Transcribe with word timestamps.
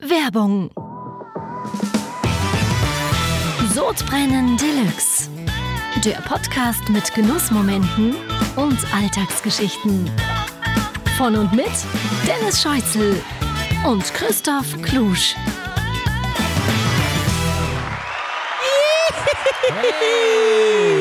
Werbung. 0.00 0.70
Sodbrennen 3.74 4.56
Deluxe. 4.56 5.28
Der 6.04 6.16
Podcast 6.22 6.88
mit 6.88 7.14
Genussmomenten 7.14 8.14
und 8.56 8.78
Alltagsgeschichten. 8.94 10.10
Von 11.18 11.36
und 11.36 11.52
mit 11.52 11.70
Dennis 12.26 12.62
Scheuzel 12.62 13.22
und 13.86 14.02
Christoph 14.14 14.80
Klusch. 14.80 15.34
Hey! 19.68 20.99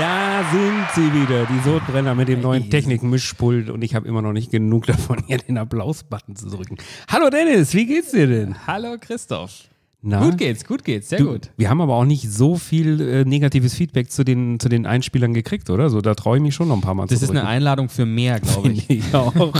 Da 0.00 0.42
sind 0.50 0.86
sie 0.94 1.12
wieder, 1.12 1.44
die 1.44 1.60
Sodbrenner 1.62 2.14
mit 2.14 2.28
dem 2.28 2.40
neuen 2.40 2.70
Technikmischpult 2.70 3.68
und 3.68 3.84
ich 3.84 3.94
habe 3.94 4.08
immer 4.08 4.22
noch 4.22 4.32
nicht 4.32 4.50
genug 4.50 4.86
davon, 4.86 5.18
hier 5.26 5.36
den 5.36 5.58
Applaus-Button 5.58 6.36
zu 6.36 6.48
drücken. 6.48 6.78
Hallo 7.12 7.28
Dennis, 7.28 7.74
wie 7.74 7.84
geht's 7.84 8.12
dir 8.12 8.26
denn? 8.26 8.54
Hallo 8.66 8.96
Christoph. 8.98 9.64
Na? 10.00 10.24
Gut 10.24 10.38
geht's, 10.38 10.64
gut 10.64 10.86
geht's, 10.86 11.10
sehr 11.10 11.18
Du, 11.18 11.32
gut. 11.32 11.50
Wir 11.58 11.68
haben 11.68 11.82
aber 11.82 11.96
auch 11.96 12.06
nicht 12.06 12.32
so 12.32 12.56
viel 12.56 12.98
äh, 13.02 13.24
negatives 13.26 13.74
Feedback 13.74 14.10
zu 14.10 14.24
den, 14.24 14.58
zu 14.58 14.70
den 14.70 14.86
Einspielern 14.86 15.34
gekriegt, 15.34 15.68
oder? 15.68 15.90
So, 15.90 16.00
da 16.00 16.14
traue 16.14 16.38
ich 16.38 16.42
mich 16.42 16.54
schon 16.54 16.68
noch 16.68 16.76
ein 16.76 16.80
paar 16.80 16.94
Mal 16.94 17.06
Das 17.06 17.18
zu 17.18 17.26
ist 17.26 17.30
eine. 17.32 17.46
Einladung 17.46 17.90
für 17.90 18.06
mehr, 18.06 18.40
glaube 18.40 18.72
ich. 18.72 18.88
ich 18.88 19.14
auch. 19.14 19.34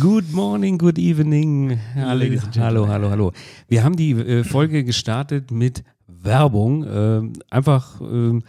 good 0.00 0.32
morning, 0.32 0.78
good 0.78 0.98
evening. 0.98 1.78
Hallo, 1.94 2.24
gentlemen. 2.28 2.88
hallo, 2.88 3.10
hallo. 3.10 3.32
Wir 3.68 3.84
haben 3.84 3.94
die 3.94 4.10
äh, 4.10 4.42
Folge 4.42 4.82
gestartet 4.82 5.52
mit 5.52 5.84
Werbung. 6.06 6.86
ähm, 6.88 7.32
einfach, 7.50 8.00
ähm, 8.00 8.42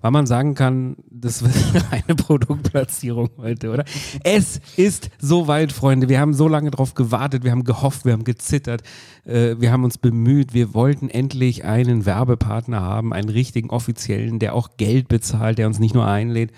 weil 0.00 0.10
man 0.10 0.26
sagen 0.26 0.54
kann, 0.54 0.96
das 1.10 1.42
wird 1.42 1.84
eine 1.90 2.14
Produktplatzierung 2.14 3.30
heute, 3.38 3.70
oder? 3.70 3.84
Es 4.22 4.60
ist 4.76 5.10
soweit, 5.18 5.72
Freunde. 5.72 6.10
Wir 6.10 6.20
haben 6.20 6.34
so 6.34 6.46
lange 6.46 6.70
drauf 6.70 6.94
gewartet, 6.94 7.42
wir 7.42 7.52
haben 7.52 7.64
gehofft, 7.64 8.04
wir 8.04 8.12
haben 8.12 8.24
gezittert, 8.24 8.82
äh, 9.24 9.56
wir 9.58 9.72
haben 9.72 9.84
uns 9.84 9.96
bemüht. 9.96 10.52
Wir 10.52 10.74
wollten 10.74 11.08
endlich 11.08 11.64
einen 11.64 12.04
Werbepartner 12.04 12.82
haben, 12.82 13.14
einen 13.14 13.30
richtigen 13.30 13.70
offiziellen, 13.70 14.38
der 14.38 14.54
auch 14.54 14.76
Geld 14.76 15.08
bezahlt, 15.08 15.56
der 15.56 15.66
uns 15.66 15.78
nicht 15.78 15.94
nur 15.94 16.06
einlädt 16.06 16.52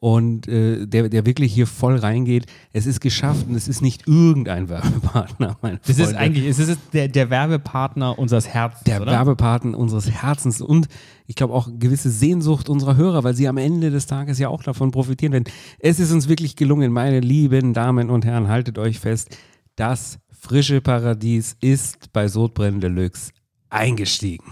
und 0.00 0.48
äh, 0.48 0.86
der, 0.86 1.10
der 1.10 1.26
wirklich 1.26 1.52
hier 1.52 1.66
voll 1.66 1.96
reingeht. 1.96 2.46
Es 2.72 2.86
ist 2.86 3.00
geschafft 3.00 3.46
und 3.48 3.54
es 3.54 3.68
ist 3.68 3.82
nicht 3.82 4.08
irgendein 4.08 4.68
Werbepartner, 4.70 5.58
meine 5.60 5.78
Das 5.86 5.98
ist 5.98 6.04
Freunde. 6.04 6.18
eigentlich, 6.18 6.46
es 6.46 6.58
ist 6.58 6.78
der, 6.94 7.08
der 7.08 7.28
Werbepartner 7.28 8.18
unseres 8.18 8.48
Herzens, 8.48 8.84
der 8.84 9.02
oder? 9.02 9.12
Werbepartner 9.12 9.78
unseres 9.78 10.10
Herzens 10.10 10.62
und 10.62 10.88
ich 11.26 11.36
glaube 11.36 11.52
auch 11.54 11.68
gewisse 11.78 12.10
Sehnsucht 12.10 12.68
unserer 12.68 12.96
Hörer, 12.96 13.22
weil 13.24 13.34
sie 13.34 13.46
am 13.46 13.58
Ende 13.58 13.90
des 13.90 14.06
Tages 14.06 14.38
ja 14.38 14.48
auch 14.48 14.62
davon 14.62 14.90
profitieren 14.90 15.32
werden. 15.32 15.44
Es 15.78 16.00
ist 16.00 16.12
uns 16.12 16.28
wirklich 16.28 16.56
gelungen, 16.56 16.92
meine 16.92 17.20
lieben 17.20 17.74
Damen 17.74 18.08
und 18.10 18.24
Herren, 18.24 18.48
haltet 18.48 18.78
euch 18.78 18.98
fest, 18.98 19.36
das 19.76 20.18
frische 20.30 20.80
Paradies 20.80 21.56
ist 21.60 22.12
bei 22.12 22.26
Sodbrennen 22.26 22.80
Deluxe 22.80 23.32
eingestiegen. 23.68 24.44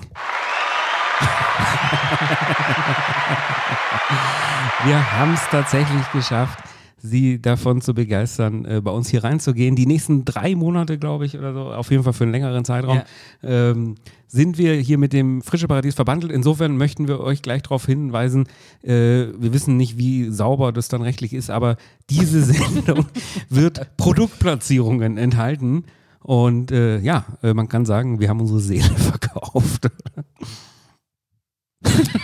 Wir 4.85 5.19
haben 5.19 5.35
es 5.35 5.43
tatsächlich 5.51 6.09
geschafft, 6.13 6.63
sie 7.03 7.41
davon 7.41 7.81
zu 7.81 7.95
begeistern, 7.95 8.65
äh, 8.65 8.81
bei 8.81 8.91
uns 8.91 9.09
hier 9.09 9.25
reinzugehen. 9.25 9.77
Die 9.77 9.87
nächsten 9.87 10.25
drei 10.25 10.55
Monate, 10.55 10.99
glaube 10.99 11.27
ich, 11.27 11.39
oder 11.39 11.53
so, 11.53 11.73
auf 11.73 11.91
jeden 11.91 12.05
Fall 12.05 12.13
für 12.13 12.25
einen 12.25 12.33
längeren 12.33 12.65
Zeitraum, 12.65 13.03
ähm, 13.43 13.97
sind 14.27 14.59
wir 14.59 14.75
hier 14.75 14.99
mit 14.99 15.13
dem 15.13 15.43
Frische 15.43 15.69
Paradies 15.69 15.95
verbandelt. 15.95 16.33
Insofern 16.33 16.77
möchten 16.77 17.09
wir 17.09 17.21
euch 17.21 17.43
gleich 17.43 17.63
darauf 17.63 17.87
hinweisen, 17.87 18.47
äh, 18.83 19.27
wir 19.39 19.53
wissen 19.53 19.77
nicht, 19.77 19.99
wie 19.99 20.31
sauber 20.31 20.73
das 20.73 20.89
dann 20.89 21.03
rechtlich 21.03 21.35
ist, 21.35 21.51
aber 21.51 21.77
diese 22.11 22.43
Sendung 22.43 23.07
wird 23.49 23.97
Produktplatzierungen 23.97 25.17
enthalten. 25.17 25.85
Und 26.21 26.73
äh, 26.73 26.99
ja, 26.99 27.25
äh, 27.43 27.55
man 27.55 27.69
kann 27.69 27.87
sagen, 27.87 28.21
wir 28.21 28.29
haben 28.29 28.41
unsere 28.41 28.61
Seele 28.61 28.85
verkauft. 28.97 29.89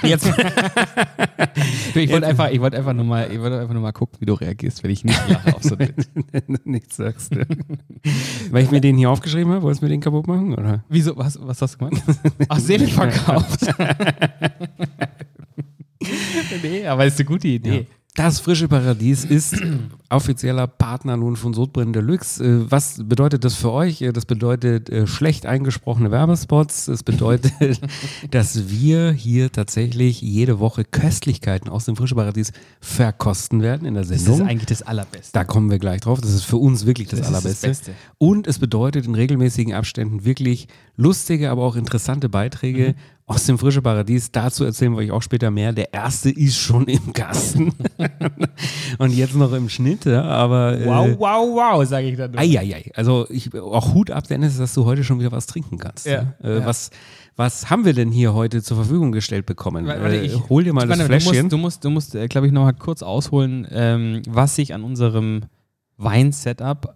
Jetzt 0.05 0.27
ich 1.95 2.11
wollte 2.11 2.27
einfach, 2.27 2.51
ich 2.51 2.61
wollte 2.61 2.77
einfach 2.77 2.93
nur 2.93 3.05
mal, 3.05 3.31
ich 3.31 3.41
wollte 3.41 3.61
einfach 3.61 3.73
nur 3.75 3.83
mal 3.83 3.93
gucken, 3.93 4.21
wie 4.21 4.27
du 4.27 4.35
reagierst, 4.35 4.83
wenn 4.83 4.91
ich 4.91 5.05
nicht 5.05 5.29
lache 5.29 5.55
auf 5.55 5.63
so 5.63 5.79
Witz. 5.79 6.09
nichts 6.65 6.97
sagst 6.97 7.35
du. 7.35 7.47
Weil 8.51 8.65
ich 8.65 8.71
mir 8.71 8.81
den 8.81 8.97
hier 8.97 9.11
aufgeschrieben 9.11 9.53
habe, 9.53 9.63
wolltest 9.63 9.83
du 9.83 9.87
mir 9.87 9.91
den 9.91 10.01
kaputt 10.01 10.27
machen? 10.27 10.55
Oder? 10.55 10.85
Wieso, 10.89 11.17
was, 11.17 11.39
was 11.41 11.63
hast 11.63 11.75
du 11.75 11.87
gemacht? 11.87 12.03
Ach, 12.49 12.59
Seele 12.59 12.87
verkauft. 12.87 13.61
nee, 16.63 16.87
aber 16.87 17.07
ist 17.07 17.19
eine 17.19 17.27
gute 17.27 17.49
Idee. 17.49 17.87
Das 18.17 18.39
frische 18.39 18.69
Paradies 18.69 19.25
ist 19.25 19.57
offizieller 20.09 20.69
Partner 20.69 21.17
nun 21.17 21.35
von 21.35 21.53
Sodbrennen 21.53 21.93
Deluxe. 21.93 22.45
Äh, 22.45 22.71
Was 22.71 23.01
bedeutet 23.03 23.45
das 23.45 23.55
für 23.57 23.73
euch? 23.73 24.03
Äh, 24.03 24.13
Das 24.13 24.25
bedeutet 24.25 24.89
äh, 24.89 25.09
schlecht 25.09 25.47
eingesprochene 25.47 26.13
Werbespots. 26.13 26.85
Das 26.87 27.03
bedeutet, 27.03 27.53
dass 28.31 28.71
wir 28.71 29.11
hier 29.11 29.51
tatsächlich 29.51 30.21
jede 30.23 30.61
Woche 30.61 30.85
Köstlichkeiten 30.85 31.69
aus 31.69 31.87
dem 31.87 31.97
frische 31.97 32.15
Paradies 32.15 32.53
verkosten 32.81 33.63
werden 33.63 33.85
in 33.85 33.95
der 33.95 34.05
Das 34.05 34.13
ist 34.13 34.27
Sendung. 34.27 34.47
eigentlich 34.47 34.67
das 34.67 34.83
Allerbeste. 34.83 35.31
Da 35.33 35.43
kommen 35.43 35.69
wir 35.69 35.81
gleich 35.81 36.03
drauf. 36.03 36.21
Das 36.21 36.31
ist 36.33 36.45
für 36.45 36.59
uns 36.59 36.87
wirklich 36.87 37.09
das, 37.09 37.19
Das 37.19 37.27
ist 37.31 37.35
das 37.35 37.43
Allerbeste. 37.45 37.67
Beste. 37.67 37.93
Und 38.19 38.47
es 38.47 38.61
bedeutet 38.61 39.07
in 39.07 39.17
regelmäßigen 39.17 39.75
Abständen 39.75 40.25
wirklich 40.25 40.69
lustige, 40.97 41.51
aber 41.51 41.65
auch 41.65 41.75
interessante 41.75 42.29
Beiträge 42.29 42.91
Mhm. 42.91 42.95
Aus 43.27 43.45
dem 43.47 43.59
Frische 43.59 43.81
Paradies. 43.81 44.31
Dazu 44.31 44.65
erzählen 44.65 44.93
wir 44.93 44.99
euch 44.99 45.11
auch 45.11 45.23
später 45.23 45.51
mehr. 45.51 45.73
Der 45.73 45.93
erste 45.95 46.31
ist 46.31 46.57
schon 46.57 46.87
im 46.87 47.13
Kasten. 47.13 47.73
Und 48.99 49.13
jetzt 49.15 49.35
noch 49.35 49.53
im 49.53 49.69
Schnitt, 49.69 50.05
ja, 50.05 50.23
aber. 50.23 50.79
Äh, 50.79 50.85
Wow, 50.87 51.17
wow, 51.19 51.49
wow, 51.79 51.87
sage 51.89 52.09
ich 52.09 52.17
dann. 52.17 52.33
nur. 52.33 52.41
Eieiei. 52.41 52.91
Also 52.95 53.27
ich, 53.31 53.55
auch 53.55 53.95
Hut 53.95 54.11
ab, 54.11 54.27
Dennis, 54.29 54.59
dass 54.59 54.75
du 54.75 54.85
heute 54.85 55.05
schon 55.05 55.19
wieder 55.21 55.33
was 55.33 55.47
trinken 55.47 55.79
kannst. 55.79 56.07
Ja, 56.07 56.35
Äh, 56.43 56.59
ja. 56.61 56.67
Was, 56.67 56.91
was 57.37 57.71
haben 57.71 57.85
wir 57.85 57.95
denn 57.95 58.11
hier 58.13 58.35
heute 58.35 58.63
zur 58.63 58.77
Verfügung 58.77 59.11
gestellt 59.13 59.47
bekommen? 59.47 59.87
Warte, 59.87 60.05
Äh, 60.17 60.27
ich- 60.27 60.49
hol 60.51 60.63
dir 60.63 60.73
mal 60.75 60.87
das 60.87 60.99
Warte, 60.99 61.07
Fläschchen. 61.07 61.49
Du 61.49 61.57
musst, 61.57 61.83
du 61.85 61.91
musst, 61.91 62.13
du 62.15 62.19
musst 62.19 62.31
glaube 62.31 62.47
ich, 62.47 62.53
noch 62.53 62.63
mal 62.65 62.73
kurz 62.73 63.03
ausholen, 63.03 63.67
ähm, 63.71 64.23
was 64.29 64.55
sich 64.57 64.75
an 64.75 64.85
unserem 64.85 65.43
Wein-Setup 65.97 66.95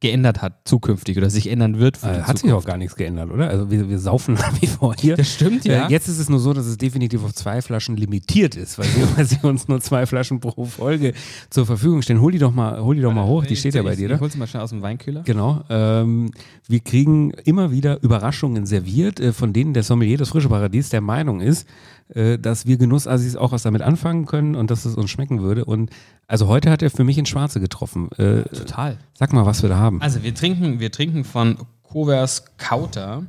geändert 0.00 0.42
hat 0.42 0.60
zukünftig 0.64 1.16
oder 1.16 1.28
sich 1.28 1.50
ändern 1.50 1.78
wird 1.78 1.98
äh, 2.04 2.22
hat 2.22 2.38
sich 2.38 2.52
auch 2.52 2.64
gar 2.64 2.76
nichts 2.76 2.94
geändert, 2.94 3.30
oder? 3.32 3.48
Also 3.48 3.70
wir, 3.70 3.88
wir 3.88 3.98
saufen 3.98 4.34
nach 4.38 4.60
wie 4.60 4.66
vor 4.68 4.94
hier. 4.96 5.16
Das 5.16 5.32
stimmt, 5.34 5.64
ja. 5.64 5.88
Äh, 5.88 5.90
jetzt 5.90 6.06
ist 6.08 6.18
es 6.18 6.28
nur 6.28 6.38
so, 6.38 6.52
dass 6.52 6.66
es 6.66 6.76
definitiv 6.78 7.24
auf 7.24 7.34
zwei 7.34 7.60
Flaschen 7.62 7.96
limitiert 7.96 8.54
ist, 8.54 8.78
weil 8.78 8.86
sie, 8.86 9.02
weil 9.16 9.24
sie 9.24 9.38
uns 9.42 9.66
nur 9.66 9.80
zwei 9.80 10.06
Flaschen 10.06 10.38
pro 10.38 10.64
Folge 10.66 11.14
zur 11.50 11.66
Verfügung 11.66 12.02
stehen. 12.02 12.20
Hol 12.20 12.30
die 12.30 12.38
doch 12.38 12.52
mal, 12.52 12.80
hol 12.80 12.94
die 12.94 13.02
doch 13.02 13.12
mal 13.12 13.26
hoch, 13.26 13.44
die 13.44 13.56
steht 13.56 13.74
ja 13.74 13.82
bei 13.82 13.96
dir, 13.96 14.08
Ich 14.08 14.14
da. 14.16 14.20
hol's 14.20 14.36
mal 14.36 14.46
schnell 14.46 14.62
aus 14.62 14.70
dem 14.70 14.82
Weinkühler. 14.82 15.22
Genau. 15.22 15.64
Ähm, 15.68 16.30
wir 16.68 16.80
kriegen 16.80 17.30
immer 17.44 17.72
wieder 17.72 18.00
Überraschungen 18.02 18.66
serviert, 18.66 19.18
äh, 19.18 19.32
von 19.32 19.52
denen 19.52 19.74
der 19.74 19.82
Sommelier 19.82 20.18
das 20.18 20.28
frische 20.28 20.48
Paradies 20.48 20.90
der 20.90 21.00
Meinung 21.00 21.40
ist, 21.40 21.66
äh, 22.14 22.38
dass 22.38 22.66
wir 22.66 22.76
Genussassis 22.78 23.36
auch 23.36 23.52
was 23.52 23.62
damit 23.62 23.82
anfangen 23.82 24.26
können 24.26 24.54
und 24.54 24.70
dass 24.70 24.84
es 24.84 24.94
uns 24.96 25.10
schmecken 25.10 25.40
würde. 25.40 25.64
Und 25.64 25.90
also 26.26 26.48
heute 26.48 26.70
hat 26.70 26.82
er 26.82 26.90
für 26.90 27.04
mich 27.04 27.18
ins 27.18 27.28
Schwarze 27.28 27.60
getroffen. 27.60 28.10
Äh, 28.12 28.42
Total. 28.44 28.98
sag 29.14 29.32
mal, 29.32 29.46
was 29.46 29.62
wir 29.62 29.68
da 29.68 29.78
haben. 29.78 30.00
Also 30.00 30.22
wir 30.22 30.34
trinken, 30.34 30.80
wir 30.80 30.90
trinken 30.90 31.24
von 31.24 31.58
Kovers 31.82 32.44
Kauter 32.56 33.24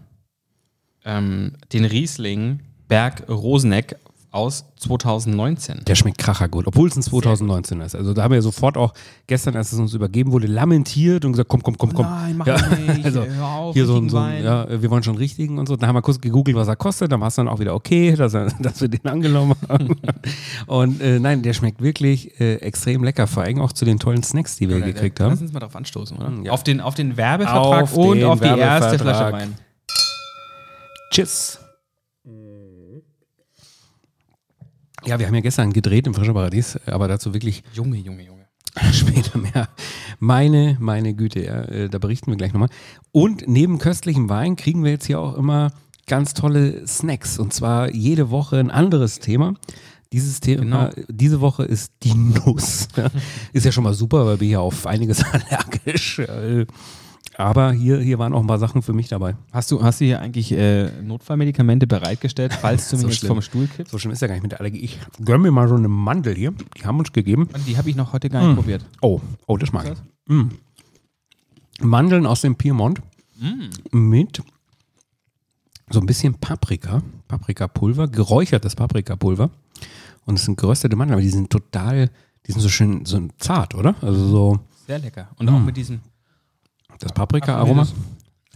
ähm, 1.05 1.53
den 1.73 1.85
Riesling 1.85 2.59
Berg 2.87 3.29
Roseneck 3.29 3.97
aus 4.31 4.65
2019. 4.77 5.85
Der 5.87 5.95
schmeckt 5.95 6.19
kracher 6.19 6.47
gut, 6.47 6.67
obwohl 6.67 6.87
es 6.87 6.95
ein 6.95 7.01
2019 7.01 7.81
ist. 7.81 7.95
Also 7.95 8.13
da 8.13 8.23
haben 8.23 8.33
wir 8.33 8.41
sofort 8.43 8.77
auch 8.77 8.93
gestern, 9.25 9.55
als 9.55 9.73
es 9.73 9.79
uns 9.79 9.93
übergeben 9.93 10.31
wurde, 10.31 10.45
lamentiert 10.45 11.25
und 11.25 11.31
gesagt, 11.31 11.49
komm, 11.49 11.63
komm, 11.63 11.77
komm, 11.77 11.93
komm. 11.93 12.05
Nein, 12.05 12.37
mach 12.37 12.45
Ja, 12.45 12.57
nicht, 12.75 13.05
also 13.05 13.25
hör 13.25 13.47
auf, 13.47 13.73
hier 13.73 13.87
so 13.87 13.97
ein, 13.97 14.09
so 14.09 14.17
ein 14.17 14.43
ja, 14.43 14.67
wir 14.69 14.89
wollen 14.91 15.01
schon 15.01 15.17
richtigen 15.17 15.57
und 15.57 15.67
so. 15.67 15.75
Dann 15.75 15.89
haben 15.89 15.95
wir 15.95 16.03
kurz 16.03 16.21
gegoogelt, 16.21 16.55
was 16.55 16.67
er 16.67 16.75
kostet. 16.75 17.11
Dann 17.11 17.21
war 17.21 17.29
es 17.29 17.35
dann 17.35 17.47
auch 17.47 17.59
wieder 17.59 17.73
okay, 17.73 18.15
dass, 18.15 18.35
er, 18.35 18.51
dass 18.59 18.81
wir 18.81 18.87
den 18.87 19.05
angenommen 19.05 19.55
haben. 19.67 19.95
und 20.67 21.01
äh, 21.01 21.19
nein, 21.19 21.41
der 21.41 21.53
schmeckt 21.53 21.81
wirklich 21.81 22.39
äh, 22.39 22.55
extrem 22.57 23.03
lecker, 23.03 23.25
vor 23.25 23.43
allem 23.43 23.61
auch 23.61 23.71
zu 23.71 23.83
den 23.83 23.97
tollen 23.97 24.21
Snacks, 24.21 24.57
die 24.57 24.69
wir 24.69 24.79
gekriegt 24.81 25.19
äh, 25.19 25.23
haben. 25.23 25.31
Lass 25.31 25.41
uns 25.41 25.53
mal 25.53 25.59
darauf 25.59 25.75
anstoßen, 25.75 26.17
oder? 26.17 26.31
Ja. 26.43 26.51
Auf, 26.51 26.63
den, 26.63 26.81
auf 26.81 26.93
den 26.93 27.17
Werbevertrag 27.17 27.83
Auf 27.83 27.97
und 27.97 28.17
den 28.17 28.25
auf 28.25 28.39
die 28.39 28.47
erste. 28.47 28.99
Flasche 28.99 29.31
Wein. 29.33 29.55
Tschüss. 31.11 31.59
Ja, 35.09 35.17
wir 35.17 35.25
haben 35.25 35.33
ja 35.33 35.41
gestern 35.41 35.73
gedreht 35.73 36.05
im 36.05 36.13
Frischen 36.13 36.35
Paradies, 36.35 36.77
aber 36.85 37.07
dazu 37.07 37.33
wirklich 37.33 37.63
Junge, 37.73 37.97
Junge, 37.97 38.23
Junge. 38.23 38.45
später 38.93 39.39
mehr. 39.39 39.67
Meine, 40.19 40.77
meine 40.79 41.15
Güte, 41.15 41.43
ja, 41.43 41.63
äh, 41.63 41.89
da 41.89 41.97
berichten 41.97 42.29
wir 42.29 42.37
gleich 42.37 42.53
nochmal. 42.53 42.69
Und 43.11 43.47
neben 43.47 43.79
köstlichem 43.79 44.29
Wein 44.29 44.55
kriegen 44.55 44.83
wir 44.83 44.91
jetzt 44.91 45.07
hier 45.07 45.19
auch 45.19 45.35
immer 45.35 45.71
ganz 46.05 46.35
tolle 46.35 46.85
Snacks. 46.85 47.39
Und 47.39 47.53
zwar 47.55 47.91
jede 47.91 48.29
Woche 48.29 48.57
ein 48.59 48.69
anderes 48.69 49.17
Thema. 49.17 49.55
Dieses 50.13 50.41
Thema, 50.41 50.89
Genau. 50.89 50.89
diese 51.07 51.41
Woche 51.41 51.63
ist 51.65 51.91
die 52.03 52.13
Nuss. 52.13 52.87
Ja, 52.95 53.07
ist 53.53 53.65
ja 53.65 53.71
schon 53.71 53.83
mal 53.83 53.95
super, 53.95 54.27
weil 54.27 54.39
wir 54.39 54.47
hier 54.47 54.61
auf 54.61 54.85
einiges 54.85 55.23
allergisch. 55.49 56.19
Aber 57.39 57.71
hier, 57.71 58.01
hier 58.01 58.19
waren 58.19 58.33
auch 58.33 58.41
ein 58.41 58.47
paar 58.47 58.59
Sachen 58.59 58.81
für 58.81 58.91
mich 58.91 59.07
dabei. 59.07 59.33
Hast 59.53 59.71
du, 59.71 59.81
hast 59.81 60.01
du 60.01 60.05
hier 60.05 60.19
eigentlich 60.19 60.51
äh, 60.51 60.91
Notfallmedikamente 61.01 61.87
bereitgestellt, 61.87 62.53
falls 62.53 62.89
du 62.89 62.97
mich 62.97 63.01
So 63.03 63.07
jetzt 63.07 63.17
schlimm. 63.19 63.27
vom 63.29 63.41
Stuhl 63.41 63.67
kippst? 63.67 63.91
So 63.93 63.97
schlimm 63.97 64.11
ist 64.11 64.21
ja 64.21 64.27
gar 64.27 64.33
nicht 64.33 64.43
mit 64.43 64.51
der 64.51 64.59
Allergie. 64.59 64.79
Ich 64.79 64.99
gönn 65.23 65.41
mir 65.41 65.49
mal 65.51 65.69
so 65.69 65.75
eine 65.75 65.87
Mandel 65.87 66.35
hier. 66.35 66.51
Die 66.77 66.85
haben 66.85 66.99
uns 66.99 67.13
gegeben. 67.13 67.47
Die 67.65 67.77
habe 67.77 67.89
ich 67.89 67.95
noch 67.95 68.11
heute 68.11 68.29
gar 68.29 68.45
nicht 68.45 68.55
probiert. 68.57 68.83
Oh, 69.01 69.21
oh, 69.47 69.55
das 69.55 69.71
mag 69.71 69.85
ich. 69.89 70.33
Mm. 70.35 70.49
Mandeln 71.81 72.25
aus 72.25 72.41
dem 72.41 72.55
Piemont 72.55 73.01
Mm. 73.39 73.69
mit 74.09 74.43
so 75.89 76.01
ein 76.01 76.05
bisschen 76.05 76.33
Paprika, 76.33 77.01
Paprikapulver, 77.29 78.09
geräuchertes 78.09 78.75
Paprikapulver. 78.75 79.49
Und 80.25 80.35
es 80.37 80.43
sind 80.43 80.57
geröstete 80.59 80.97
Mandeln, 80.97 81.13
aber 81.13 81.21
die 81.21 81.29
sind 81.29 81.49
total, 81.49 82.09
die 82.45 82.51
sind 82.51 82.59
so 82.59 82.67
schön 82.67 83.05
so 83.05 83.25
zart, 83.37 83.75
oder? 83.75 83.95
Also 84.01 84.27
so 84.27 84.59
Sehr 84.87 84.99
lecker. 84.99 85.29
Und 85.37 85.47
auch 85.47 85.59
mit 85.61 85.77
diesem 85.77 86.01
das 86.99 87.13
Paprika-Aroma. 87.13 87.87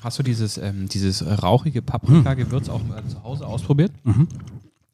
Hast 0.01 0.19
du 0.19 0.23
dieses, 0.23 0.57
ähm, 0.57 0.87
dieses 0.89 1.25
rauchige 1.43 1.81
Paprika-Gewürz 1.81 2.69
auch 2.69 2.81
äh, 2.81 3.07
zu 3.07 3.23
Hause 3.23 3.47
ausprobiert? 3.47 3.91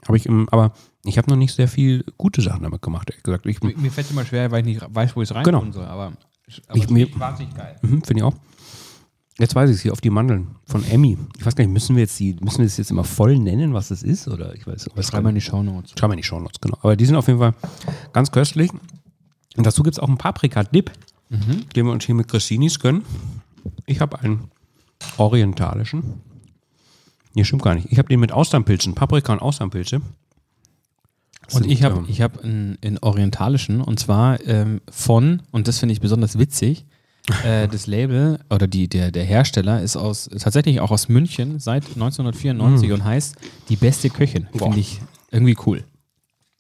Habe 0.08 0.18
ich 0.18 0.26
im, 0.28 0.48
aber 0.50 0.72
ich 1.04 1.18
habe 1.18 1.30
noch 1.30 1.38
nicht 1.38 1.54
sehr 1.56 1.68
viel 1.68 2.06
gute 2.18 2.42
Sachen 2.42 2.64
damit 2.64 2.82
gemacht, 2.82 3.10
ehrlich 3.10 3.24
gesagt. 3.24 3.46
Ich, 3.48 3.62
Mir, 3.62 3.76
mir 3.78 3.92
fällt 3.92 4.06
es 4.06 4.12
immer 4.12 4.26
schwer, 4.26 4.52
weil 4.52 4.62
ich 4.62 4.66
nicht 4.78 4.96
weiß, 4.96 5.16
wo 5.16 5.22
ich 5.22 5.30
es 5.30 5.36
rein 5.36 5.44
Genau. 5.44 5.60
tun 5.62 5.74
soll. 5.74 5.86
Aber, 5.86 6.14
aber 6.68 6.78
Ich- 6.78 6.90
mir- 6.90 7.08
wahnsinnig 7.20 7.54
geil. 7.56 7.76
Mhm, 7.82 8.04
Finde 8.04 8.18
ich 8.18 8.24
auch. 8.24 8.36
Jetzt 9.40 9.56
weiß 9.56 9.70
ich 9.70 9.78
es 9.78 9.82
hier 9.82 9.94
auf 9.94 10.02
die 10.02 10.10
Mandeln 10.10 10.48
von 10.66 10.84
Emmy. 10.84 11.18
Ich 11.38 11.46
weiß 11.46 11.56
gar 11.56 11.64
nicht, 11.64 11.72
müssen 11.74 11.96
wir 11.96 12.02
jetzt 12.04 12.20
die, 12.20 12.36
müssen 12.42 12.58
wir 12.60 12.66
das 12.66 12.76
jetzt 12.78 12.92
immer 12.92 13.06
voll 13.06 13.40
nennen, 13.40 13.74
was 13.74 13.88
das 13.88 14.04
ist? 14.04 14.28
Oder 14.28 14.54
ich 14.54 14.68
weiß, 14.68 14.90
weiß 14.94 15.08
Schreib 15.08 15.24
mal 15.24 15.30
in 15.30 15.36
die 15.36 15.42
Shownotes. 15.42 15.92
Schreiben 15.98 16.12
wir 16.12 16.16
in 16.16 16.18
die 16.22 16.24
Shownotes, 16.28 16.60
genau. 16.60 16.78
Aber 16.82 16.96
die 16.98 17.06
sind 17.06 17.16
auf 17.16 17.28
jeden 17.28 17.40
Fall 17.40 17.54
ganz 18.12 18.32
köstlich. 18.32 18.70
Und 19.56 19.66
dazu 19.66 19.82
gibt 19.82 19.96
es 19.96 20.00
auch 20.00 20.10
einen 20.10 20.18
Paprika-Dip, 20.18 20.92
den 21.30 21.86
wir 21.86 21.92
uns 21.94 22.06
hier 22.06 22.16
mit 22.16 22.28
Cressinis 22.28 22.80
gönnen. 22.80 23.04
Ich 23.86 24.02
habe 24.02 24.20
einen 24.20 24.50
orientalischen. 25.18 26.22
Nee, 27.34 27.44
stimmt 27.44 27.62
gar 27.62 27.76
nicht. 27.76 27.92
Ich 27.92 27.98
habe 27.98 28.10
den 28.10 28.20
mit 28.20 28.32
Austernpilzen, 28.32 28.96
Paprika 28.96 29.34
und 29.34 29.40
Austernpilze. 29.40 30.02
Und 31.52 31.66
ich 31.66 31.84
habe 31.84 32.00
ähm, 32.00 32.06
ich 32.08 32.22
hab 32.22 32.44
einen, 32.44 32.78
einen 32.84 32.98
orientalischen 33.00 33.82
und 33.82 34.00
zwar 34.00 34.46
ähm, 34.46 34.82
von, 34.90 35.42
und 35.52 35.68
das 35.68 35.80
finde 35.80 35.94
ich 35.94 36.02
besonders 36.02 36.38
witzig, 36.38 36.86
äh, 37.44 37.68
das 37.68 37.88
Label 37.88 38.40
oder 38.50 38.68
die, 38.68 38.88
der, 38.88 39.12
der 39.12 39.24
Hersteller 39.24 39.82
ist 39.82 39.96
aus 39.96 40.30
tatsächlich 40.40 40.80
auch 40.80 40.92
aus 40.92 41.10
München 41.10 41.60
seit 41.60 41.86
1994 41.86 42.92
und 42.92 43.04
heißt 43.04 43.36
Die 43.70 43.76
beste 43.76 44.10
Köchin. 44.10 44.48
Finde 44.56 44.80
ich 44.80 45.02
irgendwie 45.32 45.58
cool. 45.66 45.84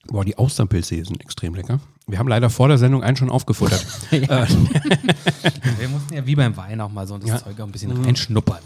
Boah, 0.07 0.25
die 0.25 0.37
Austernpilze 0.37 0.95
hier 0.95 1.05
sind 1.05 1.21
extrem 1.21 1.55
lecker. 1.55 1.79
Wir 2.09 2.17
haben 2.17 2.27
leider 2.27 2.49
vor 2.49 2.67
der 2.67 2.77
Sendung 2.77 3.03
einen 3.03 3.15
schon 3.15 3.29
aufgefuttert. 3.29 3.85
Wir 4.11 5.89
mussten 5.89 6.13
ja 6.13 6.25
wie 6.25 6.35
beim 6.35 6.57
Wein 6.57 6.81
auch 6.81 6.91
mal 6.91 7.05
so 7.05 7.17
das 7.17 7.43
Zeug 7.43 7.59
auch 7.59 7.65
ein 7.65 7.71
bisschen 7.71 7.91
reinschnuppern. 7.91 8.59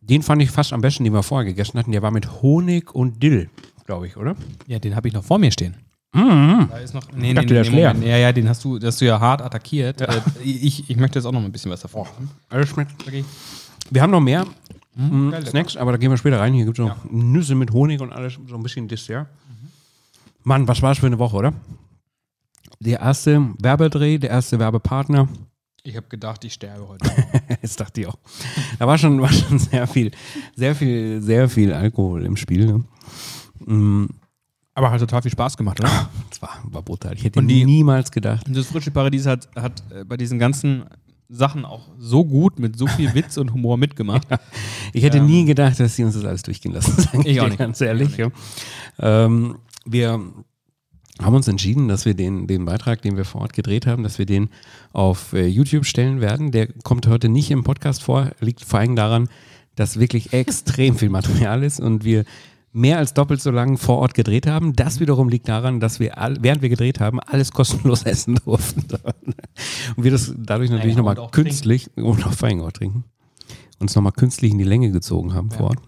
Den 0.00 0.22
fand 0.22 0.42
ich 0.42 0.50
fast 0.50 0.72
am 0.72 0.80
besten, 0.80 1.04
den 1.04 1.12
wir 1.12 1.22
vorher 1.22 1.44
gegessen 1.44 1.78
hatten. 1.78 1.92
Der 1.92 2.02
war 2.02 2.10
mit 2.10 2.42
Honig 2.42 2.92
und 2.92 3.22
Dill, 3.22 3.48
glaube 3.86 4.08
ich, 4.08 4.16
oder? 4.16 4.34
Ja, 4.66 4.80
den 4.80 4.96
habe 4.96 5.06
ich 5.06 5.14
noch 5.14 5.22
vor 5.22 5.38
mir 5.38 5.52
stehen. 5.52 5.76
Da 6.12 6.78
ist 6.78 6.92
noch. 6.92 7.04
Nee, 7.12 7.30
Ich 7.30 7.34
dachte, 7.34 7.54
der 7.54 7.62
ist 7.62 7.70
leer. 7.70 7.94
Moment. 7.94 8.10
Ja, 8.10 8.16
ja, 8.18 8.32
den 8.32 8.48
hast 8.48 8.64
du, 8.64 8.78
hast 8.80 9.00
du 9.00 9.04
ja 9.06 9.18
hart 9.18 9.40
attackiert. 9.40 10.00
Äh, 10.00 10.20
ich, 10.44 10.90
ich 10.90 10.96
möchte 10.96 11.18
jetzt 11.18 11.26
auch 11.26 11.32
noch 11.32 11.42
ein 11.42 11.52
bisschen 11.52 11.70
was 11.70 11.80
davon 11.80 12.06
haben. 12.06 12.30
Alles 12.50 12.68
schmeckt. 12.68 12.92
Okay. 13.06 13.24
Wir 13.90 14.02
haben 14.02 14.10
noch 14.10 14.20
mehr 14.20 14.44
mm, 14.94 15.30
geil, 15.30 15.46
Snacks, 15.46 15.76
aber 15.76 15.92
da 15.92 15.98
gehen 15.98 16.10
wir 16.10 16.16
später 16.18 16.40
rein. 16.40 16.52
Hier 16.52 16.64
gibt 16.64 16.78
es 16.78 16.84
noch 16.84 16.96
Nüsse 17.10 17.54
mit 17.54 17.70
Honig 17.70 18.00
und 18.00 18.12
alles, 18.12 18.38
so 18.46 18.56
ein 18.56 18.62
bisschen 18.62 18.88
Dessert. 18.88 19.26
Mann, 20.44 20.66
was 20.66 20.82
war 20.82 20.90
das 20.90 20.98
für 20.98 21.06
eine 21.06 21.18
Woche, 21.18 21.36
oder? 21.36 21.52
Der 22.84 22.98
erste 22.98 23.50
Werbedreh, 23.60 24.18
der 24.18 24.30
erste 24.30 24.58
Werbepartner. 24.58 25.28
Ich 25.84 25.96
habe 25.96 26.08
gedacht, 26.08 26.44
ich 26.44 26.52
sterbe 26.54 26.88
heute. 26.88 27.08
Jetzt 27.62 27.78
dachte 27.78 28.00
ich 28.00 28.06
auch. 28.08 28.16
Da 28.78 28.88
war 28.88 28.98
schon, 28.98 29.20
war 29.20 29.32
schon 29.32 29.58
sehr 29.60 29.86
viel, 29.86 30.10
sehr 30.56 30.74
viel, 30.74 31.22
sehr 31.22 31.48
viel 31.48 31.72
Alkohol 31.72 32.24
im 32.24 32.36
Spiel. 32.36 32.66
Ne? 32.66 32.84
Mm, 33.64 34.06
Aber 34.74 34.90
hat 34.90 34.98
total 34.98 35.22
viel 35.22 35.30
Spaß 35.30 35.56
gemacht, 35.56 35.78
oder? 35.78 36.10
Das 36.30 36.42
war, 36.42 36.58
war 36.64 36.82
brutal. 36.82 37.14
Ich 37.14 37.22
hätte 37.22 37.40
die- 37.44 37.64
niemals 37.64 38.10
gedacht. 38.10 38.48
Und 38.48 38.56
das 38.56 38.66
frische 38.66 38.90
Paradies 38.90 39.26
hat, 39.26 39.48
hat 39.54 39.84
äh, 39.92 40.04
bei 40.04 40.16
diesen 40.16 40.40
ganzen 40.40 40.82
Sachen 41.28 41.64
auch 41.64 41.88
so 41.98 42.24
gut 42.24 42.58
mit 42.58 42.76
so 42.76 42.88
viel 42.88 43.14
Witz 43.14 43.36
und 43.36 43.52
Humor 43.52 43.76
mitgemacht. 43.76 44.26
Ich 44.92 45.04
hätte 45.04 45.20
nie 45.20 45.44
gedacht, 45.46 45.78
dass 45.80 45.94
sie 45.96 46.04
uns 46.04 46.14
das 46.14 46.24
alles 46.24 46.42
durchgehen 46.42 46.72
lassen. 46.72 47.08
Ich 47.24 47.40
auch 47.40 47.46
nicht. 47.46 47.58
Ganz 47.58 47.80
ehrlich. 47.80 48.16
Ja. 48.18 48.28
Ähm, 48.98 49.56
wir 49.86 50.20
haben 51.24 51.34
uns 51.34 51.48
entschieden, 51.48 51.88
dass 51.88 52.04
wir 52.04 52.14
den, 52.14 52.46
den 52.46 52.64
Beitrag, 52.64 53.02
den 53.02 53.16
wir 53.16 53.24
vor 53.24 53.42
Ort 53.42 53.52
gedreht 53.52 53.86
haben, 53.86 54.02
dass 54.02 54.18
wir 54.18 54.26
den 54.26 54.50
auf 54.92 55.32
äh, 55.32 55.46
YouTube 55.46 55.86
stellen 55.86 56.20
werden. 56.20 56.50
Der 56.50 56.68
kommt 56.84 57.06
heute 57.06 57.28
nicht 57.28 57.50
im 57.50 57.64
Podcast 57.64 58.02
vor, 58.02 58.30
liegt 58.40 58.64
vor 58.64 58.80
allem 58.80 58.96
daran, 58.96 59.28
dass 59.74 59.98
wirklich 59.98 60.32
extrem 60.32 60.96
viel 60.96 61.10
Material 61.10 61.62
ist 61.62 61.80
und 61.80 62.04
wir 62.04 62.24
mehr 62.72 62.98
als 62.98 63.12
doppelt 63.12 63.40
so 63.40 63.50
lang 63.50 63.76
vor 63.76 63.98
Ort 63.98 64.14
gedreht 64.14 64.46
haben. 64.46 64.74
Das 64.74 64.98
wiederum 65.00 65.28
liegt 65.28 65.48
daran, 65.48 65.80
dass 65.80 66.00
wir, 66.00 66.18
all, 66.18 66.36
während 66.40 66.62
wir 66.62 66.70
gedreht 66.70 67.00
haben, 67.00 67.20
alles 67.20 67.52
kostenlos 67.52 68.02
essen 68.04 68.36
durften. 68.44 68.84
Und 69.96 70.04
wir 70.04 70.10
das 70.10 70.34
dadurch 70.38 70.70
natürlich 70.70 70.96
Ja, 70.96 71.02
nochmal 71.02 71.28
künstlich 71.30 71.90
und 71.96 72.26
auch 72.26 72.42
auch 72.42 72.72
trinken 72.72 73.04
uns 73.82 73.94
nochmal 73.94 74.12
künstlich 74.12 74.52
in 74.52 74.58
die 74.58 74.64
Länge 74.64 74.90
gezogen 74.90 75.34
haben 75.34 75.50
vor 75.50 75.70
Ort. 75.70 75.78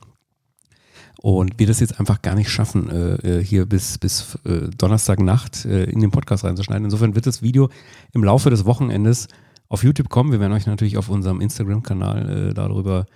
Und 1.24 1.58
wir 1.58 1.66
das 1.66 1.80
jetzt 1.80 1.98
einfach 1.98 2.20
gar 2.20 2.34
nicht 2.34 2.50
schaffen, 2.50 2.90
äh, 2.90 3.38
äh, 3.38 3.42
hier 3.42 3.64
bis, 3.64 3.96
bis 3.96 4.36
äh, 4.44 4.68
Donnerstagnacht 4.76 5.64
äh, 5.64 5.84
in 5.84 6.00
den 6.00 6.10
Podcast 6.10 6.44
reinzuschneiden. 6.44 6.84
Insofern 6.84 7.14
wird 7.14 7.26
das 7.26 7.40
Video 7.40 7.70
im 8.12 8.22
Laufe 8.22 8.50
des 8.50 8.66
Wochenendes 8.66 9.28
auf 9.70 9.84
YouTube 9.84 10.10
kommen. 10.10 10.32
Wir 10.32 10.40
werden 10.40 10.52
euch 10.52 10.66
natürlich 10.66 10.98
auf 10.98 11.08
unserem 11.08 11.40
Instagram-Kanal 11.40 12.50
äh, 12.50 12.52
darüber 12.52 13.06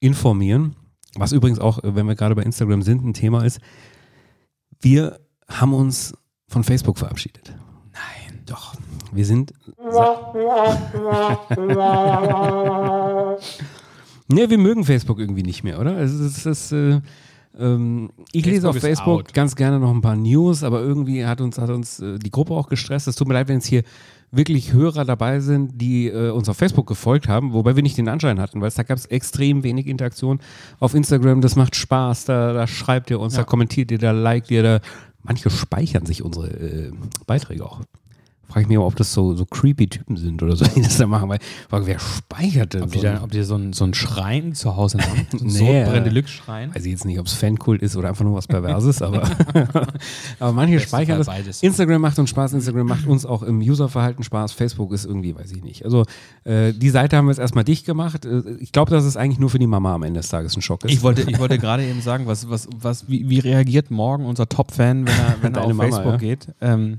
informieren. 0.00 0.74
Was 1.14 1.30
übrigens 1.30 1.60
auch, 1.60 1.78
äh, 1.84 1.94
wenn 1.94 2.08
wir 2.08 2.16
gerade 2.16 2.34
bei 2.34 2.42
Instagram 2.42 2.82
sind, 2.82 3.04
ein 3.04 3.14
Thema 3.14 3.44
ist. 3.44 3.60
Wir 4.80 5.20
haben 5.48 5.72
uns 5.72 6.14
von 6.48 6.64
Facebook 6.64 6.98
verabschiedet. 6.98 7.54
Nein. 7.92 8.40
Doch. 8.44 8.74
Wir 9.12 9.24
sind. 9.24 9.52
Ne, 14.28 14.48
wir 14.48 14.58
mögen 14.58 14.84
Facebook 14.84 15.18
irgendwie 15.18 15.42
nicht 15.42 15.62
mehr, 15.62 15.78
oder? 15.78 15.96
Also 15.96 16.24
es 16.24 16.46
ist, 16.46 16.72
äh, 16.72 17.00
ähm, 17.58 18.10
ich 18.32 18.46
lese 18.46 18.68
auf 18.68 18.76
Facebook 18.76 19.18
Facebook 19.18 19.34
ganz 19.34 19.56
gerne 19.56 19.78
noch 19.78 19.90
ein 19.90 20.00
paar 20.00 20.16
News, 20.16 20.62
aber 20.62 20.80
irgendwie 20.80 21.26
hat 21.26 21.40
uns, 21.40 21.58
hat 21.58 21.70
uns 21.70 22.00
äh, 22.00 22.18
die 22.18 22.30
Gruppe 22.30 22.54
auch 22.54 22.68
gestresst. 22.68 23.08
Es 23.08 23.16
tut 23.16 23.28
mir 23.28 23.34
leid, 23.34 23.48
wenn 23.48 23.56
jetzt 23.56 23.66
hier 23.66 23.82
wirklich 24.30 24.72
Hörer 24.72 25.04
dabei 25.04 25.40
sind, 25.40 25.80
die 25.80 26.08
äh, 26.08 26.30
uns 26.30 26.48
auf 26.48 26.56
Facebook 26.56 26.86
gefolgt 26.86 27.28
haben, 27.28 27.52
wobei 27.52 27.76
wir 27.76 27.82
nicht 27.82 27.98
den 27.98 28.08
Anschein 28.08 28.40
hatten, 28.40 28.60
weil 28.60 28.68
es 28.68 28.74
da 28.74 28.82
gab 28.82 28.96
es 28.96 29.04
extrem 29.06 29.62
wenig 29.62 29.86
Interaktion 29.86 30.40
auf 30.80 30.94
Instagram. 30.94 31.42
Das 31.42 31.54
macht 31.54 31.76
Spaß, 31.76 32.24
da, 32.24 32.54
da 32.54 32.66
schreibt 32.66 33.10
ihr 33.10 33.20
uns, 33.20 33.34
da 33.34 33.44
kommentiert 33.44 33.90
ihr, 33.90 33.98
da 33.98 34.12
liked 34.12 34.50
ihr, 34.50 34.62
da 34.62 34.80
manche 35.22 35.50
speichern 35.50 36.06
sich 36.06 36.22
unsere 36.22 36.48
äh, 36.48 36.92
Beiträge 37.26 37.64
auch. 37.64 37.80
Frage 38.52 38.64
ich 38.64 38.68
mich 38.68 38.78
ob 38.78 38.96
das 38.96 39.14
so, 39.14 39.34
so 39.34 39.46
creepy 39.46 39.86
Typen 39.86 40.18
sind 40.18 40.42
oder 40.42 40.56
so, 40.56 40.66
die 40.66 40.82
das 40.82 40.98
da 40.98 41.06
machen, 41.06 41.28
weil 41.30 41.38
frage, 41.70 41.86
wer 41.86 41.98
speichert 41.98 42.74
denn 42.74 42.82
Ob 42.82 42.90
so? 42.90 42.96
die, 42.96 43.00
da, 43.00 43.22
ob 43.22 43.30
die 43.30 43.42
so, 43.44 43.54
ein, 43.54 43.72
so 43.72 43.84
ein 43.84 43.94
Schrein 43.94 44.54
zu 44.54 44.76
Hause 44.76 44.98
haben? 44.98 45.26
So 45.32 45.38
ein 45.38 45.46
Nee. 45.46 45.82
Sodbrennen 45.84 46.04
Deluxe-Schrein? 46.04 46.74
Weiß 46.74 46.84
ich 46.84 46.90
jetzt 46.90 47.04
nicht, 47.06 47.18
ob 47.18 47.26
es 47.26 47.32
Fankult 47.32 47.80
ist 47.80 47.96
oder 47.96 48.10
einfach 48.10 48.24
nur 48.24 48.34
was 48.34 48.46
Perverses, 48.46 49.00
aber, 49.00 49.22
aber 50.38 50.52
manche 50.52 50.80
speichern 50.80 51.18
das. 51.18 51.26
Beides. 51.26 51.62
Instagram 51.62 52.02
macht 52.02 52.18
uns 52.18 52.28
Spaß, 52.28 52.52
Instagram 52.52 52.86
macht 52.86 53.06
uns 53.06 53.24
auch 53.24 53.42
im 53.42 53.60
Userverhalten 53.60 54.22
Spaß, 54.22 54.52
Facebook 54.52 54.92
ist 54.92 55.06
irgendwie, 55.06 55.34
weiß 55.34 55.50
ich 55.52 55.62
nicht. 55.62 55.84
Also 55.84 56.04
äh, 56.44 56.72
die 56.74 56.90
Seite 56.90 57.16
haben 57.16 57.26
wir 57.26 57.30
jetzt 57.30 57.40
erstmal 57.40 57.64
dicht 57.64 57.86
gemacht. 57.86 58.26
Äh, 58.26 58.42
ich 58.60 58.72
glaube, 58.72 58.90
dass 58.90 59.04
es 59.04 59.16
eigentlich 59.16 59.38
nur 59.38 59.48
für 59.48 59.58
die 59.58 59.66
Mama 59.66 59.94
am 59.94 60.02
Ende 60.02 60.20
des 60.20 60.28
Tages 60.28 60.56
ein 60.56 60.62
Schock 60.62 60.84
ist. 60.84 60.92
Ich 60.92 61.02
wollte, 61.02 61.22
ich 61.22 61.38
wollte 61.38 61.58
gerade 61.58 61.84
eben 61.86 62.02
sagen, 62.02 62.26
was, 62.26 62.50
was, 62.50 62.68
was, 62.76 63.08
wie, 63.08 63.30
wie 63.30 63.38
reagiert 63.38 63.90
morgen 63.90 64.26
unser 64.26 64.46
Top-Fan, 64.48 65.06
wenn 65.06 65.14
er, 65.14 65.36
wenn 65.40 65.54
er 65.54 65.62
auf 65.62 65.72
Mama, 65.72 65.84
Facebook 65.84 66.12
ja. 66.12 66.18
geht 66.18 66.48
ähm, 66.60 66.98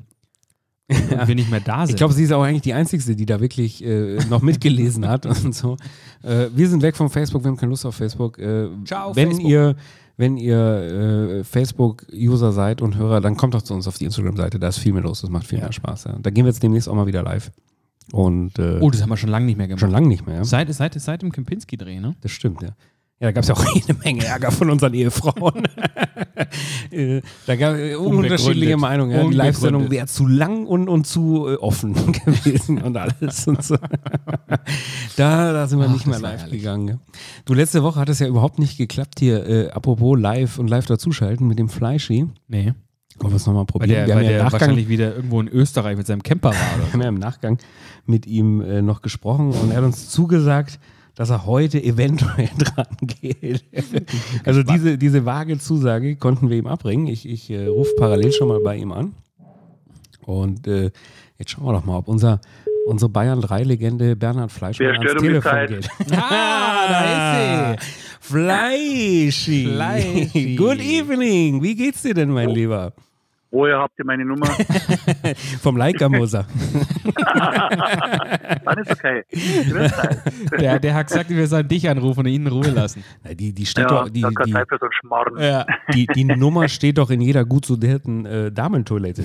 und 0.90 1.28
wir 1.28 1.36
nicht 1.36 1.50
mehr 1.50 1.60
da 1.60 1.86
sind? 1.86 1.94
Ich 1.94 1.98
glaube, 1.98 2.14
sie 2.14 2.24
ist 2.24 2.32
auch 2.32 2.44
eigentlich 2.44 2.62
die 2.62 2.74
Einzige, 2.74 3.16
die 3.16 3.26
da 3.26 3.40
wirklich 3.40 3.84
äh, 3.84 4.18
noch 4.30 4.42
mitgelesen 4.42 5.08
hat 5.08 5.26
und 5.26 5.56
so. 5.56 5.78
Äh, 6.22 6.48
wir 6.54 6.70
sind 6.70 6.82
weg 6.82 6.96
von 6.96 7.10
Facebook, 7.10 7.44
wir 7.44 7.50
haben 7.50 7.58
keine 7.58 7.70
Lust 7.70 7.86
auf 7.86 7.96
Facebook. 7.96 8.38
Äh, 8.38 8.68
Ciao, 8.86 9.16
wenn 9.16 9.30
Facebook. 9.30 9.50
ihr, 9.50 9.76
wenn 10.18 10.38
ihr 10.38 10.58
äh, 10.58 11.44
Facebook-User 11.44 12.52
seid 12.52 12.82
und 12.82 12.98
Hörer, 12.98 13.22
dann 13.22 13.38
kommt 13.38 13.54
doch 13.54 13.62
zu 13.62 13.74
uns 13.74 13.88
auf 13.88 13.98
die 13.98 14.06
Instagram-Seite. 14.06 14.60
Da 14.60 14.68
ist 14.68 14.80
viel 14.80 14.94
mehr 14.94 15.04
los, 15.04 15.22
das 15.22 15.30
macht 15.30 15.48
viel 15.48 15.60
mehr 15.60 15.72
Spaß. 15.72 16.04
Ja. 16.06 16.20
Da 16.22 16.30
gehen 16.30 16.46
wir 16.46 16.52
jetzt 16.52 16.62
demnächst 16.62 16.90
auch 16.90 16.96
mal 16.96 17.08
wieder 17.08 17.24
live. 17.24 17.52
Und 18.12 18.60
äh, 18.60 18.80
oh, 18.82 18.92
das 18.92 19.02
haben 19.02 19.10
wir 19.10 19.18
schon 19.18 19.30
lange 19.30 19.46
nicht 19.46 19.58
mehr 19.58 19.68
gemacht. 19.68 19.80
schon 19.80 19.92
lange 19.92 20.08
nicht 20.08 20.26
mehr. 20.26 20.38
Ja? 20.38 20.44
Seit, 20.44 20.72
seit, 20.74 21.00
seit 21.00 21.22
dem 21.22 21.32
Kempinski-Dreh, 21.32 22.00
ne? 22.00 22.16
Das 22.22 22.32
stimmt, 22.32 22.62
ja. 22.62 22.76
Ja, 23.24 23.30
da 23.30 23.32
gab 23.32 23.44
es 23.44 23.48
ja 23.48 23.56
auch 23.56 23.66
jede 23.74 23.94
Menge 23.94 24.26
Ärger 24.26 24.52
von 24.52 24.70
unseren 24.70 24.94
Ehefrauen. 24.94 25.64
Äh, 26.92 27.22
da 27.48 27.56
gab 27.56 27.76
es 27.76 27.96
unterschiedliche 27.96 28.78
Meinungen. 28.78 29.12
Ja. 29.16 29.28
Die. 29.28 29.34
Live-Sendung 29.34 29.90
wäre 29.90 30.06
zu 30.06 30.28
lang 30.28 30.66
und, 30.68 30.88
und 30.88 31.08
zu 31.08 31.48
äh, 31.48 31.56
offen 31.56 31.94
gewesen 32.26 32.82
und 32.82 32.96
alles 32.98 33.48
und 33.48 33.64
so. 33.64 33.78
da, 35.16 35.54
da 35.54 35.68
sind 35.68 35.80
wir 35.80 35.88
Ach, 35.88 35.94
nicht 35.94 36.06
mehr 36.06 36.20
live 36.20 36.42
herrlich. 36.42 36.62
gegangen. 36.62 37.00
Du, 37.46 37.54
letzte 37.54 37.82
Woche 37.82 38.00
hat 38.00 38.10
es 38.10 38.20
ja 38.20 38.28
überhaupt 38.28 38.60
nicht 38.60 38.78
geklappt 38.78 39.20
hier, 39.20 39.48
äh, 39.48 39.70
apropos 39.72 40.20
live 40.20 40.60
und 40.60 40.70
live 40.70 40.86
dazuschalten 40.86 41.48
mit 41.48 41.58
dem 41.58 41.70
Fleischi. 41.70 42.28
Nee. 42.48 42.74
Wollen 43.20 43.34
wir 43.34 43.38
es 43.38 43.46
nochmal 43.46 43.62
Weil 43.62 43.66
probieren? 43.66 43.90
der, 43.90 44.08
wir 44.08 44.14
haben 44.14 44.20
weil 44.22 44.26
ja 44.26 44.32
der 44.32 44.44
Nachgang 44.44 44.62
wahrscheinlich 44.62 44.90
wieder 44.90 45.16
irgendwo 45.16 45.42
in 45.42 45.48
Österreich 45.48 45.98
mit 45.98 46.06
seinem 46.06 46.24
Camper 46.24 46.50
war 46.50 46.76
oder 46.76 46.86
wir 46.86 46.94
haben 46.94 47.02
ja 47.02 47.10
im 47.10 47.20
Nachgang 47.20 47.58
mit 48.06 48.28
ihm 48.28 48.62
äh, 48.62 48.82
noch 48.82 49.02
gesprochen 49.02 49.52
und 49.52 49.72
er 49.72 49.78
hat 49.78 49.84
uns 49.84 50.10
zugesagt, 50.10 50.80
dass 51.16 51.30
er 51.30 51.46
heute 51.46 51.84
eventuell 51.84 52.50
dran 52.58 52.88
geht. 53.02 53.64
also 54.46 54.64
diese, 54.64 54.98
diese 54.98 55.26
vage 55.26 55.58
Zusage 55.60 56.16
konnten 56.16 56.50
wir 56.50 56.58
ihm 56.58 56.68
abbringen. 56.68 57.08
Ich, 57.08 57.28
ich 57.28 57.50
äh, 57.50 57.68
rufe 57.68 57.92
parallel 57.98 58.32
schon 58.32 58.48
mal 58.48 58.60
bei 58.62 58.78
ihm 58.78 58.92
an. 58.92 59.14
Und 60.26 60.68
äh, 60.68 60.92
jetzt 61.38 61.52
schauen 61.52 61.66
wir 61.66 61.74
doch 61.74 61.86
mal, 61.86 61.98
ob 61.98 62.08
unser 62.08 62.40
unsere 62.86 63.10
Bayern 63.10 63.40
3-Legende 63.40 64.16
Bernhard 64.16 64.52
Fleischmann 64.52 64.90
ans 64.98 65.14
die 65.14 65.18
Telefon 65.20 65.42
Zeit? 65.42 65.70
geht. 65.70 65.90
Ah, 66.12 66.88
da 66.90 67.74
ist 67.74 67.84
Fleischi. 68.20 69.66
Fleischi. 69.66 70.56
Good 70.56 70.80
evening. 70.80 71.62
Wie 71.64 71.76
geht's 71.76 72.02
dir 72.02 72.14
denn, 72.14 72.30
mein 72.30 72.50
Lieber? 72.50 72.94
Woher 73.54 73.78
habt 73.78 74.00
ihr 74.00 74.06
meine 74.06 74.26
Nummer? 74.26 74.48
Vom 75.62 75.78
Leica-Moser. 75.78 76.48
Dann 78.66 78.78
ist 78.80 78.92
okay. 78.92 79.24
Der, 80.60 80.80
der 80.80 80.96
hat 80.96 81.08
gesagt, 81.08 81.30
wir 81.30 81.46
sollen 81.46 81.68
dich 81.68 81.88
anrufen 81.88 82.22
und 82.22 82.28
ihn 82.28 82.48
in 82.48 82.52
Ruhe 82.52 82.72
lassen. 82.72 83.04
Die, 83.32 83.54
die 83.54 83.66
steht 83.68 83.84
Ja, 83.84 83.90
doch, 83.90 84.10
die, 84.10 84.24
die, 84.24 84.52
Zeit 84.52 84.68
für 84.68 84.80
so. 84.80 84.88
Ja. 85.40 85.68
die, 85.94 86.08
die 86.08 86.26
Nummer 86.26 86.68
steht 86.68 86.98
doch 86.98 87.12
in 87.12 87.22
jeder 87.22 87.46
gut 87.46 87.66
sortierten 87.66 88.26
äh, 88.26 88.52
Damentoilette. 88.52 89.24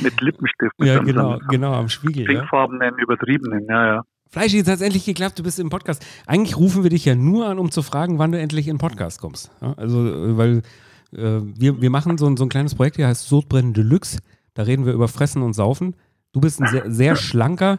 Mit 0.00 0.20
Lippenstift. 0.20 0.74
Ja, 0.78 0.98
genau, 0.98 1.38
genau, 1.48 1.72
am 1.72 1.88
Spiegel. 1.88 2.24
Ja. 2.24 2.40
Pinkfarbenen, 2.40 2.98
übertriebenen, 2.98 3.64
ja, 3.66 3.86
ja. 3.86 4.02
Fleischi, 4.30 4.58
es 4.58 4.68
hat 4.68 4.82
endlich 4.82 5.06
geklappt, 5.06 5.38
du 5.38 5.42
bist 5.42 5.58
im 5.58 5.70
Podcast. 5.70 6.04
Eigentlich 6.26 6.58
rufen 6.58 6.82
wir 6.82 6.90
dich 6.90 7.06
ja 7.06 7.14
nur 7.14 7.46
an, 7.46 7.58
um 7.58 7.70
zu 7.70 7.80
fragen, 7.82 8.18
wann 8.18 8.32
du 8.32 8.38
endlich 8.38 8.68
in 8.68 8.74
den 8.74 8.80
Podcast 8.80 9.22
kommst. 9.22 9.50
Ja, 9.62 9.72
also, 9.78 10.06
äh, 10.06 10.36
weil 10.36 10.62
wir, 11.10 11.80
wir 11.80 11.90
machen 11.90 12.18
so 12.18 12.26
ein, 12.26 12.36
so 12.36 12.44
ein 12.44 12.48
kleines 12.48 12.74
Projekt, 12.74 12.96
hier 12.96 13.06
heißt 13.06 13.26
Sodbrennen 13.28 13.72
Deluxe. 13.74 14.18
Da 14.54 14.62
reden 14.62 14.84
wir 14.86 14.92
über 14.92 15.08
Fressen 15.08 15.42
und 15.42 15.52
Saufen. 15.54 15.94
Du 16.32 16.40
bist 16.40 16.60
ein 16.60 16.66
sehr, 16.68 16.90
sehr 16.90 17.16
schlanker 17.16 17.78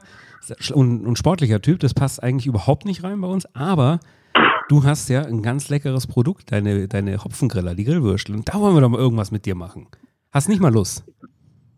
und, 0.74 1.06
und 1.06 1.18
sportlicher 1.18 1.62
Typ. 1.62 1.80
Das 1.80 1.94
passt 1.94 2.24
eigentlich 2.24 2.48
überhaupt 2.48 2.86
nicht 2.86 3.04
rein 3.04 3.22
bei 3.22 3.28
uns. 3.28 3.46
Aber 3.56 4.00
du 4.70 4.84
hast 4.84 5.10
ja 5.10 5.22
ein 5.24 5.44
ganz 5.44 5.70
leckeres 5.70 6.08
Produkt, 6.08 6.52
deine, 6.52 6.88
deine 6.88 7.24
Hopfengriller, 7.24 7.76
die 7.76 7.84
Grillwürstel. 7.84 8.36
Und 8.36 8.50
da 8.50 8.60
wollen 8.60 8.76
wir 8.76 8.82
doch 8.82 8.90
mal 8.90 9.00
irgendwas 9.00 9.30
mit 9.32 9.46
dir 9.46 9.56
machen. 9.56 9.88
Hast 10.32 10.48
nicht 10.50 10.62
mal 10.62 10.74
Lust? 10.74 11.04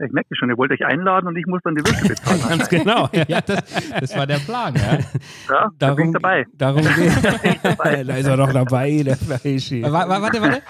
Ich 0.03 0.12
merke 0.12 0.36
schon, 0.36 0.50
ihr 0.50 0.58
wollt 0.58 0.72
euch 0.72 0.84
einladen 0.84 1.27
und 1.27 1.36
ich 1.36 1.46
muss 1.46 1.62
dann 1.63 1.75
die 1.75 1.81
Würste 1.86 2.08
bezahlen. 2.08 2.41
Ganz 2.50 2.70
genau. 2.70 3.10
Ja. 3.27 3.41
Das, 3.41 3.63
das 4.00 4.15
war 4.17 4.25
der 4.25 4.38
Plan, 4.39 4.74
ja. 4.75 4.98
Ja, 5.50 5.70
da 5.77 5.93
bin 5.93 6.08
ich 6.08 6.13
dabei. 6.13 6.46
Darum 6.53 6.81
geht. 6.96 7.12
da 8.08 8.15
ist 8.15 8.25
er 8.25 8.38
doch 8.38 8.51
dabei, 8.51 9.03
der 9.03 9.15
Fleischi. 9.17 9.84
Wa- 9.84 9.91
wa- 10.10 10.22
Warte, 10.22 10.41
warte. 10.41 10.62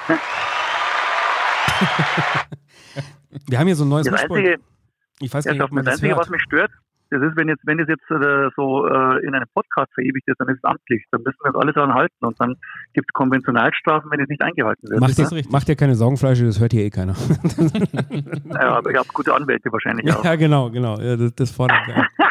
Wir 3.47 3.59
haben 3.59 3.67
hier 3.67 3.75
so 3.75 3.85
ein 3.85 3.89
neues 3.89 4.07
Das. 4.07 4.21
Einzige, 4.23 4.57
Ich 5.19 5.33
weiß 5.33 5.45
ja, 5.45 5.51
gar 5.51 5.53
nicht, 5.55 5.63
ob 5.63 5.71
man 5.71 5.85
das 5.85 5.93
das 5.95 6.01
Einzige 6.01 6.17
was 6.17 6.27
hört. 6.27 6.31
mich 6.31 6.41
stört, 6.43 6.71
das 7.09 7.21
ist, 7.23 7.35
wenn, 7.35 7.49
jetzt, 7.49 7.61
wenn 7.65 7.77
das 7.77 7.87
jetzt 7.89 8.09
äh, 8.09 8.49
so 8.55 8.87
äh, 8.87 9.25
in 9.25 9.35
einem 9.35 9.45
Podcast 9.53 9.91
verewigt 9.93 10.25
ist, 10.27 10.39
dann 10.39 10.47
ist 10.47 10.57
es 10.57 10.63
amtlich. 10.63 11.03
Dann 11.11 11.21
müssen 11.23 11.37
wir 11.43 11.49
uns 11.53 11.57
alle 11.61 11.73
daran 11.73 11.93
halten 11.93 12.25
und 12.25 12.39
dann 12.39 12.55
gibt 12.93 13.07
es 13.09 13.13
Konventionalstrafen, 13.13 14.09
wenn 14.11 14.21
es 14.21 14.29
nicht 14.29 14.41
eingehalten 14.41 14.89
wird. 14.89 14.99
Mach 15.01 15.07
Das 15.07 15.15
dir, 15.17 15.23
ist 15.23 15.31
richtig. 15.33 15.51
mach 15.51 15.63
dir 15.65 15.75
keine 15.75 15.95
Sorgenfleische, 15.95 16.45
das 16.45 16.59
hört 16.61 16.71
hier 16.71 16.83
eh 16.85 16.89
keiner. 16.89 17.15
Ja, 18.53 18.77
aber 18.77 18.91
ihr 18.91 18.99
habt 18.99 19.13
gute 19.13 19.33
Anwälte 19.33 19.71
wahrscheinlich 19.71 20.09
auch. 20.15 20.23
ja, 20.23 20.35
genau, 20.35 20.69
genau. 20.69 20.97
Ja, 20.99 21.17
das, 21.17 21.35
das 21.35 21.51
fordert 21.51 21.85
wir. 21.87 22.05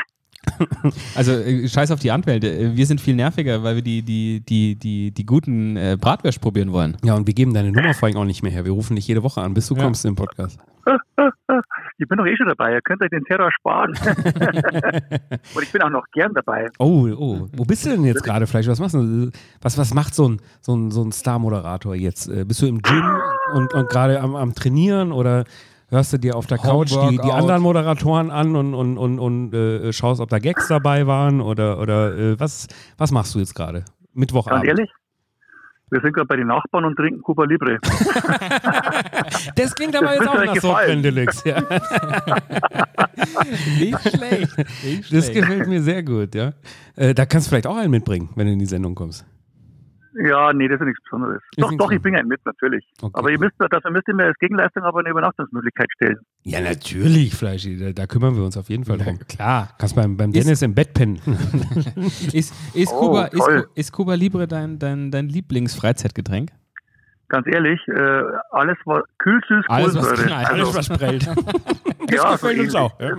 Also 1.15 1.33
äh, 1.33 1.69
scheiß 1.69 1.91
auf 1.91 2.01
die 2.01 2.11
Anwälte. 2.11 2.49
Äh, 2.51 2.77
Wir 2.77 2.87
sind 2.87 3.01
viel 3.01 3.15
nerviger, 3.15 3.63
weil 3.63 3.77
wir 3.77 3.83
die, 3.83 4.03
die, 4.03 4.41
die, 4.41 4.77
die, 4.77 5.11
die 5.11 5.27
guten 5.27 5.77
äh, 5.77 5.97
Bratwürst 6.01 6.41
probieren 6.41 6.73
wollen. 6.73 6.97
Ja, 7.05 7.15
und 7.15 7.27
wir 7.27 7.35
geben 7.35 7.55
deine 7.55 7.73
Nummer 7.73 7.95
vor 7.95 8.09
allem 8.09 8.17
auch 8.19 8.25
nicht 8.25 8.43
mehr 8.43 8.53
her. 8.53 8.65
Wir 8.65 8.73
rufen 8.73 8.97
dich 8.97 9.07
jede 9.09 9.23
Woche 9.23 9.41
an, 9.41 9.55
bis 9.55 9.67
du 9.69 9.75
Ja. 9.75 9.83
kommst 9.83 10.05
im 10.05 10.15
Podcast. 10.15 10.59
Ich 11.99 12.09
bin 12.09 12.17
doch 12.17 12.25
eh 12.25 12.35
schon 12.37 12.47
dabei, 12.49 12.73
ihr 12.73 12.81
könnt 12.81 13.03
euch 13.03 13.11
den 13.11 13.23
Terror 13.25 13.51
sparen. 13.53 13.91
und 15.55 15.63
ich 15.63 15.71
bin 15.71 15.83
auch 15.83 15.91
noch 15.91 16.05
gern 16.13 16.33
dabei. 16.35 16.69
Oh, 16.79 17.07
oh. 17.17 17.49
Wo 17.55 17.65
bist 17.65 17.85
du 17.85 17.91
denn 17.91 18.05
jetzt 18.05 18.23
gerade, 18.25 18.47
Fleisch? 18.47 18.67
Was 18.69 18.81
machst 18.81 18.95
du? 18.95 19.31
Was, 19.61 19.77
was 19.77 19.93
macht 19.93 20.15
so 20.15 20.29
ein, 20.29 20.41
so 20.61 20.75
ein, 20.75 20.91
so 20.91 21.03
ein 21.05 21.13
Star-Moderator 21.13 21.95
jetzt? 21.95 22.29
Äh, 22.29 22.45
Bist 22.45 22.63
du 22.63 22.67
im 22.67 22.81
Gym 22.81 23.05
und, 23.53 23.75
und 23.75 23.89
gerade 23.91 24.21
am, 24.21 24.35
am 24.35 24.55
Trainieren 24.55 25.13
oder 25.13 25.45
hörst 25.91 26.13
du 26.13 26.19
dir 26.19 26.37
auf 26.37 26.47
der 26.47 26.59
Couch 26.59 26.91
die, 26.91 27.19
die 27.19 27.31
anderen 27.33 27.63
Moderatoren 27.63 28.31
an 28.31 28.57
und, 28.57 28.75
und, 28.75 28.97
und, 28.99 29.19
und 29.19 29.55
äh, 29.55 29.93
schaust, 29.93 30.21
ob 30.21 30.29
da 30.31 30.39
Gags 30.39 30.69
dabei 30.69 31.07
waren 31.07 31.41
oder, 31.41 31.79
oder 31.81 32.17
äh, 32.17 32.41
was, 32.41 32.67
was 32.97 33.11
machst 33.13 33.35
du 33.35 33.39
jetzt 33.41 33.55
gerade? 33.55 33.81
Ganz 33.81 33.91
Mittwochabend. 34.15 34.65
ehrlich, 34.67 34.91
wir 35.91 36.01
sind 36.01 36.13
gerade 36.15 36.27
bei 36.27 36.37
den 36.37 36.47
Nachbarn 36.47 36.85
und 36.85 36.97
trinken 36.97 37.21
Cuba 37.23 37.45
Libre. 37.45 37.79
Das 39.57 39.75
klingt 39.75 39.97
aber 39.97 40.07
Das 40.07 40.19
jetzt 40.55 40.65
auch 40.65 40.75
nach 40.87 41.03
Deluxe. 41.03 41.49
Ja. 41.49 41.61
Nicht 43.79 44.01
schlecht. 44.01 44.59
Nicht 44.85 45.13
Das 45.13 45.27
schlecht. 45.27 45.35
gefällt 45.35 45.69
mir 45.69 45.83
sehr 45.83 46.03
gut, 46.03 46.35
ja. 46.35 46.53
Äh, 46.97 47.15
da 47.15 47.27
kannst 47.27 47.47
du 47.47 47.51
vielleicht 47.51 47.67
auch 47.67 47.77
einen 47.77 47.91
mitbringen, 47.91 48.31
wenn 48.37 48.47
du 48.47 48.53
in 48.53 48.59
die 48.59 48.67
Sendung 48.67 48.95
kommst. 48.95 49.25
Ja, 50.23 50.53
nee, 50.53 50.69
das 50.69 50.81
ist 50.81 50.87
nichts 50.87 51.03
Besonderes. 51.05 51.41
doch, 51.57 51.71
nichts 51.71 51.83
doch, 51.85 51.91
ich 51.91 52.03
bringe 52.03 52.19
einen 52.19 52.29
mit, 52.29 52.45
natürlich. 52.45 52.85
Okay. 53.01 53.11
Aber 53.19 53.31
ihr 53.31 53.39
müsst, 53.39 53.55
dafür 53.59 53.91
müsst 53.91 54.07
ihr 54.09 54.15
mir 54.15 54.25
als 54.27 54.39
Gegenleistung 54.39 54.83
aber 54.83 55.01
eine 55.01 55.09
Übernachtungsmöglichkeit 55.11 55.89
stellen. 55.95 56.19
Ja, 56.43 56.61
natürlich, 56.61 57.35
Fleischi. 57.35 57.79
Da, 57.79 57.93
da 57.93 58.07
kümmern 58.07 58.35
wir 58.37 58.45
uns 58.45 58.57
auf 58.57 58.69
jeden 58.69 58.85
Fall 58.85 58.99
drum. 58.99 59.19
Klar. 59.29 59.71
Kannst 59.79 59.97
beim, 59.97 60.17
beim 60.17 60.31
Ist- 60.33 60.45
Dennis 60.45 60.63
im 60.63 60.75
Bett 60.75 60.93
pennen. 60.95 61.21
Ist, 62.33 62.55
ist, 62.75 62.93
Oh, 62.93 63.01
Cuba, 63.09 63.25
ist, 63.27 63.49
ist 63.75 63.93
Cuba 63.93 64.15
Libre 64.15 64.47
dein, 64.47 64.79
dein, 64.79 65.11
dein 65.11 65.29
Lieblingsfreizeitgetränk? 65.29 66.51
Ganz 67.29 67.47
ehrlich, 67.47 67.81
äh, 67.89 68.23
alles 68.51 68.77
war 68.87 69.05
kühlsüß, 69.19 69.65
Alles, 69.69 69.95
was 69.95 70.13
knallt. 70.25 70.51
Also, 70.51 70.75
was 70.75 70.89
prellt. 70.89 71.25
ja, 72.11 72.33
gefällt 72.33 72.57
so 72.57 72.63
uns 72.63 72.75
auch, 72.75 73.01
ja. 73.01 73.15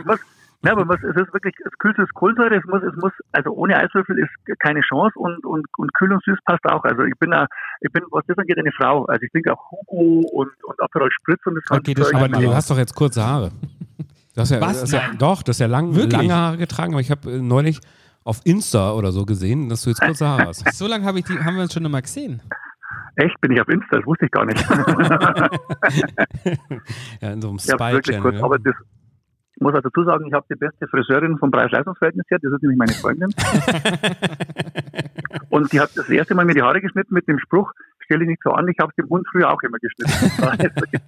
Ja, 0.64 0.72
aber 0.78 0.96
es, 0.96 1.04
ist 1.04 1.34
wirklich 1.34 1.56
es 1.60 1.66
ist 1.72 1.80
kühlsüß 1.80 2.10
Kohlensäure. 2.14 2.56
Es 2.56 2.66
muss, 2.66 2.82
es 2.84 2.96
muss, 3.02 3.12
also 3.32 3.52
ohne 3.52 3.78
Eiswürfel 3.78 4.18
ist 4.20 4.60
keine 4.60 4.82
Chance 4.82 5.18
und, 5.18 5.46
und, 5.46 5.66
und 5.78 5.94
kühl 5.96 6.12
und 6.14 6.24
süß 6.24 6.38
passt 6.46 6.66
auch. 6.66 6.84
Also 6.84 7.04
ich 7.04 7.18
bin, 7.20 7.34
a- 7.34 7.48
ich 7.82 7.92
bin, 7.92 8.04
was 8.12 8.24
das 8.28 8.38
angeht, 8.38 8.58
eine 8.58 8.72
Frau. 8.72 9.06
Also 9.06 9.24
ich 9.24 9.32
trinke 9.32 9.54
auch 9.54 9.72
Hugo 9.72 10.28
und, 10.32 10.52
und 10.64 10.82
Aperol 10.82 11.10
Spritz 11.12 11.40
und 11.46 11.56
das 11.56 11.64
Okay, 11.80 11.94
das 11.94 12.14
Aber 12.14 12.28
du 12.28 12.54
hast 12.54 12.70
doch 12.70 12.78
jetzt 12.78 12.96
kurze 12.96 13.26
Haare. 13.26 13.52
Du 14.36 14.42
hast 14.42 14.52
ja, 14.52 14.62
Was? 14.62 14.74
das 14.74 14.84
ist 14.84 14.94
ja, 14.94 15.02
doch, 15.18 15.44
das 15.44 15.58
ist 15.58 15.62
ja 15.62 15.68
lang, 15.68 15.96
Wirklich? 15.96 16.14
lange 16.14 16.34
Haare 16.34 16.58
getragen, 16.58 16.94
aber 16.94 17.02
ich 17.02 17.12
habe 17.12 17.32
äh, 17.32 17.42
neulich 17.42 17.80
auf 18.24 18.40
Insta 18.46 18.92
oder 18.94 19.12
so 19.12 19.26
gesehen, 19.26 19.68
dass 19.68 19.82
du 19.82 19.90
jetzt 19.90 20.02
kurze 20.02 20.28
Haare 20.28 20.48
hast. 20.48 20.66
So 20.78 20.88
lange 20.88 21.06
hab 21.06 21.16
ich 21.16 21.26
die, 21.26 21.38
haben 21.40 21.56
wir 21.56 21.64
uns 21.64 21.74
schon 21.74 21.90
mal 21.92 22.02
gesehen. 22.02 22.42
Echt, 23.16 23.40
bin 23.42 23.52
ich 23.52 23.60
auf 23.60 23.68
Insta, 23.68 23.98
das 23.98 24.06
wusste 24.06 24.26
ich 24.26 24.32
gar 24.32 24.46
nicht. 24.46 24.64
Ja, 27.22 27.32
in 27.32 27.42
so 27.42 27.50
einem 27.50 27.60
Spy-Channel. 27.60 28.44
aber 28.44 28.60
das 28.60 28.76
muss 29.62 29.74
also 29.74 29.90
dazu 29.90 30.04
sagen, 30.04 30.26
ich 30.28 30.34
habe 30.34 30.46
die 30.50 30.56
beste 30.56 30.88
Friseurin 30.88 31.38
vom 31.38 31.52
Preis-Leistungs-Verhältnis 31.52 32.26
her, 32.30 32.40
das 32.42 32.52
ist 32.54 32.62
nämlich 32.64 32.78
meine 32.78 32.94
Freundin. 32.94 33.30
und 35.50 35.72
die 35.72 35.80
hat 35.80 35.92
das 35.96 36.10
erste 36.10 36.36
Mal 36.36 36.46
mir 36.46 36.54
die 36.56 36.62
Haare 36.62 36.82
geschnitten 36.82 37.14
mit 37.14 37.28
dem 37.28 37.40
Spruch, 37.40 37.72
stell 38.04 38.20
dich 38.20 38.28
nicht 38.28 38.42
so 38.44 38.52
an, 38.52 38.68
ich 38.68 38.78
habe 38.80 38.92
dem 38.98 39.08
Hund 39.10 39.26
früher 39.32 39.50
auch 39.52 39.62
immer 39.64 39.78
geschnitten. 39.80 40.92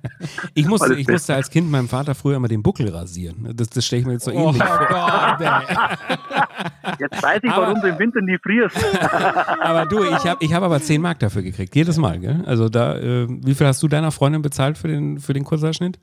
Ich 0.56 0.68
musste, 0.68 0.94
ich 0.94 1.08
musste 1.08 1.34
als 1.34 1.50
Kind 1.50 1.70
meinem 1.70 1.88
Vater 1.90 2.16
früher 2.16 2.38
immer 2.38 2.48
den 2.48 2.64
Buckel 2.64 2.90
rasieren. 2.90 3.50
Das, 3.56 3.70
das 3.70 3.86
stelle 3.86 4.02
ich 4.02 4.06
mir 4.06 4.14
jetzt 4.14 4.26
so 4.26 4.32
Oh 4.32 4.50
ähnlich 4.50 4.64
vor. 4.64 4.78
Gott. 5.40 7.00
Jetzt 7.00 7.24
weiß 7.24 7.40
ich, 7.44 7.52
Aber- 7.52 7.68
warum 7.68 7.82
du 7.82 7.88
im 7.88 8.00
Winter 8.00 8.22
nie 8.22 8.38
frierst. 8.38 8.78
Aber 9.60 9.86
du, 9.86 10.04
ich 10.04 10.26
habe 10.26 10.38
ich 10.40 10.54
hab 10.54 10.64
aber 10.64 10.80
10 10.80 11.02
Mark 11.02 11.20
dafür 11.20 11.42
gekriegt, 11.42 11.76
jedes 11.76 11.98
Mal. 11.98 12.20
Gell? 12.20 12.44
Also 12.46 12.70
da, 12.70 12.98
äh, 12.98 13.28
wie 13.28 13.56
viel 13.56 13.68
hast 13.68 13.82
du 13.84 13.88
deiner 13.88 14.12
Freundin 14.12 14.42
bezahlt 14.42 14.78
für 14.78 14.88
den, 14.88 15.20
für 15.20 15.34
den 15.34 15.44
Kurzhaarschnitt? 15.44 16.00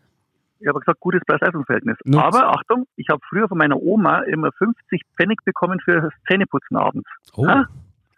Ich 0.60 0.68
habe 0.68 0.78
gesagt, 0.80 1.00
gutes 1.00 1.22
Preis-Leistungs-Verhältnis. 1.26 1.96
Aber 2.14 2.50
Achtung, 2.50 2.86
ich 2.96 3.08
habe 3.08 3.20
früher 3.28 3.48
von 3.48 3.58
meiner 3.58 3.80
Oma 3.80 4.20
immer 4.20 4.52
50 4.52 5.02
Pfennig 5.16 5.38
bekommen 5.44 5.80
für 5.84 6.00
das 6.02 6.12
Zähneputzen 6.28 6.76
abends. 6.76 7.08
Oh, 7.34 7.46
Ah, 7.46 7.66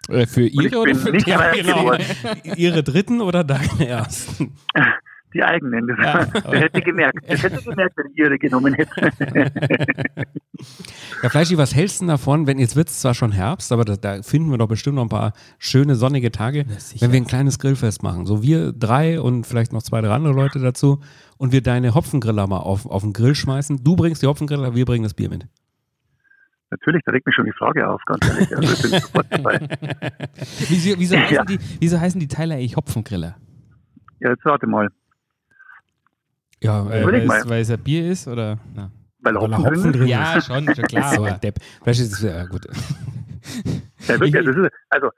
Äh, 0.08 0.26
Für 0.26 0.42
ihre 0.42 0.76
oder 0.78 0.94
für 0.96 1.12
nicht 1.12 1.28
ja, 1.28 1.52
genau. 1.54 1.92
Ihre 2.56 2.82
dritten 2.82 3.20
oder 3.20 3.44
deine 3.44 3.86
ersten? 3.86 4.56
Die 5.34 5.42
eigenen. 5.42 5.86
Das, 5.86 6.32
das 6.42 6.52
hätte 6.52 6.80
gemerkt. 6.80 7.18
Das 7.28 7.42
hätte 7.42 7.62
gemerkt, 7.62 7.96
wenn 7.96 8.06
ich 8.12 8.18
ihre 8.18 8.38
genommen 8.38 8.74
hätte. 8.74 9.12
Ja, 11.22 11.28
Fleischi, 11.28 11.56
was 11.58 11.74
hältst 11.74 12.00
du 12.00 12.04
denn 12.04 12.08
davon, 12.08 12.46
wenn 12.46 12.58
jetzt 12.58 12.76
wird 12.76 12.88
es 12.88 13.00
zwar 13.00 13.14
schon 13.14 13.32
Herbst, 13.32 13.72
aber 13.72 13.84
da, 13.84 13.96
da 13.96 14.22
finden 14.22 14.50
wir 14.50 14.58
doch 14.58 14.68
bestimmt 14.68 14.96
noch 14.96 15.02
ein 15.02 15.08
paar 15.08 15.32
schöne 15.58 15.94
sonnige 15.96 16.30
Tage, 16.30 16.66
wenn 17.00 17.12
wir 17.12 17.20
ein 17.20 17.26
kleines 17.26 17.58
Grillfest 17.58 18.02
machen. 18.02 18.26
So 18.26 18.42
wir 18.42 18.72
drei 18.72 19.20
und 19.20 19.44
vielleicht 19.46 19.72
noch 19.72 19.82
zwei, 19.82 20.00
drei 20.00 20.10
andere 20.10 20.34
Leute 20.34 20.60
dazu 20.60 21.00
und 21.38 21.52
wir 21.52 21.62
deine 21.62 21.94
Hopfengriller 21.94 22.46
mal 22.46 22.58
auf, 22.58 22.86
auf 22.86 23.02
den 23.02 23.12
Grill 23.12 23.34
schmeißen. 23.34 23.82
Du 23.82 23.96
bringst 23.96 24.22
die 24.22 24.26
Hopfengriller, 24.26 24.74
wir 24.74 24.84
bringen 24.84 25.02
das 25.04 25.14
Bier 25.14 25.30
mit. 25.30 25.46
Natürlich, 26.70 27.02
da 27.04 27.12
regt 27.12 27.26
mich 27.26 27.34
schon 27.34 27.44
die 27.44 27.52
Frage 27.52 27.88
auf, 27.88 28.00
ganz 28.06 28.26
ehrlich. 28.28 28.56
Also, 28.56 28.72
ich 28.72 28.82
bin 28.82 29.00
sofort 29.00 29.26
dabei. 29.30 29.60
Wieso, 30.68 30.98
wieso, 30.98 31.16
heißen 31.18 31.34
Ja. 31.34 31.44
die, 31.44 31.58
wieso 31.80 32.00
heißen 32.00 32.18
die 32.18 32.28
Tyler 32.28 32.54
A. 32.56 32.76
Hopfengriller? 32.76 33.36
Ja, 34.20 34.30
jetzt 34.30 34.44
warte 34.44 34.66
mal. 34.66 34.88
Ja, 36.62 36.88
Weil, 36.88 37.02
Überleg 37.02 37.28
weil, 37.28 37.40
es, 37.40 37.48
weil 37.48 37.60
es 37.62 37.70
ein 37.70 37.80
Bier 37.80 38.10
ist 38.10 38.28
oder? 38.28 38.58
Na. 38.74 38.90
Weil 39.20 39.34
Weil 39.34 39.34
da 39.34 39.40
Hopfen 39.40 39.64
Hopfen 39.64 39.82
drin 39.82 39.92
drin 39.92 40.02
ist. 40.02 40.08
Ja, 40.08 40.40
schon, 40.40 40.74
schon 40.74 40.84
klar. 40.84 41.12
aber 41.18 41.30
Depp. 41.32 41.58
Das 41.84 41.98
ist 41.98 42.22
ja 42.22 42.44
gut. 42.44 42.66
Ja, 44.08 44.20
wirklich, 44.20 44.32
das 44.44 44.56
ist, 44.56 44.70
also, 44.90 45.10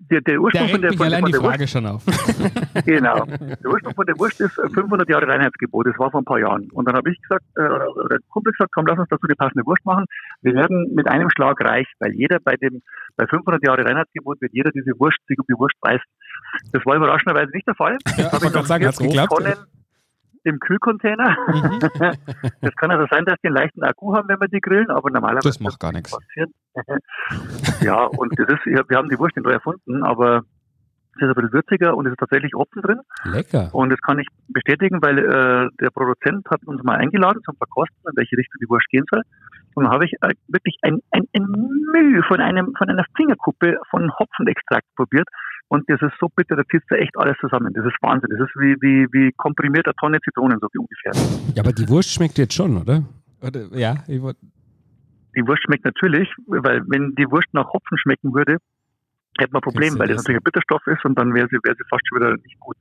der, 0.00 0.20
der 0.20 0.34
da 0.34 0.40
Ursprung 0.40 0.68
von 0.68 0.80
regt 0.80 0.92
der, 0.92 0.98
von, 0.98 1.06
allein 1.06 1.20
von 1.20 1.26
die 1.26 1.32
der 1.32 1.42
Wurst, 1.42 1.56
Frage 1.56 1.68
schon 1.68 1.86
auf. 1.86 2.04
genau. 2.86 3.24
Der 3.24 3.66
Ursprung 3.66 3.94
von 3.94 4.06
der 4.06 4.18
Wurst 4.18 4.40
ist 4.40 4.56
äh, 4.58 4.68
500 4.68 5.08
Jahre 5.08 5.26
Reinheitsgebot. 5.26 5.86
Das 5.88 5.98
war 5.98 6.10
vor 6.10 6.20
ein 6.20 6.24
paar 6.24 6.38
Jahren. 6.38 6.70
Und 6.70 6.86
dann 6.86 6.94
habe 6.94 7.10
ich 7.10 7.20
gesagt, 7.20 7.44
äh, 7.56 7.62
oder 7.62 8.08
der 8.08 8.18
Kumpel 8.28 8.52
gesagt, 8.52 8.70
komm, 8.72 8.86
lass 8.86 8.98
uns 8.98 9.08
dazu 9.08 9.26
die 9.26 9.34
passende 9.34 9.66
Wurst 9.66 9.84
machen. 9.84 10.04
Wir 10.42 10.54
werden 10.54 10.94
mit 10.94 11.08
einem 11.08 11.28
Schlag 11.30 11.60
reich, 11.60 11.86
weil 11.98 12.12
jeder 12.12 12.38
bei 12.38 12.54
dem, 12.56 12.80
bei 13.16 13.26
500 13.26 13.64
Jahre 13.66 13.84
Reinheitsgebot 13.84 14.40
wird 14.40 14.52
jeder 14.54 14.70
diese 14.70 14.92
Wurst, 14.98 15.18
sich 15.26 15.38
um 15.38 15.44
die 15.48 15.58
Wurst 15.58 15.74
beißen. 15.80 16.06
Das 16.72 16.86
war 16.86 16.94
überraschenderweise 16.94 17.50
nicht 17.52 17.66
der 17.66 17.74
Fall. 17.74 17.98
Ja, 18.16 18.30
Hab 18.30 18.42
ich 18.42 18.52
gerade 18.52 18.66
sagen, 18.66 18.86
hat's 18.86 18.98
geklappt? 18.98 19.32
Tonnen, 19.32 19.54
dem 20.48 20.58
Kühlcontainer. 20.60 21.36
Mhm. 21.48 21.78
das 22.60 22.74
kann 22.76 22.90
also 22.90 23.06
sein, 23.10 23.24
dass 23.24 23.36
die 23.42 23.48
einen 23.48 23.56
leichten 23.56 23.82
Akku 23.82 24.14
haben, 24.14 24.28
wenn 24.28 24.40
wir 24.40 24.48
die 24.48 24.60
grillen, 24.60 24.90
aber 24.90 25.10
normalerweise 25.10 25.48
Das 25.48 25.60
macht 25.60 25.80
gar 25.80 25.92
nichts. 25.92 26.10
passieren. 26.10 26.52
ja, 27.80 28.04
und 28.04 28.38
das 28.38 28.48
ist, 28.48 28.66
wir 28.66 28.96
haben 28.96 29.08
die 29.08 29.18
Wurst 29.18 29.36
nicht 29.36 29.44
neu 29.44 29.52
erfunden, 29.52 30.02
aber 30.04 30.42
es 31.16 31.22
ist 31.22 31.28
ein 31.28 31.34
bisschen 31.34 31.52
würziger 31.52 31.96
und 31.96 32.06
es 32.06 32.12
ist 32.12 32.18
tatsächlich 32.18 32.54
Opfen 32.54 32.82
drin. 32.82 33.00
Lecker. 33.24 33.70
Und 33.72 33.90
das 33.90 34.00
kann 34.00 34.18
ich 34.18 34.26
bestätigen, 34.48 35.02
weil 35.02 35.18
äh, 35.18 35.68
der 35.80 35.90
Produzent 35.90 36.46
hat 36.50 36.64
uns 36.64 36.82
mal 36.84 36.96
eingeladen 36.96 37.42
zum 37.44 37.56
Verkosten, 37.56 37.98
in 38.08 38.16
welche 38.16 38.36
Richtung 38.36 38.58
die 38.62 38.68
Wurst 38.68 38.86
gehen 38.88 39.04
soll. 39.10 39.22
Und 39.74 39.84
dann 39.84 39.92
habe 39.92 40.06
ich 40.06 40.12
äh, 40.20 40.34
wirklich 40.48 40.76
ein, 40.82 41.00
ein, 41.10 41.22
ein 41.34 41.46
Mühe 41.92 42.22
von 42.24 42.40
einem 42.40 42.74
von 42.76 42.88
einer 42.88 43.04
Fingerkuppe 43.16 43.78
von 43.90 44.10
Hopfenextrakt 44.18 44.86
probiert. 44.96 45.28
Und 45.68 45.88
das 45.88 46.00
ist 46.00 46.14
so 46.18 46.28
bitter, 46.34 46.56
da 46.56 46.62
zieht 46.64 46.82
da 46.88 46.96
echt 46.96 47.16
alles 47.16 47.36
zusammen. 47.40 47.72
Das 47.74 47.84
ist 47.84 47.96
Wahnsinn. 48.00 48.30
Das 48.30 48.48
ist 48.48 48.56
wie, 48.56 48.74
wie, 48.80 49.06
wie 49.12 49.32
komprimierter 49.32 49.92
Tonne 50.00 50.18
Zitronen, 50.20 50.58
so 50.60 50.68
wie 50.72 50.78
ungefähr. 50.78 51.12
Ja, 51.54 51.62
aber 51.62 51.72
die 51.72 51.88
Wurst 51.88 52.10
schmeckt 52.12 52.38
jetzt 52.38 52.54
schon, 52.54 52.76
oder? 52.78 53.02
Oder, 53.42 53.66
ja, 53.72 53.96
ich 54.08 54.20
wollt, 54.20 54.38
Die 55.36 55.46
Wurst 55.46 55.62
schmeckt 55.64 55.84
natürlich, 55.84 56.28
weil 56.46 56.82
wenn 56.88 57.14
die 57.14 57.30
Wurst 57.30 57.48
nach 57.52 57.68
Hopfen 57.72 57.98
schmecken 57.98 58.32
würde, 58.34 58.56
hätte 59.38 59.52
man 59.52 59.60
ein 59.60 59.62
Problem, 59.62 59.98
weil 59.98 60.08
das 60.08 60.18
natürlich 60.18 60.40
ein 60.40 60.44
Bitterstoff 60.44 60.86
ist 60.86 61.04
und 61.04 61.18
dann 61.18 61.34
wäre 61.34 61.48
sie, 61.48 61.58
wäre 61.62 61.76
sie 61.76 61.84
fast 61.88 62.02
schon 62.08 62.18
wieder 62.18 62.32
nicht 62.32 62.58
gut. 62.58 62.76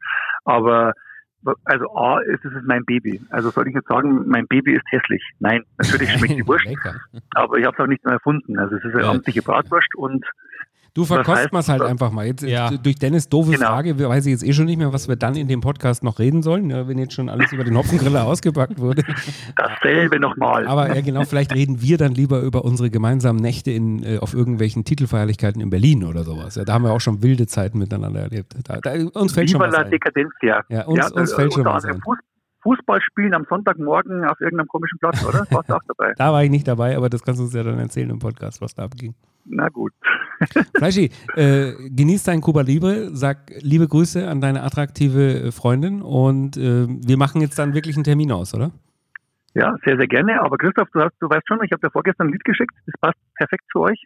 Aber 0.46 0.94
also 1.66 1.96
A, 1.96 2.20
ist 2.22 2.44
es 2.46 2.54
ist 2.54 2.66
mein 2.66 2.84
Baby. 2.86 3.22
Also 3.30 3.50
soll 3.50 3.68
ich 3.68 3.76
jetzt 3.76 3.88
sagen, 3.88 4.28
mein 4.28 4.48
Baby 4.48 4.74
ist 4.74 4.86
hässlich? 4.90 5.24
Nein, 5.40 5.64
natürlich 5.78 6.12
schmeckt 6.12 6.38
die 6.38 6.48
Wurst, 6.48 6.68
aber 7.36 7.58
ich 7.58 7.66
habe 7.66 7.76
es 7.76 7.84
auch 7.84 7.88
nicht 7.88 8.04
mehr 8.04 8.14
erfunden. 8.14 8.58
Also 8.60 8.76
es 8.76 8.84
ist 8.84 8.96
eine 8.96 9.06
amtliche 9.06 9.42
Bratwurst 9.42 9.96
und 9.96 10.26
Du 10.98 11.04
Was 11.04 11.10
verkost 11.10 11.38
heißt 11.38 11.54
mal's 11.54 11.70
halt 11.70 11.84
einfach 11.84 12.12
mal. 12.12 12.26
Jetzt, 12.26 12.42
Ja. 12.42 12.72
Durch 12.72 12.96
Dennis 12.96 13.30
doofe 13.30 13.52
Genau. 13.52 13.68
Frage 13.68 13.98
weiß 14.10 14.26
ich 14.26 14.32
jetzt 14.32 14.44
eh 14.44 14.52
schon 14.52 14.66
nicht 14.66 14.78
mehr, 14.80 14.92
was 14.94 15.08
wir 15.08 15.16
dann 15.16 15.36
in 15.36 15.48
dem 15.48 15.62
Podcast 15.62 16.04
noch 16.04 16.18
reden 16.18 16.42
sollen, 16.42 16.72
ja, 16.72 16.88
wenn 16.88 16.98
jetzt 16.98 17.14
schon 17.14 17.30
alles 17.30 17.52
über 17.54 17.64
den 17.64 17.78
Hopfengriller 17.78 18.24
ausgepackt 18.26 18.80
wurde. 18.80 19.04
dasselbe 19.56 20.20
nochmal. 20.20 20.66
Aber 20.68 20.94
ja, 20.96 21.02
genau, 21.02 21.24
vielleicht 21.26 21.54
reden 21.54 21.82
wir 21.82 21.98
dann 22.00 22.14
lieber 22.14 22.42
über 22.42 22.66
unsere 22.66 22.90
gemeinsamen 22.90 23.40
Nächte 23.40 23.70
in, 23.72 24.02
äh, 24.04 24.18
auf 24.20 24.34
irgendwelchen 24.34 24.86
Titelfeierlichkeiten 24.86 25.62
in 25.62 25.70
Berlin 25.70 26.04
oder 26.04 26.24
sowas. 26.24 26.56
Ja, 26.56 26.66
da 26.66 26.74
haben 26.74 26.84
wir 26.84 26.92
auch 26.92 27.02
schon 27.02 27.22
wilde 27.22 27.48
Zeiten 27.48 27.78
miteinander 27.78 28.22
erlebt. 28.22 28.56
Da, 28.68 28.80
da, 28.82 28.94
uns 29.14 29.34
fällt 29.34 29.50
schon 29.52 29.62
Viva 29.62 29.70
was 29.72 29.76
ein. 29.78 29.92
Decadencia. 29.92 30.64
Ja, 30.70 30.86
uns- 30.86 31.12
uns 31.12 31.34
fällt 31.34 31.54
schon 31.54 31.62
unter 31.62 31.76
was 31.76 31.86
ein. 31.86 32.02
Fuß, 32.02 32.18
Fußball 32.64 33.00
spielen 33.02 33.34
am 33.36 33.46
Sonntagmorgen 33.48 34.26
auf 34.26 34.42
irgendeinem 34.42 34.68
komischen 34.68 34.98
Platz, 35.00 35.24
oder? 35.24 35.46
Warst 35.52 35.70
du 35.70 35.76
auch 35.76 35.82
dabei? 35.88 36.14
Da 36.18 36.34
war 36.34 36.44
ich 36.44 36.50
nicht 36.50 36.68
dabei, 36.68 36.98
aber 36.98 37.08
das 37.10 37.22
kannst 37.24 37.40
du 37.40 37.46
uns 37.46 37.54
ja 37.54 37.64
dann 37.64 37.78
erzählen 37.80 38.10
im 38.10 38.20
Podcast, 38.20 38.62
was 38.62 38.74
da 38.74 38.84
abging. 38.84 39.14
Na 39.50 39.70
gut. 39.70 39.94
Fleischi, 40.78 41.10
äh, 41.36 41.74
genieß 41.90 42.24
dein 42.24 42.42
Cuba 42.42 42.62
Libre, 42.62 43.16
sag 43.16 43.52
liebe 43.62 43.88
Grüße 43.88 44.28
an 44.28 44.42
deine 44.42 44.64
attraktive 44.64 45.48
äh, 45.48 45.52
Freundin 45.52 46.02
und 46.02 46.58
äh, 46.58 46.88
wir 46.88 47.18
machen 47.18 47.42
jetzt 47.42 47.58
dann 47.58 47.74
wirklich 47.74 47.96
einen 47.96 48.04
Termin 48.04 48.32
aus, 48.32 48.54
oder? 48.54 48.72
Ja, 49.54 49.76
sehr, 49.86 49.98
sehr 49.98 50.08
gerne. 50.08 50.42
Aber 50.42 50.58
Christoph, 50.58 50.90
du, 50.94 51.00
hast, 51.00 51.14
du 51.20 51.30
weißt 51.30 51.48
schon, 51.48 51.60
ich 51.64 51.72
habe 51.72 51.82
dir 51.82 51.92
vorgestern 51.92 52.28
ein 52.28 52.34
Lied 52.34 52.44
geschickt. 52.44 52.76
Das 52.86 52.94
passt 53.02 53.18
perfekt 53.36 53.64
zu 53.72 53.80
euch. 53.80 54.04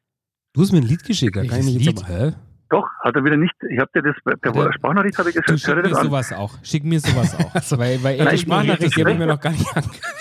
Du 0.54 0.62
hast 0.62 0.72
mir 0.72 0.80
ein 0.80 0.88
Lied 0.88 1.04
geschickt, 1.04 1.36
da 1.36 1.44
kann 1.44 1.60
ich 1.60 1.66
mich 1.66 1.86
jetzt 1.86 2.06
aber, 2.06 2.14
hä? 2.14 2.34
Doch, 2.72 2.88
hat 3.02 3.16
er 3.16 3.24
wieder 3.24 3.36
nicht. 3.38 3.54
Ich 3.70 3.78
habe 3.80 3.92
dir 3.94 4.02
das 4.02 4.16
per 4.24 4.34
Hat 4.34 4.56
er- 4.56 4.74
Sprachnachricht 4.74 5.18
habe 5.20 5.30
ich 5.30 5.36
du 5.36 5.42
geschickt. 5.42 5.60
schick 5.62 5.76
mir 5.92 5.98
an. 5.98 6.06
sowas 6.06 6.34
auch. 6.34 6.54
Schick 6.64 6.84
mir 6.86 7.00
sowas 7.00 7.36
auch. 7.36 7.54
weil, 7.78 8.02
weil 8.04 8.18
Nein, 8.18 8.34
ich- 8.36 8.42
Sprachnachricht, 8.42 8.98
habe 8.98 9.12
ich 9.12 9.18
mir 9.20 9.28
noch 9.28 9.40
gar 9.40 9.52
nicht 9.52 9.68
angehört. 9.76 10.00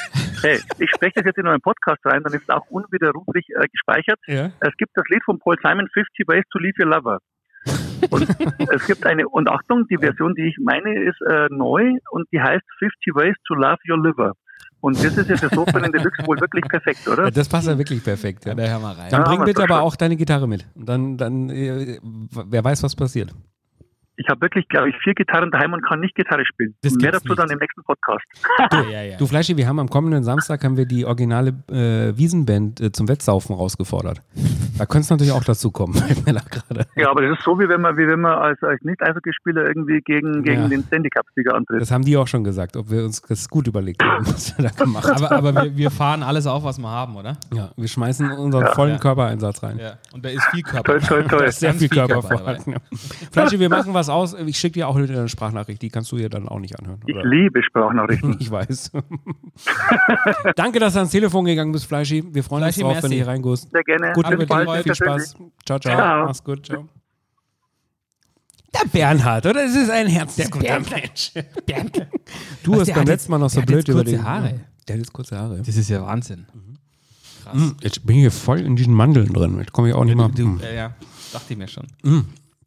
Hey, 0.43 0.59
ich 0.79 0.91
spreche 0.91 1.13
das 1.17 1.25
jetzt 1.27 1.37
in 1.39 1.47
euren 1.47 1.61
Podcast 1.61 1.99
rein, 2.07 2.23
dann 2.23 2.33
ist 2.33 2.45
es 2.45 2.49
auch 2.49 2.65
unwiderruflich 2.71 3.47
äh, 3.51 3.69
gespeichert. 3.69 4.19
Ja. 4.27 4.51
Es 4.61 4.75
gibt 4.79 4.91
das 4.95 5.05
Lied 5.11 5.23
von 5.23 5.39
Paul 5.39 5.57
Simon, 5.63 5.87
50 5.93 6.27
Ways 6.29 6.45
to 6.51 6.59
Leave 6.59 6.73
Your 6.81 6.87
Lover. 6.87 7.19
Und 8.09 8.23
es 8.73 8.87
gibt 8.87 9.05
eine, 9.05 9.29
und 9.29 9.51
Achtung, 9.51 9.87
die 9.89 9.99
Version, 9.99 10.35
die 10.35 10.49
ich 10.49 10.57
meine, 10.59 10.99
ist 11.05 11.21
äh, 11.29 11.49
neu 11.51 11.93
und 12.11 12.27
die 12.33 12.41
heißt 12.41 12.65
50 12.79 13.15
Ways 13.17 13.37
to 13.47 13.55
Love 13.55 13.77
Your 13.87 14.03
Liver. 14.03 14.33
Und 14.81 14.97
das 15.05 15.17
ist 15.17 15.29
ja 15.29 15.37
für 15.37 15.49
Sofan 15.55 15.85
in 15.85 15.93
Deluxe 15.93 16.27
wohl 16.27 16.41
wirklich 16.41 16.65
perfekt, 16.67 17.07
oder? 17.07 17.25
Ja, 17.25 17.31
Das 17.31 17.49
passt 17.49 17.67
ja 17.67 17.77
wirklich 17.77 18.03
perfekt. 18.03 18.47
Ja. 18.47 18.55
Da 18.55 18.63
hör 18.63 18.79
mal 18.79 18.95
rein. 18.95 19.11
Dann 19.11 19.23
Ja, 19.23 19.29
bring 19.29 19.45
bitte 19.45 19.63
aber 19.63 19.75
schon. 19.75 19.83
auch 19.83 19.97
deine 19.97 20.17
Gitarre 20.17 20.49
mit. 20.49 20.67
Und 20.75 20.89
dann, 20.89 21.17
dann 21.19 21.51
äh, 21.51 21.99
wer 22.03 22.65
weiß, 22.65 22.83
was 22.83 22.97
passiert. 22.97 23.35
Ich 24.21 24.29
habe 24.29 24.43
wirklich, 24.43 24.69
glaube 24.69 24.91
ich, 24.91 24.97
vier 25.03 25.15
Gitarren 25.15 25.51
daheim 25.51 25.73
und 25.73 25.83
kann 25.83 25.99
nicht 26.01 26.15
Gitarre 26.15 26.45
spielen. 26.45 26.75
Das 26.83 26.93
Mehr 26.95 27.13
dazu 27.13 27.35
dann 27.35 27.47
nicht. 27.47 27.55
im 27.55 27.59
nächsten 27.59 27.83
Podcast. 27.83 28.25
ja, 28.93 29.03
ja. 29.03 29.17
Du 29.17 29.27
Fleischi, 29.27 29.57
wir 29.57 29.67
haben 29.67 29.79
am 29.79 29.89
kommenden 29.89 30.23
Samstag 30.25 30.63
haben 30.63 30.77
wir 30.77 30.85
die 30.85 31.07
originale 31.07 31.55
äh, 31.71 32.17
Wiesenband 32.17 32.81
äh, 32.83 32.93
zum 32.93 33.09
Wettsaufen 33.09 33.55
rausgefordert. 33.57 34.21
Da 34.77 34.85
könnte 34.85 35.05
es 35.05 35.11
natürlich 35.11 35.33
auch 35.33 35.45
dazu 35.45 35.71
kommen. 35.71 35.95
gerade. 36.25 36.87
Ja, 36.97 37.11
aber 37.11 37.23
das 37.23 37.39
ist 37.39 37.45
so, 37.45 37.59
wie 37.59 37.67
wenn 37.69 37.81
man, 37.81 37.97
wie 37.97 38.07
wenn 38.07 38.21
man 38.21 38.33
als, 38.39 38.63
als 38.63 38.83
Nicht-Eishockeyspieler 38.83 39.67
irgendwie 39.67 40.01
gegen, 40.03 40.43
gegen 40.43 40.63
Ja. 40.63 40.69
den 40.69 40.85
Handicap-Sieger 40.91 41.55
antritt. 41.55 41.81
Das 41.81 41.91
haben 41.91 42.05
die 42.05 42.17
auch 42.19 42.27
schon 42.27 42.45
gesagt, 42.45 42.77
ob 42.77 42.91
wir 42.91 43.05
uns 43.05 43.23
das 43.23 43.49
gut 43.49 43.69
überlegt 43.69 44.03
haben, 44.05 44.27
was 44.27 44.57
wir 44.59 44.69
da 44.69 44.85
gemacht 44.85 45.09
haben. 45.09 45.25
aber 45.25 45.51
aber 45.51 45.65
wir, 45.65 45.77
wir 45.77 45.91
fahren 45.91 46.23
alles 46.23 46.47
auf, 46.47 46.63
was 46.65 46.79
wir 46.79 46.91
haben, 46.91 47.17
oder? 47.17 47.37
Ja, 47.55 47.71
wir 47.77 47.89
schmeißen 47.89 48.31
unseren 48.33 48.67
vollen 48.75 48.93
Ja. 48.93 48.99
Körpereinsatz 48.99 49.63
rein. 49.63 49.79
Ja. 49.79 49.95
Und 50.13 50.25
da 50.25 50.29
ist 50.29 50.45
viel 50.51 50.63
Körper. 50.63 50.99
Toll, 50.99 51.01
toll, 51.01 51.25
toll. 51.25 51.39
Da 51.39 51.45
ist 51.47 51.61
sehr 51.61 51.71
viel 51.73 51.89
viel 51.89 51.89
Körper 51.89 52.21
Körper 52.21 52.39
vorhanden. 52.39 52.75
Fleischi, 53.33 53.59
wir 53.59 53.69
machen 53.69 53.95
was 53.95 54.09
aus. 54.11 54.35
Ich 54.35 54.59
schicke 54.59 54.75
dir 54.75 54.89
auch 54.89 54.97
eine 54.97 55.29
Sprachnachricht, 55.29 55.81
die 55.81 55.89
kannst 55.89 56.13
du 56.13 56.17
dir 56.17 56.29
dann 56.29 56.49
auch 56.49 56.59
nicht 56.59 56.79
anhören. 56.79 57.01
Ich 57.07 57.15
oder? 57.15 57.25
liebe 57.25 57.63
Sprachnachrichten. 57.63 58.37
Ich 58.41 58.51
weiß. 58.51 58.91
Danke, 60.57 60.79
dass 60.81 60.93
du 60.95 60.99
ans 61.01 61.13
Telefon 61.13 61.45
gegangen 61.45 61.73
bist, 61.73 61.87
Fleischi. 61.87 62.23
Wir 62.35 62.43
freuen 62.45 62.63
Fleischi, 62.65 62.83
uns 62.83 62.95
drauf, 62.95 63.03
wenn 63.05 63.11
du 63.11 63.17
merci. 63.17 63.17
hier 63.17 63.27
reingehst. 63.27 63.71
Sehr 63.71 63.83
gerne. 63.85 64.13
Gut, 64.13 64.29
mit 64.31 64.49
Gute, 64.49 64.65
dir, 64.67 64.83
viel 64.83 64.95
Spaß. 64.95 65.35
Ciao, 65.65 65.79
ciao. 65.79 65.97
Ciao. 65.97 66.25
Mach's 66.27 66.45
gut, 66.45 66.67
ciao. 66.67 66.89
Der 68.73 68.89
Bernhard, 68.89 69.47
oder? 69.47 69.65
Das 69.65 69.75
ist 69.75 69.91
ein 69.91 70.07
herzensguter 70.07 70.81
Mensch. 70.81 71.33
Bernd. 71.67 72.07
Du 72.63 72.73
Was, 72.73 72.81
hast 72.89 72.95
beim 72.95 73.07
letzten 73.07 73.31
Mal 73.33 73.39
noch 73.39 73.51
so 73.51 73.57
der 73.57 73.63
hat 73.63 73.67
blöd 73.69 73.79
jetzt 73.79 73.89
über 73.89 73.99
kurze 74.05 74.17
den. 74.17 74.25
Haare. 74.25 74.61
Der 74.87 74.95
hat 74.95 75.01
jetzt 75.01 75.13
kurze 75.13 75.37
Haare. 75.39 75.59
Das 75.65 75.77
ist 75.77 75.89
ja 75.91 76.03
Wahnsinn. 76.07 76.47
Hm, 77.51 77.77
Jetzt 77.81 78.07
bin 78.07 78.17
ich 78.17 78.21
hier 78.23 78.31
voll 78.31 78.61
in 78.61 78.77
diesen 78.77 78.95
Mandeln 78.95 79.33
drin. 79.33 79.59
Jetzt 79.59 79.73
komme 79.73 79.89
ich 79.89 79.95
auch 79.95 80.05
nicht 80.05 80.15
mal. 80.17 80.29
Du, 80.31 80.43
Hm. 80.45 80.61
äh, 80.61 80.77
ja, 80.77 80.95
dachte 81.33 81.53
ich 81.53 81.59
mir 81.59 81.67
schon. 81.67 81.87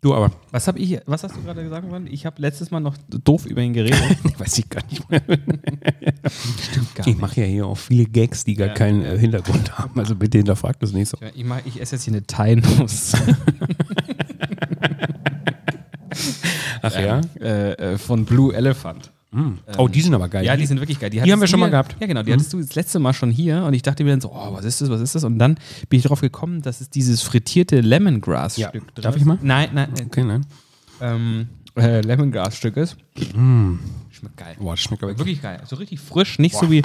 Du 0.03 0.13
aber. 0.13 0.31
Was 0.51 0.67
habe 0.67 0.79
ich, 0.79 0.99
was 1.05 1.23
hast 1.23 1.37
du 1.37 1.41
gerade 1.41 1.63
gesagt, 1.63 1.89
Mann? 1.89 2.07
Ich 2.07 2.25
habe 2.25 2.41
letztes 2.41 2.71
Mal 2.71 2.81
noch 2.81 2.97
doof 3.07 3.45
über 3.45 3.61
ihn 3.61 3.71
geredet. 3.71 3.97
Weiß 4.37 4.57
ich 4.57 4.67
gar 4.67 4.83
nicht 4.89 5.09
mehr. 5.09 5.21
Stimmt 6.61 6.93
gar 6.93 7.07
Ich 7.07 7.17
mache 7.17 7.39
ja 7.39 7.47
hier 7.47 7.65
auch 7.65 7.77
viele 7.77 8.03
Gags, 8.03 8.43
die 8.43 8.55
gar 8.55 8.67
Ja. 8.67 8.73
keinen 8.73 9.05
äh, 9.05 9.17
Hintergrund 9.17 9.77
haben. 9.77 9.97
Also 9.97 10.15
bitte 10.15 10.39
hinterfragt 10.39 10.83
das 10.83 10.91
nicht 10.91 11.07
so. 11.07 11.17
Ich, 11.33 11.45
mach, 11.45 11.65
ich 11.65 11.79
esse 11.79 11.95
jetzt 11.95 12.03
hier 12.03 12.11
eine 12.13 12.27
Thai-Nuss. 12.27 13.13
Ach 16.81 16.99
ja? 16.99 17.21
äh, 17.39 17.71
äh, 17.93 17.97
von 17.97 18.25
Blue 18.25 18.53
Elephant. 18.53 19.09
Oh, 19.77 19.87
die 19.87 20.01
sind 20.01 20.13
aber 20.13 20.29
geil. 20.29 20.45
Ja, 20.45 20.55
die 20.55 20.65
sind 20.65 20.79
wirklich 20.79 20.99
geil. 20.99 21.09
die 21.09 21.21
haben 21.21 21.39
wir 21.41 21.47
schon 21.47 21.59
mal 21.59 21.69
gehabt. 21.69 21.95
Ja, 21.99 22.07
genau. 22.07 22.21
Die 22.23 22.31
hattest 22.31 22.53
du 22.53 22.59
das 22.59 22.75
letzte 22.75 22.99
Mal 22.99 23.13
schon 23.13 23.31
hier 23.31 23.63
und 23.63 23.73
ich 23.73 23.81
dachte 23.81 24.03
mir 24.03 24.11
dann 24.11 24.21
so, 24.21 24.31
oh, 24.31 24.53
was 24.53 24.65
ist 24.65 24.81
das, 24.81 24.89
was 24.89 25.01
ist 25.01 25.15
das? 25.15 25.23
Und 25.23 25.39
dann 25.39 25.55
bin 25.89 25.99
ich 25.99 26.05
drauf 26.05 26.21
gekommen, 26.21 26.61
dass 26.61 26.81
es 26.81 26.89
dieses 26.89 27.21
frittierte 27.21 27.81
Lemongrass-Stück 27.81 28.73
Ja. 28.73 28.79
drin 28.79 29.01
Darf 29.01 29.15
ich 29.15 29.25
mal? 29.25 29.39
Nein, 29.41 29.69
nein, 29.73 29.89
nein. 29.95 30.05
Okay, 30.07 30.23
nein. 30.23 30.45
Ähm, 31.01 31.47
äh, 31.75 32.01
Lemongrass-Stück 32.01 32.77
ist. 32.77 32.97
Schmeckt 34.11 34.37
geil. 34.37 34.55
Boah, 34.59 34.73
das 34.73 34.81
schmeckt 34.81 35.03
aber 35.03 35.17
Wirklich 35.17 35.41
geil. 35.41 35.61
So 35.65 35.75
richtig 35.77 35.99
frisch, 35.99 36.37
nicht 36.39 36.55
so 36.55 36.69
wie, 36.69 36.83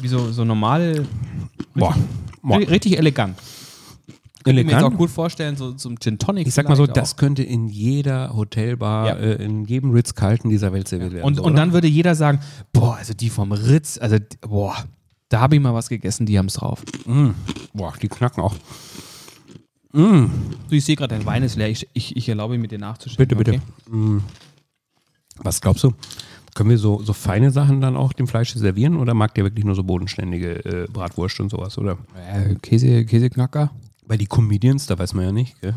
wie 0.00 0.08
so, 0.08 0.30
so 0.32 0.44
normal, 0.44 1.04
Boah. 1.74 1.96
Boah. 2.42 2.58
richtig 2.58 2.96
elegant. 2.98 3.36
Ich 4.46 4.56
kann 4.56 4.66
mir 4.66 4.72
jetzt 4.72 4.82
auch 4.84 4.96
gut 4.96 5.10
vorstellen, 5.10 5.56
so 5.56 5.72
zum 5.72 5.98
Gin 5.98 6.18
Tonic. 6.18 6.46
Ich 6.46 6.54
sag 6.54 6.68
mal 6.68 6.76
so, 6.76 6.84
vielleicht 6.84 6.96
das 6.96 7.16
könnte 7.16 7.42
in 7.42 7.68
jeder 7.68 8.34
Hotelbar, 8.36 9.06
Ja. 9.08 9.14
äh, 9.16 9.44
in 9.44 9.64
jedem 9.64 9.90
Ritz-Kalten 9.90 10.48
dieser 10.48 10.72
Welt 10.72 10.88
serviert 10.88 11.12
werden. 11.12 11.24
Und, 11.24 11.34
so, 11.36 11.42
und 11.42 11.56
dann 11.56 11.72
würde 11.72 11.88
jeder 11.88 12.14
sagen, 12.14 12.40
boah, 12.72 12.96
also 12.96 13.14
die 13.14 13.30
vom 13.30 13.52
Ritz, 13.52 13.98
also 14.00 14.16
boah, 14.42 14.76
da 15.28 15.40
habe 15.40 15.56
ich 15.56 15.60
mal 15.60 15.74
was 15.74 15.88
gegessen, 15.88 16.26
die 16.26 16.38
haben 16.38 16.46
es 16.46 16.54
drauf. 16.54 16.82
Boah, 17.74 17.92
die 18.00 18.08
knacken 18.08 18.42
auch. 18.42 18.54
Du, 19.92 20.28
ich 20.70 20.84
sehe 20.84 20.94
gerade, 20.94 21.16
dein 21.16 21.24
Wein 21.24 21.42
ist 21.42 21.56
leer. 21.56 21.70
Ich, 21.70 21.88
ich, 21.94 22.14
ich 22.16 22.28
erlaube 22.28 22.58
mir, 22.58 22.68
dir 22.68 22.78
nachzuschenken. 22.78 23.38
Bitte, 23.38 23.50
bitte. 23.52 23.62
Okay? 23.90 24.20
Was 25.38 25.60
glaubst 25.60 25.84
du? 25.84 25.92
Können 26.54 26.70
wir 26.70 26.78
so, 26.78 27.02
so 27.02 27.12
feine 27.12 27.50
Sachen 27.50 27.80
dann 27.80 27.96
auch 27.96 28.12
dem 28.12 28.26
Fleisch 28.26 28.54
servieren 28.54 28.96
oder 28.96 29.14
mag 29.14 29.34
der 29.34 29.44
wirklich 29.44 29.64
nur 29.64 29.74
so 29.74 29.84
bodenständige 29.84 30.64
äh, 30.64 30.86
Bratwurst 30.90 31.40
und 31.40 31.50
sowas? 31.50 31.76
Oder? 31.78 31.98
Äh, 32.30 32.54
Käse, 32.56 33.04
Käseknacker. 33.04 33.70
Bei 34.06 34.16
die 34.16 34.26
Comedians, 34.26 34.86
da 34.86 34.98
weiß 34.98 35.14
man 35.14 35.24
ja 35.24 35.32
nicht. 35.32 35.60
Gell? 35.60 35.74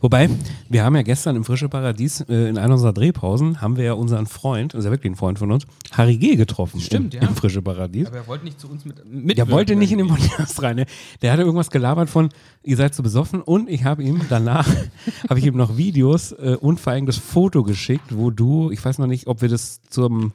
Wobei, 0.00 0.28
wir 0.68 0.84
haben 0.84 0.96
ja 0.96 1.02
gestern 1.02 1.36
im 1.36 1.44
Frische 1.44 1.68
Paradies, 1.68 2.20
äh, 2.22 2.48
in 2.48 2.58
einer 2.58 2.74
unserer 2.74 2.92
Drehpausen, 2.92 3.60
haben 3.60 3.76
wir 3.76 3.84
ja 3.84 3.92
unseren 3.92 4.26
Freund, 4.26 4.74
ist 4.74 4.84
ja 4.84 4.90
wirklich 4.90 5.12
ein 5.12 5.16
Freund 5.16 5.38
von 5.38 5.52
uns, 5.52 5.64
Harry 5.92 6.16
G. 6.16 6.34
getroffen. 6.34 6.80
Stimmt, 6.80 7.14
im, 7.14 7.22
ja. 7.22 7.28
Im 7.28 7.36
Frische 7.36 7.62
Paradies. 7.62 8.08
Aber 8.08 8.16
er 8.16 8.26
wollte 8.26 8.44
nicht 8.44 8.58
zu 8.58 8.68
uns 8.68 8.84
mit. 8.84 9.04
mit 9.06 9.38
Der 9.38 9.48
wollte 9.50 9.76
nicht 9.76 9.92
in 9.92 9.98
den 9.98 10.08
Podcast 10.08 10.62
rein. 10.62 10.76
Ne? 10.76 10.86
Der 11.22 11.32
hatte 11.32 11.42
irgendwas 11.42 11.70
gelabert 11.70 12.10
von, 12.10 12.30
ihr 12.64 12.76
seid 12.76 12.94
so 12.94 13.02
besoffen 13.02 13.40
und 13.40 13.68
ich 13.68 13.84
habe 13.84 14.02
ihm 14.02 14.22
danach, 14.28 14.68
habe 15.28 15.38
ich 15.38 15.46
ihm 15.46 15.56
noch 15.56 15.76
Videos 15.76 16.32
äh, 16.32 16.56
und 16.60 16.80
vor 16.80 16.92
allem 16.92 17.06
das 17.06 17.18
Foto 17.18 17.62
geschickt, 17.62 18.16
wo 18.16 18.30
du, 18.30 18.70
ich 18.72 18.84
weiß 18.84 18.98
noch 18.98 19.06
nicht, 19.06 19.28
ob 19.28 19.42
wir 19.42 19.48
das 19.48 19.80
zum 19.88 20.32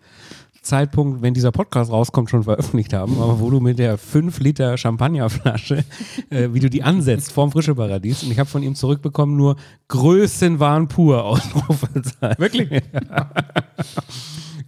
Zeitpunkt, 0.61 1.21
wenn 1.21 1.33
dieser 1.33 1.51
Podcast 1.51 1.91
rauskommt, 1.91 2.29
schon 2.29 2.43
veröffentlicht 2.43 2.93
haben, 2.93 3.13
aber 3.21 3.39
wo 3.39 3.49
du 3.49 3.59
mit 3.59 3.79
der 3.79 3.97
5 3.97 4.39
Liter 4.39 4.77
Champagnerflasche, 4.77 5.83
äh, 6.29 6.49
wie 6.51 6.59
du 6.59 6.69
die 6.69 6.83
ansetzt 6.83 7.31
vorm 7.31 7.51
Frische 7.51 7.75
Paradies 7.75 8.23
und 8.23 8.31
ich 8.31 8.39
habe 8.39 8.49
von 8.49 8.63
ihm 8.63 8.75
zurückbekommen 8.75 9.35
nur 9.35 9.55
Größenwahn 9.87 10.87
pur 10.87 11.23
Ausrufezeichen. 11.25 12.39
Wirklich? 12.39 12.69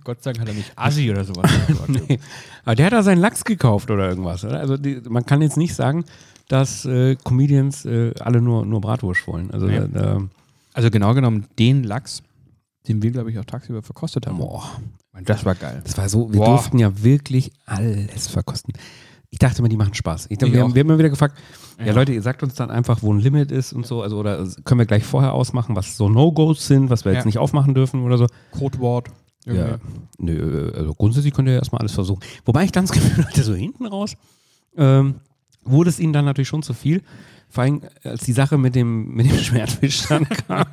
Gott 0.04 0.24
sei 0.24 0.34
Dank 0.34 0.42
hat 0.42 0.48
er 0.48 0.54
nicht 0.56 0.72
Assi 0.76 1.12
oder 1.12 1.24
sowas. 1.24 1.52
nee. 1.88 2.20
Aber 2.66 2.76
der 2.76 2.86
hat 2.88 2.94
da 2.94 3.04
seinen 3.04 3.20
Lachs 3.20 3.44
gekauft 3.44 3.92
oder 3.92 4.10
irgendwas. 4.10 4.44
Oder? 4.44 4.60
Also 4.60 4.78
die, 4.78 5.02
man 5.08 5.26
kann 5.26 5.42
jetzt 5.42 5.58
nicht 5.58 5.76
sagen, 5.76 6.06
dass 6.48 6.86
äh, 6.86 7.16
Comedians 7.24 7.86
äh, 7.86 8.14
alle 8.20 8.42
nur, 8.42 8.66
nur 8.66 8.82
Bratwurst 8.82 9.28
wollen. 9.28 9.52
Also 9.52 9.68
da, 9.68 9.88
da, 9.88 10.22
Also 10.74 10.90
genau 10.90 11.14
genommen 11.14 11.46
den 11.60 11.84
Lachs, 11.84 12.24
den 12.88 13.04
wir, 13.04 13.12
glaube 13.12 13.32
ich, 13.32 13.40
auch 13.40 13.46
tagsüber 13.46 13.84
verkostet 13.84 14.26
haben. 14.28 14.38
boah, 14.40 14.64
Das 15.26 15.44
war 15.46 15.56
geil. 15.56 15.82
das 15.84 15.98
war 15.98 16.08
so, 16.10 16.32
wir 16.32 16.38
Boah. 16.40 16.46
durften 16.46 16.80
ja 16.80 17.04
wirklich 17.04 17.52
alles 17.66 18.28
verkosten. 18.30 18.74
Ich 19.30 19.40
dachte 19.40 19.60
immer, 19.60 19.70
die 19.70 19.78
machen 19.78 19.94
Spaß. 19.94 20.26
Ich, 20.30 20.42
Ich 20.42 20.54
wir, 20.54 20.62
haben, 20.62 20.74
wir 20.76 20.82
haben 20.82 20.90
immer 20.90 20.98
wieder 20.98 21.10
gefragt, 21.10 21.38
ja. 21.80 21.88
Ja. 21.88 21.94
Leute, 21.94 22.14
ihr 22.14 22.22
sagt 22.22 22.44
uns 22.44 22.56
dann 22.56 22.70
einfach, 22.70 23.02
wo 23.02 23.14
ein 23.14 23.20
Limit 23.20 23.52
ist 23.52 23.74
und 23.74 23.86
so, 23.86 24.02
also 24.02 24.18
oder 24.20 24.46
können 24.66 24.80
wir 24.80 24.86
gleich 24.86 25.04
vorher 25.04 25.34
ausmachen, 25.34 25.76
was 25.76 25.96
so 25.98 26.10
No-Gos 26.10 26.68
sind, 26.68 26.90
was 26.90 27.06
wir 27.06 27.12
jetzt 27.14 27.22
Ja. 27.22 27.26
nicht 27.26 27.38
aufmachen 27.40 27.74
dürfen 27.74 28.04
oder 28.04 28.18
so. 28.18 28.28
Codewort. 28.52 29.08
Ja, 29.46 29.80
nö, 30.20 30.72
also 30.76 30.94
grundsätzlich 30.94 31.34
könnt 31.34 31.48
ihr 31.48 31.54
ja 31.54 31.60
erstmal 31.60 31.80
alles 31.80 31.94
versuchen. 31.94 32.22
Wobei 32.46 32.64
ich 32.66 32.72
dann 32.72 32.84
das 32.86 32.92
Gefühl 32.92 33.26
hatte, 33.26 33.42
so 33.44 33.54
hinten 33.56 33.86
raus, 33.88 34.16
ähm, 34.78 35.16
wurde 35.64 35.90
es 35.90 36.00
ihnen 36.00 36.14
dann 36.14 36.26
natürlich 36.26 36.48
schon 36.50 36.62
zu 36.62 36.74
viel. 36.74 37.02
Vor 37.52 37.64
allem, 37.64 37.82
als 38.04 38.24
die 38.24 38.32
Sache 38.32 38.58
mit 38.58 38.76
dem, 38.76 39.14
mit 39.14 39.30
dem 39.30 39.38
Schwertfisch 39.44 40.08
dann 40.08 40.28
kam. 40.48 40.66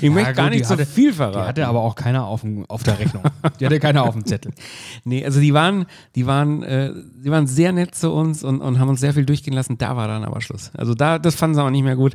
ich 0.00 0.02
möchte 0.10 0.28
gut, 0.30 0.36
gar 0.36 0.50
die 0.50 0.58
nicht 0.58 0.66
so 0.66 0.74
hatte- 0.74 0.86
viel 0.86 1.10
Die 1.10 1.16
verraten. 1.16 1.48
hatte 1.48 1.66
aber 1.66 1.80
auch 1.80 1.94
keiner 1.96 2.24
auf, 2.26 2.42
dem, 2.42 2.64
auf 2.68 2.82
der 2.84 2.98
Rechnung. 2.98 3.24
Die 3.58 3.66
hatte 3.66 3.80
keiner 3.80 4.04
auf 4.04 4.14
dem 4.14 4.24
Zettel. 4.24 4.52
nee, 5.04 5.24
also 5.24 5.40
die 5.40 5.52
waren, 5.54 5.86
die 6.14 6.26
waren, 6.26 6.62
äh, 6.62 6.92
die 7.24 7.30
waren 7.30 7.46
sehr 7.46 7.72
nett 7.72 7.94
zu 7.94 8.12
uns 8.12 8.44
und, 8.44 8.60
und 8.60 8.78
haben 8.78 8.88
uns 8.88 9.00
sehr 9.00 9.12
viel 9.12 9.26
durchgehen 9.26 9.54
lassen. 9.54 9.76
Da 9.78 9.96
war 9.96 10.06
dann 10.08 10.24
aber 10.24 10.40
Schluss. 10.40 10.70
Also 10.74 10.94
da, 10.94 11.18
das 11.18 11.34
fanden 11.34 11.54
sie 11.56 11.60
aber 11.60 11.70
nicht 11.70 11.84
mehr 11.84 11.96
gut. 11.96 12.14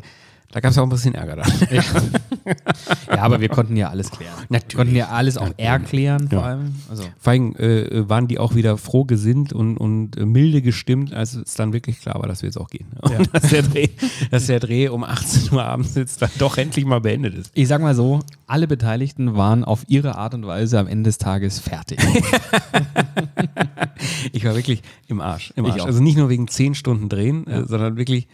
Da 0.52 0.62
gab 0.62 0.72
es 0.72 0.78
auch 0.78 0.84
ein 0.84 0.90
bisschen 0.90 1.14
Ärger 1.14 1.36
dann. 1.38 1.52
Ja, 3.10 3.22
aber 3.22 3.42
wir 3.42 3.50
konnten 3.50 3.76
ja 3.76 3.90
alles 3.90 4.10
klären. 4.12 4.34
Natürlich. 4.50 4.74
Wir 4.74 4.78
konnten 4.78 4.96
ja 4.96 5.08
alles 5.10 5.38
auch 5.38 5.50
erklären, 5.58 6.30
vor 6.30 6.40
Ja. 6.40 6.46
allem. 6.46 6.76
Also, 6.90 7.04
Vor 7.20 7.32
allem 7.32 7.56
äh, 7.58 8.08
waren 8.08 8.28
die 8.30 8.40
auch 8.40 8.56
wieder 8.56 8.78
froh 8.78 9.04
gesinnt 9.04 9.52
und, 9.52 9.78
und 9.78 10.16
äh, 10.18 10.26
milde 10.26 10.62
gestimmt, 10.62 11.14
als 11.14 11.34
es 11.36 11.56
dann 11.56 11.74
wirklich 11.74 12.00
klar 12.00 12.16
war, 12.22 12.28
dass 12.28 12.42
wir 12.44 12.48
jetzt 12.48 12.58
auch 12.58 12.70
gehen. 12.70 12.88
Und 13.02 13.30
dass, 13.34 13.50
der 13.50 13.64
Dreh, 13.64 13.90
dass 14.32 14.48
der 14.48 14.60
Dreh 14.62 14.88
um 14.88 15.04
18 15.04 15.54
Uhr 15.54 15.64
abends 15.64 15.96
jetzt 15.96 16.22
dann 16.22 16.30
doch 16.40 16.58
endlich 16.58 16.86
mal 16.86 17.02
beendet 17.02 17.36
ist. 17.36 17.52
ich 17.54 17.68
sag 17.68 17.82
mal 17.82 17.94
so, 17.96 18.20
alle 18.48 18.68
Beteiligten 18.68 19.36
waren 19.36 19.66
auf 19.66 19.84
ihre 19.90 20.18
Art 20.18 20.34
und 20.34 20.48
Weise 20.48 20.80
am 20.80 20.88
Ende 20.88 21.10
des 21.10 21.18
Tages 21.18 21.60
fertig. 21.60 22.00
Ich 24.32 24.46
war 24.46 24.56
wirklich 24.56 24.82
im 25.08 25.22
Arsch. 25.22 25.52
Im 25.56 25.66
Arsch. 25.66 25.82
Also 25.82 26.02
nicht 26.02 26.18
nur 26.18 26.30
wegen 26.30 26.48
10 26.48 26.76
Stunden 26.76 27.10
Drehen, 27.10 27.48
äh, 27.48 27.66
sondern 27.66 27.98
wirklich, 27.98 28.28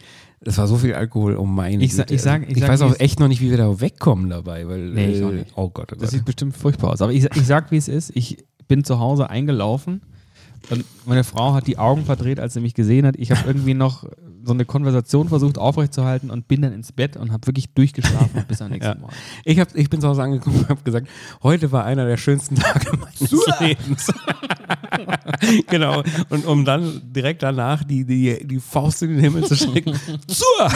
es 0.46 0.58
war 0.58 0.66
so 0.66 0.76
viel 0.76 0.94
Alkohol, 0.94 1.36
oh 1.36 1.44
meine 1.44 1.82
Ich 1.82 1.94
sa- 1.94 2.04
ich 2.08 2.20
sag- 2.22 2.42
Also 2.42 2.52
ich 2.54 2.60
sag, 2.60 2.68
weiß 2.68 2.82
auch 2.82 2.98
echt 3.00 3.20
noch 3.20 3.28
nicht, 3.28 3.40
wie 3.40 3.50
wir 3.50 3.56
da 3.58 3.80
wegkommen 3.80 4.30
dabei. 4.30 4.66
Weil, 4.68 4.90
Nee, 4.90 5.12
ich 5.12 5.24
auch 5.24 5.30
äh, 5.30 5.34
nicht. 5.34 5.52
Oh 5.56 5.68
Gott, 5.70 5.90
oh 5.92 5.96
Das 5.96 6.00
Gott. 6.00 6.10
sieht 6.10 6.24
bestimmt 6.24 6.56
furchtbar 6.56 6.90
aus. 6.92 7.02
Aber 7.02 7.12
ich, 7.12 7.24
ich 7.24 7.46
sag, 7.46 7.70
wie 7.70 7.76
es 7.76 7.88
ist. 7.88 8.10
Ich 8.14 8.44
bin 8.68 8.84
zu 8.84 8.98
Hause 8.98 9.30
eingelaufen 9.30 10.02
und 10.70 10.84
meine 11.06 11.24
Frau 11.24 11.52
hat 11.54 11.66
die 11.66 11.78
Augen 11.78 12.04
verdreht, 12.04 12.40
als 12.40 12.54
sie 12.54 12.60
mich 12.60 12.74
gesehen 12.74 13.06
hat. 13.06 13.16
Ich 13.16 13.30
habe 13.30 13.42
irgendwie 13.46 13.74
noch 13.74 14.04
so 14.44 14.52
eine 14.52 14.64
Konversation 14.64 15.28
versucht 15.28 15.58
aufrechtzuerhalten 15.58 16.30
und 16.30 16.48
bin 16.48 16.62
dann 16.62 16.72
ins 16.72 16.92
Bett 16.92 17.16
und 17.16 17.32
habe 17.32 17.46
wirklich 17.46 17.72
durchgeschlafen 17.74 18.44
bis 18.48 18.60
am 18.62 18.70
nächsten 18.70 18.92
Ja. 18.92 18.98
Morgen. 18.98 19.14
Ich, 19.44 19.58
hab, 19.58 19.74
ich 19.74 19.90
bin 19.90 20.00
zu 20.00 20.08
Hause 20.08 20.22
angekommen 20.22 20.58
und 20.60 20.68
habe 20.68 20.82
gesagt, 20.82 21.08
heute 21.42 21.72
war 21.72 21.84
einer 21.84 22.06
der 22.06 22.16
schönsten 22.16 22.56
Tage 22.56 22.96
meines 22.96 23.60
Lebens. 23.60 24.12
genau. 25.68 26.02
Und 26.30 26.46
um 26.46 26.64
dann 26.64 27.00
direkt 27.12 27.42
danach 27.42 27.84
die, 27.84 28.04
die, 28.04 28.46
die 28.46 28.60
Faust 28.60 29.02
in 29.02 29.10
den 29.10 29.20
Himmel 29.20 29.44
zu 29.44 29.56
strecken. 29.56 29.98
Zur! 30.26 30.70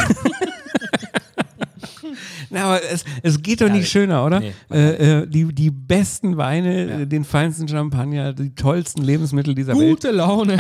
Na, 2.51 2.65
aber 2.65 2.81
es, 2.91 3.05
es 3.23 3.43
geht 3.43 3.61
doch 3.61 3.69
nicht 3.71 3.89
schöner, 3.91 4.25
oder? 4.25 4.41
Nee. 4.41 4.53
äh, 4.71 5.21
äh, 5.23 5.27
die, 5.27 5.53
die 5.55 5.71
besten 5.71 6.37
Weine, 6.37 7.03
äh, 7.03 7.07
den 7.07 7.25
feinsten 7.25 7.69
Champagner, 7.69 8.33
die 8.33 8.55
tollsten 8.55 9.03
Lebensmittel 9.03 9.55
dieser 9.55 9.75
Welt 9.79 9.91
Gute 9.91 10.11
Laune. 10.11 10.59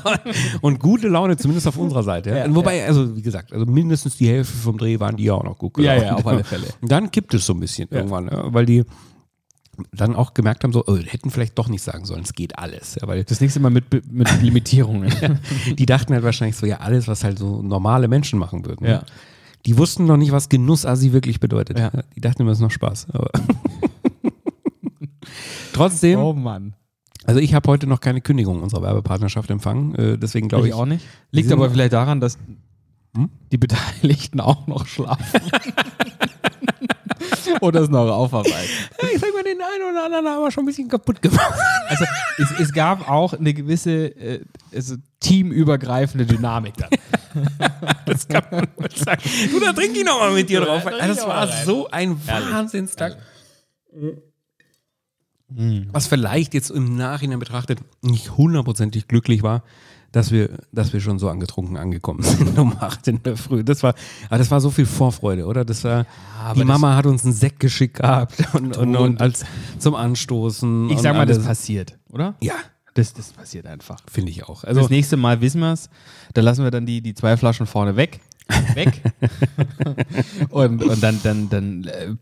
und 0.60 0.80
gute 0.80 1.08
Laune, 1.08 1.36
zumindest 1.36 1.66
auf 1.66 1.76
unserer 1.76 2.02
Seite. 2.02 2.30
Ja? 2.30 2.36
Ja, 2.46 2.54
Wobei, 2.54 2.84
also 2.86 3.16
wie 3.16 3.22
gesagt, 3.22 3.52
also 3.52 3.66
mindestens 3.66 4.16
die 4.16 4.28
Hälfte 4.28 4.56
vom 4.56 4.78
Dreh 4.78 4.98
waren 5.00 5.16
die 5.16 5.24
ja 5.24 5.34
auch 5.34 5.44
noch 5.44 5.58
gut 5.58 5.78
Ja, 5.78 5.94
gelaunt. 5.94 6.10
ja, 6.10 6.14
auf 6.16 6.26
alle 6.26 6.44
Fälle. 6.44 6.66
Und 6.80 6.90
dann 6.90 7.10
kippt 7.10 7.34
es 7.34 7.46
so 7.46 7.52
ein 7.54 7.60
bisschen 7.60 7.88
irgendwann, 7.90 8.26
ja, 8.26 8.52
weil 8.52 8.66
die 8.66 8.84
dann 9.92 10.14
auch 10.14 10.34
gemerkt 10.34 10.62
haben, 10.62 10.72
so, 10.74 10.84
oh, 10.86 10.98
hätten 10.98 11.30
vielleicht 11.30 11.58
doch 11.58 11.68
nicht 11.68 11.82
sagen 11.82 12.04
sollen, 12.04 12.22
es 12.22 12.34
geht 12.34 12.58
alles. 12.58 12.96
Ja, 13.00 13.08
weil 13.08 13.24
Das 13.24 13.40
nächste 13.40 13.60
Mal 13.60 13.70
mit, 13.70 13.84
mit 14.12 14.42
Limitierungen. 14.42 15.10
die 15.78 15.86
dachten 15.86 16.12
halt 16.12 16.22
wahrscheinlich 16.22 16.56
so, 16.56 16.66
ja, 16.66 16.78
alles, 16.78 17.08
was 17.08 17.24
halt 17.24 17.38
so 17.38 17.62
normale 17.62 18.06
Menschen 18.08 18.38
machen 18.38 18.66
würden. 18.66 18.86
Ja. 18.86 19.02
Die 19.66 19.76
wussten 19.78 20.06
noch 20.06 20.16
nicht, 20.16 20.32
was 20.32 20.48
Genussassi 20.48 21.12
wirklich 21.12 21.40
bedeutet. 21.40 21.78
Ja. 21.78 21.90
Die 22.16 22.20
dachten 22.20 22.42
immer, 22.42 22.52
es 22.52 22.58
ist 22.58 22.62
noch 22.62 22.70
Spaß. 22.70 23.08
Aber 23.12 23.30
Trotzdem, 25.72 26.18
Oh 26.18 26.32
Mann. 26.32 26.74
also 27.24 27.40
ich 27.40 27.54
habe 27.54 27.68
heute 27.70 27.86
noch 27.86 28.00
keine 28.00 28.20
Kündigung 28.20 28.62
unserer 28.62 28.82
Werbepartnerschaft 28.82 29.50
empfangen. 29.50 29.94
Äh, 29.94 30.18
deswegen 30.18 30.48
glaube 30.48 30.66
ich 30.66 30.70
ich, 30.74 30.74
auch 30.74 30.86
nicht. 30.86 31.04
Liegt 31.30 31.52
aber 31.52 31.70
vielleicht 31.70 31.92
daran, 31.92 32.20
dass 32.20 32.38
Hm? 33.16 33.28
die 33.50 33.58
Beteiligten 33.58 34.40
auch 34.40 34.66
noch 34.66 34.86
schlafen. 34.86 35.40
Oder 37.60 37.80
es 37.80 37.88
noch 37.88 38.08
aufarbeiten. 38.08 38.70
ich 39.14 39.20
sag 39.20 39.32
mal, 39.32 39.42
den 39.42 39.60
einen 39.60 39.90
oder 39.90 40.04
anderen 40.04 40.26
haben 40.26 40.42
wir 40.42 40.50
schon 40.50 40.64
ein 40.64 40.66
bisschen 40.66 40.88
kaputt 40.88 41.20
gemacht. 41.22 41.54
Also 41.88 42.04
es, 42.38 42.60
es 42.60 42.72
gab 42.72 43.08
auch 43.08 43.34
eine 43.34 43.54
gewisse 43.54 44.06
äh, 44.06 44.40
also 44.74 44.96
teamübergreifende 45.20 46.26
Dynamik 46.26 46.74
dann. 46.76 46.90
Das 48.06 48.26
kann 48.26 48.42
man 48.50 48.66
mal 48.76 48.90
sagen. 48.92 49.22
Du, 49.52 49.60
da 49.60 49.72
trinke 49.72 50.00
ich 50.00 50.04
noch 50.04 50.18
mal 50.18 50.32
mit 50.32 50.50
dir 50.50 50.62
drauf. 50.62 50.84
Also, 50.84 51.14
das 51.14 51.26
war 51.28 51.46
so 51.64 51.88
ein 51.88 52.16
Wahnsinnstag. 52.26 53.16
Was 55.48 56.08
vielleicht 56.08 56.54
jetzt 56.54 56.70
im 56.70 56.96
Nachhinein 56.96 57.38
betrachtet 57.38 57.78
nicht 58.02 58.36
hundertprozentig 58.36 59.06
glücklich 59.06 59.44
war, 59.44 59.62
dass 60.12 60.30
wir, 60.32 60.50
dass 60.72 60.92
wir 60.92 61.00
schon 61.00 61.18
so 61.18 61.28
angetrunken 61.28 61.76
angekommen 61.76 62.22
sind 62.24 62.58
um 62.58 62.76
8 62.78 63.08
in 63.08 63.22
der 63.22 63.36
Früh. 63.36 63.62
Das 63.64 63.82
war, 63.82 63.94
aber 64.28 64.38
das 64.38 64.50
war 64.50 64.60
so 64.60 64.70
viel 64.70 64.86
Vorfreude, 64.86 65.46
oder? 65.46 65.64
Das 65.64 65.84
war, 65.84 66.06
aber 66.42 66.54
die 66.54 66.60
das- 66.60 66.68
Mama 66.68 66.96
hat 66.96 67.06
uns 67.06 67.24
einen 67.24 67.32
Sekt 67.32 67.60
geschickt 67.60 67.98
gehabt 67.98 68.34
und, 68.54 68.76
und, 68.76 68.96
und 68.96 69.20
als 69.20 69.44
zum 69.78 69.94
Anstoßen. 69.94 70.90
Ich 70.90 70.98
sag 71.00 71.14
mal, 71.16 71.26
das 71.26 71.36
alles. 71.38 71.46
passiert, 71.48 71.96
oder? 72.10 72.34
Ja, 72.40 72.54
Das, 72.94 73.12
das 73.14 73.32
passiert 73.32 73.66
einfach. 73.66 73.98
finde 74.10 74.30
ich 74.30 74.42
auch. 74.44 74.64
Also 74.64 74.66
Also, 74.66 74.80
das 74.82 74.90
nächste 74.90 75.16
Mal 75.16 75.40
wissen 75.40 75.60
wir 75.60 75.72
es. 75.72 75.88
Da 76.34 76.40
lassen 76.40 76.64
wir 76.64 76.70
dann 76.70 76.86
die, 76.86 77.00
die 77.00 77.14
zwei 77.14 77.36
Flaschen 77.36 77.66
vorne 77.66 77.94
weg. 77.96 78.20
Weg. 78.74 79.00
und 80.50 80.82
und 80.82 81.02
dann, 81.02 81.20
dann, 81.22 81.48
dann 81.48 81.84
äh, 81.84 82.14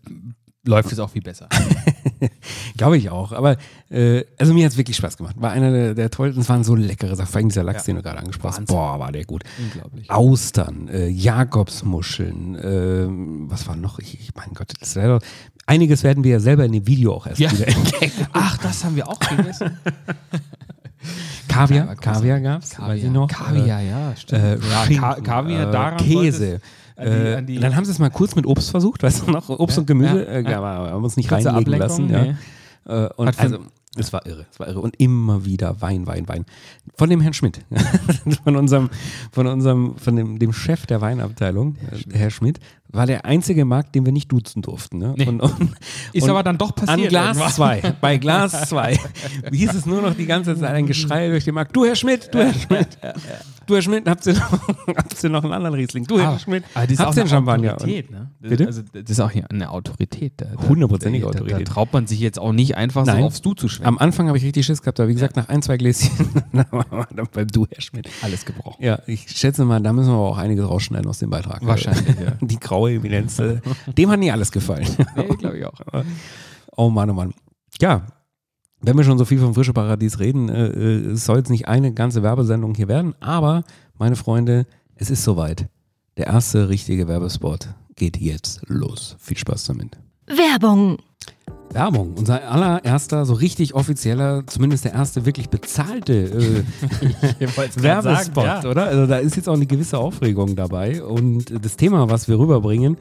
läuft 0.69 0.93
es 0.93 0.99
auch 0.99 1.11
viel 1.11 1.23
besser. 1.23 1.49
Glaube 2.77 2.97
ich 2.99 3.11
auch. 3.11 3.33
Aber 3.33 3.57
äh, 3.91 4.25
also 4.39 4.53
mir 4.55 4.65
hat 4.65 4.73
es 4.73 4.79
wirklich 4.79 4.97
Spaß 4.97 5.17
gemacht. 5.17 5.37
War 5.39 5.51
einer 5.51 5.71
der, 5.71 5.95
der 5.95 6.11
tollsten. 6.11 6.41
Es 6.43 6.49
waren 6.49 6.63
so 6.65 6.75
leckere 6.75 7.17
Sachen. 7.17 7.29
Vor 7.29 7.37
allem 7.39 7.49
dieser 7.49 7.63
Lachs, 7.65 7.87
Ja. 7.87 7.93
den 7.93 7.97
du 7.97 8.03
gerade 8.03 8.19
angesprochen 8.19 8.57
hast. 8.61 8.67
Boah, 8.67 8.99
war 8.99 9.11
der 9.13 9.25
gut. 9.25 9.43
Unglaublich. 9.59 10.11
Austern, 10.11 10.89
äh, 10.89 11.09
Jakobsmuscheln, 11.09 12.59
ähm, 12.63 13.47
was 13.51 13.67
war 13.67 13.77
noch? 13.77 13.99
Ich, 13.99 14.21
ich 14.21 14.35
mein 14.35 14.53
Gott, 14.55 14.73
das 14.81 14.95
wäre 14.97 15.19
einiges 15.67 16.03
werden 16.03 16.25
wir 16.25 16.33
ja 16.33 16.41
selber 16.41 16.65
in 16.65 16.73
dem 16.73 16.87
Video 16.87 17.15
auch 17.15 17.27
erst 17.27 17.41
Ja. 17.41 17.51
wieder 17.53 17.69
entdecken. 17.69 18.27
Ach, 18.33 18.57
das 18.59 18.85
haben 18.85 18.97
wir 18.97 19.09
auch 19.09 19.19
gegessen. 19.19 19.79
Kaviar, 21.49 21.95
Kaviar 21.97 22.41
gab 22.41 22.63
es, 22.63 22.79
weiß 22.79 23.03
ich 23.03 23.11
noch. 23.11 23.29
Kaviar, 23.29 23.81
ja, 23.81 24.15
stimmt. 24.17 24.43
Äh, 24.43 24.59
ja, 24.59 24.87
Ka 25.01 25.21
Kaviar, 25.21 25.69
äh, 25.69 25.73
daran 25.73 25.97
Käse. 25.99 26.61
An 26.99 27.07
die- 27.07 27.11
Äh, 27.13 27.35
an 27.37 27.47
die- 27.47 27.59
dann 27.59 27.77
haben 27.77 27.85
sie 27.85 27.93
es 27.93 27.99
mal 27.99 28.11
kurz 28.11 28.35
mit 28.35 28.47
Obst 28.47 28.71
versucht, 28.71 29.03
weißt 29.03 29.27
du 29.27 29.31
noch? 29.31 29.49
Obst 29.49 29.79
und 29.79 29.87
Gemüse, 29.87 30.25
ja, 30.25 30.31
äh, 30.33 30.43
ja. 30.51 30.59
aber 30.59 30.91
haben 30.91 31.05
uns 31.05 31.17
nicht 31.17 31.29
Kurze 31.29 31.49
reinlegen 31.53 31.81
Ablenkung, 31.83 32.09
lassen. 32.09 32.11
Ja. 32.11 32.23
nee. 32.25 33.05
Äh, 33.05 33.09
und 33.17 33.27
Hat 33.29 33.39
also, 33.41 33.59
es 33.97 34.13
war 34.13 34.25
irre, 34.27 34.47
es 34.51 34.61
war 34.61 34.69
irre. 34.69 34.81
Und 34.81 34.95
immer 35.01 35.45
wieder 35.45 35.81
Wein, 35.81 36.07
Wein, 36.07 36.29
Wein. 36.29 36.45
Von 36.97 37.11
dem 37.11 37.21
Herrn 37.21 37.33
Schmidt. 37.35 37.61
von 38.45 38.57
unserem, 38.57 38.91
von 39.33 39.47
unserem, 39.47 39.97
von 39.97 40.17
dem, 40.17 40.39
dem 40.39 40.53
Chef 40.53 40.87
der 40.87 41.01
Weinabteilung, 41.01 41.77
äh, 42.13 42.17
Herr 42.19 42.31
Schmidt, 42.31 42.61
war 42.91 43.07
der 43.07 43.25
einzige 43.25 43.65
Markt, 43.65 43.95
den 43.95 44.05
wir 44.05 44.13
nicht 44.13 44.31
duzen 44.33 44.63
durften. 44.63 44.99
Ne? 44.99 45.15
Nee. 45.17 45.27
Und, 45.27 45.41
und, 45.41 45.71
Ist 46.13 46.25
und 46.25 46.31
aber 46.31 46.43
dann 46.43 46.59
doch 46.59 46.75
passiert. 46.75 46.99
An 46.99 47.09
Glas 47.09 47.37
irgendwann. 47.37 47.81
2, 47.81 47.95
bei 48.01 48.17
Glas 48.17 48.69
2, 48.69 48.99
hieß 49.53 49.75
es 49.75 49.87
nur 49.87 50.01
noch 50.03 50.15
die 50.15 50.27
ganze 50.27 50.59
Zeit 50.59 50.71
ein 50.71 50.87
Geschrei 50.87 51.29
durch 51.29 51.45
den 51.45 51.55
Markt. 51.55 51.77
Du, 51.77 51.85
Herr 51.85 51.97
Schmidt, 51.97 52.31
du, 52.33 52.39
Herr 52.39 52.55
Schmidt. 52.55 52.89
Du, 53.67 53.75
Herr 53.75 53.83
Schmidt, 53.83 54.09
habt 54.09 54.27
ihr 54.27 54.33
noch, 54.33 54.69
habt 54.97 55.23
ihr 55.23 55.29
noch 55.29 55.45
einen 55.45 55.53
anderen 55.53 55.75
Riesling? 55.75 56.05
Du, 56.05 56.19
Herr 56.19 56.29
Aber, 56.29 56.39
Schmidt, 56.39 56.65
habt 56.75 56.91
ihr 56.91 56.99
einen 56.99 57.19
eine 57.19 57.29
Champagner? 57.29 57.75
Autorität, 57.75 58.11
ne? 58.11 58.31
Das, 58.41 58.51
Bitte? 58.51 58.67
Also, 58.67 58.83
das 58.95 59.11
ist 59.11 59.21
auch 59.21 59.31
hier 59.31 59.51
eine 59.51 59.71
Autorität. 59.71 60.33
Hundertprozentige 60.67 61.27
da, 61.27 61.33
Da, 61.33 61.39
Autorität. 61.41 61.69
da 61.69 61.73
traut 61.75 61.93
man 61.93 62.07
sich 62.07 62.19
jetzt 62.21 62.39
auch 62.39 62.53
nicht 62.53 62.79
einfach 62.79 63.05
Nein. 63.05 63.21
so 63.21 63.27
aufs 63.27 63.43
Du 63.43 63.53
zu 63.53 63.69
schwimmen. 63.69 63.89
Am 63.89 63.99
Anfang 63.99 64.29
habe 64.29 64.39
ich 64.39 64.45
richtig 64.45 64.65
Schiss 64.65 64.81
gehabt, 64.81 64.99
aber 65.01 65.11
wie 65.11 65.15
gesagt, 65.15 65.37
nach 65.37 65.51
ein, 65.51 65.61
zwei 65.61 65.77
Gläschen, 65.77 66.11
dann 66.55 67.29
beim 67.31 67.49
Du, 67.49 67.67
Herr 67.71 67.83
Schmidt. 67.83 68.09
Alles 68.23 68.47
gebrochen. 68.47 68.83
Ja, 68.83 69.01
ich 69.07 69.29
schätze 69.29 69.67
mal, 69.67 69.83
da 69.83 69.93
müssen 69.93 70.09
wir 70.09 70.15
aber 70.15 70.29
auch 70.31 70.39
einiges 70.39 70.67
rausschneiden 70.67 71.07
aus 71.07 71.19
dem 71.19 71.29
Beitrag. 71.29 71.67
Wahrscheinlich, 71.67 72.07
ja. 72.19 72.33
Die 72.41 72.57
graue 72.79 72.93
Evidenz, 72.93 73.39
äh, 73.39 73.61
dem 73.97 74.11
hat 74.11 74.21
nicht 74.21 74.33
alles 74.33 74.53
gefallen. 74.53 74.87
Nee, 75.17 75.27
glaube 75.37 75.59
ich 75.59 75.65
auch. 75.65 75.81
Oh 76.77 76.91
Mann, 76.91 77.11
oh 77.11 77.15
Mann. 77.15 77.35
Ja, 77.81 78.07
wenn 78.81 78.97
wir 78.97 79.05
schon 79.05 79.19
so 79.19 79.25
viel 79.25 79.39
vom 79.41 79.55
Frische 79.55 79.73
Paradies 79.73 80.21
reden, 80.21 80.49
äh, 80.49 80.69
äh, 80.69 81.13
es 81.13 81.25
soll 81.25 81.39
jetzt 81.39 81.51
nicht 81.51 81.67
eine 81.67 81.93
ganze 81.93 82.23
Werbesendung 82.23 82.75
hier 82.75 82.89
werden, 82.89 83.15
aber, 83.21 83.65
meine 83.99 84.17
Freunde, 84.17 84.67
es 84.95 85.11
ist 85.11 85.25
soweit. 85.25 85.69
Der 86.17 86.29
erste 86.29 86.69
richtige 86.69 87.09
Werbespot 87.09 87.69
geht 87.97 88.17
jetzt 88.17 88.63
los. 88.69 89.17
Viel 89.19 89.37
Spaß 89.37 89.65
damit. 89.65 89.99
Werbung. 90.27 90.99
Werbung. 91.73 92.15
Unser 92.17 92.51
allererster, 92.51 93.25
so 93.27 93.35
richtig 93.35 93.75
offizieller, 93.75 94.43
zumindest 94.47 94.85
der 94.85 94.95
erste 94.95 95.27
wirklich 95.27 95.49
bezahlte 95.49 96.13
äh, 96.13 96.63
Werbespot, 97.83 98.45
ja. 98.45 98.65
oder? 98.65 98.87
Also 98.87 99.07
da 99.07 99.19
ist 99.19 99.37
jetzt 99.37 99.49
auch 99.49 99.55
eine 99.55 99.67
gewisse 99.67 99.99
Aufregung 99.99 100.57
dabei. 100.57 101.03
Und 101.03 101.65
das 101.65 101.77
Thema, 101.77 102.09
was 102.11 102.29
wir 102.29 102.39
rüberbringen, 102.39 102.97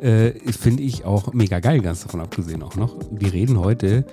äh, 0.00 0.32
finde 0.52 0.82
ich 0.82 1.04
auch 1.04 1.32
mega 1.32 1.60
geil, 1.60 1.80
ganz 1.80 2.02
davon 2.02 2.20
abgesehen 2.20 2.62
auch 2.62 2.76
noch. 2.76 2.96
Wir 3.10 3.32
reden 3.32 3.58
heute 3.58 4.04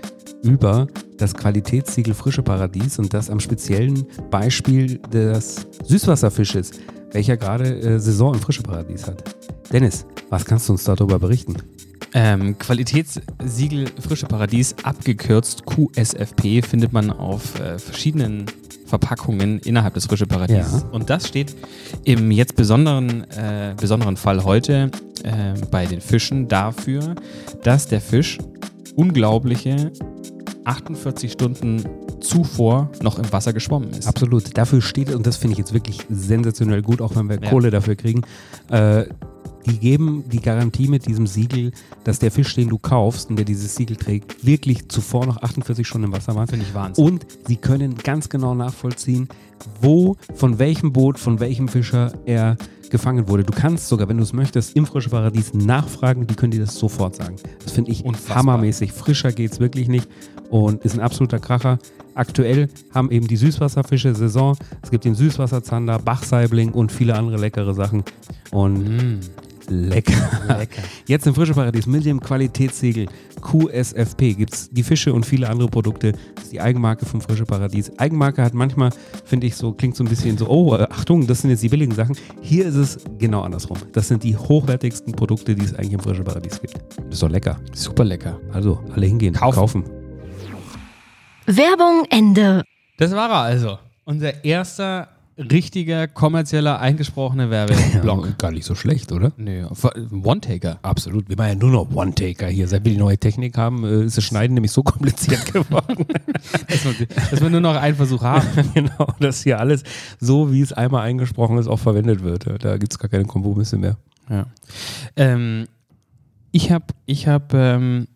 über 0.44 0.88
das 1.18 1.34
Qualitätssiegel 1.34 2.14
Frische 2.14 2.44
Paradies 2.44 3.00
und 3.00 3.14
das 3.14 3.30
am 3.30 3.40
speziellen 3.40 4.06
Beispiel 4.30 5.00
des 5.12 5.68
Süßwasserfisches, 5.84 6.72
welcher 7.12 7.38
gerade 7.38 7.80
äh, 7.80 8.00
Saison 8.00 8.34
im 8.34 8.40
Frische 8.40 8.64
Paradies 8.64 9.08
hat. 9.08 9.24
Dennis, 9.72 10.06
was 10.30 10.46
kannst 10.46 10.68
du 10.70 10.74
uns 10.74 10.84
darüber 10.84 11.20
berichten? 11.20 11.56
Ähm, 12.14 12.58
Qualitätssiegel 12.58 13.88
Frische 14.00 14.26
Paradies, 14.26 14.76
abgekürzt 14.84 15.64
QSFP, 15.66 16.62
findet 16.62 16.92
man 16.92 17.12
auf 17.12 17.60
äh, 17.60 17.78
verschiedenen 17.78 18.46
Verpackungen 18.86 19.60
innerhalb 19.60 19.94
des 19.94 20.08
Frische 20.08 20.26
Paradies. 20.26 20.72
Ja. 20.72 20.90
Und 20.92 21.10
das 21.10 21.28
steht 21.28 21.56
im 22.04 22.32
jetzt 22.32 22.56
besonderen, 22.56 23.30
äh, 23.32 23.76
besonderen 23.80 24.18
Fall 24.18 24.44
heute 24.44 24.90
äh, 25.24 25.54
bei 25.70 25.86
den 25.86 26.02
Fischen 26.02 26.48
dafür, 26.48 27.16
dass 27.64 27.88
der 27.88 28.02
Fisch 28.02 28.40
unglaubliche 28.96 29.92
48 30.66 31.32
Stunden 31.32 31.84
zuvor 32.20 32.90
noch 33.02 33.18
im 33.18 33.32
Wasser 33.32 33.54
geschwommen 33.54 33.92
ist. 33.92 34.08
Absolut. 34.08 34.58
Dafür 34.58 34.82
steht, 34.82 35.14
und 35.14 35.26
das 35.26 35.38
finde 35.38 35.54
ich 35.54 35.60
jetzt 35.60 35.74
wirklich 35.74 36.00
sensationell 36.10 36.82
gut, 36.82 37.02
auch 37.02 37.16
wenn 37.16 37.30
wir 37.30 37.40
Ja. 37.42 37.50
Kohle 37.50 37.72
dafür 37.72 37.96
kriegen, 37.96 38.22
äh, 38.70 39.06
die 39.66 39.78
geben 39.78 40.24
die 40.32 40.42
Garantie 40.42 40.88
mit 40.88 41.06
diesem 41.06 41.28
Siegel, 41.28 41.72
dass 42.04 42.20
der 42.20 42.32
Fisch, 42.32 42.56
den 42.56 42.70
du 42.70 42.78
kaufst 42.78 43.30
und 43.30 43.36
der 43.36 43.46
dieses 43.46 43.76
Siegel 43.76 43.96
trägt, 43.98 44.46
wirklich 44.46 44.88
zuvor 44.90 45.26
noch 45.26 45.42
48 45.42 45.86
Stunden 45.88 46.08
im 46.08 46.14
Wasser 46.14 46.36
war. 46.36 46.48
Finde 46.48 46.66
ich 46.66 46.74
Wahnsinn. 46.74 47.04
Und 47.06 47.26
sie 47.48 47.58
können 47.58 47.96
ganz 47.98 48.30
genau 48.30 48.56
nachvollziehen, 48.56 49.28
wo, 49.82 50.16
von 50.36 50.60
welchem 50.60 50.94
Boot, 50.94 51.20
von 51.20 51.40
welchem 51.40 51.68
Fischer 51.68 52.14
er 52.26 52.58
gefangen 52.90 53.28
wurde. 53.28 53.44
Du 53.44 53.54
kannst 53.54 53.88
sogar, 53.88 54.10
wenn 54.10 54.18
du 54.18 54.24
es 54.24 54.34
möchtest, 54.34 54.76
im 54.76 54.86
Frische 54.88 55.10
Paradies 55.12 55.54
nachfragen, 55.54 56.26
die 56.26 56.34
können 56.34 56.52
dir 56.52 56.62
das 56.62 56.76
sofort 56.76 57.16
sagen. 57.16 57.36
Das 57.64 57.74
finde 57.74 57.92
ich 57.92 58.04
Unfassbar. 58.04 58.38
hammermäßig. 58.38 58.92
Frischer 58.94 59.32
geht 59.32 59.52
es 59.52 59.60
wirklich 59.60 59.88
nicht 59.90 60.08
und 60.50 60.84
ist 60.84 60.96
ein 60.96 61.02
absoluter 61.02 61.38
Kracher. 61.40 61.78
Aktuell 62.16 62.68
haben 62.94 63.12
eben 63.12 63.28
die 63.28 63.38
Süßwasserfische 63.38 64.16
Saison. 64.16 64.58
Es 64.82 64.90
gibt 64.90 65.06
den 65.06 65.14
Süßwasserzander, 65.14 66.00
Bachsaibling 66.00 66.72
und 66.72 66.92
viele 66.92 67.14
andere 67.16 67.38
leckere 67.38 67.76
Sachen. 67.76 68.04
Und 68.52 68.80
Mm, 68.80 69.20
lecker. 69.70 70.14
lecker. 70.58 70.82
Jetzt 71.08 71.26
im 71.28 71.34
Frische 71.34 71.54
Paradies 71.54 71.86
mit 71.86 72.06
dem 72.06 72.20
Qualitätssiegel 72.20 73.08
QSFP 73.42 74.34
gibt 74.34 74.54
es 74.54 74.70
die 74.70 74.84
Fische 74.84 75.14
und 75.14 75.26
viele 75.26 75.50
andere 75.50 75.70
Produkte. 75.70 76.14
Das 76.36 76.46
ist 76.46 76.54
die 76.54 76.62
Eigenmarke 76.62 77.06
vom 77.06 77.22
Frische 77.22 77.46
Paradies. 77.46 77.92
Eigenmarke 77.98 78.44
hat 78.44 78.54
manchmal, 78.54 78.92
finde 79.26 79.48
ich, 79.48 79.56
so, 79.56 79.72
klingt 79.72 79.96
so 79.96 80.04
ein 80.04 80.10
bisschen 80.10 80.38
so, 80.38 80.48
oh, 80.48 80.76
äh, 80.76 80.88
Achtung, 80.90 81.26
das 81.26 81.42
sind 81.42 81.50
jetzt 81.52 81.64
die 81.64 81.70
billigen 81.70 81.94
Sachen. 81.94 82.16
Hier 82.42 82.66
ist 82.66 82.76
es 82.76 83.00
genau 83.18 83.42
andersrum. 83.42 83.78
Das 83.94 84.08
sind 84.08 84.24
die 84.24 84.36
hochwertigsten 84.36 85.14
Produkte, 85.14 85.56
die 85.56 85.66
es 85.66 85.74
eigentlich 85.74 85.94
im 85.94 86.00
Frische 86.00 86.24
Paradies 86.24 86.60
gibt. 86.60 86.76
Das 86.76 87.06
ist 87.12 87.24
doch 87.24 87.30
lecker. 87.30 87.60
Super 87.74 88.04
lecker. 88.04 88.40
Also, 88.52 88.80
alle 88.94 89.06
hingehen, 89.06 89.34
Kaufen. 89.34 89.56
kaufen. 89.56 89.84
Werbung 91.46 92.06
Ende. 92.10 92.64
Das 92.98 93.12
war 93.12 93.30
er 93.30 93.38
also. 93.38 93.80
Unser 94.06 94.44
erster 94.44 95.08
richtiger 95.40 96.08
kommerzieller 96.08 96.80
eingesprochener 96.80 97.50
Werbeblock. 97.50 98.38
gar 98.38 98.52
nicht 98.52 98.66
so 98.66 98.76
schlecht, 98.76 99.12
oder? 99.12 99.32
Nö, 99.38 99.68
One-Taker. 100.12 100.80
Absolut. 100.82 101.30
Wir 101.30 101.38
machen 101.38 101.50
ja 101.50 101.56
nur 101.56 101.72
noch 101.72 101.96
One-Taker 101.96 102.48
hier. 102.48 102.68
Seit 102.68 102.84
wir 102.84 102.92
die 102.92 102.98
neue 102.98 103.18
Technik 103.18 103.58
haben, 103.58 103.84
äh, 103.84 104.04
ist 104.04 104.18
das 104.18 104.24
Schneiden 104.24 104.54
nämlich 104.54 104.72
so 104.72 104.84
kompliziert 104.84 105.46
geworden. 105.54 106.06
Dass 106.68 107.00
wir, 107.00 107.08
dass 107.08 107.42
wir 107.42 107.50
nur 107.50 107.62
noch 107.62 107.76
einen 107.76 107.96
Versuch 107.96 108.22
haben. 108.22 108.48
genau, 108.74 109.14
dass 109.20 109.44
hier 109.44 109.60
alles 109.60 109.84
so, 110.20 110.52
wie 110.52 110.62
es 110.62 110.74
einmal 110.74 111.02
eingesprochen 111.06 111.58
ist, 111.58 111.68
auch 111.68 111.80
verwendet 111.80 112.24
wird. 112.24 112.46
Ja, 112.46 112.58
Da 112.58 112.78
gibt 112.78 112.94
es 112.94 113.00
gar 113.00 113.10
keine 113.10 113.26
Kompromisse 113.26 113.78
mehr. 113.78 113.98
Ja. 114.30 114.46
Ähm, 115.16 115.68
ich 116.52 116.72
habe 116.72 116.86
ich 117.06 117.28
hab, 117.28 117.54
ähm, 117.54 118.08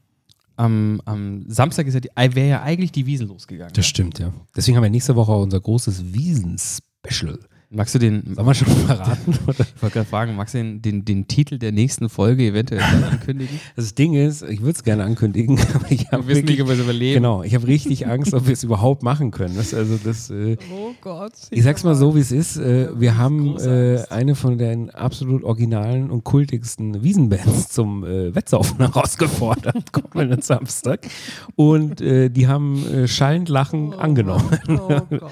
am, 0.56 1.02
am 1.06 1.46
Samstag 1.48 1.88
ist 1.88 1.94
ja 1.94 2.00
die, 2.00 2.10
wäre 2.36 2.50
ja 2.50 2.62
eigentlich 2.64 2.92
die 2.92 3.06
Wiesen 3.06 3.28
losgegangen. 3.28 3.74
Das 3.74 3.86
stimmt, 3.86 4.20
ja. 4.20 4.34
Deswegen 4.56 4.78
haben 4.78 4.84
wir 4.84 4.90
nächste 4.90 5.16
Woche 5.16 5.32
unser 5.32 5.60
großes 5.60 6.14
Wiesen-Special. 7.08 7.40
Magst 7.76 7.96
du 7.96 7.98
den, 7.98 8.36
Sollen 8.36 8.46
wir 8.48 8.54
schon 8.54 8.68
verraten? 8.86 9.34
oder? 9.48 9.62
ich 9.62 9.82
wollte 9.82 9.94
gerade 9.96 10.06
fragen, 10.08 10.36
magst 10.36 10.54
du 10.54 10.60
den, 10.60 10.84
den, 10.84 11.06
den 11.06 11.28
Titel 11.28 11.58
der 11.58 11.72
nächsten 11.72 12.08
Folge 12.08 12.44
eventuell 12.46 12.84
ankündigen? 12.84 13.60
Das 13.76 13.96
Ding 13.96 14.14
ist, 14.14 14.44
ich 14.44 14.62
würde 14.62 14.74
es 14.74 14.84
gerne 14.84 15.04
ankündigen, 15.04 15.60
aber 15.74 15.90
ich 15.90 16.06
habe 16.12 16.28
Wir 16.28 16.36
wissen 16.36 16.46
nicht, 16.46 16.60
wirklich, 16.60 16.62
ob 16.62 16.68
wir 16.68 16.76
es 16.76 16.82
überleben. 16.82 17.14
genau, 17.16 17.42
ich 17.42 17.56
habe 17.56 17.66
richtig 17.66 18.06
Angst, 18.06 18.36
ob 18.36 18.46
wir 18.46 18.54
es 18.54 18.64
überhaupt 18.64 19.02
machen 19.02 19.32
können. 19.32 19.56
Das, 19.56 19.74
also 19.74 19.98
das, 20.04 20.30
äh, 20.30 20.56
Oh 20.72 20.92
Gott. 21.02 21.32
ich 21.50 21.64
sag's 21.64 21.84
mal 21.84 21.96
so, 21.96 22.16
wie 22.16 22.20
es 22.20 22.32
ist. 22.32 22.58
Äh, 22.58 22.90
wir 23.00 23.18
haben 23.18 23.58
äh, 23.58 24.04
eine 24.12 24.36
von 24.36 24.60
den 24.60 24.92
absolut 24.92 25.44
originalen 25.44 26.12
und 26.12 26.24
kultigsten 26.24 27.02
Wiesenbands 27.04 27.70
zum 27.70 28.04
äh, 28.04 28.36
Wettsaufen 28.36 28.78
herausgefordert, 28.78 29.92
kommenden 29.92 30.44
Samstag. 30.44 31.08
Und 31.56 32.02
äh, 32.02 32.30
die 32.30 32.46
haben 32.48 32.86
äh, 32.86 33.08
schallend 33.08 33.50
lachend 33.50 33.96
angenommen. 33.98 34.46
Oh 34.70 34.78
Gott. 35.10 35.32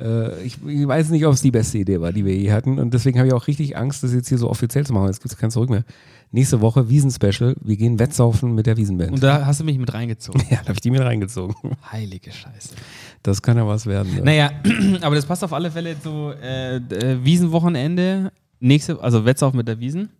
Äh, 0.00 0.42
ich, 0.42 0.58
ich 0.66 0.86
weiß 0.86 1.10
nicht, 1.10 1.26
ob 1.26 1.34
es 1.34 1.42
die 1.42 1.50
beste 1.50 1.78
Idee 1.78 2.00
war, 2.00 2.12
die 2.12 2.24
wir 2.24 2.34
je 2.34 2.52
hatten. 2.52 2.78
Und 2.78 2.94
deswegen 2.94 3.18
habe 3.18 3.28
ich 3.28 3.34
auch 3.34 3.46
richtig 3.46 3.76
Angst, 3.76 4.02
das 4.02 4.14
jetzt 4.14 4.28
hier 4.28 4.38
so 4.38 4.48
offiziell 4.48 4.86
zu 4.86 4.92
machen. 4.92 5.06
Jetzt 5.06 5.20
gibt 5.20 5.32
es 5.32 5.38
kein 5.38 5.50
Zurück 5.50 5.70
mehr. 5.70 5.84
Nächste 6.32 6.60
Woche 6.60 6.88
Wiesen-Special. 6.88 7.56
Wir 7.60 7.76
gehen 7.76 7.98
Wettsaufen 7.98 8.54
mit 8.54 8.66
der 8.66 8.76
Wiesenband. 8.76 9.12
Und 9.12 9.22
da 9.22 9.44
hast 9.44 9.60
du 9.60 9.64
mich 9.64 9.78
mit 9.78 9.92
reingezogen. 9.92 10.42
ja, 10.50 10.58
da 10.58 10.68
habe 10.68 10.74
ich 10.74 10.80
die 10.80 10.90
mit 10.90 11.00
reingezogen. 11.00 11.54
Heilige 11.90 12.32
Scheiße. 12.32 12.74
Das 13.22 13.42
kann 13.42 13.56
ja 13.56 13.66
was 13.66 13.86
werden. 13.86 14.16
Ja. 14.16 14.24
Naja, 14.24 14.50
aber 15.02 15.16
das 15.16 15.26
passt 15.26 15.44
auf 15.44 15.52
alle 15.52 15.70
Fälle 15.70 16.00
zu 16.00 16.32
äh, 16.42 16.76
äh, 16.76 17.24
Wiesenwochenende. 17.24 18.32
Nächste, 18.60 19.00
also 19.02 19.24
Wettsauf 19.24 19.54
mit 19.54 19.68
der 19.68 19.80
Wiesen. 19.80 20.10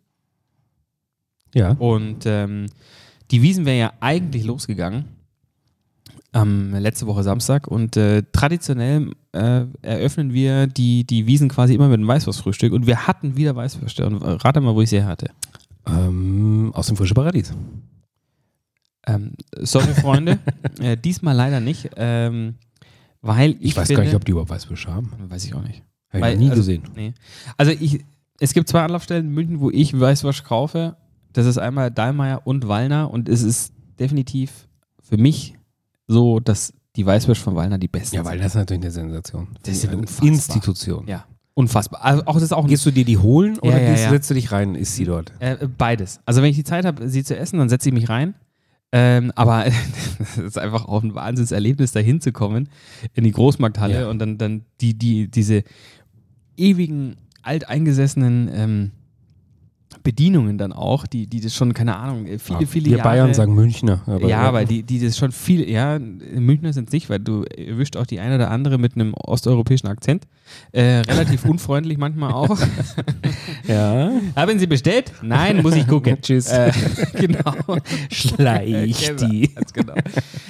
Ja. 1.55 1.73
Und 1.73 2.25
ähm, 2.27 2.67
die 3.31 3.43
Wiesen 3.43 3.65
wäre 3.65 3.79
ja 3.79 3.93
eigentlich 4.01 4.45
losgegangen. 4.45 5.20
Am 6.33 6.73
letzte 6.75 7.07
Woche 7.09 7.25
Samstag 7.25 7.67
und 7.67 7.97
äh, 7.97 8.23
traditionell 8.31 9.11
äh, 9.33 9.65
eröffnen 9.83 10.33
wir 10.33 10.69
die, 10.69 11.03
die 11.05 11.27
Wiesen 11.27 11.49
quasi 11.49 11.75
immer 11.75 11.89
mit 11.89 11.99
einem 11.99 12.07
Weißwurstfrühstück 12.07 12.73
und 12.73 12.87
wir 12.87 13.09
hatten 13.09 13.37
wieder 13.37 13.57
Weißwürste 13.57 14.07
und 14.07 14.23
rate 14.23 14.61
mal, 14.61 14.75
wo 14.75 14.81
ich 14.83 14.91
sie 14.91 15.03
hatte. 15.03 15.31
Ähm, 15.89 16.71
aus 16.73 16.87
dem 16.87 16.97
frischen 16.97 17.15
Paradies. 17.15 17.53
Ähm, 19.07 19.33
sorry, 19.59 19.93
Freunde, 19.95 20.39
äh, 20.81 20.97
diesmal 20.97 21.35
leider 21.35 21.59
nicht, 21.59 21.91
ähm, 21.97 22.55
weil 23.23 23.53
ich, 23.53 23.63
Ich, 23.71 23.77
weiß 23.77 23.89
finde, 23.89 24.03
gar 24.03 24.05
nicht, 24.07 24.15
ob 24.15 24.25
die 24.25 24.31
überhaupt 24.33 24.51
Weißwürste 24.51 24.93
haben. 24.95 25.11
weiß 25.29 25.45
ich 25.47 25.55
auch 25.55 25.63
nicht. 25.63 25.83
Habe 26.11 26.19
ich 26.19 26.23
Weil- 26.23 26.35
noch 26.35 26.41
nie 26.43 26.51
also- 26.51 26.61
gesehen. 26.61 26.83
Nee. 26.95 27.15
Also 27.57 27.73
ich, 27.73 28.05
es 28.39 28.53
gibt 28.53 28.69
zwei 28.69 28.83
Anlaufstellen 28.85 29.27
in 29.27 29.33
München, 29.35 29.61
wo 29.61 29.71
ich 29.71 29.99
Weißwurst 29.99 30.45
kaufe. 30.45 30.97
Das 31.33 31.47
ist 31.47 31.59
einmal 31.59 31.91
Dahlmeier 31.91 32.43
und 32.47 32.69
Wallner 32.69 33.11
und 33.11 33.29
es 33.29 33.43
ist 33.43 33.73
definitiv 33.99 34.69
für 35.03 35.17
mich 35.17 35.55
so, 36.11 36.41
dass 36.41 36.73
die 36.97 37.07
Weißwurst 37.07 37.41
von 37.41 37.55
Wallner 37.55 37.79
die 37.79 37.89
beste 37.89 38.17
Ja, 38.17 38.25
weil 38.25 38.39
das 38.39 38.49
ist 38.49 38.55
natürlich 38.57 38.83
eine 38.83 38.91
Sensation. 38.91 39.49
Das 39.63 39.75
ist 39.77 39.87
eine 39.89 39.99
unfassbar. 39.99 40.29
Institution. 40.29 41.07
Ja, 41.07 41.25
unfassbar. 41.55 42.05
Also 42.05 42.23
auch 42.27 42.35
das 42.35 42.43
ist 42.43 42.53
auch 42.53 42.67
Gehst 42.67 42.85
du 42.85 42.91
dir 42.91 43.05
die 43.05 43.17
holen 43.19 43.59
oder 43.61 43.73
Ja, 43.77 43.79
ja, 43.79 43.91
gehst, 43.93 44.05
ja. 44.05 44.11
setzt 44.11 44.29
du 44.31 44.35
dich 44.35 44.51
rein, 44.51 44.75
ist 44.75 44.97
sie 44.97 45.05
dort? 45.05 45.33
äh, 45.39 45.57
beides. 45.79 46.21
Also 46.27 46.43
wenn 46.43 46.51
ich 46.51 46.57
die 46.57 46.65
Zeit 46.65 46.85
habe, 46.85 47.09
sie 47.09 47.23
zu 47.23 47.37
essen, 47.37 47.59
dann 47.59 47.69
setze 47.69 47.89
ich 47.89 47.95
mich 47.95 48.09
rein. 48.09 48.35
Ähm, 48.93 49.31
aber 49.37 49.67
es 50.21 50.39
ist 50.39 50.59
einfach 50.59 50.87
auch 50.87 51.05
ein 51.05 51.15
Wahnsinnserlebnis, 51.15 51.93
da 51.93 52.01
hinzukommen 52.01 52.69
in 53.15 53.23
die 53.23 53.31
Großmarkthalle 53.31 54.09
und 54.11 54.19
dann, 54.19 54.37
dann 54.37 54.65
die, 54.81 54.95
die, 54.95 55.29
diese 55.31 55.63
ewigen, 56.57 57.17
alteingesessenen 57.43 58.51
ähm, 58.53 58.91
Bedienungen 60.03 60.57
dann 60.57 60.73
auch, 60.73 61.07
die, 61.07 61.27
die 61.27 61.41
das 61.41 61.55
schon, 61.55 61.75
keine 61.75 61.97
Ahnung, 61.97 62.27
äh, 62.27 62.39
viele, 62.39 62.61
Ja, 62.61 62.67
viele 62.67 62.91
Wir 62.91 62.97
Jahre. 62.99 63.09
Bayern 63.09 63.35
sagen 63.35 63.55
Münchner. 63.55 64.03
Aber 64.07 64.27
ja, 64.27 64.41
aber 64.41 64.65
die, 64.65 64.83
die 64.83 65.01
das 65.01 65.19
schon 65.19 65.33
viel, 65.33 65.69
ja, 65.69 65.99
Münchner 65.99 66.73
sind 66.73 66.89
es 66.89 66.93
nicht, 66.93 67.11
weil 67.11 67.19
du 67.19 67.43
erwischt 67.43 67.97
auch 67.97 68.07
die 68.07 68.21
eine 68.21 68.37
oder 68.37 68.51
andere 68.51 68.79
mit 68.79 68.95
einem 68.95 69.15
osteuropäischen 69.15 69.89
Akzent. 69.89 70.27
Äh, 70.73 71.01
relativ 71.01 71.45
unfreundlich 71.49 71.99
manchmal 71.99 72.33
auch. 72.33 72.57
Ja. 73.67 74.11
Haben 74.35 74.59
Sie 74.59 74.67
bestellt? 74.67 75.13
Nein, 75.23 75.63
muss 75.63 75.77
ich 75.77 75.87
gucken. 75.87 76.19
Tschüss. 76.23 76.49
Äh, 76.49 76.73
genau. 77.15 77.55
Schleich 78.11 79.13
die. 79.17 79.49
Ganz 79.55 79.73
genau. 79.73 79.95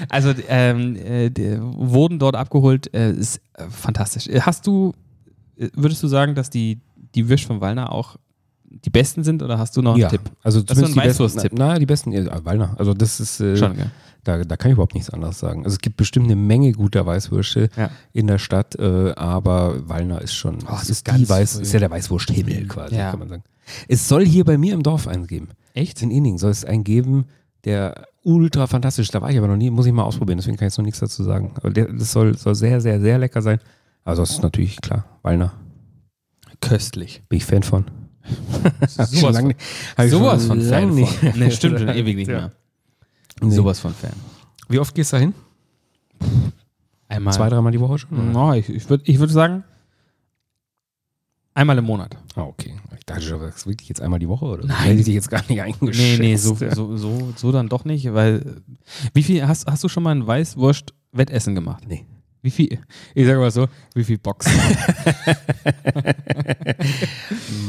Also 0.08 0.32
ähm, 0.48 0.96
äh, 0.96 1.28
die 1.28 1.58
wurden 1.60 2.18
dort 2.18 2.36
abgeholt. 2.36 2.92
Äh, 2.94 3.12
ist 3.12 3.40
äh, 3.54 3.64
fantastisch. 3.68 4.28
Hast 4.40 4.66
du, 4.66 4.92
würdest 5.74 6.02
du 6.02 6.08
sagen, 6.08 6.34
dass 6.34 6.50
die, 6.50 6.80
die 7.14 7.28
Würsch 7.28 7.46
von 7.46 7.60
Wallner 7.60 7.92
auch 7.92 8.16
die 8.70 8.90
besten 8.90 9.24
sind 9.24 9.42
oder 9.42 9.58
hast 9.58 9.76
du 9.76 9.82
noch 9.82 9.92
einen 9.92 10.00
Ja, 10.02 10.08
Tipp? 10.08 10.22
also 10.42 10.62
Das 10.62 10.78
ist 10.78 10.80
so 10.80 10.86
ein 10.86 10.92
die 10.92 10.98
besten. 11.00 11.08
Weißwurst-Tipp. 11.24 11.52
Na, 11.54 11.78
die 11.78 11.86
besten, 11.86 12.12
ja, 12.12 12.44
Wallner. 12.44 12.74
Also 12.78 12.94
das 12.94 13.20
ist, 13.20 13.40
äh, 13.40 13.56
Schon, 13.56 13.76
gell? 13.76 13.90
da, 14.24 14.44
da 14.44 14.56
kann 14.56 14.70
ich 14.70 14.74
überhaupt 14.74 14.94
nichts 14.94 15.10
anderes 15.10 15.38
sagen. 15.40 15.64
Also 15.64 15.74
es 15.74 15.80
gibt 15.80 15.96
bestimmt 15.96 16.26
eine 16.26 16.36
Menge 16.36 16.72
guter 16.72 17.04
Weißwürste 17.04 17.68
Ja. 17.76 17.90
in 18.12 18.26
der 18.28 18.38
Stadt, 18.38 18.76
äh, 18.76 19.12
aber 19.16 19.88
Wallner 19.88 20.22
ist 20.22 20.34
schon, 20.34 20.58
Oh, 20.70 20.76
ist, 20.80 21.04
ganz 21.04 21.18
die 21.18 21.28
Weiß, 21.28 21.54
früh. 21.56 21.62
ist 21.62 21.72
ja 21.72 21.80
der 21.80 21.90
Weißwursthimmel 21.90 22.66
quasi, 22.68 22.94
kann 22.96 23.18
man 23.18 23.28
sagen. 23.28 23.42
Es 23.88 24.08
soll 24.08 24.24
hier 24.24 24.44
bei 24.44 24.56
mir 24.56 24.74
im 24.74 24.82
Dorf 24.82 25.06
einen 25.08 25.26
geben. 25.26 25.48
Echt? 25.74 26.00
In 26.02 26.10
Inning 26.10 26.38
soll 26.38 26.50
es 26.50 26.64
einen 26.64 26.84
geben, 26.84 27.26
der 27.64 28.06
ultra 28.22 28.66
fantastisch. 28.66 29.08
Da 29.08 29.20
war 29.20 29.30
ich 29.30 29.38
aber 29.38 29.48
noch 29.48 29.56
nie, 29.56 29.70
muss 29.70 29.86
ich 29.86 29.92
mal 29.92 30.02
ausprobieren, 30.04 30.38
deswegen 30.38 30.56
kann 30.56 30.66
ich 30.68 30.72
jetzt 30.72 30.78
noch 30.78 30.84
nichts 30.84 31.00
dazu 31.00 31.22
sagen. 31.24 31.52
Aber 31.56 31.70
der, 31.70 31.92
das 31.92 32.12
soll, 32.12 32.36
soll 32.36 32.54
sehr, 32.54 32.80
sehr, 32.80 33.00
sehr 33.00 33.18
lecker 33.18 33.42
sein. 33.42 33.58
Also 34.04 34.22
das 34.22 34.30
ist 34.30 34.42
natürlich 34.42 34.80
klar, 34.80 35.04
Wallner, 35.22 35.52
Köstlich. 36.60 37.22
bin 37.28 37.36
ich 37.38 37.44
Fan 37.44 37.62
von. 37.62 37.84
Sowas 38.86 39.38
von, 39.40 39.54
sowas 40.08 40.46
von 40.46 40.60
Fan 40.62 40.94
nicht. 40.94 41.12
von. 41.12 41.32
Nee, 41.38 41.50
stimmt 41.50 41.78
schon 41.80 41.88
ewig 41.88 42.16
nicht 42.16 42.28
Ja. 42.28 42.38
mehr. 42.38 42.52
Nee. 43.42 43.50
Sowas 43.54 43.80
von 43.80 43.94
Fan. 43.94 44.12
Wie 44.68 44.78
oft 44.78 44.94
gehst 44.94 45.12
du 45.12 45.16
da 45.16 45.20
hin? 45.20 45.34
Einmal. 47.08 47.32
Zwei, 47.34 47.48
dreimal 47.48 47.72
die 47.72 47.80
Woche 47.80 47.98
schon? 47.98 48.32
No, 48.32 48.52
ich 48.54 48.68
ich 48.68 48.88
würde 48.88 49.02
ich 49.06 49.18
würd 49.18 49.30
sagen, 49.30 49.64
einmal 51.54 51.76
im 51.78 51.84
Monat. 51.84 52.16
Ah, 52.36 52.42
okay. 52.42 52.74
Ich 52.98 53.04
dachte 53.06 53.22
schon, 53.22 53.40
das 53.40 53.56
ist 53.56 53.66
wirklich 53.66 53.88
jetzt 53.88 54.00
einmal 54.00 54.18
die 54.20 54.28
Woche 54.28 54.44
oder? 54.44 54.62
so. 54.62 54.68
Nein. 54.68 54.76
Hätte 54.78 54.98
ich 55.00 55.04
dich 55.06 55.14
jetzt 55.14 55.30
gar 55.30 55.40
nicht 55.40 55.50
Nee, 55.50 55.60
eingeschätzt. 55.60 56.20
nee, 56.20 56.36
so, 56.36 56.54
so, 56.54 56.96
so, 56.96 57.32
so 57.36 57.52
dann 57.52 57.68
doch 57.68 57.84
nicht, 57.84 58.12
weil 58.14 58.62
wie 59.14 59.22
viel 59.22 59.46
hast, 59.48 59.66
hast 59.66 59.82
du 59.82 59.88
schon 59.88 60.02
mal 60.02 60.10
ein 60.14 60.26
Weißwurst-Wettessen 60.26 61.54
gemacht? 61.54 61.84
Nee. 61.88 62.04
Wie 62.42 62.50
viel? 62.50 62.78
Ich 63.14 63.26
sage 63.26 63.38
mal 63.38 63.50
so, 63.50 63.68
wie 63.94 64.04
viel 64.04 64.16
Boxen? 64.18 64.52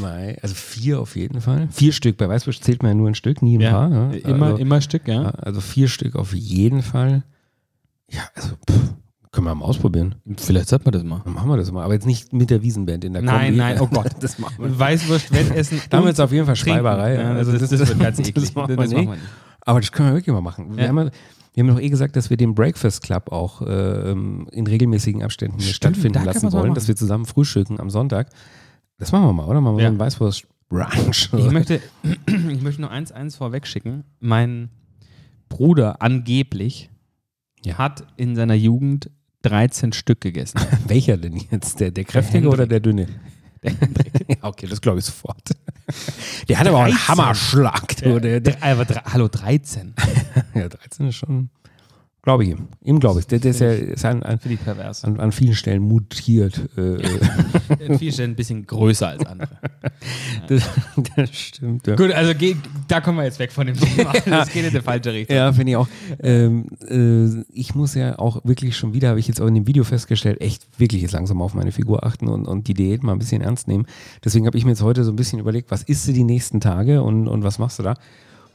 Nein, 0.00 0.36
also 0.42 0.54
vier 0.54 1.00
auf 1.00 1.14
jeden 1.16 1.40
Fall. 1.40 1.68
Vier 1.70 1.92
Stück. 1.92 2.16
Bei 2.16 2.28
Weißwurst 2.28 2.64
zählt 2.64 2.82
man 2.82 2.92
ja 2.92 2.94
nur 2.94 3.08
ein 3.08 3.14
Stück, 3.14 3.42
nie 3.42 3.58
ein 3.58 3.70
paar. 3.70 3.88
Ne? 3.88 4.16
immer, 4.18 4.46
also, 4.46 4.58
immer 4.58 4.80
Stück, 4.80 5.06
ja. 5.08 5.22
ja, 5.22 5.30
also 5.30 5.60
vier 5.60 5.88
Stück 5.88 6.16
auf 6.16 6.32
jeden 6.34 6.82
Fall. 6.82 7.22
Ja, 8.10 8.22
also 8.34 8.50
pff, 8.68 8.94
können 9.30 9.46
wir 9.46 9.54
mal 9.54 9.64
ausprobieren. 9.66 10.14
Vielleicht 10.36 10.68
sollte 10.68 10.84
man 10.86 10.92
das 10.92 11.02
mal. 11.04 11.20
Dann 11.24 11.34
machen 11.34 11.48
wir 11.50 11.56
das 11.56 11.70
mal. 11.72 11.84
Aber 11.84 11.94
jetzt 11.94 12.06
nicht 12.06 12.32
mit 12.32 12.50
der 12.50 12.62
Wiesenband 12.62 13.04
in 13.04 13.12
der 13.12 13.22
Nein, 13.22 13.46
Kombi. 13.46 13.56
nein, 13.58 13.80
oh 13.80 13.86
Gott. 13.86 14.10
das 14.20 14.38
machen 14.38 14.54
wir. 14.58 14.78
Weißwurst-Wettessen. 14.78 15.80
Da 15.90 15.98
haben 15.98 16.04
wir 16.04 16.08
jetzt 16.10 16.20
auf 16.20 16.32
jeden 16.32 16.46
Fall. 16.46 16.56
Schreiberei. 16.56 17.14
Ja, 17.16 17.32
also 17.32 17.52
das, 17.52 17.68
das, 17.70 17.78
wird 17.88 17.98
ganz 18.00 18.18
eklig. 18.20 18.34
Das 18.34 18.54
machen 18.54 18.68
wir 18.70 18.76
Das 18.76 18.88
nicht. 18.88 18.96
machen 18.96 19.08
wir 19.08 19.14
nicht. 19.16 19.28
Aber 19.60 19.80
das 19.80 19.92
können 19.92 20.08
wir 20.10 20.14
wirklich 20.16 20.32
mal 20.34 20.40
machen. 20.40 20.76
Wir, 20.76 20.82
Ja. 20.84 20.88
haben, 20.88 20.98
ja- 20.98 21.10
wir 21.54 21.62
haben 21.64 21.68
doch 21.74 21.80
eh 21.80 21.88
gesagt, 21.90 22.16
dass 22.16 22.30
wir 22.30 22.36
den 22.36 22.54
Breakfast 22.54 23.02
Club 23.02 23.30
auch 23.30 23.62
ähm, 23.66 24.48
in 24.52 24.66
regelmäßigen 24.66 25.22
Abständen 25.22 25.58
hier 25.58 25.72
Stimmt, 25.74 25.96
stattfinden 25.96 26.24
lassen 26.24 26.50
wollen, 26.52 26.64
machen. 26.68 26.74
dass 26.74 26.88
wir 26.88 26.96
zusammen 26.96 27.26
frühstücken 27.26 27.78
am 27.80 27.90
Sonntag. 27.90 28.30
Das 28.98 29.12
machen 29.12 29.24
wir 29.26 29.32
mal, 29.32 29.46
oder? 29.46 29.60
Machen 29.60 29.76
wir 29.76 29.82
Ja. 29.82 29.88
so 29.88 29.92
einen 29.92 30.00
Weißwurst-Brunch. 30.00 31.30
Ich 31.36 31.50
möchte, 31.50 31.80
ich 32.26 32.62
möchte 32.62 32.80
nur 32.80 32.90
eins, 32.90 33.12
eins 33.12 33.36
vorweg 33.36 33.66
schicken. 33.66 34.04
Mein 34.20 34.70
Bruder 35.48 36.00
angeblich 36.00 36.88
Ja. 37.64 37.76
hat 37.78 38.06
in 38.16 38.34
seiner 38.36 38.54
Jugend 38.54 39.10
13 39.42 39.92
Stück 39.92 40.20
gegessen. 40.20 40.58
Welcher 40.86 41.16
denn 41.16 41.36
jetzt? 41.50 41.80
Der, 41.80 41.90
der 41.90 42.04
kräftige 42.04 42.38
Hendrik. 42.44 42.52
oder 42.54 42.66
der 42.66 42.80
dünne? 42.80 43.08
okay, 44.42 44.66
das 44.66 44.80
glaube 44.80 44.98
ich 44.98 45.04
sofort. 45.04 45.50
Der 46.48 46.58
hat 46.58 46.66
aber 46.66 46.78
auch 46.78 46.82
einen 46.82 46.94
13. 46.94 47.08
Hammerschlag. 47.08 47.96
Du, 47.96 48.18
der, 48.20 48.40
der, 48.40 48.56
Der, 48.84 49.04
hallo, 49.04 49.28
13. 49.28 49.94
ja, 50.54 50.68
13 50.68 51.08
ist 51.08 51.16
schon, 51.16 51.50
glaube 52.22 52.44
ich 52.44 52.50
ihm. 52.50 52.68
Ihm 52.84 53.00
glaube 53.00 53.20
ich. 53.20 53.26
Der, 53.26 53.40
der 53.40 53.50
ist 53.50 53.60
ja 53.60 53.70
ist 53.72 54.04
an, 54.04 54.22
an, 54.22 54.38
an, 55.02 55.20
an 55.20 55.32
vielen 55.32 55.54
Stellen 55.54 55.82
mutiert. 55.82 56.60
Äh, 56.76 56.94
äh, 56.94 57.20
In 57.80 57.98
vielen 57.98 58.12
Stellen 58.12 58.30
ein 58.30 58.36
bisschen 58.36 58.64
größer 58.64 59.08
als 59.08 59.26
andere. 59.26 59.48
das, 60.48 60.68
das 61.16 61.30
stimmt. 61.36 61.86
Ja. 61.86 61.96
Gut, 61.96 62.12
also 62.12 62.32
geh, 62.34 62.56
da 62.86 63.00
kommen 63.00 63.18
wir 63.18 63.24
jetzt 63.24 63.38
weg 63.38 63.52
von 63.52 63.66
dem 63.66 63.76
Thema. 63.76 64.12
Das 64.24 64.50
geht 64.50 64.64
in 64.64 64.70
die 64.70 64.80
falsche 64.80 65.12
Richtung. 65.12 65.36
Ja, 65.36 65.52
finde 65.52 65.72
ich 65.72 65.76
auch. 65.76 65.88
Ähm, 66.22 66.66
äh, 66.88 67.42
ich 67.52 67.74
muss 67.74 67.94
ja 67.94 68.18
auch 68.18 68.44
wirklich 68.44 68.76
schon 68.76 68.94
wieder, 68.94 69.08
habe 69.08 69.20
ich 69.20 69.28
jetzt 69.28 69.40
auch 69.40 69.46
in 69.46 69.54
dem 69.54 69.66
Video 69.66 69.84
festgestellt, 69.84 70.40
echt 70.40 70.66
wirklich 70.78 71.02
jetzt 71.02 71.12
langsam 71.12 71.42
auf 71.42 71.54
meine 71.54 71.72
Figur 71.72 72.04
achten 72.04 72.28
und, 72.28 72.46
und 72.46 72.68
die 72.68 72.74
Diät 72.74 73.02
mal 73.02 73.12
ein 73.12 73.18
bisschen 73.18 73.42
ernst 73.42 73.68
nehmen. 73.68 73.86
Deswegen 74.24 74.46
habe 74.46 74.56
ich 74.56 74.64
mir 74.64 74.70
jetzt 74.70 74.82
heute 74.82 75.04
so 75.04 75.12
ein 75.12 75.16
bisschen 75.16 75.38
überlegt, 75.38 75.70
was 75.70 75.82
isst 75.82 76.06
du 76.08 76.12
die 76.12 76.24
nächsten 76.24 76.60
Tage 76.60 77.02
und, 77.02 77.26
und 77.26 77.42
was 77.42 77.58
machst 77.58 77.78
du 77.78 77.82
da? 77.82 77.96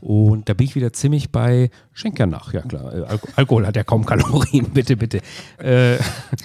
Und 0.02 0.48
da 0.48 0.54
bin 0.54 0.66
ich 0.66 0.76
wieder 0.76 0.94
ziemlich 0.94 1.32
bei 1.32 1.70
Schenk 1.94 2.20
ja 2.20 2.26
nach. 2.26 2.54
Ja 2.54 2.62
klar, 2.62 2.94
äh, 2.94 3.04
Alko 3.04 3.28
Alkohol 3.36 3.68
hat 3.68 3.76
ja 3.76 3.84
kaum 3.84 4.06
Kalorien, 4.06 4.70
bitte, 4.74 4.96
bitte. 4.96 5.22
Äh, 5.58 5.98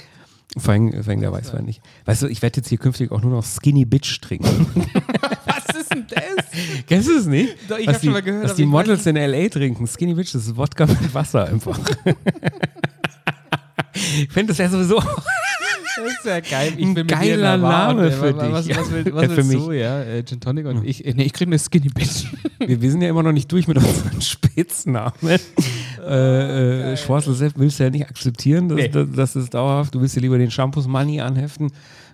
vor 0.56 0.72
allem, 0.72 0.92
vor 1.02 1.10
allem 1.10 1.20
der 1.20 1.32
Weißwein 1.32 1.64
nicht. 1.64 1.82
Weißt 2.04 2.22
du, 2.22 2.26
ich 2.28 2.42
werde 2.42 2.58
jetzt 2.58 2.68
hier 2.68 2.78
künftig 2.78 3.12
auch 3.12 3.20
nur 3.20 3.30
noch 3.30 3.44
Skinny 3.44 3.84
Bitch 3.84 4.20
trinken. 4.20 4.66
Was 5.46 5.76
ist 5.76 5.92
denn 5.92 6.06
das? 6.08 6.46
Kennst 6.86 7.08
du 7.08 7.18
es 7.18 7.26
nicht? 7.26 7.56
Doch, 7.68 7.78
ich 7.78 7.86
was 7.86 7.94
hab 7.94 8.00
die, 8.00 8.06
schon 8.06 8.12
mal 8.14 8.22
gehört, 8.22 8.44
aber 8.46 8.54
die 8.54 8.66
Models 8.66 9.06
in 9.06 9.16
L.A. 9.16 9.48
trinken. 9.48 9.86
Skinny 9.86 10.14
Bitch, 10.14 10.34
das 10.34 10.46
ist 10.46 10.56
Wodka 10.56 10.86
mit 10.86 11.14
Wasser 11.14 11.46
einfach. 11.46 11.78
Ich 13.94 14.32
finde 14.32 14.48
das 14.52 14.58
ja 14.58 14.68
sowieso 14.68 15.00
Das 15.00 16.12
ist 16.14 16.24
ja 16.24 16.40
geil. 16.40 16.72
Ich 16.76 16.84
Ein 16.86 16.94
dir 16.94 17.04
geiler 17.04 17.56
Name 17.58 18.06
äh, 18.06 18.10
für 18.10 18.32
dich. 18.32 18.50
Was, 18.52 18.68
was, 18.68 18.90
will, 18.90 19.06
Ja, 19.08 19.14
was 19.14 19.24
für 19.26 19.36
willst 19.36 19.50
mich. 19.50 19.58
du? 19.62 19.72
Ja, 19.72 20.02
äh, 20.02 20.24
Gin 20.24 20.40
Tonic 20.40 20.66
und 20.66 20.84
ich, 20.86 21.04
nee, 21.04 21.24
ich 21.24 21.32
krieg 21.32 21.48
eine 21.48 21.58
Skinny 21.58 21.88
Bitch. 21.90 22.26
wir, 22.58 22.80
wir 22.80 22.90
sind 22.90 23.02
ja 23.02 23.08
immer 23.10 23.22
noch 23.22 23.32
nicht 23.32 23.50
durch 23.52 23.68
mit 23.68 23.76
unseren 23.76 24.20
Spitznamen. 24.22 25.12
äh, 26.06 26.92
äh, 26.92 26.96
Schwarzel 26.96 27.34
Sepp 27.34 27.52
willst 27.56 27.78
du 27.78 27.84
ja 27.84 27.90
nicht 27.90 28.08
akzeptieren, 28.08 28.68
dass, 28.68 28.76
Nee. 28.78 28.88
dass, 28.88 29.10
dass 29.12 29.34
es 29.36 29.50
dauerhaft, 29.50 29.94
du 29.94 30.00
willst 30.00 30.16
ja 30.16 30.22
lieber 30.22 30.38
den 30.38 30.50
Shampoos 30.50 30.86
Money 30.86 31.20
anheften. 31.20 31.70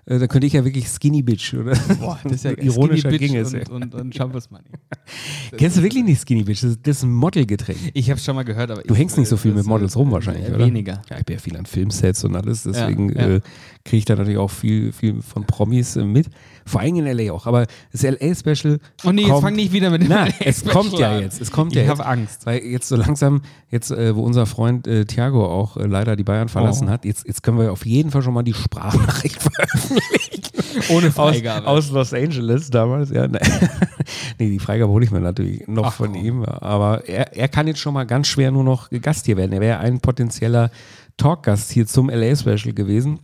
Äh, 0.09 0.19
da 0.19 0.27
könnte 0.27 0.47
ich 0.47 0.55
ja 0.55 0.65
wirklich 0.65 0.89
Skinny 0.89 1.23
Bitch, 1.23 1.53
oder? 1.53 1.75
Boah, 2.01 2.19
das 2.25 2.33
ist 2.33 2.45
ja 2.45 2.53
Ironischer 2.59 3.11
Skinny 3.11 3.19
Bitch 3.19 3.33
ging 3.33 3.37
es. 3.37 3.53
ja. 3.53 3.61
und, 3.71 3.83
und, 3.83 3.95
und 3.95 4.15
Shampoos 4.15 4.51
Money. 4.51 4.65
Kennst 5.59 5.77
du 5.77 5.83
wirklich 5.83 6.03
nicht 6.05 6.21
Skinny 6.23 6.45
Bitch? 6.45 6.63
Das 6.63 6.71
ist, 6.71 6.81
das 6.87 6.97
ist 6.99 7.03
ein 7.03 7.13
Modelgetränk. 7.13 7.79
Ich 7.93 8.11
habe 8.11 8.19
schon 8.19 8.35
mal 8.35 8.45
gehört, 8.45 8.71
aber 8.71 8.83
Du 8.83 8.95
hängst 8.95 9.19
nicht 9.19 9.29
so 9.29 9.37
viel 9.37 9.53
das, 9.53 9.59
mit 9.59 9.67
Models 9.67 9.95
äh, 9.95 9.99
rum 9.99 10.11
wahrscheinlich, 10.11 10.49
äh, 10.49 10.55
oder? 10.55 10.67
Weniger. 10.67 11.03
Ja, 11.11 11.19
ich 11.19 11.27
bin 11.27 11.37
ja 11.37 11.41
viel 11.41 11.57
an 11.57 11.67
Filmsets 11.67 12.25
und 12.25 12.35
alles, 12.37 12.63
deswegen 12.63 13.11
Ja, 13.15 13.29
ja. 13.29 13.35
Äh, 13.37 13.41
kriege 13.85 13.99
ich 13.99 14.05
da 14.07 14.17
natürlich 14.17 14.39
auch 14.39 14.51
viel, 14.51 14.93
viel 14.93 15.21
von 15.21 15.45
Promis 15.45 15.97
äh, 15.97 16.05
mit. 16.05 16.29
Vor 16.69 16.81
allem 16.81 16.97
in 16.97 17.07
L.A. 17.07 17.33
auch. 17.33 17.47
Aber 17.47 17.67
das 17.93 18.05
L.A.-Special. 18.05 18.79
Oh 19.05 19.11
nee, 19.13 19.23
jetzt 19.27 19.41
fang 19.41 19.55
nicht 19.57 19.73
wieder 19.73 19.91
mit 19.91 20.03
dem 20.03 20.09
Na, 20.09 20.29
es 20.45 20.65
kommt 20.65 20.99
ja 20.99 21.17
an. 21.17 21.23
jetzt. 21.23 21.41
Es 21.41 21.51
kommt 21.51 21.75
Ich 21.75 21.83
ja 21.83 21.89
habe. 21.89 22.07
Angst. 22.07 22.47
Weil 22.47 22.61
jetzt 22.63 22.89
so 22.89 22.97
langsam, 22.97 23.43
jetzt 23.71 23.91
äh, 23.91 24.15
wo 24.15 24.23
unser 24.23 24.47
Freund 24.47 24.87
äh, 24.87 25.05
Thiago 25.05 25.45
auch 25.47 25.77
äh, 25.77 25.87
leider 25.87 26.15
die 26.17 26.25
Bayern 26.25 26.49
verlassen 26.49 26.89
Oh. 26.89 26.91
hat, 26.93 27.05
jetzt, 27.05 27.27
jetzt 27.27 27.43
können 27.43 27.59
wir 27.59 27.73
auf 27.73 27.85
jeden 27.87 28.11
Fall 28.11 28.23
schon 28.23 28.35
mal 28.35 28.43
die 28.43 28.55
Sprachnachricht 28.55 29.43
veröffentlichen. 29.43 30.43
Ohne 30.91 31.09
aus, 31.09 31.15
Freigabe. 31.15 31.67
aus 31.67 31.91
Los 31.91 32.13
Angeles 32.13 32.71
damals, 32.71 33.11
ja. 33.11 33.27
Ne. 33.27 33.41
nee, 34.39 34.51
die 34.51 34.59
Freigabe 34.59 34.93
hole 34.93 35.05
ich 35.05 35.11
mir 35.11 35.21
natürlich 35.21 35.67
noch 35.67 35.87
Ach, 35.87 35.93
von 35.95 36.15
ihm. 36.15 36.45
Aber 36.45 37.09
er, 37.09 37.37
er 37.37 37.49
kann 37.49 37.67
jetzt 37.67 37.81
schon 37.81 37.95
mal 37.95 38.05
ganz 38.05 38.27
schwer 38.29 38.51
nur 38.51 38.65
noch 38.65 38.89
Gast 39.03 39.27
hier 39.27 39.37
werden. 39.37 39.53
Er 39.53 39.61
wäre 39.61 39.79
ein 39.79 40.01
potenzieller 40.01 40.71
Talkgast 41.17 41.73
hier 41.73 41.87
zum 41.87 42.11
LA-Special 42.11 42.73
gewesen. 42.75 43.19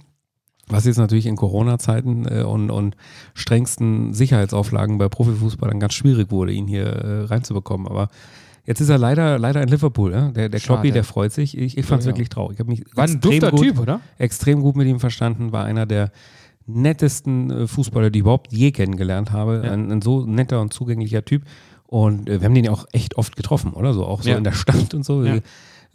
Was 0.68 0.86
jetzt 0.86 0.96
natürlich 0.96 1.26
in 1.26 1.36
Corona-Zeiten 1.36 2.26
äh, 2.26 2.42
und, 2.42 2.70
und 2.70 2.96
strengsten 3.34 4.14
Sicherheitsauflagen 4.14 4.96
bei 4.98 5.08
Profifußballern 5.08 5.78
ganz 5.78 5.92
schwierig 5.94 6.30
wurde, 6.30 6.52
ihn 6.52 6.66
hier 6.66 6.86
äh, 6.86 7.24
reinzubekommen. 7.24 7.86
Aber 7.86 8.08
jetzt 8.64 8.80
ist 8.80 8.88
er 8.88 8.96
leider, 8.96 9.38
leider 9.38 9.60
in 9.62 9.68
Liverpool. 9.68 10.12
Ja? 10.12 10.30
Der, 10.30 10.48
der 10.48 10.58
Schade. 10.58 10.80
Kloppi, 10.80 10.92
der 10.92 11.04
freut 11.04 11.32
sich. 11.32 11.58
Ich, 11.58 11.76
ich 11.76 11.84
fand 11.84 12.00
es 12.00 12.06
Ja. 12.06 12.12
wirklich 12.12 12.30
traurig. 12.30 12.54
Ich 12.54 12.60
habe 12.60 12.70
mich 12.70 12.84
War 12.94 13.04
ein 13.04 13.10
extrem 13.16 13.30
dufter 13.32 13.50
gut, 13.50 13.60
Typ, 13.60 13.78
oder? 13.78 14.00
extrem 14.16 14.62
gut 14.62 14.76
mit 14.76 14.86
ihm 14.88 15.00
verstanden. 15.00 15.52
War 15.52 15.64
einer 15.66 15.84
der 15.84 16.10
nettesten 16.66 17.50
äh, 17.50 17.66
Fußballer, 17.66 18.10
die 18.10 18.20
ich 18.20 18.22
überhaupt 18.22 18.52
je 18.52 18.70
kennengelernt 18.72 19.32
habe. 19.32 19.62
Ja. 19.64 19.72
Ein, 19.72 19.90
ein 19.92 20.02
so 20.02 20.24
netter 20.24 20.60
und 20.60 20.72
zugänglicher 20.72 21.24
Typ. 21.24 21.42
Und 21.86 22.28
äh, 22.28 22.40
wir 22.40 22.46
haben 22.46 22.54
den 22.54 22.64
ja 22.64 22.70
auch 22.72 22.86
echt 22.92 23.16
oft 23.16 23.36
getroffen, 23.36 23.72
oder? 23.74 23.92
So 23.92 24.06
auch 24.06 24.22
so 24.22 24.30
Ja. 24.30 24.38
in 24.38 24.44
der 24.44 24.52
Stadt 24.52 24.94
und 24.94 25.04
so. 25.04 25.22
Ja. 25.24 25.38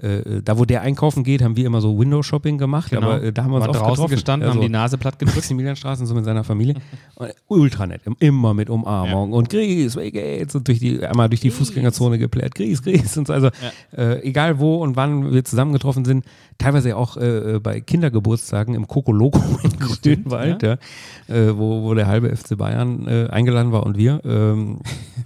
Äh, 0.02 0.42
da, 0.44 0.58
wo 0.58 0.64
der 0.64 0.82
einkaufen 0.82 1.26
geht, 1.26 1.42
haben 1.42 1.58
wir 1.58 1.66
immer 1.66 1.82
so 1.82 2.00
Window-Shopping 2.00 2.58
gemacht, 2.58 2.96
aber 2.96 3.22
äh, 3.22 3.34
da 3.34 3.44
haben 3.44 3.52
wir 3.52 3.58
uns 3.58 3.68
auch 3.68 3.74
draußen 3.74 3.92
getroffen. 3.96 4.12
gestanden, 4.14 4.48
Ja, 4.48 4.54
haben 4.54 4.62
die 4.62 4.70
Nase 4.70 4.98
platt 4.98 5.20
gedrückt. 5.20 5.36
Maximilianstraße 5.50 6.06
so 6.06 6.16
mit 6.16 6.24
seiner 6.24 6.46
Familie. 6.46 6.76
Und 7.16 7.34
ultra 7.48 7.86
nett, 7.86 8.02
immer 8.20 8.54
mit 8.54 8.70
Umarmung 8.70 9.34
und 9.34 9.50
Grüß, 9.50 9.98
wie 9.98 10.12
geht's? 10.12 10.56
Und 10.56 10.70
durch 10.70 10.80
die, 10.80 11.06
einmal 11.06 11.28
durch 11.28 11.42
die 11.42 11.50
Fußgängerzone 11.50 12.18
geplärt, 12.18 12.56
Grüß, 12.56 12.82
Grüß. 12.82 13.18
Und 13.18 13.28
so. 13.28 13.34
Also 13.34 13.50
äh, 13.96 14.22
egal 14.22 14.60
wo 14.60 14.78
und 14.78 14.96
wann 14.96 15.34
wir 15.34 15.44
zusammengetroffen 15.44 16.06
sind, 16.06 16.24
teilweise 16.58 16.96
auch 16.96 17.18
äh, 17.18 17.60
bei 17.62 17.82
Kindergeburtstagen 17.82 18.76
im 18.76 18.88
Coco 18.88 19.12
Loco 19.12 19.42
in 19.64 19.72
Grünwald, 19.80 20.64
ja. 20.64 20.78
äh, 21.28 21.58
wo, 21.58 21.84
wo 21.84 21.94
der 21.94 22.08
halbe 22.08 22.34
FC 22.34 22.58
Bayern 22.58 23.06
äh, 23.06 23.28
eingeladen 23.30 23.74
war 23.74 23.86
und 23.86 23.98
wir. 23.98 24.22
Ähm, 24.24 24.80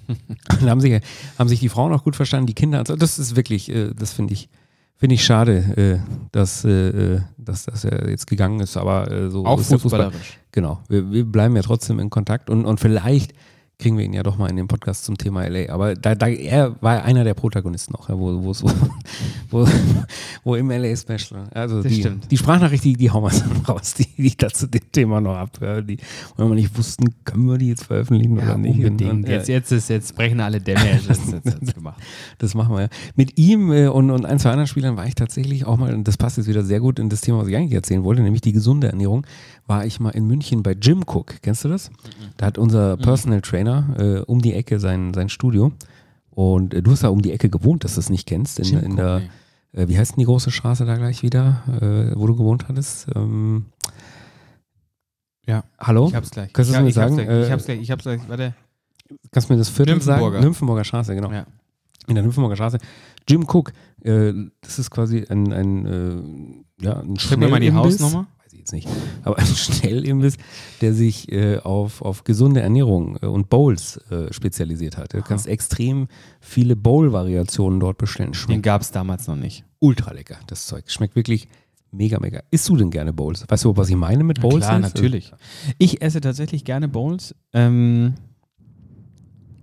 haben 0.62 0.81
sich, 0.81 0.99
haben 1.38 1.47
sich 1.47 1.59
die 1.59 1.69
Frauen 1.69 1.93
auch 1.93 2.03
gut 2.03 2.15
verstanden, 2.15 2.47
die 2.47 2.55
Kinder. 2.55 2.79
und 2.79 2.88
so. 2.88 2.95
Das 2.95 3.19
ist 3.19 3.36
wirklich, 3.36 3.71
das 3.95 4.13
finde 4.13 4.33
ich. 4.33 4.49
Finde 5.04 5.16
ich 5.16 5.26
schade, 5.26 5.58
äh, 5.76 6.00
dass, 6.32 6.64
äh, 6.64 7.20
dass, 7.38 7.66
dass 7.66 7.84
er 7.84 8.10
jetzt 8.10 8.26
gegangen 8.26 8.62
ist, 8.62 8.78
aber 8.78 9.12
äh, 9.12 9.30
so 9.30 9.45
Auch 9.45 9.60
ist 9.60 9.68
Fußball. 9.68 9.80
fußballerisch. 9.82 10.39
Genau, 10.54 10.80
wir, 10.88 11.12
wir 11.12 11.26
bleiben 11.26 11.58
ja 11.58 11.62
trotzdem 11.62 11.99
in 11.99 12.10
Kontakt 12.10 12.49
und, 12.49 12.64
und 12.64 12.80
vielleicht 12.80 13.34
kriegen 13.80 13.97
wir 13.97 14.05
ihn 14.05 14.13
ja 14.13 14.24
doch 14.24 14.38
mal 14.38 14.49
in 14.49 14.55
den 14.55 14.67
Podcast 14.67 15.03
zum 15.03 15.17
Thema 15.17 15.45
LA. 15.47 15.71
Aber 15.74 15.95
da, 15.95 16.15
da, 16.15 16.28
er 16.28 16.76
war 16.82 17.03
einer 17.03 17.24
der 17.24 17.34
Protagonisten 17.34 17.95
auch, 17.95 18.07
ja, 18.07 18.17
wo, 18.17 18.32
wo, 18.43 18.53
wo, 19.49 19.67
wo 20.43 20.55
im 20.55 20.69
LA-Special. 20.69 21.49
Also 21.53 21.82
Das 21.82 21.91
die, 21.91 21.99
stimmt. 21.99 22.32
die 22.32 22.38
Sprachnachricht, 22.38 22.84
die, 22.84 22.93
die 22.93 23.11
hauen 23.11 23.24
wir 23.24 23.30
dann 23.38 23.57
raus, 23.67 23.95
die, 23.95 24.05
die 24.17 24.28
ich 24.28 24.38
da 24.38 24.49
zu 24.49 24.67
dem 24.67 24.91
Thema 24.91 25.19
noch 25.19 25.36
ab. 25.36 25.57
Ja, 25.61 25.82
die, 25.82 25.97
wo 26.38 26.47
wir 26.47 26.55
nicht 26.55 26.78
wussten, 26.78 27.13
können 27.26 27.45
wir 27.47 27.57
die 27.57 27.69
jetzt 27.69 27.86
veröffentlichen 27.86 28.38
Ja, 28.38 28.43
oder 28.43 28.57
nicht. 28.57 28.76
Unbedingt. 28.78 29.11
und, 29.11 29.28
Jetzt, 29.28 29.49
jetzt, 29.49 29.71
ist, 29.71 29.89
jetzt 29.89 30.15
brechen 30.15 30.39
alle 30.39 30.61
Dämme. 30.61 30.84
Jetzt 30.84 31.74
gemacht. 31.76 32.01
das 32.38 32.53
machen 32.55 32.76
wir 32.76 32.82
ja. 32.84 32.89
Mit 33.15 33.38
ihm 33.38 33.71
äh, 33.71 33.88
und, 33.88 34.11
und 34.11 34.26
ein, 34.26 34.39
zwei 34.39 34.51
anderen 34.51 34.67
Spielern 34.67 34.95
war 34.97 35.07
ich 35.07 35.15
tatsächlich 35.15 35.65
auch 35.65 35.78
mal, 35.78 35.93
und 35.93 36.07
das 36.07 36.17
passt 36.17 36.38
jetzt 36.38 36.47
wieder 36.47 36.63
sehr 36.63 36.80
gut 36.80 36.99
in 36.99 37.09
das 37.09 37.21
Thema, 37.21 37.39
was 37.39 37.47
ich 37.47 37.55
eigentlich 37.55 37.74
erzählen 37.74 38.03
wollte, 38.03 38.21
nämlich 38.21 38.41
die 38.41 38.53
gesunde 38.53 38.88
Ernährung, 38.88 39.26
war 39.68 39.86
ich 39.86 39.99
mal 39.99 40.09
in 40.11 40.26
München 40.28 40.61
bei 40.64 40.74
Jim 40.74 41.03
Cook. 41.07 41.41
Kennst 41.41 41.64
du 41.64 41.70
das? 41.70 41.89
Da 42.38 42.45
hat 42.47 42.57
unser 42.57 42.97
Personal 42.97 43.41
Trainer 43.41 43.95
äh, 43.97 44.20
um 44.22 44.41
die 44.41 44.53
Ecke 44.53 44.80
sein, 44.80 45.14
sein 45.14 45.30
Studio. 45.30 45.72
Und 46.32 46.74
äh, 46.74 46.82
du 46.82 46.91
hast 46.91 47.03
ja 47.03 47.09
um 47.09 47.22
die 47.22 47.32
Ecke 47.32 47.49
gewohnt, 47.49 47.84
dass 47.84 47.93
du 47.95 47.99
es 48.01 48.09
nicht 48.09 48.28
kennst. 48.28 48.59
In, 48.59 48.78
in 48.80 48.95
der, 48.97 49.22
äh, 49.72 49.88
wie 49.88 49.97
heißt 49.97 50.11
denn 50.14 50.20
die 50.20 50.26
große 50.26 50.51
Straße 50.51 50.86
da 50.86 50.97
gleich 50.97 51.24
wieder, 51.24 51.64
äh, 51.82 52.18
wo 52.20 52.28
du 52.28 52.36
gewohnt 52.36 52.68
hattest? 52.68 53.07
Ähm, 53.16 53.66
Ja. 55.45 55.64
hallo? 55.80 56.07
Ich 56.07 56.16
hab's 56.16 56.32
gleich. 56.32 56.51
Kannst 56.53 56.72
du 56.72 56.76
es 56.76 56.82
mir 56.82 56.89
ich 56.89 56.97
hab's 56.97 57.16
sagen? 57.16 57.16
Gleich, 57.18 57.30
Äh, 57.30 57.45
ich 57.45 57.51
hab's 57.51 57.66
gleich. 57.66 57.82
Ich 57.82 57.91
hab's 57.91 58.03
gleich. 58.03 58.22
Warte. 58.28 58.53
Kannst 59.32 59.49
du 59.49 59.53
mir 59.53 59.57
das 59.59 59.70
Viertel 59.70 59.95
Nymphenburger. 59.95 60.38
sagen? 60.38 60.45
Nymphenburger 60.45 60.84
Straße, 60.84 61.16
genau. 61.16 61.32
Ja. 61.32 61.45
In 62.07 62.16
der 62.16 62.24
Nymphenburger 62.24 62.55
Straße. 62.55 62.80
Jim 63.30 63.43
Cook, 63.47 63.72
äh, 64.01 64.34
das 64.61 64.80
ist 64.80 64.89
quasi 64.91 65.26
ein, 65.30 65.53
ein, 65.53 65.86
äh, 65.86 66.84
ja, 66.84 66.99
ein 66.99 67.16
Sag 67.18 67.38
mir 67.38 67.47
mal 67.47 67.59
die. 67.59 67.72
Hausnummer. 67.72 68.28
Jetzt 68.64 68.72
nicht. 68.72 68.88
Aber 69.24 69.38
ein 69.38 69.45
Schnellimbiss, 69.55 70.38
der 70.80 70.93
sich 70.93 71.30
äh, 71.30 71.57
auf, 71.57 72.01
auf 72.01 72.24
gesunde 72.24 72.61
Ernährung 72.61 73.18
äh, 73.22 73.26
und 73.26 73.49
Bowls 73.49 73.97
äh, 74.09 74.32
spezialisiert 74.32 74.95
hat. 74.95 75.14
Du 75.14 75.22
kannst 75.22 75.47
extrem 75.47 76.07
viele 76.39 76.78
Bowl-Variationen 76.78 77.82
dort 77.82 77.97
bestellen. 77.97 78.32
Den 78.32 78.36
Schmeckt 78.36 78.64
gab's 78.64 78.91
damals 78.91 79.28
noch 79.28 79.36
nicht. 79.36 79.66
ultra 79.80 80.14
lecker, 80.14 80.38
das 80.47 80.66
Zeug. 80.66 80.89
Schmeckt 80.89 81.18
wirklich 81.18 81.49
mega, 81.91 82.22
mega. 82.22 82.41
Isst 82.51 82.70
du 82.70 82.78
denn 82.78 82.89
gerne 82.89 83.11
Bowls? 83.11 83.43
Weißt 83.45 83.66
du, 83.66 83.76
was 83.76 83.89
ich 83.89 83.97
meine 83.97 84.24
mit 84.24 84.39
Bowls? 84.39 84.66
Klar, 84.66 84.80
jetzt? 84.80 84.95
natürlich. 84.95 85.34
Ich 85.78 86.01
esse 86.01 86.22
tatsächlich 86.22 86.64
gerne 86.64 86.88
Bowls. 86.88 87.36
Ähm, 87.51 88.14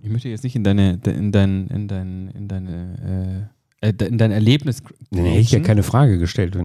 ich 0.03 0.11
möchte 0.11 0.29
jetzt 0.29 0.43
nicht 0.43 0.55
in 0.55 0.63
deine, 0.63 0.99
in 1.07 1.31
dein, 1.31 1.67
in 1.69 1.87
dein, 1.87 2.27
in 2.35 2.47
deine, 2.47 3.49
äh, 3.81 3.89
äh, 3.89 4.05
in 4.05 4.19
dein 4.19 4.29
Erlebnis. 4.29 4.83
Nee, 5.09 5.27
hätte 5.27 5.39
ich 5.39 5.51
ja 5.51 5.59
keine 5.59 5.81
Frage 5.81 6.19
gestellt. 6.19 6.55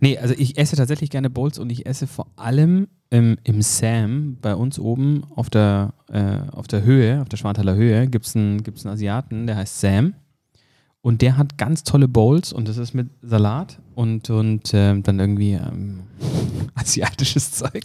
Nee, 0.00 0.18
also 0.18 0.34
ich 0.36 0.58
esse 0.58 0.76
tatsächlich 0.76 1.10
gerne 1.10 1.28
Bowls 1.30 1.58
und 1.58 1.70
ich 1.70 1.86
esse 1.86 2.06
vor 2.06 2.26
allem 2.36 2.88
im, 3.10 3.36
im 3.44 3.60
Sam 3.60 4.38
bei 4.40 4.54
uns 4.54 4.78
oben 4.78 5.24
auf 5.36 5.50
der, 5.50 5.92
äh, 6.10 6.38
auf 6.52 6.66
der 6.66 6.82
Höhe, 6.82 7.20
auf 7.20 7.28
der 7.28 7.36
Schwanthaler 7.36 7.74
Höhe, 7.74 8.08
gibt 8.08 8.26
es 8.26 8.34
einen, 8.34 8.62
gibt's 8.62 8.86
einen 8.86 8.94
Asiaten, 8.94 9.46
der 9.46 9.56
heißt 9.56 9.80
Sam. 9.80 10.14
Und 11.02 11.22
der 11.22 11.36
hat 11.36 11.58
ganz 11.58 11.84
tolle 11.84 12.08
Bowls 12.08 12.52
und 12.52 12.68
das 12.68 12.76
ist 12.76 12.94
mit 12.94 13.08
Salat 13.22 13.80
und, 14.00 14.30
und 14.30 14.70
ähm, 14.72 15.02
dann 15.02 15.18
irgendwie 15.20 15.52
ähm, 15.52 16.00
asiatisches 16.74 17.52
Zeug. 17.52 17.82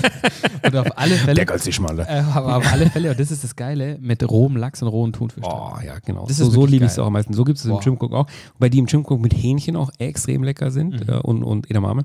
und 0.64 0.76
auf 0.76 0.98
alle 0.98 1.14
Fälle. 1.16 1.44
der 1.44 1.58
sich 1.58 1.80
mal. 1.80 1.98
Äh, 2.00 2.22
aber 2.32 2.56
auf 2.56 2.72
alle 2.72 2.88
Fälle, 2.90 3.10
und 3.10 3.20
das 3.20 3.30
ist 3.30 3.44
das 3.44 3.56
Geile, 3.56 3.98
mit 4.00 4.28
rohem 4.28 4.56
Lachs 4.56 4.82
und 4.82 4.88
rohem 4.88 5.12
Thunfisch. 5.12 5.44
Oh, 5.46 5.72
ja, 5.84 5.98
genau. 6.04 6.26
Das 6.26 6.36
so 6.38 6.50
so 6.50 6.66
liebe 6.66 6.84
ich 6.84 6.92
es 6.92 6.98
auch 6.98 7.06
am 7.06 7.12
meisten. 7.14 7.32
So 7.34 7.44
gibt 7.44 7.58
es 7.58 7.64
es 7.64 7.70
im. 7.70 7.78
Jim 7.80 7.94
Cook 8.00 8.12
auch. 8.12 8.26
Wobei 8.54 8.68
die 8.68 8.78
im 8.78 8.86
Jim 8.86 9.04
Cook 9.06 9.20
mit 9.20 9.34
Hähnchen 9.34 9.76
auch 9.76 9.90
extrem 9.98 10.42
lecker 10.42 10.70
sind 10.70 11.06
Mhm. 11.06 11.08
äh, 11.12 11.16
und, 11.18 11.42
und 11.42 11.70
Edamame. 11.70 12.04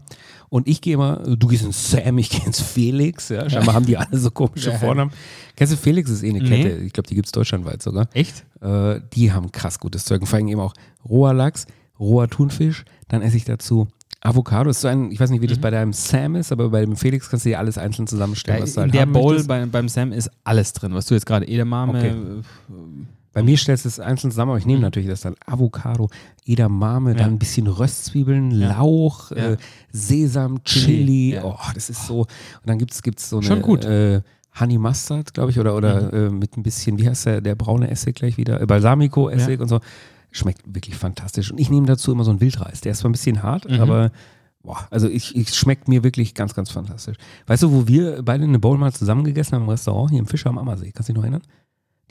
Und 0.49 0.67
ich 0.67 0.81
gehe 0.81 0.95
immer, 0.95 1.17
du 1.17 1.47
gehst 1.47 1.63
ins 1.63 1.91
Sam, 1.91 2.17
ich 2.17 2.29
gehe 2.29 2.45
ins 2.45 2.59
Felix. 2.61 3.29
Ja. 3.29 3.49
Scheinbar 3.49 3.75
haben 3.75 3.85
die 3.85 3.97
alle 3.97 4.17
so 4.17 4.31
komische 4.31 4.71
Ja. 4.71 4.77
Vornamen. 4.77 5.11
Kennst 5.55 5.73
du 5.73 5.77
Felix? 5.77 6.09
ist 6.09 6.23
eh 6.23 6.29
eine 6.29 6.39
Nee. 6.39 6.63
Kette. 6.63 6.75
Ich 6.83 6.93
glaube, 6.93 7.07
die 7.07 7.15
gibt 7.15 7.27
es 7.27 7.31
deutschlandweit 7.31 7.81
sogar. 7.81 8.07
Echt? 8.13 8.43
Äh, 8.61 8.99
die 9.13 9.31
haben 9.31 9.51
krass 9.51 9.79
gutes 9.79 10.05
Zeug. 10.05 10.21
Und 10.21 10.27
vor 10.27 10.37
allem 10.37 10.47
eben 10.47 10.59
auch 10.59 10.73
roher 11.07 11.33
Lachs, 11.33 11.65
roher 12.01 12.27
Thunfisch. 12.27 12.83
Dann 13.07 13.21
esse 13.21 13.37
ich 13.37 13.45
dazu 13.45 13.87
Avocado. 14.21 14.69
Ist 14.69 14.81
so 14.81 14.87
ein, 14.87 15.11
ich 15.11 15.19
weiß 15.19 15.29
nicht, 15.29 15.41
wie 15.41 15.47
das 15.47 15.57
bei 15.59 15.71
deinem 15.71 15.93
Sam 15.93 16.35
ist, 16.35 16.51
aber 16.51 16.69
bei 16.69 16.81
dem 16.85 16.95
Felix 16.95 17.29
kannst 17.29 17.45
du 17.45 17.49
dir 17.49 17.59
alles 17.59 17.77
einzeln 17.77 18.07
zusammenstellen, 18.07 18.59
Ja, 18.59 18.63
was 18.63 18.73
du 18.73 18.81
halt 18.81 18.93
der 18.93 19.05
Bowl 19.05 19.43
bei, 19.45 19.65
beim 19.65 19.89
Sam 19.89 20.11
ist 20.11 20.29
alles 20.43 20.73
drin, 20.73 20.93
was 20.93 21.05
du 21.07 21.13
jetzt 21.15 21.25
gerade 21.25 21.47
Edamame. 21.47 21.97
Okay. 21.97 22.09
äh, 22.09 22.73
Bei 23.33 23.41
mir 23.41 23.57
stellst 23.57 23.85
du 23.85 23.89
es 23.89 23.99
einzeln 23.99 24.29
zusammen, 24.29 24.51
aber 24.51 24.59
ich 24.59 24.65
nehme 24.65 24.81
natürlich 24.81 25.09
das 25.09 25.21
dann 25.21 25.35
Avocado, 25.45 26.09
Edamame, 26.45 27.15
dann 27.15 27.31
ein 27.31 27.39
bisschen 27.39 27.65
Röstzwiebeln, 27.65 28.51
Lauch, 28.51 29.31
Ja. 29.31 29.51
Äh, 29.53 29.57
Sesam, 29.91 30.63
Chili. 30.65 31.35
Ja. 31.35 31.43
Oh, 31.45 31.57
das 31.73 31.89
ist 31.89 32.05
so. 32.05 32.19
Und 32.21 32.27
dann 32.65 32.77
gibt 32.77 32.91
es 32.91 33.01
gibt's 33.01 33.29
so 33.29 33.37
eine 33.37 33.45
Schon 33.47 33.61
gut. 33.61 33.85
Äh, 33.85 34.21
Honey 34.59 34.77
Mustard, 34.77 35.33
glaube 35.33 35.49
ich, 35.51 35.59
oder, 35.59 35.75
oder 35.75 36.11
äh, 36.11 36.29
mit 36.29 36.57
ein 36.57 36.63
bisschen, 36.63 36.99
wie 36.99 37.07
heißt 37.07 37.25
der, 37.25 37.41
der 37.41 37.55
braune 37.55 37.89
Essig 37.89 38.15
gleich 38.17 38.37
wieder? 38.37 38.59
Äh, 38.61 38.65
Balsamico-Essig 38.65 39.61
und 39.61 39.69
so. 39.69 39.79
Schmeckt 40.31 40.61
wirklich 40.65 40.95
fantastisch. 40.95 41.51
Und 41.51 41.59
ich 41.59 41.69
nehme 41.69 41.85
dazu 41.87 42.11
immer 42.11 42.23
so 42.23 42.31
einen 42.31 42.41
Wildreis. 42.41 42.81
Der 42.81 42.93
ist 42.93 42.99
zwar 42.99 43.09
ein 43.09 43.11
bisschen 43.11 43.43
hart, 43.43 43.69
aber 43.69 44.11
boah, 44.63 44.87
also 44.89 45.07
ich, 45.09 45.35
ich 45.35 45.53
schmeckt 45.53 45.87
mir 45.87 46.03
wirklich 46.03 46.33
ganz, 46.35 46.53
ganz 46.53 46.69
fantastisch. 46.71 47.17
Weißt 47.47 47.63
du, 47.63 47.71
wo 47.73 47.87
wir 47.87 48.21
beide 48.23 48.43
eine 48.45 48.59
Bowl 48.59 48.77
mal 48.77 48.93
zusammen 48.93 49.23
gegessen 49.25 49.55
haben 49.55 49.63
im 49.63 49.69
Restaurant, 49.69 50.09
hier 50.11 50.19
im 50.19 50.27
Fischer 50.27 50.49
am 50.49 50.57
Ammersee, 50.57 50.91
kannst 50.91 51.09
du 51.09 51.13
dich 51.13 51.17
noch 51.17 51.23
erinnern? 51.23 51.41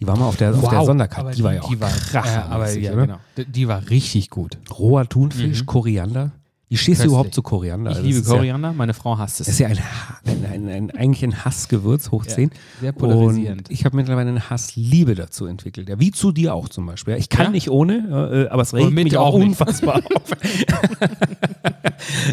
Die 0.01 0.07
war 0.07 0.16
mal 0.18 0.27
auf 0.27 0.37
der, 0.37 0.55
auf 0.55 0.68
der 0.68 0.83
Sonderkarte. 0.85 1.27
Aber 1.29 1.35
Die 1.35 1.43
war 1.43 1.55
ja 1.55 1.62
auch 1.62 1.68
die 1.68 1.81
war, 1.81 1.91
krass. 1.91 2.27
äh, 2.27 2.39
aber 2.39 2.73
ja, 2.73 2.95
genau. 2.95 3.18
Die, 3.37 3.45
die 3.45 3.68
war 3.68 3.89
richtig 3.91 4.31
gut. 4.31 4.57
Roher 4.79 5.07
Thunfisch, 5.09 5.66
Koriander. 5.66 6.33
Wie 6.71 6.77
stehst 6.77 6.87
du 6.87 6.91
Köstlich. 7.03 7.09
überhaupt 7.09 7.35
zu 7.35 7.43
Koriander? 7.43 7.91
Ich 7.91 7.97
Also 7.97 8.07
liebe 8.09 8.21
das 8.21 8.29
ist 8.29 8.33
Koriander, 8.33 8.73
meine 8.73 8.95
Frau 8.95 9.18
hasst 9.18 9.41
Ja, 9.41 9.43
es. 9.43 9.47
das 9.47 9.55
ist 9.55 9.59
ja 9.59 9.66
ein, 9.66 9.79
ein, 10.25 10.45
ein, 10.47 10.68
ein, 10.68 10.91
eigentlich 10.93 11.25
ein 11.25 11.45
Hassgewürz, 11.45 12.12
hoch 12.12 12.25
10. 12.25 12.53
sehr 12.81 12.93
polarisierend. 12.93 13.68
Und 13.68 13.75
ich 13.75 13.85
habe 13.85 13.97
mittlerweile 13.97 14.31
eine 14.31 14.51
Hassliebe 14.51 15.16
dazu 15.16 15.47
entwickelt. 15.47 15.89
Ja, 15.89 15.99
wie 15.99 16.12
zu 16.12 16.31
dir 16.31 16.55
auch 16.55 16.68
zum 16.68 16.87
Beispiel. 16.87 17.16
Ich 17.16 17.29
kann 17.29 17.47
Ja? 17.47 17.51
nicht 17.51 17.71
ohne, 17.71 18.47
äh, 18.47 18.53
aber 18.53 18.62
es 18.62 18.73
regt 18.73 18.93
mich 18.93 19.16
auch 19.18 19.35
auch 19.35 19.39
nicht. 19.39 19.49
unfassbar 19.49 19.97
auf. 20.14 20.31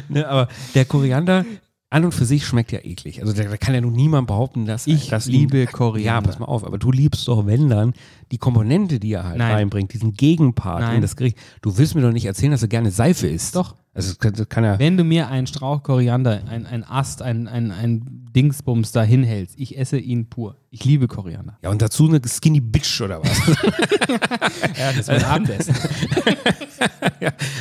ne, 0.10 0.28
aber 0.28 0.48
der 0.76 0.86
Koriander 0.86 1.46
an 1.90 2.04
und 2.04 2.14
für 2.14 2.26
sich 2.26 2.46
schmeckt 2.46 2.72
ja 2.74 2.80
eklig. 2.84 3.22
Also 3.22 3.32
da, 3.34 3.44
da 3.44 3.56
kann 3.58 3.74
ja 3.74 3.80
nun 3.82 3.94
niemand 3.94 4.28
behaupten, 4.28 4.66
dass 4.66 4.88
Ich 4.88 5.08
dass 5.10 5.26
liebe 5.26 5.66
Koriander. 5.68 6.16
Ja, 6.16 6.22
pass 6.22 6.38
mal 6.38 6.46
auf, 6.46 6.66
aber 6.66 6.78
du 6.78 6.92
liebst 6.92 7.28
doch, 7.30 7.46
wenn 7.46 7.70
dann, 7.70 7.94
die 8.32 8.38
Komponente, 8.38 9.00
die 9.00 9.14
er 9.14 9.24
halt 9.24 9.38
Nein. 9.38 9.54
reinbringt, 9.54 9.94
diesen 9.94 10.14
Gegenpart 10.14 10.82
Nein. 10.82 10.98
in 10.98 11.02
das 11.02 11.16
Gericht. 11.16 11.38
Du 11.62 11.78
willst 11.78 11.96
mir 11.96 12.02
doch 12.02 12.12
nicht 12.12 12.26
erzählen, 12.26 12.52
dass 12.52 12.60
du 12.62 12.68
gerne 12.68 12.92
Seife 12.92 13.28
isst. 13.28 13.56
Doch. 13.56 13.76
Also 13.98 14.14
kann, 14.20 14.34
kann 14.48 14.64
ja. 14.64 14.78
Wenn 14.78 14.95
du 14.95 15.04
mir 15.04 15.28
einen 15.28 15.48
Strauch 15.48 15.82
Koriander, 15.82 16.43
ein, 16.48 16.68
ein 16.68 16.84
Ast, 16.84 17.24
ein, 17.24 17.48
ein, 17.48 17.72
ein 17.72 18.28
Dingsbums 18.36 18.91
da 18.91 19.02
hinhältst, 19.02 19.56
ich 19.58 19.76
esse 19.76 19.98
ihn 19.98 20.30
pur. 20.30 20.56
Ich 20.70 20.86
liebe 20.86 21.08
Koriander. 21.08 21.58
Ja, 21.64 21.72
und 21.72 21.82
dazu 21.82 22.08
eine 22.08 22.22
Skinny 22.24 22.60
Bitch 22.60 23.02
oder 23.02 23.24
was? 23.24 23.41
Ja, 24.78 24.91
das 24.91 24.98
ist 24.98 25.08
mein 25.08 25.24
Abendessen. 25.24 25.76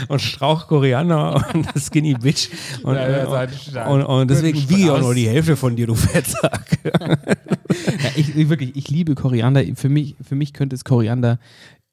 und 0.09 0.20
Strauch 0.20 0.68
Koriander 0.68 1.43
und 1.55 1.66
Skinny 1.80 2.12
Bitch. 2.12 2.51
Und, 2.82 2.97
Ja, 2.97 3.09
ja, 3.09 3.87
und, 3.87 4.03
und, 4.03 4.05
und 4.05 4.30
deswegen 4.30 4.68
wiege 4.68 4.82
ich 4.82 4.91
auch 4.91 5.01
nur 5.01 5.14
die 5.14 5.28
Hälfte 5.28 5.57
von 5.57 5.74
dir, 5.74 5.87
du 5.87 5.95
Fettsack. 5.95 6.66
Ja, 6.84 8.11
ich, 8.14 8.37
ich 8.37 8.49
wirklich, 8.51 8.76
ich 8.76 8.91
liebe 8.91 9.14
Koriander. 9.14 9.64
Für 9.74 9.89
mich, 9.89 10.16
für 10.20 10.34
mich 10.34 10.53
könnte 10.53 10.76
es 10.76 10.84
Koriander 10.84 11.39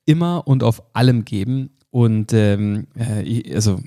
immer 0.03 0.45
und 0.45 0.63
auf 0.63 0.83
allem 0.93 1.23
geben. 1.23 1.69
Und 1.91 2.33
ähm, 2.33 2.87
äh, 2.97 3.21
ich, 3.21 3.55
also 3.55 3.79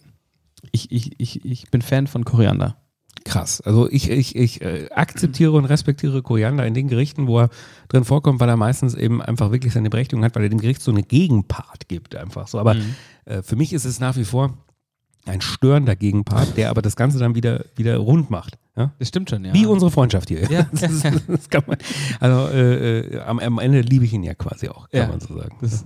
ich, 0.76 0.92
ich, 0.92 1.18
ich, 1.20 1.44
ich 1.44 1.70
bin 1.70 1.80
Fan 1.82 2.06
von 2.06 2.24
Koriander. 2.24 2.76
Krass. 3.24 3.60
Also 3.60 3.90
ich, 3.90 4.08
ich, 4.10 4.36
ich 4.36 4.60
äh, 4.62 4.88
akzeptiere 4.94 5.52
und 5.52 5.64
respektiere 5.64 6.22
Koriander 6.22 6.64
in 6.66 6.74
den 6.74 6.86
Gerichten, 6.86 7.26
wo 7.26 7.40
er 7.40 7.48
drin 7.88 8.04
vorkommt, 8.04 8.38
weil 8.40 8.48
er 8.48 8.56
meistens 8.56 8.94
eben 8.94 9.20
einfach 9.20 9.50
wirklich 9.50 9.72
seine 9.72 9.90
Berechtigung 9.90 10.24
hat, 10.24 10.36
weil 10.36 10.44
er 10.44 10.48
dem 10.48 10.60
Gericht 10.60 10.80
so 10.82 10.92
eine 10.92 11.02
Gegenpart 11.02 11.88
gibt 11.88 12.14
einfach 12.14 12.46
so. 12.46 12.58
Aber 12.60 12.74
Mhm. 12.74 12.94
äh, 13.24 13.42
für 13.42 13.56
mich 13.56 13.72
ist 13.72 13.84
es 13.84 13.98
nach 13.98 14.16
wie 14.16 14.24
vor 14.24 14.56
ein 15.24 15.40
störender 15.40 15.96
Gegenpart, 15.96 16.56
der 16.56 16.70
aber 16.70 16.82
das 16.82 16.94
Ganze 16.94 17.18
dann 17.18 17.34
wieder, 17.34 17.64
wieder 17.74 17.96
rund 17.96 18.30
macht. 18.30 18.58
Ja? 18.76 18.92
Das 19.00 19.08
stimmt 19.08 19.28
schon, 19.28 19.44
ja. 19.44 19.52
Wie 19.54 19.66
unsere 19.66 19.90
Freundschaft 19.90 20.28
hier. 20.28 20.48
Ja. 20.48 20.68
Das, 20.72 20.82
ist, 20.82 21.04
das 21.26 21.48
kann 21.50 21.64
man, 21.66 21.78
also 22.20 22.48
äh, 22.54 23.00
äh, 23.00 23.20
am, 23.22 23.40
am 23.40 23.58
Ende 23.58 23.80
liebe 23.80 24.04
ich 24.04 24.12
ihn 24.12 24.22
ja 24.22 24.34
quasi 24.34 24.68
auch, 24.68 24.88
kann 24.90 25.00
Ja. 25.00 25.08
man 25.08 25.18
so 25.20 25.36
sagen. 25.36 25.56
Das, 25.60 25.82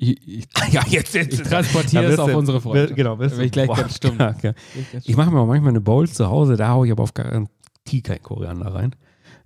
ich, 0.00 0.26
ich, 0.26 0.48
ja, 0.72 0.82
jetzt, 0.88 1.14
jetzt. 1.14 1.34
ich 1.34 1.42
transportiere 1.42 2.04
es 2.04 2.18
auf 2.18 2.34
unsere 2.34 2.60
Freundschaft. 2.60 2.96
Genau, 2.96 3.18
wirst 3.18 3.38
ich 3.38 3.52
gleich 3.52 3.68
ganz 3.68 3.96
stumm. 3.96 4.16
Ja. 4.42 4.52
Ich 5.04 5.16
mache 5.16 5.30
mir 5.30 5.40
auch 5.40 5.46
manchmal 5.46 5.70
eine 5.70 5.80
Bowl 5.80 6.08
zu 6.08 6.28
Hause, 6.28 6.56
da 6.56 6.70
haue 6.70 6.86
ich 6.86 6.92
aber 6.92 7.02
auf 7.02 7.12
Garantie 7.14 8.02
kein 8.02 8.22
Koriander 8.22 8.74
rein. 8.74 8.94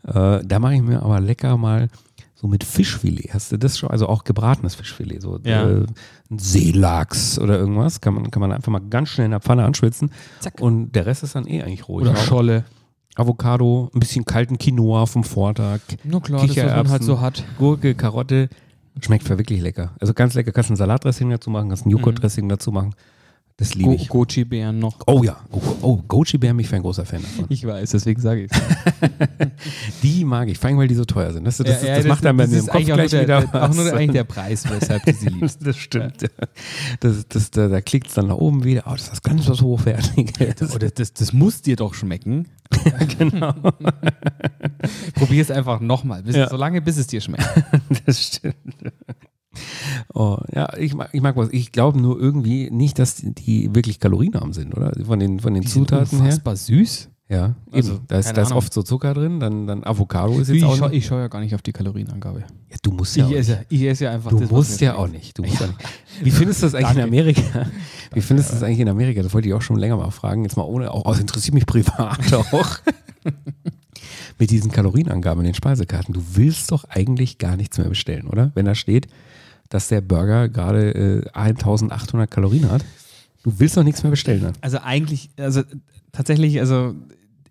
Äh, 0.07 0.45
da 0.45 0.59
mache 0.59 0.75
ich 0.75 0.83
mir 0.83 1.03
aber 1.03 1.21
lecker 1.21 1.57
mal 1.57 1.89
so 2.35 2.47
mit 2.47 2.63
Fischfilet. 2.63 3.33
Hast 3.35 3.51
du 3.53 3.57
das 3.57 3.79
schon? 3.79 3.91
Also 3.91 4.09
auch 4.09 4.23
gebratenes 4.23 4.75
Fischfilet. 4.75 5.21
So 5.21 5.41
Ja. 5.45 5.69
äh, 5.69 5.87
ein 6.31 6.39
Seelachs 6.39 7.39
oder 7.39 7.59
irgendwas. 7.59 8.01
Kann 8.01 8.15
man, 8.15 8.31
kann 8.31 8.41
man 8.41 8.53
einfach 8.53 8.71
mal 8.71 8.81
ganz 8.81 9.09
schnell 9.09 9.25
in 9.25 9.31
der 9.33 9.41
Pfanne 9.41 9.65
anschwitzen. 9.65 10.11
Zack. 10.41 10.61
Und 10.61 10.93
der 10.93 11.07
Rest 11.07 11.23
ist 11.23 11.35
dann 11.35 11.47
eh 11.49 11.63
eigentlich 11.63 11.89
ruhig. 11.89 12.07
Oder 12.07 12.17
Scholle. 12.17 12.65
Avocado, 13.17 13.91
ein 13.95 14.01
bisschen 14.01 14.25
kalten 14.25 14.59
Quinoa 14.59 15.07
vom 15.07 15.23
Vortag, 15.23 15.81
Na 16.03 16.19
klar, 16.19 16.47
das, 16.47 16.57
was 16.57 16.65
man 16.65 16.91
halt 16.91 17.05
so 17.05 17.21
hat. 17.21 17.45
Gurke, 17.59 17.95
Karotte. 17.95 18.49
Schmeckt 19.01 19.29
wirklich 19.29 19.61
lecker. 19.61 19.93
Also 20.01 20.15
ganz 20.15 20.35
lecker. 20.35 20.53
Kannst 20.53 20.71
ein 20.71 20.77
Salatdressing 20.77 21.29
dazu 21.31 21.51
machen, 21.51 21.69
kannst 21.69 21.87
ein 21.87 21.91
Joghurtdressing 21.91 22.49
dazu 22.49 22.71
machen. 22.71 22.95
Das 23.57 23.77
liebe 23.77 23.91
Go 23.91 23.95
ich. 23.95 24.09
Goji-Beeren 24.09 24.81
noch. 24.81 24.99
Oh 25.07 25.23
ja. 25.23 25.37
Oh, 25.53 25.61
oh 25.83 25.97
Goji-Bär 26.09 26.53
bin 26.55 26.65
ich 26.65 26.75
ein 26.75 26.83
großer 26.83 27.05
Fan 27.05 27.23
davon. 27.23 27.47
Ich 27.51 27.65
weiß, 27.65 27.91
deswegen 27.91 28.21
sage 28.21 28.45
ich 28.47 28.51
Die 30.03 30.25
mag 30.25 30.49
ich, 30.49 30.59
vor 30.59 30.69
allem 30.71 30.79
weil 30.79 30.89
die 30.89 30.97
so 30.97 31.05
teuer 31.05 31.33
sind. 31.33 31.45
Das, 31.45 31.59
das, 31.59 31.81
das, 31.81 32.05
macht 32.05 32.25
dann 32.25 32.37
bei 32.37 32.49
mir 32.49 32.59
im 32.59 32.67
Kopf 32.67 32.85
gleich 32.85 32.89
nur 32.89 32.97
der, 32.97 33.23
wieder 33.23 33.43
der, 33.43 33.63
Auch 33.63 33.73
nur 33.73 33.93
eigentlich 33.93 34.11
der 34.11 34.25
Preis, 34.25 34.69
weshalb 34.69 35.05
du 35.05 35.13
sie 35.13 35.29
liebst. 35.29 35.61
Das 35.65 35.77
stimmt. 35.77 36.23
Ja. 36.23 36.29
Das, 36.99 37.29
das, 37.29 37.51
da 37.53 37.69
da 37.69 37.81
klickt 37.81 38.09
es 38.09 38.15
dann 38.15 38.27
nach 38.27 38.37
oben 38.37 38.65
wieder. 38.65 38.85
Oh, 38.87 38.93
das 38.93 39.09
ist 39.09 39.23
ganz 39.23 39.49
was 39.49 39.63
Hochwertiges. 39.63 40.73
Oh, 40.75 40.79
das, 40.79 40.95
das, 40.95 41.13
das 41.13 41.33
muss 41.33 41.63
dir 41.63 41.77
doch 41.77 41.95
schmecken. 41.95 42.49
genau. 43.19 43.53
Probier 45.15 45.43
es 45.43 45.51
einfach 45.51 45.81
nochmal. 45.81 46.23
Bis, 46.23 46.35
Ja. 46.35 46.49
So 46.49 46.57
lange, 46.57 46.83
bis 46.83 46.97
es 46.97 47.07
dir 47.07 47.21
schmeckt. 47.21 47.47
Das 48.05 48.21
stimmt. 48.21 48.57
Oh, 50.13 50.39
ja, 50.53 50.73
ich 50.77 50.95
mag, 50.95 51.11
ich 51.13 51.21
mag 51.21 51.37
was. 51.37 51.49
Ich 51.53 51.73
glaube 51.73 52.01
nur 52.01 52.19
irgendwie 52.21 52.71
nicht, 52.71 52.99
dass 52.99 53.17
die, 53.17 53.75
wirklich 53.75 54.01
kalorienarm 54.01 54.53
sind, 54.53 54.75
oder? 54.75 54.93
Von 55.05 55.19
den, 55.19 55.41
von 55.41 55.55
den 55.55 55.63
Die 55.63 55.69
sind 55.69 55.89
Zutaten 55.89 56.11
her. 56.19 56.21
unfassbar 56.27 56.57
süß. 56.57 57.11
Ja, 57.27 57.55
Also, 57.73 57.95
eben. 57.95 58.05
Da 58.09 58.19
ist, 58.19 58.37
da 58.37 58.43
ist 58.43 58.53
oft 58.53 58.73
so 58.75 58.83
Zucker 58.83 59.15
drin, 59.15 59.41
dann, 59.41 59.67
dann 59.67 59.83
Avocado 59.83 60.39
ist 60.39 60.49
jetzt 60.49 60.59
Ich, 60.59 60.65
auch 60.65 60.79
nicht. 60.91 60.99
ich 60.99 61.07
schaue 61.07 61.21
ja 61.21 61.29
gar 61.29 61.41
nicht 61.41 61.55
auf 61.55 61.63
die 61.63 61.73
Kalorienangabe. 61.73 62.41
Ja, 62.41 62.77
du 62.83 62.91
musst 62.91 63.17
ja 63.17 63.25
auch 63.25 63.31
Ich 63.31 63.37
nicht. 63.39 63.49
esse, 63.49 63.65
ich 63.71 63.83
esse 63.83 64.05
ja 64.05 64.11
einfach 64.11 64.29
Du 64.31 64.41
das, 64.41 64.51
musst 64.51 64.81
ja 64.83 64.95
auch 64.97 65.09
nicht. 65.09 65.37
Du 65.39 65.43
musst 65.43 65.59
ja 65.59 65.67
nicht. 65.69 65.79
Wie 66.23 66.31
findest 66.31 66.63
du 66.63 66.67
das 66.67 66.75
eigentlich 66.75 66.97
in. 66.99 67.03
Amerika? 67.03 67.67
Wie 68.13 68.21
findest 68.21 68.51
du 68.51 68.55
das 68.55 68.63
eigentlich 68.63 68.81
in 68.81 68.89
Amerika? 68.91 69.23
Das 69.23 69.33
wollte 69.33 69.49
ich 69.49 69.55
auch 69.55 69.63
schon 69.63 69.77
länger 69.79 69.97
mal 69.97 70.11
fragen. 70.11 70.43
Jetzt 70.45 70.59
mal 70.59 70.65
ohne, 70.65 70.91
auch, 70.93 71.03
das 71.05 71.19
interessiert 71.19 71.55
mich 71.55 71.65
privat 71.65 72.33
auch. 72.53 72.79
Mit 74.39 74.51
diesen 74.51 74.71
Kalorienangaben 74.71 75.41
in 75.41 75.47
den 75.47 75.55
Speisekarten. 75.55 76.13
Du 76.13 76.21
willst 76.35 76.73
doch 76.73 76.85
eigentlich 76.91 77.39
gar 77.39 77.57
nichts 77.57 77.79
mehr 77.79 77.89
bestellen, 77.89 78.27
oder? 78.27 78.51
Wenn 78.55 78.67
da 78.67 78.75
steht, 78.75 79.07
dass 79.75 79.89
der 79.89 80.01
Burger 80.01 80.49
gerade 80.49 81.25
äh, 81.25 81.29
1800 81.33 82.31
Kalorien 82.31 82.71
hat. 82.71 82.85
Du 83.43 83.59
willst 83.59 83.77
doch 83.77 83.83
nichts 83.83 84.05
mehr 84.05 84.11
bestellen 84.11 84.43
dann. 84.43 84.53
Also 84.61 84.79
eigentlich, 84.79 85.31
also 85.37 85.63
tatsächlich, 86.13 86.61
also 86.61 86.95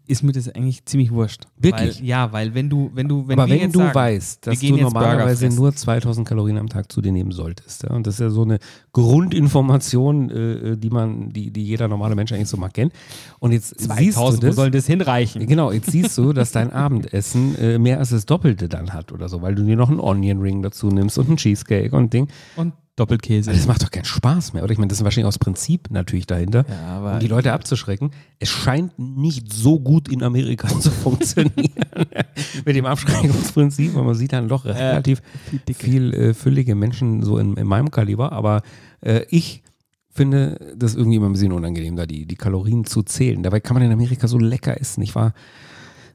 ist 0.07 0.23
mir 0.23 0.31
das 0.31 0.47
eigentlich 0.47 0.85
ziemlich 0.85 1.11
wurscht. 1.11 1.47
Wirklich? 1.57 1.99
Weil, 1.99 2.05
ja, 2.05 2.31
weil 2.31 2.53
wenn 2.53 2.69
du, 2.69 2.91
wenn 2.93 3.09
du, 3.09 3.27
wenn 3.27 3.37
Aber 3.37 3.49
wenn 3.49 3.69
du 3.69 3.79
sagen, 3.79 3.93
weißt, 3.93 4.47
dass 4.47 4.57
du 4.57 4.77
normalerweise 4.77 5.49
nur 5.49 5.75
2000 5.75 6.25
Kalorien 6.25 6.57
am 6.59 6.69
Tag 6.69 6.89
zu 6.89 7.01
dir 7.01 7.11
nehmen 7.11 7.33
solltest, 7.33 7.83
ja, 7.83 7.89
und 7.89 8.07
das 8.07 8.13
ist 8.13 8.19
ja 8.21 8.29
so 8.29 8.43
eine 8.43 8.59
Grundinformation, 8.93 10.29
äh, 10.29 10.77
die 10.77 10.89
man, 10.89 11.29
die, 11.29 11.51
die 11.51 11.63
jeder 11.63 11.87
normale 11.87 12.15
Mensch 12.15 12.31
eigentlich 12.31 12.47
so 12.47 12.57
mal 12.57 12.69
kennt. 12.69 12.93
Und 13.39 13.51
jetzt 13.51 13.69
siehst 13.79 14.17
du 14.17 14.21
2000, 14.21 14.43
wo 14.43 14.47
das, 14.47 14.55
soll 14.55 14.71
das 14.71 14.85
hinreichen? 14.85 15.45
Genau, 15.47 15.71
jetzt 15.71 15.91
siehst 15.91 16.17
du, 16.17 16.31
dass 16.31 16.51
dein 16.51 16.71
Abendessen 16.71 17.57
äh, 17.57 17.79
mehr 17.79 17.97
als 17.99 18.09
das 18.09 18.25
Doppelte 18.25 18.69
dann 18.69 18.93
hat 18.93 19.11
oder 19.11 19.29
so, 19.29 19.41
weil 19.41 19.55
du 19.55 19.63
dir 19.63 19.75
noch 19.75 19.89
einen 19.89 19.99
Onion 19.99 20.41
Ring 20.41 20.61
dazu 20.61 20.87
nimmst 20.87 21.17
und 21.17 21.27
einen 21.27 21.37
Cheesecake 21.37 21.95
und 21.95 22.13
Ding. 22.13 22.27
Und 22.55 22.73
Doppelkäse. 22.95 23.51
Das 23.51 23.65
macht 23.65 23.81
doch 23.81 23.89
keinen 23.89 24.05
Spaß 24.05 24.53
mehr, 24.53 24.63
oder? 24.63 24.71
Ich 24.71 24.77
meine, 24.77 24.89
das 24.89 24.99
ist 24.99 25.03
wahrscheinlich 25.03 25.27
aus 25.27 25.39
Prinzip 25.39 25.89
natürlich 25.89 26.27
dahinter, 26.27 26.63
Ja, 26.69 27.13
um 27.13 27.19
die 27.19 27.27
Leute 27.27 27.51
abzuschrecken. 27.51 28.11
Es 28.37 28.49
scheint 28.49 28.99
nicht 28.99 29.51
so 29.51 29.79
gut 29.79 30.07
in 30.09 30.21
Amerika 30.21 30.67
zu 30.79 30.91
funktionieren 30.91 31.73
mit 32.65 32.75
dem 32.75 32.85
Abschreckungsprinzip, 32.85 33.95
weil 33.95 34.03
man 34.03 34.13
sieht 34.13 34.33
dann 34.33 34.47
doch 34.47 34.65
relativ 34.65 35.23
viel 35.49 35.59
dicke. 35.67 35.83
viel 35.83 36.13
äh, 36.13 36.33
füllige 36.35 36.75
Menschen 36.75 37.23
so 37.23 37.39
in, 37.39 37.57
in 37.57 37.65
meinem 37.65 37.89
Kaliber, 37.89 38.31
aber 38.31 38.61
äh, 39.03 39.25
ich 39.29 39.61
finde 40.09 40.73
das 40.77 40.95
irgendwie 40.95 41.17
immer 41.17 41.27
ein 41.27 41.33
bisschen 41.33 41.51
unangenehm, 41.53 41.95
da 41.95 42.05
die, 42.05 42.25
die 42.25 42.35
Kalorien 42.35 42.85
zu 42.85 43.01
zählen. 43.03 43.41
Dabei 43.41 43.59
kann 43.59 43.73
man 43.75 43.83
in 43.83 43.91
Amerika 43.91 44.27
so 44.27 44.37
lecker 44.37 44.79
essen. 44.79 45.01
Ich 45.01 45.15
war 45.15 45.33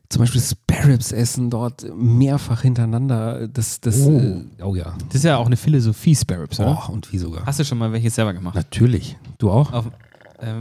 zum 0.08 0.20
Beispiel 0.20 0.40
Sparrows 0.40 1.12
essen 1.12 1.50
dort 1.50 1.84
mehrfach 1.94 2.62
hintereinander. 2.62 3.48
Das, 3.48 3.80
das, 3.80 4.00
Oh. 4.06 4.18
äh, 4.18 4.44
oh 4.62 4.74
ja. 4.74 4.94
Das 5.08 5.16
ist 5.16 5.24
ja 5.24 5.36
auch 5.36 5.46
eine 5.46 5.56
Philosophie, 5.56 6.14
Sparrows, 6.14 6.58
oder? 6.60 6.82
Oh, 6.88 6.92
und 6.92 7.12
wie 7.12 7.18
sogar. 7.18 7.44
Hast 7.44 7.58
du 7.58 7.64
schon 7.64 7.76
mal 7.78 7.92
welche 7.92 8.08
selber 8.10 8.32
gemacht? 8.32 8.54
Natürlich. 8.54 9.16
Du 9.38 9.50
auch? 9.50 9.72
Auf, 9.72 9.90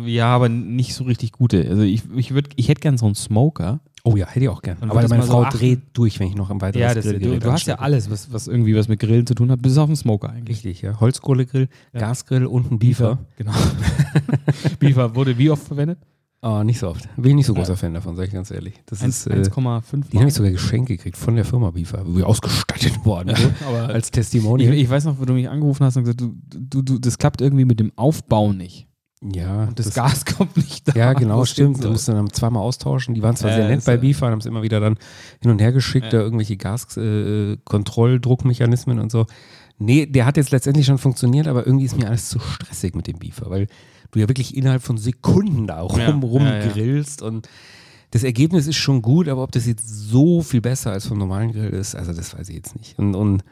ja, 0.05 0.27
aber 0.27 0.49
nicht 0.49 0.93
so 0.95 1.03
richtig 1.03 1.31
gute. 1.33 1.67
Also 1.69 1.83
ich, 1.83 2.03
ich, 2.15 2.33
würd, 2.33 2.49
ich 2.55 2.67
hätte 2.69 2.81
gern 2.81 2.97
so 2.97 3.05
einen 3.05 3.15
Smoker. 3.15 3.79
Oh 4.03 4.15
ja, 4.15 4.25
hätte 4.27 4.45
ich 4.45 4.49
auch 4.49 4.61
gern. 4.61 4.77
Aber 4.81 4.95
meine 5.07 5.23
so 5.23 5.31
Frau 5.31 5.43
achten- 5.43 5.57
dreht 5.57 5.81
durch, 5.93 6.19
wenn 6.19 6.27
ich 6.27 6.35
noch 6.35 6.49
ein 6.49 6.61
weiteres 6.61 6.81
Ja, 6.81 6.93
das, 6.93 7.03
du, 7.05 7.11
Grillgerät 7.11 7.43
du 7.43 7.51
hast 7.51 7.67
ja 7.67 7.75
alles, 7.75 8.09
was, 8.09 8.31
was 8.31 8.47
irgendwie 8.47 8.73
was 8.75 8.87
mit 8.87 8.99
Grillen 9.01 9.27
zu 9.27 9.35
tun 9.35 9.51
hat, 9.51 9.61
bis 9.61 9.77
auf 9.77 9.87
den 9.87 9.95
Smoker 9.97 10.29
eigentlich. 10.29 10.57
Richtig, 10.57 10.81
ja. 10.81 10.99
Holzkohlegrill, 10.99 11.67
Ja. 11.93 11.99
Gasgrill 11.99 12.45
und 12.45 12.71
ein 12.71 12.79
Beefer. 12.79 13.19
Genau. 13.37 13.51
Beaver 14.79 15.13
wurde 15.15 15.37
wie 15.37 15.49
oft 15.49 15.63
verwendet? 15.67 15.99
Oh, 16.41 16.61
nicht 16.63 16.79
so 16.79 16.89
oft. 16.89 17.03
Bin 17.17 17.31
ich 17.31 17.35
nicht 17.37 17.45
so 17.47 17.53
großer 17.55 17.75
Fan 17.75 17.95
davon, 17.95 18.15
sage 18.15 18.27
ich 18.27 18.33
ganz 18.33 18.51
ehrlich. 18.51 18.75
Das 18.85 19.01
Eins- 19.01 19.25
ist, 19.25 19.27
äh, 19.27 19.41
1,5 19.49 20.09
Die 20.11 20.17
habe 20.19 20.27
ich 20.27 20.33
sogar 20.35 20.51
geschenkt 20.51 20.87
gekriegt 20.87 21.17
von 21.17 21.35
der 21.35 21.43
Firma 21.45 21.71
Beaver, 21.71 22.03
wo 22.05 22.15
wir 22.15 22.27
ausgestattet 22.27 22.93
worden 23.05 23.35
sind, 23.35 23.53
aber 23.67 23.89
als 23.89 24.07
ich, 24.07 24.11
Testimonial. 24.11 24.73
ich 24.73 24.89
weiß 24.89 25.05
noch, 25.05 25.19
wo 25.19 25.25
du 25.25 25.33
mich 25.33 25.49
angerufen 25.49 25.83
hast 25.83 25.97
und 25.97 26.03
gesagt, 26.03 26.21
du, 26.21 26.35
du, 26.55 26.81
du, 26.83 26.99
das 26.99 27.17
klappt 27.17 27.41
irgendwie 27.41 27.65
mit 27.65 27.79
dem 27.79 27.91
Aufbau 27.95 28.53
nicht. 28.53 28.86
Ja, 29.21 29.63
Und 29.65 29.79
das, 29.79 29.93
Gas 29.93 30.25
kommt 30.25 30.55
nicht 30.57 30.87
da. 30.87 30.93
Ja, 30.93 31.13
genau, 31.13 31.43
stimmt. 31.45 31.77
Du 31.77 31.81
soll. 31.83 31.91
musst 31.91 32.07
dann 32.07 32.29
zweimal 32.31 32.63
austauschen. 32.63 33.13
Die 33.15 33.21
waren 33.23 33.35
zwar 33.35 33.49
Ja, 33.51 33.57
sehr 33.57 33.67
nett 33.69 33.83
bei 33.85 33.93
ja- 33.95 33.99
Beaver, 33.99 34.27
haben 34.31 34.39
es 34.39 34.45
immer 34.45 34.61
wieder 34.61 34.79
dann 34.79 34.97
hin 35.41 35.51
und 35.51 35.59
her 35.59 35.71
geschickt, 35.71 36.05
Ja. 36.05 36.09
da 36.11 36.17
irgendwelche 36.19 36.57
Gaskontrolldruckmechanismen 36.57 38.99
und 38.99 39.11
so. 39.11 39.25
Nee, 39.79 40.05
der 40.07 40.25
hat 40.25 40.37
jetzt 40.37 40.51
letztendlich 40.51 40.85
schon 40.85 40.97
funktioniert, 40.97 41.47
aber 41.47 41.65
irgendwie 41.67 41.85
ist 41.85 41.97
mir 41.97 42.07
alles 42.07 42.29
zu 42.29 42.39
stressig 42.39 42.95
mit 42.95 43.07
dem 43.07 43.19
Beaver, 43.19 43.49
weil 43.49 43.67
du 44.11 44.19
ja 44.19 44.27
wirklich 44.27 44.55
innerhalb 44.57 44.81
von 44.81 44.97
Sekunden 44.97 45.67
da 45.67 45.81
rum, 45.81 45.99
Ja, 45.99 46.09
rumgrillst 46.11 47.21
und 47.21 47.47
das 48.11 48.23
Ergebnis 48.23 48.67
ist 48.67 48.77
schon 48.77 49.01
gut, 49.01 49.27
aber 49.27 49.43
ob 49.43 49.51
das 49.51 49.65
jetzt 49.67 49.85
so 49.87 50.41
viel 50.41 50.61
besser 50.61 50.91
als 50.93 51.05
vom 51.05 51.17
normalen 51.17 51.51
Grill 51.51 51.69
ist, 51.71 51.93
also 51.95 52.13
das 52.13 52.33
weiß 52.37 52.47
ich 52.49 52.55
jetzt 52.55 52.75
nicht. 52.75 52.97
Und, 52.97 53.15
und 53.15 53.43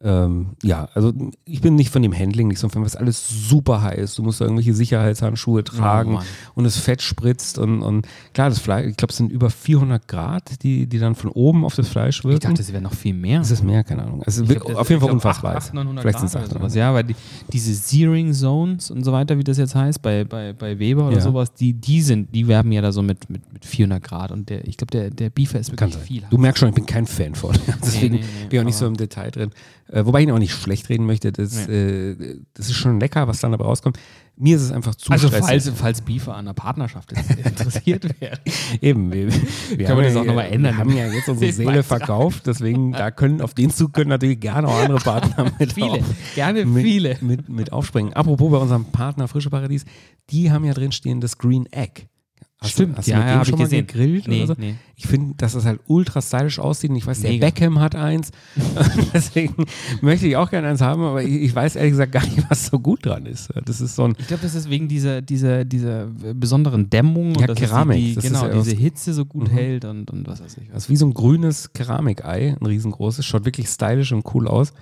ähm, 0.00 0.50
ja, 0.62 0.88
also 0.94 1.12
ich 1.44 1.60
bin 1.60 1.74
nicht 1.74 1.90
von 1.90 2.02
dem 2.02 2.16
Handling 2.16 2.46
nicht 2.48 2.60
so 2.60 2.68
ein 2.68 2.70
Fan, 2.70 2.84
was 2.84 2.94
alles 2.94 3.48
super 3.48 3.82
heiß. 3.82 4.14
Du 4.14 4.22
musst 4.22 4.40
da 4.40 4.44
irgendwelche 4.44 4.72
Sicherheitshandschuhe 4.74 5.64
tragen 5.64 6.14
Oh 6.16 6.22
und 6.54 6.64
das 6.64 6.76
Fett 6.76 7.02
spritzt 7.02 7.58
und, 7.58 7.82
und 7.82 8.06
klar, 8.32 8.48
das 8.48 8.60
Fleisch, 8.60 8.86
ich 8.86 8.96
glaube, 8.96 9.10
es 9.10 9.16
sind 9.16 9.32
über 9.32 9.50
400 9.50 10.06
Grad, 10.06 10.62
die, 10.62 10.86
die 10.86 10.98
dann 11.00 11.16
von 11.16 11.30
oben 11.30 11.64
auf 11.64 11.74
das 11.74 11.88
Fleisch 11.88 12.18
Ich 12.20 12.24
wirken. 12.24 12.40
dachte, 12.40 12.62
es 12.62 12.72
wäre 12.72 12.82
noch 12.82 12.94
viel 12.94 13.12
mehr. 13.14 13.40
ist 13.40 13.50
es 13.50 13.62
mehr, 13.62 13.82
keine 13.82 14.04
Ahnung. 14.04 14.22
Also 14.22 14.44
Ich 14.44 14.48
wird 14.48 14.64
glaub, 14.64 14.76
auf 14.78 14.88
jeden 14.88 15.00
Fall 15.00 15.08
ich 15.10 15.14
unfassbar. 15.14 15.56
800, 15.56 15.74
900 15.74 16.02
Vielleicht 16.02 16.18
sind 16.20 16.26
es 16.28 16.34
oder 16.36 16.44
800. 16.44 16.62
sowas. 16.62 16.74
Ja, 16.76 16.94
weil 16.94 17.04
die, 17.04 17.16
diese 17.52 17.74
Searing 17.74 18.32
Zones 18.32 18.92
und 18.92 19.02
so 19.04 19.10
weiter, 19.12 19.36
wie 19.36 19.44
das 19.44 19.58
jetzt 19.58 19.74
heißt, 19.74 20.00
bei, 20.00 20.24
bei, 20.24 20.52
bei 20.52 20.78
Weber 20.78 21.08
oder 21.08 21.16
Ja. 21.16 21.22
sowas, 21.22 21.52
die, 21.54 21.72
die 21.72 22.02
sind, 22.02 22.32
die 22.34 22.46
werben 22.46 22.70
ja 22.70 22.82
da 22.82 22.92
so 22.92 23.02
mit, 23.02 23.28
mit, 23.30 23.52
mit 23.52 23.64
400 23.64 24.02
Grad 24.02 24.30
und 24.30 24.48
der, 24.48 24.64
ich 24.68 24.76
glaube, 24.76 24.92
der, 24.92 25.10
der 25.10 25.30
Beefer 25.30 25.58
ist 25.58 25.72
wirklich 25.72 25.96
viel. 25.96 26.22
Du 26.30 26.38
merkst 26.38 26.60
schon, 26.60 26.68
ich 26.68 26.74
bin 26.76 26.86
kein 26.86 27.06
Fan 27.06 27.34
von. 27.34 27.52
Deswegen 27.82 28.14
nee, 28.16 28.20
nee, 28.20 28.46
bin 28.48 28.56
ich 28.56 28.60
auch 28.60 28.64
nicht 28.64 28.76
so 28.76 28.86
im 28.86 28.96
Detail 28.96 29.30
drin. 29.32 29.50
Äh, 29.90 30.04
wobei 30.04 30.20
ich 30.20 30.28
ihn 30.28 30.32
auch 30.32 30.38
nicht 30.38 30.52
schlecht 30.52 30.88
reden 30.88 31.06
möchte. 31.06 31.32
Das, 31.32 31.66
äh, 31.66 32.36
das 32.54 32.68
ist 32.68 32.76
schon 32.76 33.00
lecker, 33.00 33.26
was 33.26 33.40
dann 33.40 33.52
dabei 33.52 33.64
rauskommt. 33.64 33.98
Mir 34.36 34.56
ist 34.56 34.62
es 34.62 34.70
einfach 34.70 34.94
zu 34.94 35.10
also 35.10 35.28
stressig. 35.28 35.46
falls, 35.46 35.68
falls 35.74 36.00
Beefer 36.00 36.36
an 36.36 36.44
der 36.44 36.52
Partnerschaft 36.52 37.12
interessiert 37.44 38.20
wäre. 38.20 38.38
Eben, 38.80 39.12
wir, 39.12 39.32
wir 39.32 39.32
Können 39.32 39.88
haben 39.88 39.96
wir 39.96 40.04
das 40.04 40.14
ja, 40.14 40.20
auch 40.20 40.24
noch 40.24 40.34
mal 40.34 40.42
ändern? 40.42 40.74
Wir 40.74 40.78
haben 40.78 40.96
ja 40.96 41.06
jetzt 41.12 41.28
unsere 41.28 41.52
Seele 41.52 41.82
verkauft, 41.82 42.46
deswegen 42.46 42.92
da 42.92 43.10
können 43.10 43.40
auf 43.40 43.54
den 43.54 43.70
Zug 43.70 43.94
können 43.94 44.10
natürlich 44.10 44.38
gerne 44.38 44.68
auch 44.68 44.78
andere 44.78 44.98
Partner 44.98 45.50
mit 45.58 45.72
Viele, 45.72 45.90
auf, 45.90 46.04
gerne 46.36 46.64
mit, 46.66 46.84
viele. 46.84 47.16
Mit, 47.20 47.48
mit 47.48 47.72
aufspringen. 47.72 48.12
Apropos 48.12 48.52
bei 48.52 48.58
unserem 48.58 48.84
Partner 48.84 49.26
Frische 49.26 49.50
Paradies, 49.50 49.84
die 50.30 50.52
haben 50.52 50.64
ja 50.64 50.74
drin 50.74 50.92
stehen 50.92 51.20
das 51.20 51.38
Green 51.38 51.66
Egg. 51.72 52.02
Hast 52.60 52.72
Stimmt, 52.72 52.94
du, 52.94 52.98
hast 52.98 53.06
ja, 53.06 53.20
ja, 53.20 53.24
dem 53.26 53.38
hab 53.38 53.46
schon 53.46 53.54
ich 53.54 53.58
mal 53.60 53.64
gesehen. 53.66 53.86
gegrillt 53.86 54.26
Nee, 54.26 54.44
so? 54.44 54.54
nee. 54.58 54.74
Ich 54.96 55.06
finde, 55.06 55.34
dass 55.36 55.52
das 55.52 55.64
halt 55.64 55.78
ultra 55.86 56.20
stylisch 56.20 56.58
aussieht 56.58 56.90
und 56.90 56.96
ich 56.96 57.06
weiß, 57.06 57.20
der 57.20 57.30
Mega. 57.30 57.46
Beckham 57.46 57.78
hat 57.78 57.94
eins. 57.94 58.32
Deswegen 59.14 59.54
möchte 60.00 60.26
ich 60.26 60.36
auch 60.36 60.50
gerne 60.50 60.66
eins 60.66 60.80
haben, 60.80 61.02
aber 61.02 61.22
ich, 61.22 61.34
ich 61.42 61.54
weiß 61.54 61.76
ehrlich 61.76 61.92
gesagt 61.92 62.10
gar 62.10 62.24
nicht, 62.24 62.50
was 62.50 62.66
so 62.66 62.80
gut 62.80 63.06
dran 63.06 63.26
ist. 63.26 63.50
Das 63.64 63.80
ist 63.80 63.94
so 63.94 64.04
ein 64.04 64.16
Ich 64.18 64.26
glaube, 64.26 64.42
das 64.42 64.56
ist 64.56 64.68
wegen 64.68 64.88
dieser, 64.88 65.22
dieser, 65.22 65.64
dieser 65.64 66.06
besonderen 66.34 66.90
Dämmung. 66.90 67.34
Ja, 67.36 67.42
und 67.42 67.50
dass 67.50 67.58
Keramik, 67.58 67.96
Die, 67.96 68.14
das 68.16 68.24
genau, 68.24 68.46
ja 68.46 68.54
diese 68.54 68.74
Hitze 68.74 69.14
so 69.14 69.24
gut 69.24 69.48
Mhm. 69.52 69.54
hält 69.54 69.84
und, 69.84 70.10
und 70.10 70.26
was 70.26 70.42
weiß 70.42 70.56
ich 70.56 70.68
Das 70.72 70.84
ist 70.84 70.90
wie 70.90 70.96
so 70.96 71.06
ein 71.06 71.14
grünes 71.14 71.72
Keramikei, 71.72 72.56
ein 72.60 72.66
riesengroßes, 72.66 73.24
schaut 73.24 73.44
wirklich 73.44 73.68
stylisch 73.68 74.10
und 74.12 74.24
cool 74.34 74.48
aus. 74.48 74.72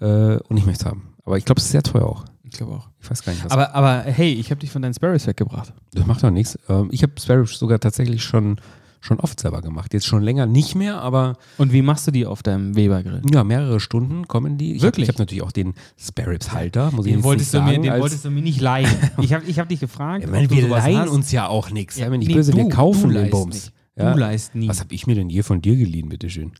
Äh, 0.00 0.06
und 0.38 0.56
ich 0.56 0.64
möchte 0.64 0.84
es 0.84 0.90
haben. 0.90 1.02
Aber 1.30 1.38
ich 1.38 1.44
glaube, 1.44 1.60
es 1.60 1.66
ist 1.66 1.70
sehr 1.72 1.82
teuer 1.82 2.04
auch. 2.06 2.24
Ich 2.42 2.50
glaube 2.50 2.72
auch. 2.72 2.88
Ich 3.00 3.08
weiß 3.08 3.22
gar 3.22 3.32
nicht, 3.32 3.44
was. 3.44 3.52
Aber, 3.52 3.72
aber 3.74 4.02
hey, 4.02 4.32
ich 4.32 4.50
habe 4.50 4.60
dich 4.60 4.70
von 4.72 4.82
deinen 4.82 4.92
Sparrows 4.94 5.26
weggebracht. 5.28 5.72
das 5.94 6.04
macht 6.06 6.24
doch 6.24 6.30
nichts. 6.32 6.58
Ähm, 6.68 6.88
ich 6.90 7.02
habe 7.04 7.12
Sparrows 7.20 7.56
sogar 7.56 7.78
tatsächlich 7.78 8.24
schon, 8.24 8.56
schon 9.00 9.20
oft 9.20 9.38
selber 9.38 9.62
gemacht. 9.62 9.94
Jetzt 9.94 10.06
schon 10.06 10.22
länger 10.22 10.46
nicht 10.46 10.74
mehr, 10.74 11.00
aber 11.00 11.36
Und 11.58 11.72
wie 11.72 11.82
machst 11.82 12.08
du 12.08 12.10
die 12.10 12.26
auf 12.26 12.42
deinem 12.42 12.74
Weber-Grill? 12.74 13.22
ja, 13.32 13.44
mehrere 13.44 13.78
Stunden 13.78 14.26
kommen 14.26 14.58
die. 14.58 14.74
Ich 14.74 14.82
Wirklich? 14.82 15.06
Hab, 15.08 15.14
ich 15.14 15.18
habe 15.18 15.22
natürlich 15.22 15.42
auch 15.44 15.52
den 15.52 15.74
Sparrows-Halter, 15.96 16.90
muss 16.90 17.06
ich 17.06 17.12
Den 17.12 17.18
jetzt 17.20 17.24
wolltest, 17.24 17.52
nicht 17.54 17.60
du 17.62 17.64
mir, 17.64 17.70
sagen. 17.74 17.82
den 17.84 17.92
als- 17.92 18.00
wolltest 18.02 18.24
du 18.24 18.30
mir 18.30 18.42
nicht 18.42 18.60
leihen. 18.60 18.88
Ich 19.20 19.32
habe 19.32 19.44
ich 19.46 19.58
hab 19.60 19.68
dich 19.68 19.80
gefragt. 19.80 20.24
du 20.26 20.32
wir 20.32 20.68
leihen 20.68 20.98
hast. 20.98 21.10
uns 21.10 21.30
ja 21.32 21.46
auch 21.46 21.70
nichts. 21.70 21.96
Ja, 21.98 22.06
Ja, 22.06 22.10
wenn 22.12 22.20
ich 22.22 22.28
nee, 22.28 22.34
böse, 22.34 22.52
wir 22.56 22.64
du- 22.64 22.68
kaufen 22.70 23.10
du 23.12 23.20
den 23.20 23.30
Bums. 23.30 23.54
nicht. 23.54 23.72
Ja? 23.96 24.12
Du 24.12 24.18
leihst 24.18 24.54
nie. 24.56 24.68
Was 24.68 24.80
habe 24.80 24.92
ich 24.94 25.06
mir 25.06 25.14
denn 25.14 25.30
je 25.30 25.42
von 25.42 25.62
dir 25.62 25.76
geliehen, 25.76 26.08
bitteschön? 26.08 26.52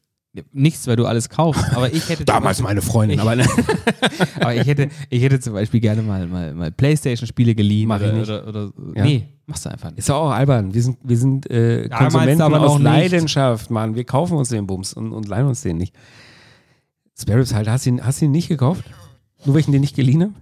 Nichts, 0.53 0.87
weil 0.87 0.95
du 0.95 1.07
alles 1.07 1.29
kaufst. 1.29 1.65
Aber 1.75 1.93
ich 1.93 2.09
hätte 2.09 2.25
Damals 2.27 2.63
meine 2.63 2.83
Freundin, 2.83 3.19
Ich- 3.19 3.21
aber 3.23 3.35
ne. 3.37 3.47
Aber 4.41 4.55
ich 4.55 4.67
hätte, 4.67 4.89
ich 5.09 5.23
hätte 5.23 5.41
zum 5.41 5.55
Beispiel 5.55 5.81
gerne 5.81 6.03
mal, 6.03 6.27
mal, 6.27 6.55
mal 6.55 6.71
Playstation-Spiele 6.71 7.55
geliehen. 7.55 7.89
Mach 7.89 8.01
ich 8.01 8.07
oder, 8.07 8.13
nicht. 8.13 8.29
Oder, 8.31 8.47
oder, 8.49 8.73
Ja. 8.95 9.05
Nee, 9.05 9.27
machst 9.47 9.65
du 9.67 9.71
einfach 9.71 9.91
nicht. 9.91 9.99
Ist 9.99 10.09
doch 10.09 10.17
auch 10.17 10.31
albern. 10.31 10.73
Wir 10.73 10.83
sind, 10.83 10.99
wir 11.03 11.17
sind 11.17 11.51
äh, 11.51 11.89
Konsumenten 11.89 12.43
aber 12.43 12.61
aus 12.61 12.75
nicht. 12.79 12.85
Leidenschaft, 12.85 13.71
Mann. 13.71 13.97
Wir 13.97 14.05
kaufen 14.05 14.37
uns 14.37 14.51
den 14.51 14.67
Bums 14.69 14.93
und, 14.95 15.13
und 15.13 15.27
leihen 15.27 15.47
uns 15.47 15.63
den 15.63 15.79
nicht. 15.79 15.95
Sparrows 17.21 17.53
halt, 17.53 17.69
hast 17.69 17.87
du 17.87 17.91
ihn, 17.91 18.05
hast 18.05 18.21
du 18.21 18.27
ihn 18.27 18.31
nicht 18.31 18.49
gekauft? 18.49 18.85
Nur 19.45 19.55
weil 19.55 19.61
ich 19.61 19.69
ihn 19.69 19.73
dir 19.73 19.81
nicht 19.81 19.97
geliehen 19.97 20.23
habe? 20.23 20.35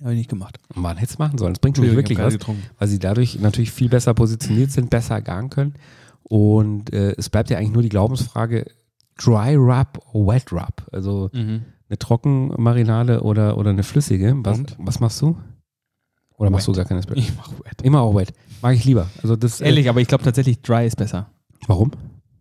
Habe 0.00 0.12
ich 0.12 0.18
nicht 0.18 0.30
gemacht. 0.30 0.58
Mann, 0.74 0.96
hättest 0.98 1.18
machen 1.18 1.38
sollen. 1.38 1.54
Das 1.54 1.60
bringt 1.60 1.78
nämlich 1.78 1.96
wirklich 1.96 2.18
was, 2.18 2.36
weil 2.78 2.88
sie 2.88 2.98
dadurch 2.98 3.38
natürlich 3.40 3.72
viel 3.72 3.88
besser 3.88 4.12
positioniert 4.12 4.70
sind, 4.70 4.90
besser 4.90 5.22
garen 5.22 5.48
können. 5.50 5.74
Und 6.24 6.92
äh, 6.92 7.14
es 7.16 7.28
bleibt 7.28 7.50
ja 7.50 7.58
eigentlich 7.58 7.72
nur 7.72 7.82
die 7.82 7.88
Glaubensfrage, 7.90 8.66
Dry 9.22 9.54
Rub 9.56 10.00
oder 10.12 10.34
Wet 10.34 10.52
Rub? 10.52 10.86
Also 10.92 11.30
Mhm. 11.32 11.62
eine 11.88 11.98
Trockenmarinade 11.98 13.22
oder, 13.22 13.56
oder 13.58 13.70
eine 13.70 13.82
flüssige. 13.82 14.34
Was, 14.42 14.58
Und? 14.58 14.76
was 14.78 15.00
machst 15.00 15.20
du? 15.22 15.36
Oder 16.36 16.50
machst 16.50 16.66
Wet. 16.66 16.74
du 16.74 16.78
gar 16.78 16.84
keine 16.86 17.02
Sparrows? 17.02 17.22
Ich 17.22 17.36
mach 17.36 17.50
wet. 17.64 17.82
Immer 17.82 18.00
auch 18.00 18.14
Wet. 18.16 18.32
Mag 18.62 18.74
ich 18.74 18.84
lieber. 18.84 19.08
Also 19.22 19.36
das, 19.36 19.60
äh, 19.60 19.66
Ehrlich, 19.66 19.88
aber 19.88 20.00
ich 20.00 20.08
glaube 20.08 20.24
tatsächlich 20.24 20.60
Dry 20.62 20.86
ist 20.86 20.96
besser. 20.96 21.30
Warum? 21.68 21.92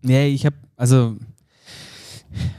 Nee, 0.02 0.28
ich 0.30 0.46
habe, 0.46 0.56
also 0.76 1.16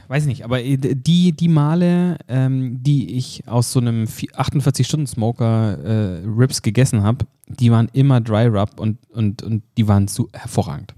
weiß 0.07 0.25
nicht, 0.27 0.43
aber 0.45 0.61
äh, 0.63 0.77
die, 0.77 1.33
die 1.33 1.47
Male, 1.49 2.17
ähm, 2.29 2.81
die 2.81 3.15
ich 3.17 3.47
aus 3.47 3.71
so 3.73 3.79
einem 3.81 4.05
48-Stunden-Smoker 4.05 5.77
äh, 5.83 6.23
Rips 6.25 6.61
gegessen 6.61 7.03
habe, 7.03 7.25
die 7.47 7.71
waren 7.71 7.89
immer 7.93 8.21
Dry 8.21 8.45
Rub 8.47 8.79
und, 8.79 8.97
und, 9.11 9.43
und 9.43 9.63
die 9.77 9.87
waren 9.87 10.07
so 10.07 10.29
hervorragend. 10.33 10.93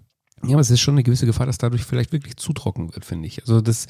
Ja, 0.47 0.55
aber 0.55 0.61
es 0.61 0.71
ist 0.71 0.79
schon 0.79 0.95
eine 0.95 1.03
gewisse 1.03 1.25
Gefahr, 1.25 1.45
dass 1.45 1.57
dadurch 1.57 1.83
vielleicht 1.83 2.11
wirklich 2.11 2.37
zu 2.37 2.53
trocken 2.53 2.93
wird, 2.93 3.05
finde 3.05 3.27
ich. 3.27 3.41
Also 3.41 3.61
das, 3.61 3.87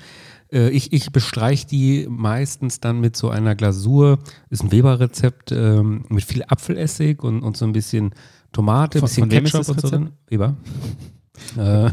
äh, 0.52 0.70
ich, 0.70 0.94
ich 0.94 1.12
bestreiche 1.12 1.68
die 1.68 2.08
meistens 2.10 2.80
dann 2.80 3.00
mit 3.00 3.16
so 3.16 3.30
einer 3.30 3.56
Glasur, 3.56 4.20
ist 4.50 4.64
ein 4.64 4.72
Weber-Rezept, 4.72 5.52
ähm, 5.52 6.06
mit 6.10 6.24
viel 6.24 6.44
Apfelessig 6.48 7.24
und, 7.24 7.44
und 7.44 7.58
so 7.58 7.66
ein 7.66 7.74
bisschen 7.74 8.14
Tomate, 8.52 9.00
ein 9.00 9.02
bisschen 9.02 9.24
von 9.24 9.30
Ketchup 9.30 9.60
und 9.60 9.66
so 9.66 9.74
Rezept? 9.74 9.94
drin. 9.94 10.10
Weber. 10.28 10.56
äh, 11.58 11.92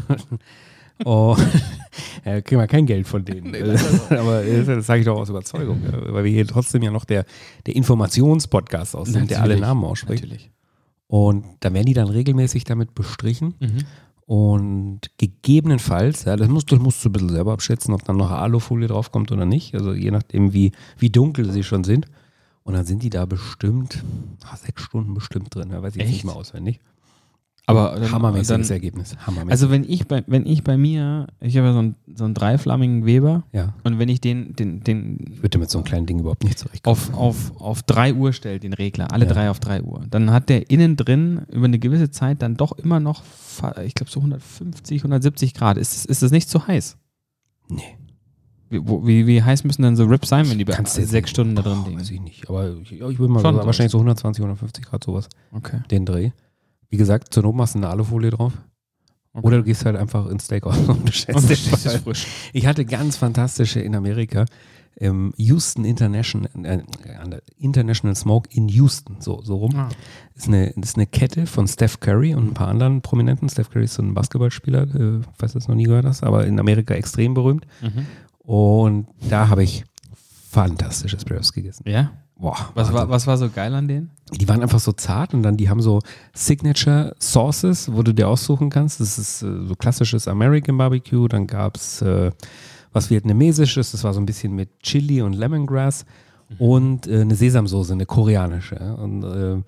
oh, 1.05 1.37
ja, 2.25 2.41
kriegen 2.41 2.61
wir 2.61 2.67
kein 2.67 2.85
Geld 2.85 3.07
von 3.07 3.23
denen. 3.23 3.55
aber 4.09 4.43
äh, 4.43 4.63
das 4.63 4.85
sage 4.85 5.01
ich 5.01 5.05
doch 5.05 5.17
aus 5.17 5.29
Überzeugung, 5.29 5.81
weil 6.07 6.23
wir 6.23 6.31
hier 6.31 6.47
trotzdem 6.47 6.81
ja 6.83 6.91
noch 6.91 7.05
der, 7.05 7.25
der 7.65 7.75
Informationspodcast 7.75 8.95
aus 8.95 9.09
sind, 9.09 9.31
der 9.31 9.41
alle 9.41 9.57
Namen 9.57 9.83
ausspricht. 9.83 10.23
Natürlich. 10.23 10.51
Und 11.07 11.45
da 11.59 11.73
werden 11.73 11.85
die 11.85 11.93
dann 11.93 12.07
regelmäßig 12.07 12.63
damit 12.63 12.95
bestrichen. 12.95 13.55
Mhm. 13.59 13.79
Und 14.25 15.01
gegebenenfalls, 15.17 16.25
ja, 16.25 16.35
das 16.35 16.47
musst, 16.47 16.71
das 16.71 16.79
musst 16.79 17.03
du 17.05 17.09
ein 17.09 17.11
bisschen 17.11 17.29
selber 17.29 17.53
abschätzen, 17.53 17.93
ob 17.93 18.03
dann 18.05 18.17
noch 18.17 18.31
Alufolie 18.31 18.87
draufkommt 18.87 19.31
oder 19.31 19.45
nicht. 19.45 19.75
Also 19.75 19.93
je 19.93 20.09
nachdem, 20.09 20.51
wie, 20.53 20.71
wie 20.97 21.11
dunkel 21.11 21.51
sie 21.51 21.63
schon 21.63 21.83
sind. 21.83 22.07
Und 22.63 22.73
dann 22.73 22.85
sind 22.85 23.03
die 23.03 23.11
da 23.11 23.25
bestimmt, 23.25 24.03
ah, 24.43 24.57
sechs 24.57 24.81
Stunden 24.81 25.13
bestimmt 25.13 25.53
drin, 25.53 25.69
ja, 25.69 25.83
weiß 25.83 25.95
ich 25.95 26.01
jetzt 26.01 26.07
nicht 26.07 26.17
Echt? 26.17 26.25
mal 26.25 26.33
auswendig. 26.33 26.79
Aber 27.67 27.99
dann, 27.99 28.11
Hammermäßiges 28.11 28.67
dann, 28.67 28.75
Ergebnis. 28.75 29.15
Hammermäßig. 29.25 29.51
also 29.51 29.69
wenn 29.71 29.83
ich 29.83 30.07
bei, 30.07 30.23
wenn 30.27 30.45
ich 30.45 30.63
bei 30.63 30.77
mir, 30.77 31.27
ich 31.39 31.57
habe 31.57 31.67
ja 31.67 31.73
so 31.73 31.79
einen, 31.79 31.95
so 32.13 32.23
einen 32.23 32.33
dreiflammigen 32.35 33.05
Weber 33.05 33.43
ja, 33.53 33.73
und 33.83 33.97
wenn 33.97 34.07
ich 34.09 34.21
den, 34.21 34.55
den, 34.55 34.81
den 34.81 35.17
ich 35.31 35.41
würde 35.41 35.57
mit 35.57 35.71
so 35.71 35.79
einem 35.79 35.85
kleinen 35.85 36.05
Ding 36.05 36.19
überhaupt 36.19 36.43
nicht 36.43 36.59
zurechtkommen. 36.59 36.95
auf, 36.95 37.13
auf, 37.15 37.59
auf 37.59 37.83
3 37.83 38.13
Uhr 38.13 38.33
stellt, 38.33 38.61
den 38.63 38.73
Regler, 38.73 39.11
alle 39.11 39.25
Ja. 39.25 39.33
drei 39.33 39.49
auf 39.49 39.59
3 39.59 39.81
Uhr, 39.81 40.03
dann 40.11 40.29
hat 40.31 40.49
der 40.49 40.69
innen 40.69 40.95
drin 40.95 41.41
über 41.51 41.65
eine 41.65 41.79
gewisse 41.79 42.11
Zeit 42.11 42.41
dann 42.43 42.55
doch 42.55 42.71
immer 42.77 42.99
noch, 42.99 43.23
ich 43.83 43.95
glaube 43.95 44.11
so 44.11 44.19
150, 44.19 44.99
170 45.01 45.53
Grad. 45.55 45.77
Ist, 45.77 45.95
das- 45.95 46.05
ist 46.05 46.21
das 46.21 46.31
nicht 46.31 46.49
zu 46.49 46.67
heiß? 46.67 46.97
Nee. 47.69 47.81
Wie, 48.69 48.79
wie, 48.85 49.27
wie 49.27 49.43
heiß 49.43 49.63
müssen 49.63 49.83
denn 49.83 49.95
so 49.95 50.05
Rips 50.05 50.29
sein, 50.29 50.49
wenn 50.49 50.57
die 50.57 50.65
bei 50.65 50.73
sechs 50.83 50.97
nicht- 51.11 51.29
Stunden 51.29 51.55
da 51.55 51.61
drin 51.61 51.83
liegen? 51.85 51.99
Weiß 51.99 52.09
ich 52.11 52.19
nicht. 52.21 52.49
Aber 52.49 52.75
ich, 52.81 52.91
ich 52.91 53.19
würde 53.19 53.31
mal 53.33 53.39
sagen, 53.39 53.57
wahrscheinlich 53.57 53.91
so 53.91 53.97
120, 53.99 54.41
150 54.43 54.85
Grad 54.85 55.03
sowas. 55.03 55.29
Okay. 55.51 55.79
Den 55.91 56.05
Dreh. 56.05 56.31
Wie 56.89 56.97
gesagt, 56.97 57.33
zur 57.33 57.43
Not 57.43 57.55
machst 57.55 57.75
du 57.75 57.79
eine 57.79 57.89
Alufolie 57.89 58.29
drauf. 58.31 58.53
okay. 59.33 59.45
Oder 59.45 59.57
du 59.57 59.63
gehst 59.63 59.85
halt 59.85 59.95
einfach 59.95 60.27
ins 60.27 60.45
Steakhouse 60.45 60.77
und 60.87 61.05
bestellst 61.05 61.47
Fall. 61.47 61.99
frisch. 61.99 62.27
Ich 62.53 62.65
hatte 62.67 62.85
ganz 62.85 63.17
fantastische 63.17 63.79
in 63.79 63.95
Amerika. 63.95 64.45
Ähm, 64.97 65.33
Houston 65.35 65.83
International, 65.83 66.49
äh, 66.63 66.79
International 67.57 68.15
Smoke 68.15 68.49
in 68.53 68.69
Houston, 68.69 69.17
so, 69.19 69.41
so 69.41 69.57
rum. 69.57 69.75
Ah. 69.75 69.89
Ist 70.35 70.47
eine, 70.47 70.67
ist 70.69 70.95
eine 70.95 71.05
Kette 71.05 71.47
von 71.47 71.67
Steph 71.67 71.99
Curry 71.99 72.33
und 72.33 72.51
ein 72.51 72.53
paar 72.53 72.69
anderen 72.69 73.01
Prominenten. 73.01 73.49
Steph 73.49 73.69
Curry 73.71 73.85
ist 73.85 73.95
so 73.95 74.03
ein 74.03 74.13
Basketballspieler, 74.13 74.83
äh, 74.95 75.21
falls 75.37 75.51
du 75.51 75.59
das 75.59 75.67
noch 75.67 75.75
nie 75.75 75.83
gehört 75.83 76.05
hast, 76.05 76.23
aber 76.23 76.45
in 76.47 76.57
Amerika 76.61 76.93
extrem 76.93 77.33
berühmt. 77.33 77.67
Mhm. 77.81 78.05
Und 78.39 79.07
da 79.29 79.49
habe 79.49 79.63
ich 79.63 79.83
fantastische 80.49 81.19
Sparrows 81.19 81.51
gegessen. 81.51 81.83
Ja? 81.89 82.13
Boah, 82.37 82.69
Was 82.73 82.89
war, 82.89 82.93
Wahnsinn. 82.95 83.09
was 83.11 83.27
war 83.27 83.37
so 83.37 83.49
geil 83.49 83.73
an 83.73 83.87
denen? 83.87 84.11
Die 84.33 84.47
waren 84.49 84.61
einfach 84.61 84.79
so 84.79 84.91
zart 84.91 85.33
und 85.33 85.41
dann 85.43 85.55
die 85.55 85.69
haben 85.69 85.81
so 85.81 86.01
Signature 86.33 87.15
Sauces, 87.19 87.91
wo 87.93 88.03
du 88.03 88.13
dir 88.13 88.27
aussuchen 88.27 88.69
kannst. 88.69 88.99
Das 88.99 89.17
ist 89.17 89.41
äh, 89.41 89.65
so 89.65 89.75
klassisches 89.75 90.27
American 90.27 90.77
Barbecue. 90.77 91.27
Dann 91.29 91.47
gab 91.47 91.77
es 91.77 92.01
äh, 92.01 92.31
was 92.91 93.09
vietnamesisches, 93.09 93.91
das 93.91 94.03
war 94.03 94.13
so 94.13 94.19
ein 94.19 94.25
bisschen 94.25 94.53
mit 94.53 94.79
Chili 94.81 95.21
und 95.21 95.33
Lemongrass 95.33 96.05
und 96.59 97.07
äh, 97.07 97.21
eine 97.21 97.35
Sesamsoße, 97.35 97.93
eine 97.93 98.05
koreanische. 98.05 98.95
Und 98.97 99.23
äh, 99.23 99.61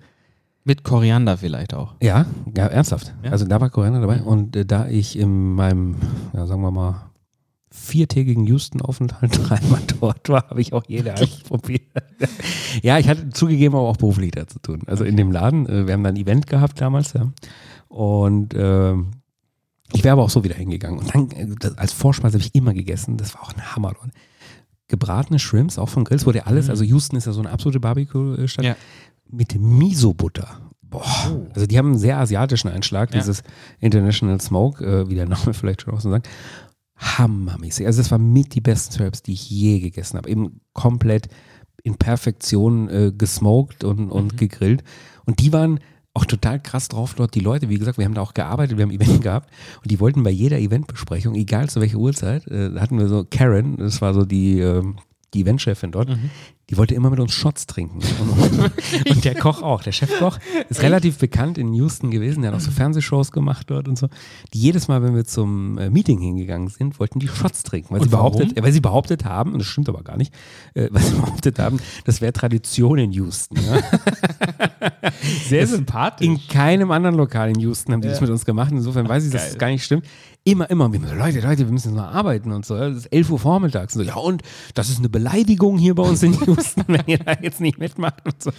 Mit 0.64 0.84
Koriander 0.84 1.36
vielleicht 1.38 1.72
auch. 1.74 1.94
ja, 2.02 2.26
ja, 2.56 2.66
ernsthaft. 2.66 3.14
Ja. 3.22 3.30
Also 3.30 3.46
da 3.46 3.60
war 3.60 3.70
Koriander 3.70 4.00
dabei. 4.00 4.22
Und 4.22 4.56
äh, 4.56 4.64
da 4.66 4.88
ich 4.88 5.18
in 5.18 5.54
meinem, 5.54 5.96
ja, 6.34 6.46
sagen 6.46 6.60
wir 6.62 6.70
mal, 6.70 7.10
viertägigen 7.70 8.44
Houston-Aufenthalt 8.46 9.38
dreimal 9.48 9.80
dort 10.00 10.28
war, 10.28 10.48
habe 10.50 10.60
ich 10.60 10.72
auch 10.72 10.84
jede 10.86 11.10
einfach 11.14 11.44
probiert. 11.44 11.82
ja, 12.82 12.98
ich 12.98 13.08
hatte 13.08 13.30
zugegeben 13.30 13.74
aber 13.74 13.88
auch 13.88 13.96
beruflich 13.96 14.30
da 14.32 14.46
zu 14.46 14.58
tun. 14.60 14.82
Also 14.86 15.04
in 15.04 15.16
dem 15.16 15.30
Laden, 15.32 15.68
äh, 15.68 15.86
wir 15.86 15.94
haben 15.94 16.02
dann 16.04 16.14
ein 16.14 16.20
Event 16.20 16.46
gehabt 16.46 16.80
damals, 16.80 17.12
ja. 17.12 17.30
Und 17.88 18.54
ähm, 18.56 19.12
ich 19.92 20.04
wäre 20.04 20.12
aber 20.12 20.22
auch 20.24 20.30
so 20.30 20.44
wieder 20.44 20.54
hingegangen. 20.56 20.98
Und 20.98 21.14
dann, 21.14 21.30
äh, 21.30 21.46
das, 21.58 21.78
als 21.78 21.92
Vorspeise 21.92 22.34
habe 22.38 22.44
ich 22.44 22.54
immer 22.54 22.74
gegessen. 22.74 23.16
Das 23.16 23.34
war 23.34 23.42
auch 23.42 23.52
ein 23.54 23.74
Hammer, 23.74 23.92
Leute. 24.00 24.12
Gebratene 24.88 25.38
Shrimps, 25.38 25.78
auch 25.78 25.88
von 25.88 26.04
Grills, 26.04 26.26
wurde 26.26 26.38
ja 26.38 26.46
alles, 26.46 26.66
Mhm. 26.66 26.70
also 26.70 26.84
Houston 26.84 27.16
ist 27.16 27.26
ja 27.26 27.32
so 27.32 27.40
eine 27.40 27.50
absolute 27.50 27.80
Barbecue-Stadt, 27.80 28.64
Ja. 28.64 28.76
mit 29.30 29.54
Miso-Butter. 29.58 30.60
Boah. 30.82 31.04
Also 31.54 31.66
die 31.66 31.76
haben 31.76 31.88
einen 31.88 31.98
sehr 31.98 32.16
asiatischen 32.18 32.68
Einschlag, 32.68 33.12
Ja. 33.12 33.20
dieses 33.20 33.42
International 33.80 34.40
Smoke, 34.40 34.82
äh, 34.84 35.08
wie 35.10 35.14
der 35.14 35.28
Name 35.28 35.52
vielleicht 35.54 35.82
schon 35.82 35.92
auch 35.94 36.00
so 36.00 36.10
sagt. 36.10 36.28
Hammermäßig. 36.96 37.86
Also 37.86 38.00
das 38.00 38.10
war 38.10 38.18
mit 38.18 38.54
die 38.54 38.60
besten 38.60 38.92
Syrups, 38.94 39.22
die 39.22 39.32
ich 39.32 39.48
je 39.48 39.78
gegessen 39.80 40.16
habe. 40.16 40.28
Eben 40.28 40.60
komplett 40.72 41.28
in 41.82 41.96
Perfektion 41.96 42.88
äh, 42.88 43.12
gesmoked 43.16 43.84
und, 43.84 44.10
und 44.10 44.32
Mhm. 44.34 44.36
gegrillt. 44.36 44.84
Und 45.24 45.40
die 45.40 45.52
waren 45.52 45.80
auch 46.14 46.24
total 46.24 46.58
krass 46.60 46.88
drauf 46.88 47.14
dort. 47.14 47.34
Die 47.34 47.40
Leute, 47.40 47.68
wie 47.68 47.78
gesagt, 47.78 47.98
wir 47.98 48.04
haben 48.04 48.14
da 48.14 48.22
auch 48.22 48.34
gearbeitet, 48.34 48.76
wir 48.76 48.82
haben 48.82 48.90
ein 48.90 49.00
Event 49.00 49.22
gehabt 49.22 49.50
und 49.82 49.90
die 49.90 50.00
wollten 50.00 50.22
bei 50.24 50.30
jeder 50.30 50.58
Eventbesprechung, 50.58 51.34
egal 51.36 51.68
zu 51.68 51.80
welcher 51.80 51.98
Uhrzeit, 51.98 52.46
äh, 52.48 52.70
hatten 52.80 52.98
wir 52.98 53.08
so 53.08 53.24
Karen, 53.30 53.76
das 53.76 54.00
war 54.02 54.14
so 54.14 54.24
die, 54.24 54.58
ähm, 54.58 54.96
die 55.34 55.42
Eventchefin 55.42 55.90
dort, 55.92 56.08
Mhm. 56.08 56.30
die 56.70 56.76
wollte 56.78 56.94
immer 56.94 57.10
mit 57.10 57.20
uns 57.20 57.32
Shots 57.32 57.66
trinken. 57.66 57.98
Und, 59.10 59.24
der 59.24 59.34
Koch 59.34 59.62
auch, 59.62 59.82
der 59.82 59.92
Chefkoch 59.92 60.38
ist 60.68 60.80
relativ 60.82 61.18
bekannt 61.18 61.58
in 61.58 61.72
Houston 61.74 62.10
gewesen, 62.10 62.42
der 62.42 62.50
hat 62.52 62.58
auch 62.58 62.64
so 62.64 62.70
Fernsehshows 62.70 63.30
gemacht 63.30 63.68
dort 63.70 63.88
und 63.88 63.98
so. 63.98 64.08
Die 64.54 64.58
jedes 64.58 64.88
Mal, 64.88 65.02
wenn 65.02 65.14
wir 65.14 65.24
zum 65.24 65.76
äh, 65.78 65.90
Meeting 65.90 66.18
hingegangen 66.20 66.68
sind, 66.68 66.98
wollten 66.98 67.18
die 67.18 67.28
Shots 67.28 67.62
trinken, 67.62 67.90
weil, 67.90 67.98
Und 68.00 68.04
sie 68.04 68.10
behauptet, 68.10 68.40
warum? 68.50 68.56
äh, 68.56 68.62
weil 68.62 68.72
sie 68.72 68.80
behauptet 68.80 69.24
haben, 69.26 69.52
und 69.52 69.58
das 69.58 69.66
stimmt 69.68 69.88
aber 69.90 70.02
gar 70.02 70.16
nicht, 70.16 70.32
äh, 70.74 70.88
weil 70.92 71.02
sie 71.02 71.14
behauptet 71.16 71.58
haben, 71.58 71.78
das 72.04 72.20
wäre 72.20 72.32
Tradition 72.32 72.98
in 72.98 73.12
Houston. 73.12 73.58
Ja? 73.62 73.80
Sehr 75.48 75.62
Es- 75.62 75.70
sympathisch. 75.70 76.26
In 76.26 76.38
keinem 76.48 76.90
anderen 76.90 77.16
Lokal 77.16 77.50
in 77.50 77.60
Houston 77.60 77.92
haben 77.92 78.00
die 78.00 78.08
das 78.08 78.18
Ja. 78.18 78.22
mit 78.22 78.30
uns 78.30 78.44
gemacht. 78.44 78.70
Insofern 78.72 79.08
weiß 79.08 79.24
ich, 79.26 79.32
dass 79.32 79.42
Geil. 79.42 79.50
das 79.50 79.58
gar 79.58 79.68
nicht 79.68 79.84
stimmt. 79.84 80.04
Immer, 80.50 80.70
immer. 80.70 80.90
Wir 80.90 81.00
Leute, 81.14 81.40
Leute, 81.40 81.58
wir 81.66 81.72
müssen 81.72 81.88
jetzt 81.88 81.96
mal 81.96 82.08
arbeiten 82.08 82.52
und 82.52 82.64
so. 82.64 82.74
Es 82.76 82.96
ist 82.96 83.06
11 83.06 83.30
Uhr 83.30 83.38
vormittags. 83.38 83.94
Und 83.96 84.02
so, 84.04 84.08
ja, 84.08 84.14
und 84.16 84.42
das 84.74 84.88
ist 84.88 84.98
eine 84.98 85.10
Beleidigung 85.10 85.76
hier 85.76 85.94
bei 85.94 86.02
uns 86.02 86.22
in 86.22 86.32
Houston, 86.46 86.84
wenn 86.86 87.02
ihr 87.06 87.18
da 87.18 87.34
jetzt 87.42 87.60
nicht 87.60 87.78
mitmacht 87.78 88.24
und 88.24 88.42
so. 88.42 88.50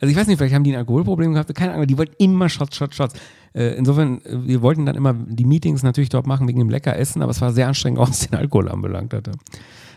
Also 0.00 0.10
ich 0.10 0.16
weiß 0.16 0.26
nicht, 0.26 0.38
vielleicht 0.38 0.54
haben 0.56 0.64
die 0.64 0.72
ein 0.72 0.78
Alkoholproblem 0.78 1.34
gehabt, 1.34 1.54
keine 1.54 1.74
Ahnung, 1.74 1.86
die 1.86 1.96
wollten 1.96 2.14
immer 2.18 2.48
Shots, 2.48 2.76
Shots, 2.76 2.96
Shots. 2.96 3.14
Äh, 3.54 3.76
insofern, 3.76 4.20
äh, 4.22 4.44
wir 4.44 4.60
wollten 4.60 4.86
dann 4.86 4.96
immer 4.96 5.14
die 5.14 5.44
Meetings 5.44 5.84
natürlich 5.84 6.08
dort 6.08 6.26
machen 6.26 6.48
wegen 6.48 6.58
dem 6.58 6.68
lecker 6.68 6.96
Essen, 6.96 7.22
aber 7.22 7.30
es 7.30 7.40
war 7.40 7.52
sehr 7.52 7.68
anstrengend, 7.68 8.00
auch 8.00 8.08
was 8.08 8.26
den 8.26 8.36
Alkohol 8.36 8.68
anbelangt 8.68 9.14
hatte. 9.14 9.30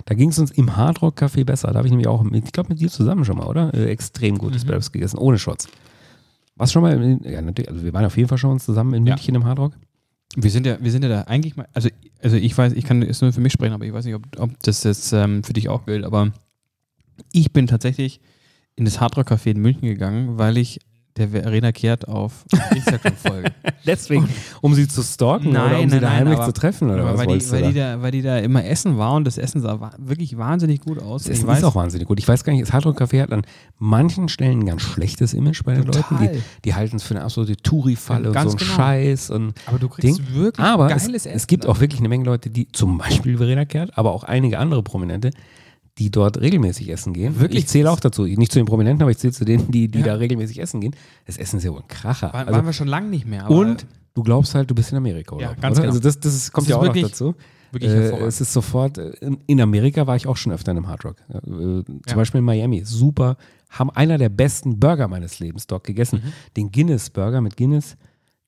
Da 0.06 0.14
ging 0.14 0.30
es 0.30 0.38
uns 0.38 0.52
im 0.52 0.76
Hardrock 0.78 1.20
Café 1.20 1.46
besser. 1.46 1.70
Da 1.70 1.80
habe 1.80 1.88
ich 1.88 1.92
nämlich 1.92 2.08
auch, 2.08 2.22
mit, 2.22 2.46
ich 2.46 2.52
glaube 2.52 2.70
mit 2.70 2.80
dir 2.80 2.90
zusammen 2.90 3.26
schon 3.26 3.38
mal, 3.38 3.48
oder? 3.48 3.74
Äh, 3.74 3.90
extrem 3.90 4.38
gutes 4.38 4.66
Mhm. 4.66 4.76
mhm. 4.76 4.82
gegessen, 4.92 5.18
ohne 5.18 5.40
Shots. 5.40 5.68
Du 6.60 6.68
schon 6.68 6.84
mal, 6.84 7.20
ja 7.24 7.42
natürlich, 7.42 7.70
also 7.70 7.84
wir 7.84 7.94
waren 7.94 8.06
auf 8.06 8.18
jeden 8.18 8.30
Fall 8.30 8.38
schon 8.38 8.60
zusammen 8.60 8.94
in 8.94 9.06
Ja. 9.08 9.16
München 9.16 9.34
im 9.34 9.46
Hardrock. 9.46 9.74
Wir 10.36 10.52
sind 10.52 10.66
ja, 10.66 10.78
wir 10.80 10.92
sind 10.92 11.04
ja 11.04 11.10
da 11.10 11.22
eigentlich 11.24 11.56
mal, 11.56 11.68
also, 11.74 11.90
also 12.22 12.36
ich 12.36 12.56
weiß, 12.56 12.74
ich 12.74 12.86
kann 12.86 13.02
jetzt 13.02 13.22
nur 13.22 13.34
für 13.34 13.42
mich 13.42 13.54
sprechen, 13.54 13.74
aber 13.74 13.86
ich 13.86 13.94
weiß 13.94 14.06
nicht, 14.06 14.16
ob, 14.16 14.24
ob 14.38 14.52
das 14.62 14.84
jetzt 14.84 15.12
ähm, 15.12 15.44
für 15.44 15.54
dich 15.54 15.70
auch 15.70 15.86
gilt, 15.86 16.06
aber 16.06 16.32
ich 17.32 17.52
bin 17.52 17.68
tatsächlich 17.68 18.22
in 18.76 18.86
das 18.86 19.00
Hardrock 19.00 19.32
Café 19.32 19.52
in 19.52 19.62
München 19.62 19.88
gegangen, 19.88 20.38
weil 20.38 20.58
ich 20.58 20.80
der 21.20 21.30
Verena 21.30 21.72
Kehrt 21.72 22.08
auf 22.08 22.46
Instagram 22.76 23.14
folge. 23.16 23.52
Deswegen, 23.86 24.28
um 24.62 24.74
sie 24.74 24.88
zu 24.88 25.04
stalken 25.04 25.50
oder 25.50 25.68
Nein, 25.70 25.84
um 25.84 25.90
sie 25.90 25.96
nein, 25.96 26.02
da 26.02 26.08
nein, 26.10 26.18
heimlich 26.20 26.38
aber- 26.38 26.46
zu 26.46 26.54
treffen 26.54 26.90
oder 26.90 27.06
was 27.06 27.18
weil, 27.20 27.38
die, 27.38 27.52
weil, 27.52 27.64
die 27.72 27.74
da? 27.74 28.02
weil 28.02 28.12
die 28.12 28.22
da 28.22 28.38
immer 28.40 28.66
essen 28.66 28.98
war 28.98 29.14
und 29.14 29.26
das 29.26 29.38
Essen 29.38 29.62
sah 29.62 29.80
wa 29.80 29.92
wirklich 29.98 30.38
wahnsinnig 30.38 30.82
gut 30.82 31.02
aus. 31.02 31.24
Das 31.24 31.30
ich 31.32 31.38
Essen 31.40 31.48
weiß, 31.48 31.58
ist 31.60 31.64
auch 31.66 31.76
wahnsinnig 31.76 32.08
gut. 32.08 32.20
Ich 32.20 32.28
weiß 32.28 32.44
gar 32.44 32.54
nicht, 32.54 32.62
das 32.64 32.74
Hardrock 32.74 33.00
Café 33.02 33.22
hat 33.22 33.32
an 33.32 33.44
manchen 33.78 34.30
Stellen 34.30 34.60
ein 34.62 34.66
ganz 34.66 34.82
schlechtes 34.82 35.34
Image 35.34 35.64
bei 35.64 35.74
den 35.76 35.86
Total. 35.86 36.04
Leuten. 36.10 36.34
Die, 36.34 36.42
die 36.66 36.74
halten 36.76 36.96
es 36.96 37.04
für 37.04 37.16
eine 37.16 37.24
absolute 37.24 37.56
Touri-Falle 37.58 38.28
und 38.30 38.34
Ganz 38.34 38.52
so 38.52 38.58
ein 38.58 38.60
genau. 38.60 38.74
Scheiß 38.76 39.30
und 39.30 39.54
aber 39.66 39.80
du 39.80 39.90
kriegst 39.90 40.20
Ding. 40.20 40.28
wirklich 40.34 40.66
Aber 40.66 40.88
geiles 40.88 41.04
es, 41.08 41.14
Essen. 41.26 41.32
es 41.36 41.48
gibt 41.48 41.66
auch 41.66 41.80
wirklich 41.80 42.00
eine 42.00 42.10
Menge 42.10 42.26
Leute, 42.26 42.50
die 42.50 42.72
zum 42.72 42.98
Beispiel 42.98 43.38
Verena 43.38 43.66
Kehrt, 43.66 43.98
aber 43.98 44.12
auch 44.12 44.24
einige 44.24 44.60
andere 44.60 44.84
Prominente, 44.84 45.32
die 46.00 46.10
dort 46.10 46.40
regelmäßig 46.40 46.90
essen 46.90 47.14
gehen. 47.14 47.40
Wirklich? 47.40 47.64
Ich 47.66 47.68
zähle 47.70 47.92
auch 47.92 48.00
dazu. 48.00 48.26
Ich- 48.26 48.38
Nicht 48.38 48.52
zu 48.52 48.60
den 48.60 48.66
Prominenten, 48.66 49.02
aber 49.04 49.12
ich 49.12 49.18
zähle 49.18 49.34
zu 49.34 49.46
denen, 49.46 49.70
die, 49.70 49.90
die 49.90 50.00
Ja. 50.00 50.06
da 50.06 50.14
regelmäßig 50.16 50.60
essen 50.60 50.80
gehen. 50.82 50.96
Das 51.28 51.38
Essen 51.38 51.58
ist 51.58 51.64
ja 51.66 51.72
wohl 51.72 51.82
ein 51.82 51.88
Kracher. 51.88 52.28
War, 52.34 52.36
Also, 52.48 52.54
waren 52.54 52.66
wir 52.66 52.74
schon 52.74 52.88
lange 52.88 53.10
nicht 53.10 53.28
mehr. 53.28 53.46
Aber 53.46 53.56
und 53.56 53.86
du 54.14 54.24
glaubst 54.24 54.56
halt, 54.56 54.70
du 54.72 54.76
bist 54.76 54.92
in 54.92 54.98
Amerika, 54.98 55.36
oder? 55.36 55.44
Ja, 55.46 55.54
ganz 55.54 55.78
oder? 55.78 55.88
genau. 55.88 55.96
Also 55.96 56.00
das, 56.00 56.20
das 56.20 56.52
kommt 56.52 56.68
Das 56.68 56.72
ja 56.72 56.78
auch 56.78 56.84
noch 56.86 56.96
wirklich- 56.96 57.12
dazu. 57.12 57.36
wirklich 57.72 57.92
Äh, 57.92 58.26
es 58.26 58.40
ist 58.42 58.54
sofort, 58.54 58.98
äh, 58.98 59.12
in, 59.46 59.60
Amerika 59.62 60.08
war 60.08 60.16
ich 60.16 60.26
auch 60.26 60.38
schon 60.38 60.52
öfter 60.54 60.72
in 60.72 60.78
einem 60.78 60.88
Hardrock. 60.88 61.18
Ja, 61.32 61.38
äh, 61.40 61.42
zum 61.84 62.02
Ja. 62.08 62.16
Beispiel 62.16 62.40
in 62.40 62.46
Miami. 62.46 62.82
Super. 62.86 63.36
Haben 63.70 63.90
einer 63.92 64.18
der 64.18 64.30
besten 64.30 64.80
Burger 64.80 65.08
meines 65.08 65.40
Lebens 65.40 65.68
dort 65.68 65.84
gegessen. 65.84 66.22
Mhm. 66.24 66.34
Den 66.58 66.72
Guinness 66.72 67.10
Burger 67.12 67.42
mit 67.42 67.56
Guinness. 67.58 67.98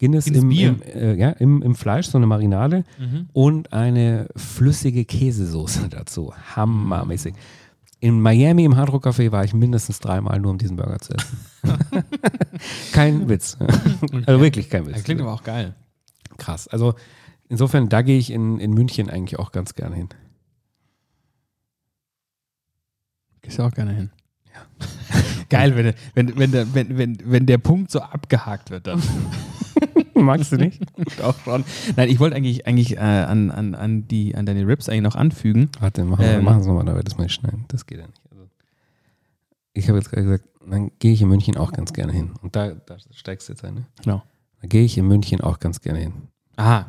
Guinness 0.01 0.25
im, 0.25 0.49
im, 0.49 0.81
äh, 0.81 1.13
ja, 1.13 1.29
im, 1.29 1.61
im 1.61 1.75
Fleisch, 1.75 2.07
so 2.07 2.17
eine 2.17 2.25
Marinade 2.25 2.83
Mhm. 2.97 3.29
und 3.33 3.71
eine 3.71 4.27
flüssige 4.35 5.05
Käsesoße 5.05 5.89
dazu. 5.91 6.33
Hammermäßig. 6.55 7.35
In 7.99 8.19
Miami 8.19 8.65
im 8.65 8.75
Hard 8.77 8.91
Rock 8.91 9.05
Café 9.05 9.31
war 9.31 9.43
ich 9.45 9.53
mindestens 9.53 9.99
dreimal 9.99 10.39
nur, 10.39 10.49
um 10.51 10.57
diesen 10.57 10.75
Burger 10.75 10.97
zu 10.97 11.13
essen. 11.13 11.37
kein 12.93 13.29
Witz. 13.29 13.57
also 14.25 14.41
wirklich 14.41 14.71
kein 14.71 14.87
Witz. 14.87 14.95
Das 14.95 15.03
klingt 15.03 15.21
aber 15.21 15.33
auch 15.33 15.43
geil. 15.43 15.75
krass. 16.39 16.67
Also 16.67 16.95
insofern, 17.47 17.87
da 17.89 18.01
gehe 18.01 18.17
ich 18.17 18.31
in, 18.31 18.57
in 18.57 18.73
München 18.73 19.07
eigentlich 19.07 19.37
auch 19.37 19.51
ganz 19.51 19.75
gerne 19.75 19.95
hin. 19.95 20.09
Gehst 23.43 23.59
du 23.59 23.63
auch 23.63 23.71
gerne 23.71 23.91
hin. 23.93 24.09
Ja. 24.51 25.21
Geil, 25.49 25.75
wenn, 25.75 25.93
wenn, 26.15 26.37
wenn, 26.39 26.51
der, 26.51 26.73
wenn, 26.73 26.97
wenn, 26.97 27.17
wenn 27.23 27.45
der 27.45 27.57
Punkt 27.59 27.91
so 27.91 27.99
abgehakt 28.01 28.71
wird 28.71 28.87
dann. 28.87 29.01
Magst 30.21 30.51
du 30.51 30.57
nicht? 30.57 30.81
auch 31.23 31.37
schon. 31.43 31.63
Nein, 31.95 32.09
ich 32.09 32.19
wollte 32.19 32.35
eigentlich, 32.35 32.67
eigentlich 32.67 32.97
äh, 32.97 32.99
an, 32.99 33.51
an, 33.51 33.75
an, 33.75 34.07
die, 34.07 34.35
an 34.35 34.45
deine 34.45 34.67
Rips 34.67 34.89
eigentlich 34.89 35.01
noch 35.01 35.15
anfügen. 35.15 35.69
Warte, 35.79 36.03
machen 36.05 36.25
wir 36.25 36.31
Ähm. 36.31 36.47
es 36.47 36.65
nochmal, 36.65 36.85
da 36.85 36.95
wird 36.95 37.07
das 37.07 37.17
mal 37.17 37.23
nicht 37.23 37.33
schneiden. 37.33 37.65
Das 37.67 37.85
geht 37.85 37.99
ja 37.99 38.07
nicht. 38.07 38.21
Also, 38.31 38.43
ich 39.73 39.87
habe 39.89 39.97
jetzt 39.99 40.09
gerade 40.09 40.23
gesagt, 40.23 40.45
dann 40.69 40.91
gehe 40.99 41.13
ich 41.13 41.21
in 41.21 41.27
München 41.29 41.57
auch 41.57 41.71
ganz 41.71 41.93
gerne 41.93 42.13
hin. 42.13 42.31
Und 42.41 42.55
da, 42.55 42.71
da 42.71 42.97
steigst 43.11 43.49
du 43.49 43.53
jetzt 43.53 43.63
ein, 43.65 43.73
ne? 43.75 43.85
Genau. 44.03 44.23
Da 44.61 44.67
gehe 44.67 44.83
ich 44.83 44.97
in 44.97 45.07
München 45.07 45.41
auch 45.41 45.59
ganz 45.59 45.81
gerne 45.81 45.99
hin. 45.99 46.13
Aha. 46.57 46.85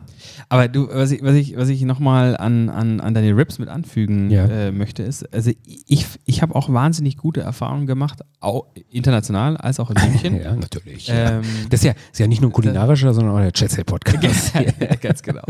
Aber 0.48 0.68
du, 0.68 0.88
was 0.92 1.10
ich, 1.12 1.22
was 1.22 1.34
ich, 1.34 1.56
was 1.56 1.68
ich 1.68 1.82
nochmal 1.82 2.36
an, 2.36 2.68
an, 2.68 3.00
an 3.00 3.14
deine 3.14 3.36
Rips 3.36 3.58
mit 3.58 3.68
anfügen 3.68 4.30
Ja. 4.30 4.44
äh, 4.46 4.72
möchte, 4.72 5.02
ist, 5.02 5.32
also 5.32 5.50
ich, 5.64 6.06
ich 6.24 6.42
habe 6.42 6.54
auch 6.54 6.70
wahnsinnig 6.72 7.16
gute 7.16 7.40
Erfahrungen 7.40 7.86
gemacht, 7.86 8.20
auch 8.40 8.66
international 8.90 9.56
als 9.56 9.80
auch 9.80 9.90
in 9.90 9.96
München. 10.10 10.36
Ja, 10.40 10.54
natürlich. 10.54 11.08
ähm, 11.12 11.42
Das 11.70 11.80
ist 11.80 11.84
ja, 11.84 11.92
ist 12.12 12.18
ja 12.18 12.26
nicht 12.26 12.40
nur 12.40 12.50
ein 12.50 12.52
kulinarischer, 12.52 13.14
sondern 13.14 13.34
auch 13.34 13.38
der 13.40 13.52
Jet-Set-Podcast. 13.54 14.52
ganz 15.00 15.22
genau. 15.22 15.42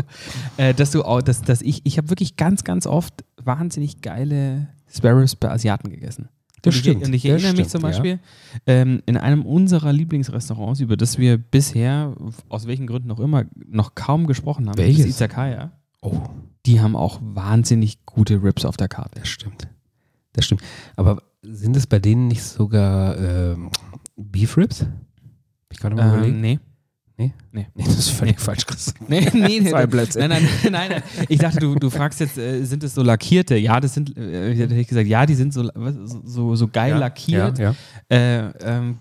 Äh, 0.57 0.73
dass 0.73 0.91
du 0.91 1.03
auch, 1.03 1.21
dass, 1.21 1.41
dass 1.41 1.61
ich, 1.61 1.81
ich 1.85 1.97
habe 1.97 2.09
wirklich 2.09 2.35
ganz, 2.35 2.63
ganz 2.63 2.87
oft 2.87 3.13
wahnsinnig 3.43 4.01
geile 4.01 4.67
Sparrows 4.91 5.35
bei 5.35 5.49
Asiaten 5.49 5.89
gegessen. 5.89 6.29
Das 6.63 6.73
und 6.75 6.79
stimmt, 6.79 7.01
Ich, 7.01 7.07
und 7.07 7.13
ich 7.13 7.25
erinnere 7.25 7.51
mich 7.51 7.67
stimmt, 7.67 7.69
zum 7.69 7.81
ja. 7.81 7.87
Beispiel 7.87 8.19
ähm, 8.65 9.03
in 9.05 9.17
einem 9.17 9.45
unserer 9.45 9.93
Lieblingsrestaurants, 9.93 10.79
über 10.79 10.97
das 10.97 11.17
wir 11.19 11.37
bisher, 11.37 12.15
aus 12.49 12.65
welchen 12.67 12.87
Gründen 12.87 13.11
auch 13.11 13.19
immer, 13.19 13.43
noch 13.67 13.93
kaum 13.95 14.25
gesprochen 14.27 14.67
haben. 14.69 14.77
Welches? 14.77 15.05
Das 15.05 15.15
Izakaya. 15.15 15.71
Oh, 16.01 16.21
Die 16.65 16.81
haben 16.81 16.95
auch 16.95 17.19
wahnsinnig 17.21 18.05
gute 18.05 18.41
Rips 18.41 18.65
auf 18.65 18.77
der 18.77 18.87
Karte. 18.87 19.19
das 19.19 19.27
stimmt. 19.29 19.67
Das 20.33 20.45
stimmt. 20.45 20.61
Aber 20.95 21.21
sind 21.43 21.75
es 21.75 21.85
bei 21.85 21.99
denen 21.99 22.27
nicht 22.27 22.41
sogar 22.43 23.17
ähm, 23.19 23.69
Beef 24.15 24.57
Ribs? 24.57 24.81
Hab 24.81 24.87
Ich 25.71 25.79
gerade 25.79 25.95
mal 25.95 26.07
Ähm, 26.07 26.13
überlegen. 26.15 26.41
nee. 26.41 26.59
Nee? 27.15 27.31
Nee. 27.51 27.67
Nee, 27.75 27.83
das 27.83 27.99
ist 27.99 28.09
völlig 28.09 28.39
falsch, 28.39 28.65
Chris. 28.65 28.93
Nee, 29.07 29.29
nee, 29.33 29.59
nee. 29.59 29.69
Zwei 29.69 29.85
Plätze. 29.85 30.19
Nein, 30.19 30.29
nein, 30.29 30.49
nein, 30.71 30.89
nein. 30.89 31.03
Ich 31.29 31.37
dachte, 31.37 31.59
du, 31.59 31.75
du 31.75 31.91
fragst 31.91 32.19
jetzt, 32.19 32.37
äh, 32.39 32.63
sind 32.63 32.83
es 32.83 32.95
so 32.95 33.03
lackierte? 33.03 33.55
Ja, 33.55 33.79
das 33.79 33.93
sind, 33.93 34.17
äh, 34.17 34.51
ich 34.51 34.59
hätte 34.59 34.83
gesagt, 34.83 35.07
ja, 35.07 35.25
die 35.25 35.35
sind 35.35 35.53
so, 35.53 35.69
so, 36.25 36.55
so 36.55 36.67
geil 36.67 36.97
lackiert. 36.97 37.59
Ja, 37.59 37.75
ja. 38.09 38.17
Äh, 38.17 38.53
ähm, 38.63 38.97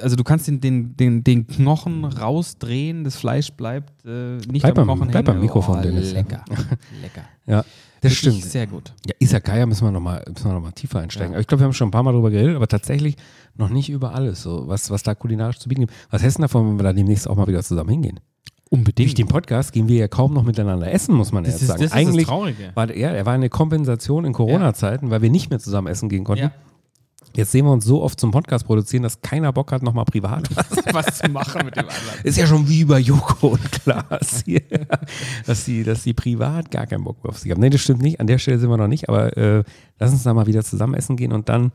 also 0.00 0.14
du 0.14 0.22
kannst 0.22 0.46
den, 0.46 0.60
den, 0.60 0.96
den, 0.96 1.24
den 1.24 1.46
Knochen 1.48 2.04
rausdrehen, 2.04 3.02
das 3.02 3.16
Fleisch 3.16 3.50
bleibt 3.52 4.04
äh, 4.04 4.36
nicht 4.36 4.62
Bleib 4.62 4.78
am 4.78 4.84
Knochen 4.84 5.08
bleib 5.08 5.14
hängen. 5.14 5.24
beim 5.24 5.40
Mikrofon, 5.40 5.78
oh, 5.78 5.82
Dennis. 5.82 6.12
Lecker, 6.12 6.44
lecker. 7.02 7.22
ja. 7.46 7.64
Das 8.00 8.12
stimmt. 8.14 8.42
Sehr 8.44 8.66
gut. 8.66 8.92
Ja, 9.06 9.14
Isakaya 9.18 9.66
müssen 9.66 9.84
wir 9.86 9.90
nochmal 9.90 10.24
noch 10.44 10.60
mal 10.60 10.72
tiefer 10.72 11.00
einsteigen. 11.00 11.32
Ja. 11.32 11.36
Aber 11.36 11.40
Ich 11.40 11.46
glaube, 11.46 11.60
wir 11.62 11.64
haben 11.66 11.72
schon 11.72 11.88
ein 11.88 11.92
paar 11.92 12.02
Mal 12.02 12.12
drüber 12.12 12.30
geredet, 12.30 12.56
aber 12.56 12.68
tatsächlich 12.68 13.16
noch 13.56 13.68
nicht 13.70 13.88
über 13.90 14.14
alles, 14.14 14.42
so, 14.42 14.68
was, 14.68 14.90
was 14.90 15.02
da 15.02 15.14
kulinarisch 15.14 15.58
zu 15.58 15.68
bieten 15.68 15.82
gibt. 15.82 15.94
Was 16.10 16.22
hältst 16.22 16.38
du 16.38 16.42
davon, 16.42 16.68
wenn 16.68 16.78
wir 16.78 16.84
da 16.84 16.92
demnächst 16.92 17.28
auch 17.28 17.36
mal 17.36 17.46
wieder 17.46 17.62
zusammen 17.62 17.90
hingehen? 17.90 18.20
Unbedingt. 18.68 18.98
Durch 19.08 19.14
den 19.14 19.28
Podcast 19.28 19.72
gehen 19.72 19.86
wir 19.88 19.96
ja 19.96 20.08
kaum 20.08 20.34
noch 20.34 20.42
miteinander 20.42 20.90
essen, 20.92 21.14
muss 21.14 21.30
man 21.32 21.44
das 21.44 21.54
jetzt 21.54 21.62
ist, 21.62 21.68
sagen. 21.68 21.82
das 21.82 21.90
ist 21.92 21.96
Eigentlich 21.96 22.26
das 22.26 22.34
Traurige. 22.34 22.72
war, 22.74 22.94
ja, 22.96 23.10
er 23.10 23.24
war 23.24 23.34
eine 23.34 23.48
Kompensation 23.48 24.24
in 24.24 24.32
Corona-Zeiten, 24.32 25.10
weil 25.10 25.22
wir 25.22 25.30
nicht 25.30 25.50
mehr 25.50 25.60
zusammen 25.60 25.86
essen 25.86 26.08
gehen 26.08 26.24
konnten. 26.24 26.44
Ja. 26.44 26.52
Jetzt 27.36 27.52
sehen 27.52 27.64
wir 27.66 27.72
uns 27.72 27.84
so 27.84 28.02
oft 28.02 28.18
zum 28.18 28.30
Podcast 28.30 28.64
produzieren, 28.66 29.02
dass 29.02 29.20
keiner 29.20 29.52
Bock 29.52 29.70
hat, 29.72 29.82
nochmal 29.82 30.04
privat. 30.06 30.48
was 30.92 31.18
zu 31.18 31.28
machen 31.30 31.64
mit 31.66 31.76
dem 31.76 31.80
anderen. 31.84 32.24
Ist 32.24 32.38
ja 32.38 32.46
schon 32.46 32.68
wie 32.68 32.84
bei 32.84 32.98
Joko 32.98 33.48
und 33.48 33.72
Klaas 33.72 34.42
hier, 34.44 34.62
dass 35.46 35.64
sie, 35.64 35.84
dass 35.84 36.02
sie 36.02 36.14
privat 36.14 36.70
gar 36.70 36.86
keinen 36.86 37.04
Bock 37.04 37.22
mehr 37.22 37.30
auf 37.30 37.38
sich 37.38 37.50
haben. 37.50 37.60
Nee, 37.60 37.70
das 37.70 37.80
stimmt 37.82 38.02
nicht. 38.02 38.20
An 38.20 38.26
der 38.26 38.38
Stelle 38.38 38.58
sind 38.58 38.70
wir 38.70 38.76
noch 38.78 38.88
nicht, 38.88 39.08
aber 39.08 39.36
äh, 39.36 39.64
lass 39.98 40.12
uns 40.12 40.22
da 40.22 40.32
mal 40.34 40.46
wieder 40.46 40.64
zusammen 40.64 40.94
essen 40.94 41.16
gehen 41.16 41.32
und 41.32 41.48
dann, 41.48 41.72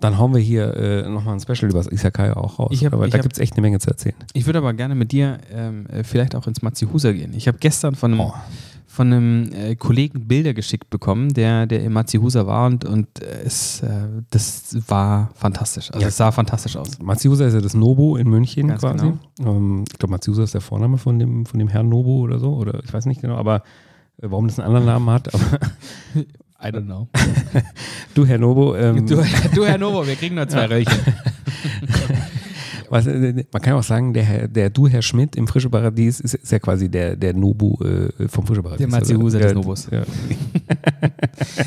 dann 0.00 0.18
hauen 0.18 0.34
wir 0.34 0.40
hier 0.40 0.74
äh, 0.76 1.08
nochmal 1.08 1.34
ein 1.34 1.40
Special 1.40 1.70
über 1.70 1.78
das 1.78 1.86
Isakai 1.88 2.32
auch 2.34 2.58
raus. 2.58 2.78
Hab- 2.84 2.92
aber 2.92 3.08
da 3.08 3.18
gibt 3.18 3.32
es 3.32 3.38
echt 3.38 3.54
eine 3.54 3.62
Menge 3.62 3.78
zu 3.80 3.88
erzählen. 3.90 4.14
Ich 4.34 4.46
würde 4.46 4.58
aber 4.58 4.74
gerne 4.74 4.94
mit 4.94 5.12
dir 5.12 5.38
ähm, 5.52 5.86
äh, 5.86 6.04
vielleicht 6.04 6.34
auch 6.34 6.46
ins 6.46 6.60
Matzihusa 6.62 7.12
gehen. 7.12 7.32
Ich 7.34 7.48
habe 7.48 7.58
gestern 7.58 7.94
von 7.94 8.12
einem, 8.12 8.20
Oh. 8.20 8.34
Von 8.98 9.12
einem 9.12 9.52
äh, 9.52 9.76
Kollegen 9.76 10.26
Bilder 10.26 10.54
geschickt 10.54 10.90
bekommen, 10.90 11.32
der, 11.32 11.66
der 11.66 11.84
im 11.84 11.92
Matzihusa 11.92 12.48
war 12.48 12.66
und, 12.66 12.84
und 12.84 13.06
äh, 13.22 13.42
es, 13.44 13.80
äh, 13.80 14.08
das 14.30 14.76
war 14.88 15.30
fantastisch. 15.36 15.88
Also 15.92 16.02
Ja. 16.02 16.08
es 16.08 16.16
sah 16.16 16.32
fantastisch 16.32 16.74
aus. 16.76 16.98
Matsusa 17.00 17.46
ist 17.46 17.54
ja 17.54 17.60
das 17.60 17.74
Nobu 17.74 18.16
in 18.16 18.28
München 18.28 18.66
Ganz 18.66 18.80
quasi. 18.80 19.12
Ähm, 19.38 19.84
ich 19.88 19.98
glaube, 20.00 20.10
Matsusa 20.10 20.42
ist 20.42 20.54
der 20.54 20.62
Vorname 20.62 20.98
von 20.98 21.16
dem, 21.20 21.46
von 21.46 21.60
dem 21.60 21.68
Herrn 21.68 21.88
Nobu 21.88 22.22
oder 22.24 22.40
so. 22.40 22.54
Oder 22.54 22.82
ich 22.82 22.92
weiß 22.92 23.06
nicht 23.06 23.20
genau, 23.20 23.36
aber 23.36 23.62
äh, 24.20 24.26
warum 24.28 24.48
das 24.48 24.58
einen 24.58 24.66
anderen 24.66 24.86
Namen 24.86 25.10
hat. 25.10 25.32
Aber 25.32 25.44
I 26.60 26.72
don't 26.72 26.86
know. 26.86 27.06
du, 28.14 28.26
Herr 28.26 28.38
Nobu, 28.38 28.74
ähm, 28.74 29.06
Du, 29.06 29.22
du 29.54 29.64
Herr 29.64 29.78
Novo, 29.78 30.04
wir 30.04 30.16
kriegen 30.16 30.34
nur 30.34 30.48
zwei 30.48 30.66
Röllchen. 30.72 30.98
Was, 32.90 33.06
man 33.06 33.62
kann 33.62 33.74
auch 33.74 33.82
sagen, 33.82 34.12
der, 34.12 34.22
Herr, 34.24 34.48
der 34.48 34.70
Du, 34.70 34.88
Herr 34.88 35.02
Schmidt 35.02 35.36
im 35.36 35.46
Frische 35.46 35.70
Paradies 35.70 36.20
ist, 36.20 36.34
ist 36.34 36.52
ja 36.52 36.58
quasi 36.58 36.88
der, 36.88 37.16
der 37.16 37.34
Nobu 37.34 37.76
äh, 37.82 38.28
vom 38.28 38.46
Frische 38.46 38.62
Paradies. 38.62 38.86
Der 38.86 38.88
Matsuhusa 38.88 39.38
oder? 39.38 39.46
des 39.46 39.54
Nobus. 39.54 39.88
Ja. 39.90 40.02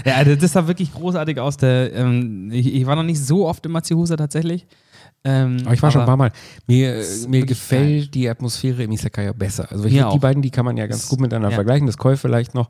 Ja, 0.05 0.15
also 0.15 0.35
das 0.35 0.51
sah 0.51 0.67
wirklich 0.67 0.93
großartig 0.93 1.39
aus. 1.39 1.57
Der, 1.57 1.93
ähm, 1.93 2.49
ich, 2.51 2.73
ich 2.73 2.85
war 2.85 2.95
noch 2.95 3.03
nicht 3.03 3.19
so 3.19 3.47
oft 3.47 3.65
im 3.65 3.71
Matzihusa 3.71 4.15
tatsächlich. 4.17 4.67
Ähm, 5.23 5.57
Aber 5.65 5.73
ich 5.73 5.81
war 5.81 5.91
schon 5.91 6.01
ein 6.01 6.07
paar 6.07 6.17
Mal. 6.17 6.31
Mir, 6.67 7.03
mir 7.27 7.45
gefällt 7.45 8.13
die 8.13 8.27
Atmosphäre 8.27 8.83
im 8.83 8.91
Isakaya 8.91 9.33
besser. 9.33 9.71
Also 9.71 9.87
die 9.87 10.01
auch. 10.01 10.17
beiden, 10.19 10.41
die 10.41 10.49
kann 10.49 10.65
man 10.65 10.77
ja 10.77 10.87
ganz 10.87 11.07
gut 11.07 11.19
miteinander 11.19 11.49
ja. 11.49 11.55
vergleichen. 11.55 11.85
Das 11.85 11.97
Koi 11.97 12.15
vielleicht 12.17 12.55
noch, 12.55 12.69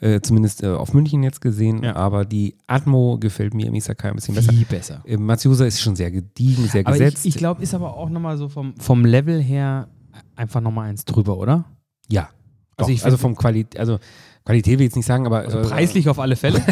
äh, 0.00 0.20
zumindest 0.20 0.62
äh, 0.62 0.68
auf 0.68 0.92
München 0.94 1.22
jetzt 1.22 1.40
gesehen. 1.40 1.82
Ja. 1.84 1.96
Aber 1.96 2.24
die 2.24 2.56
Atmo 2.66 3.18
gefällt 3.18 3.54
mir 3.54 3.66
im 3.66 3.74
Isakaya 3.74 4.12
ein 4.12 4.16
bisschen 4.16 4.34
besser. 4.34 4.52
Viel 4.52 4.64
besser. 4.64 5.02
Äh, 5.06 5.16
Matsusa 5.16 5.66
ist 5.66 5.80
schon 5.80 5.96
sehr 5.96 6.10
gediegen, 6.10 6.66
sehr 6.68 6.86
Aber 6.86 6.92
gesetzt. 6.98 7.24
ich, 7.24 7.34
ich 7.34 7.38
glaube, 7.38 7.62
ist 7.62 7.74
aber 7.74 7.96
auch 7.96 8.10
nochmal 8.10 8.36
so 8.36 8.48
vom, 8.48 8.74
vom 8.78 9.04
Level 9.04 9.40
her 9.42 9.88
einfach 10.36 10.60
nochmal 10.60 10.88
eins 10.90 11.04
drüber, 11.04 11.36
oder? 11.38 11.64
ja. 12.08 12.28
Also 12.76 12.90
ich 12.90 13.04
also 13.04 13.16
find- 13.16 13.20
vom 13.22 13.36
Qualität, 13.36 13.78
also 13.78 14.00
Qualität 14.44 14.72
will 14.80 14.86
ich 14.86 14.88
jetzt 14.90 14.96
nicht 14.96 15.06
sagen, 15.06 15.26
aber 15.26 15.42
Also 15.42 15.60
äh, 15.60 15.62
preislich 15.62 16.08
auf 16.08 16.18
alle 16.18 16.34
Fälle. 16.34 16.60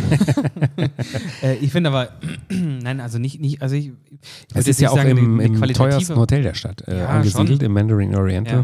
äh, 1.43 1.55
ich 1.61 1.71
finde 1.71 1.91
aber, 1.91 2.09
nein, 2.51 3.01
also 3.01 3.19
nicht, 3.21 3.41
nicht 3.41 3.63
also 3.63 3.77
ich, 3.77 3.93
ich 4.11 4.21
Es 4.53 4.67
ist 4.67 4.81
ja 4.81 4.91
auch 4.91 4.97
sagen, 4.97 5.17
im, 5.17 5.39
im 5.39 5.61
teuersten 5.73 6.17
Hotel 6.17 6.43
der 6.43 6.55
Stadt 6.55 6.83
äh, 6.89 6.99
Ja, 6.99 7.07
angesiedelt, 7.09 7.59
schon. 7.61 7.67
im 7.67 7.73
Mandarin 7.73 8.15
Oriental, 8.17 8.61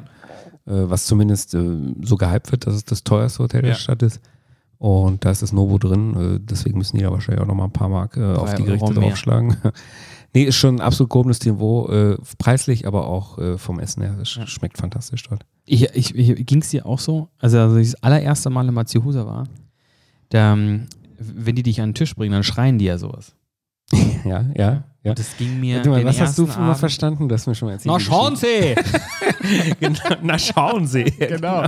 äh, 0.66 0.72
was 0.72 1.06
zumindest 1.06 1.54
äh, 1.54 1.61
so 2.02 2.16
gehypt 2.16 2.50
wird, 2.50 2.66
dass 2.66 2.74
es 2.74 2.84
das 2.84 3.04
teuerste 3.04 3.42
Hotel 3.44 3.62
der 3.62 3.70
Ja. 3.70 3.76
Stadt 3.76 4.02
ist. 4.02 4.20
Und 4.79 5.24
da 5.24 5.31
ist 5.31 5.43
das 5.43 5.53
Novo 5.53 5.79
drin, 5.79 6.37
äh, 6.37 6.41
deswegen 6.41 6.79
müssen 6.79 6.97
die 6.99 7.03
da 7.03 7.11
wahrscheinlich 7.11 7.43
auch 7.43 7.49
nochmal 7.49 7.66
ein 7.66 7.72
paar 7.72 7.89
Mark 7.89 8.16
äh, 8.16 8.22
auf 8.35 8.55
die 8.55 8.62
Gerichte 8.64 8.95
draufschlagen. 8.95 9.57
nee, 10.35 10.45
ist 10.45 10.55
schon 10.55 10.76
ein 10.76 10.81
absolut 10.81 11.11
gehobenes 11.11 11.45
Niveau, 11.45 11.89
äh, 11.89 12.16
preislich, 12.39 12.87
aber 12.87 13.09
auch 13.09 13.39
äh, 13.39 13.59
vom 13.59 13.81
Essen 13.81 14.03
her. 14.03 14.16
Es 14.22 14.29
sch- 14.29 14.47
schmeckt 14.47 14.79
fantastisch 14.79 15.24
dort. 15.29 15.45
Ich, 15.66 15.83
ich, 15.95 16.14
ich, 16.14 16.47
Ging 16.47 16.61
es 16.62 16.68
dir 16.70 16.87
auch 16.87 17.01
so? 17.01 17.29
Also, 17.41 17.59
als 17.59 17.74
ich 17.76 17.91
das 17.93 18.03
allererste 18.05 18.51
Mal 18.51 18.68
in 18.68 18.74
Matzihusa 18.74 19.26
war, 19.26 19.45
da, 20.29 20.53
ähm, 20.53 20.87
wenn 21.18 21.57
die 21.57 21.64
dich 21.64 21.81
an 21.81 21.91
den 21.91 21.95
Tisch 21.95 22.14
bringen, 22.14 22.33
dann 22.33 22.45
schreien 22.45 22.79
die 22.79 22.85
ja 22.85 22.99
sowas. 22.99 23.35
ja, 24.24 24.45
ja, 24.55 24.85
ja. 25.03 25.14
Das 25.14 25.37
ging 25.39 25.59
mir. 25.59 25.76
Warte 25.76 25.89
mal, 25.91 26.05
was 26.05 26.20
hast 26.20 26.39
du 26.39 26.45
immer 26.45 26.74
verstanden? 26.76 27.29
Du 27.29 27.35
hast 27.35 27.47
mir 27.49 27.55
schon 27.57 27.66
mal 27.66 27.72
erzählt. 27.72 27.93
Na, 27.93 27.99
schauen 27.99 28.37
Sie! 28.37 28.47
genau, 29.80 29.99
na, 30.22 30.39
schauen 30.39 30.86
Sie. 30.86 31.05
genau. 31.05 31.62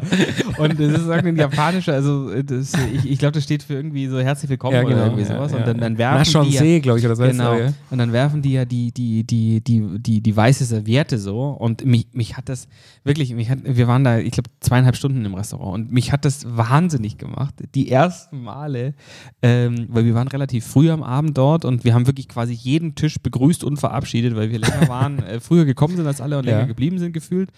Und 0.59 0.79
das 0.81 0.89
ist 0.93 1.07
irgendwie 1.07 1.29
ein 1.29 1.37
japanischer, 1.37 1.95
also 1.95 2.31
das, 2.43 2.73
ich, 2.95 3.11
ich 3.11 3.19
glaube, 3.19 3.33
das 3.33 3.45
steht 3.45 3.63
für 3.63 3.75
irgendwie 3.75 4.07
so 4.09 4.19
herzlich 4.21 4.51
willkommen 4.51 4.75
Ja, 4.75 4.83
genau. 4.83 4.95
oder 4.95 5.05
irgendwie 5.07 5.25
sowas. 5.25 5.53
ja, 5.53 5.59
und 5.59 5.67
dann, 5.67 5.79
dann 5.79 5.99
werfen 5.99 6.17
Na, 6.19 6.25
schon 6.25 6.49
die 6.49 6.55
ja, 6.57 6.79
glaube 6.81 6.99
ich, 6.99 7.05
oder 7.07 7.17
so. 7.17 7.23
Genau. 7.25 7.59
das. 7.59 7.75
Und 7.91 7.99
dann 7.99 8.13
werfen 8.13 8.43
die 8.43 8.53
ja 8.53 8.65
die, 8.65 8.93
die, 8.93 9.25
die, 9.25 9.61
die, 9.63 9.99
die, 9.99 10.21
die 10.21 10.37
weiße 10.37 10.65
Serviette 10.65 11.19
so. 11.19 11.51
Und 11.51 11.85
mich, 11.85 12.09
mich 12.13 12.37
hat 12.37 12.49
das 12.49 12.69
wirklich, 13.05 13.33
mich 13.35 13.51
hat, 13.51 13.59
wir 13.65 13.87
waren 13.89 14.05
da, 14.05 14.19
ich 14.19 14.33
glaube, 14.33 14.51
zweieinhalb 14.61 14.97
Stunden 14.97 15.25
im 15.25 15.35
Restaurant 15.35 15.75
und 15.87 15.93
mich 15.93 16.13
hat 16.13 16.25
das 16.25 16.45
wahnsinnig 16.49 17.19
gemacht. 17.19 17.55
Die 17.75 17.91
ersten 17.91 18.43
Male, 18.43 18.95
ähm, 19.43 19.87
weil 19.89 20.05
wir 20.05 20.15
waren 20.15 20.29
relativ 20.29 20.67
früh 20.67 20.91
am 20.91 21.03
Abend 21.03 21.37
dort 21.39 21.65
und 21.65 21.85
wir 21.85 21.95
haben 21.95 22.07
wirklich 22.07 22.29
quasi 22.29 22.53
jeden 22.53 22.95
Tisch 22.95 23.17
begrüßt 23.21 23.65
und 23.65 23.79
verabschiedet, 23.79 24.35
weil 24.37 24.51
wir 24.51 24.59
länger 24.59 24.89
waren, 24.89 25.23
äh, 25.23 25.41
früher 25.41 25.65
gekommen 25.65 25.97
sind 25.97 26.07
als 26.07 26.21
alle 26.21 26.39
und 26.39 26.45
länger 26.45 26.61
Ja. 26.61 26.67
geblieben 26.67 26.99
sind 26.99 27.13
gefühlt. 27.13 27.51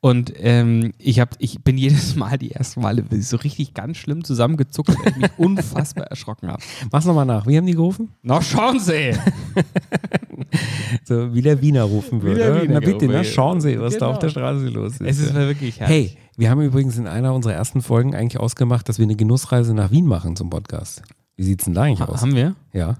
Und 0.00 0.32
ähm, 0.36 0.92
ich, 0.98 1.20
hab, 1.20 1.34
ich 1.38 1.62
bin 1.62 1.76
jedes 1.78 2.14
Mal 2.16 2.38
die 2.38 2.52
ersten 2.52 2.80
Male 2.80 3.04
so 3.20 3.36
richtig 3.36 3.74
ganz 3.74 3.96
schlimm 3.98 4.24
zusammengezuckt, 4.24 4.88
weil 4.88 5.12
ich 5.12 5.16
mich 5.16 5.30
unfassbar 5.38 6.06
erschrocken 6.06 6.48
habe. 6.48 6.62
Mach's 6.92 7.04
nochmal 7.06 7.26
nach. 7.26 7.46
Wie 7.46 7.56
haben 7.56 7.66
die 7.66 7.74
gerufen? 7.74 8.10
Na, 8.22 8.40
schauen 8.42 8.78
Sie! 8.80 9.12
So 11.04 11.32
wie 11.34 11.42
der 11.42 11.60
Wiener 11.62 11.84
rufen 11.84 12.22
würde. 12.22 12.62
Wiener 12.62 12.74
na 12.74 12.80
bitte, 12.80 13.06
na 13.06 13.22
schauen 13.22 13.60
Sie, 13.60 13.78
was 13.80 13.94
da 13.94 13.98
Genau. 14.00 14.10
auf 14.12 14.18
der 14.18 14.28
Straße 14.30 14.68
los 14.68 14.94
ist. 14.94 15.00
Es 15.02 15.18
ist 15.18 15.28
Ja. 15.34 15.34
wirklich 15.46 15.78
herrlich. 15.80 16.12
Hey, 16.12 16.18
wir 16.36 16.50
haben 16.50 16.60
übrigens 16.60 16.96
in 16.98 17.06
einer 17.06 17.34
unserer 17.34 17.54
ersten 17.54 17.82
Folgen 17.82 18.14
eigentlich 18.14 18.40
ausgemacht, 18.40 18.88
dass 18.88 18.98
wir 18.98 19.04
eine 19.04 19.16
Genussreise 19.16 19.74
nach 19.74 19.90
Wien 19.90 20.06
machen 20.06 20.36
zum 20.36 20.50
Podcast. 20.50 21.02
Wie 21.36 21.44
sieht's 21.44 21.64
denn 21.64 21.74
da 21.74 21.82
eigentlich 21.82 22.00
Ha- 22.00 22.06
aus? 22.12 22.22
haben 22.22 22.34
wir? 22.34 22.56
Ja. 22.72 22.98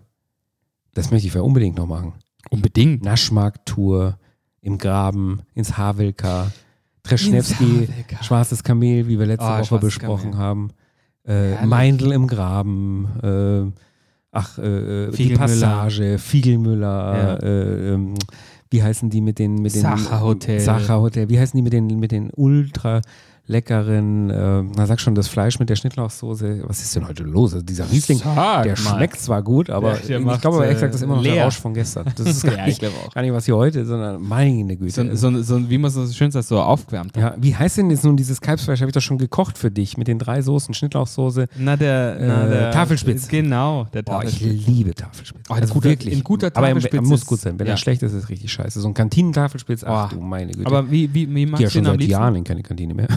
Das 0.95 1.11
möchte 1.11 1.27
ich 1.29 1.35
ja 1.35 1.41
unbedingt 1.41 1.77
noch 1.77 1.87
machen. 1.87 2.13
Unbedingt. 2.51 3.03
Naschmarkt-Tour 3.05 4.19
im 4.63 4.79
Graben, 4.79 5.41
ins 5.55 5.77
Havelka, 5.77 6.51
Treschnewski. 7.03 7.89
Schwarzes 8.23 8.63
Kamel, 8.63 9.09
wie 9.09 9.19
wir 9.19 9.27
letzte 9.27 9.47
Ah, 9.47 9.61
Woche 9.61 9.79
besprochen 9.79 10.33
Kamel. 10.33 10.39
haben. 10.39 10.71
Äh. 11.27 11.65
Meindl 11.67 12.13
im 12.13 12.27
Graben, 12.27 13.09
äh, 13.23 13.81
ach, 14.33 14.59
äh, 14.59 14.63
äh, 15.07 15.11
die 15.11 15.17
Fiegelmüller. 15.17 15.47
Passage, 15.47 16.19
Fiegelmüller, 16.19 17.17
Ja. 17.17 17.35
äh, 17.47 17.93
ähm, 17.95 18.15
wie 18.71 18.83
heißen 18.83 19.11
die 19.11 19.21
mit 19.21 19.39
den, 19.39 19.57
mit 19.57 19.75
den 19.75 19.83
Sacherhotel. 19.83 20.61
Sacherhotel, 20.61 21.29
wie 21.29 21.39
heißen 21.39 21.57
die 21.57 21.63
mit 21.63 21.73
den, 21.73 21.87
mit 21.99 22.13
den 22.13 22.31
ultra 22.37 23.01
leckeren, 23.51 24.31
äh, 24.31 24.63
na 24.77 24.87
sag 24.87 25.01
schon, 25.01 25.15
das 25.15 25.29
Fleisch 25.29 25.59
mit 25.59 25.69
der 25.69 25.77
Schnittlauchsoße. 25.77 26.63
Was 26.67 26.81
ist 26.83 26.95
denn 26.97 27.07
heute 27.09 27.25
los? 27.25 27.53
Also 27.53 27.65
dieser 27.65 27.91
Riesling, 27.91 28.19
Sag 28.19 28.63
der 28.63 28.73
mal. 28.73 28.77
schmeckt 28.77 29.21
zwar 29.21 29.43
gut, 29.43 29.69
aber 29.71 29.95
Der- 29.95 30.21
der 30.21 30.35
ich 30.35 30.41
glaube 30.41 30.57
aber 30.57 30.65
ehrlich 30.65 30.77
gesagt, 30.77 30.95
das 30.95 31.01
ist 31.01 31.05
immer 31.05 31.17
noch 31.17 31.23
der 31.23 31.33
leer. 31.35 31.45
Rausch 31.45 31.59
von 31.59 31.75
gestern. 31.75 32.07
Das 32.17 32.27
ist 32.27 32.43
gar, 32.45 32.57
Ja, 32.57 32.67
nicht, 32.67 32.83
ich 32.83 33.13
gar 33.15 33.23
nicht 33.23 33.33
was 33.33 33.45
hier 33.47 33.57
heute, 33.57 33.85
sondern 33.85 34.23
meine 34.23 34.77
Güte. 34.77 35.17
So, 35.17 35.31
so, 35.33 35.43
so, 35.43 35.69
wie 35.69 35.79
man 35.79 35.91
so 35.91 36.07
schön 36.09 36.31
sagt, 36.31 36.47
so 36.47 36.61
aufgewärmt. 36.61 37.17
ja, 37.17 37.35
wie 37.39 37.55
heißt 37.55 37.79
denn 37.79 37.91
jetzt 37.91 38.05
nun 38.05 38.17
dieses 38.17 38.41
Kalbsfleisch? 38.41 38.81
Habe 38.81 38.91
ich 38.91 38.95
doch 38.95 39.01
schon 39.03 39.19
gekocht 39.19 39.59
für 39.59 39.71
dich 39.71 39.97
mit 39.97 40.07
den 40.09 40.19
drei 40.19 40.43
Soßen, 40.43 40.73
Schnittlauchsoße. 40.73 41.49
Na, 41.59 41.77
der, 41.77 42.17
na, 42.21 42.47
Äh, 42.47 42.51
der 42.51 42.71
Tafelspitz. 42.71 43.29
Genau, 43.29 43.87
der 43.93 44.03
Boah, 44.03 44.23
ich 44.25 44.31
Tafelspitz. 44.39 44.67
liebe 44.67 44.95
Tafelspitz. 44.95 45.43
Oh, 45.49 45.55
ein 45.55 45.69
guter- 45.69 45.91
ein 45.91 46.25
guter 46.25 46.47
Aber 46.55 46.69
er- 46.69 46.75
Tafelspitz 46.75 47.09
muss 47.09 47.27
gut 47.27 47.41
sein. 47.41 47.59
Wenn 47.59 47.67
ja. 47.67 47.73
er 47.75 47.77
schlecht 47.77 48.03
ist, 48.03 48.13
ist 48.13 48.25
es 48.25 48.29
richtig 48.29 48.53
scheiße. 48.53 48.81
So 48.81 48.89
ein 48.89 48.95
Kantinentafelspitz, 48.95 49.83
ach 49.85 50.11
Oh. 50.13 50.15
du 50.17 50.21
meine 50.21 50.53
Güte. 50.53 50.67
Aber 50.67 50.91
wie, 50.91 51.13
wie, 51.13 51.29
wie 51.35 51.43
ich 51.45 51.51
magst 51.51 51.59
gehe 51.59 51.67
ja 51.67 51.81
du 51.81 51.91
schon 51.91 52.01
seit? 52.01 52.09
Jahren 52.09 52.37
in 52.37 52.45
keine 52.45 52.63
Kantine 52.63 52.95
mehr. 52.95 53.09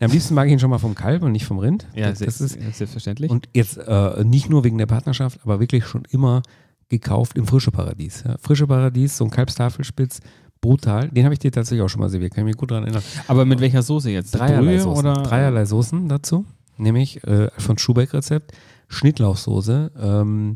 Am 0.00 0.10
liebsten 0.10 0.34
mag 0.34 0.46
ich 0.46 0.52
ihn 0.52 0.58
schon 0.58 0.70
mal 0.70 0.78
vom 0.78 0.94
Kalb 0.94 1.22
und 1.22 1.32
nicht 1.32 1.44
vom 1.44 1.58
Rind. 1.58 1.86
Ja, 1.94 2.10
das, 2.10 2.20
das 2.20 2.40
ist 2.40 2.58
selbstverständlich. 2.76 3.30
Und 3.30 3.48
jetzt 3.54 3.78
äh, 3.78 4.24
nicht 4.24 4.48
nur 4.50 4.64
wegen 4.64 4.78
der 4.78 4.86
Partnerschaft, 4.86 5.40
aber 5.42 5.60
wirklich 5.60 5.84
schon 5.86 6.04
immer 6.10 6.42
gekauft 6.88 7.36
im 7.36 7.46
Frische 7.46 7.70
Paradies. 7.70 8.24
Ja. 8.26 8.36
Frische 8.38 8.66
Paradies, 8.66 9.16
so 9.16 9.24
ein 9.24 9.30
Kalbstafelspitz, 9.30 10.20
brutal. 10.60 11.08
Den 11.08 11.24
habe 11.24 11.32
ich 11.32 11.38
dir 11.38 11.52
tatsächlich 11.52 11.82
auch 11.82 11.88
schon 11.88 12.00
mal 12.00 12.10
serviert, 12.10 12.34
kann 12.34 12.42
ich 12.42 12.52
mich 12.52 12.56
gut 12.56 12.70
daran 12.70 12.84
erinnern. 12.84 13.02
Aber 13.28 13.44
mit 13.44 13.60
welcher 13.60 13.82
Soße 13.82 14.10
jetzt? 14.10 14.32
Dreierlei 14.32 14.78
Soßen. 14.78 15.06
oder? 15.06 15.22
Dreierlei 15.22 15.64
Soßen 15.64 16.08
dazu, 16.08 16.44
nämlich 16.76 17.24
äh, 17.24 17.48
von 17.58 17.78
Schubeck-Rezept, 17.78 18.52
Schnittlauchsoße, 18.88 19.92
ähm, 20.00 20.54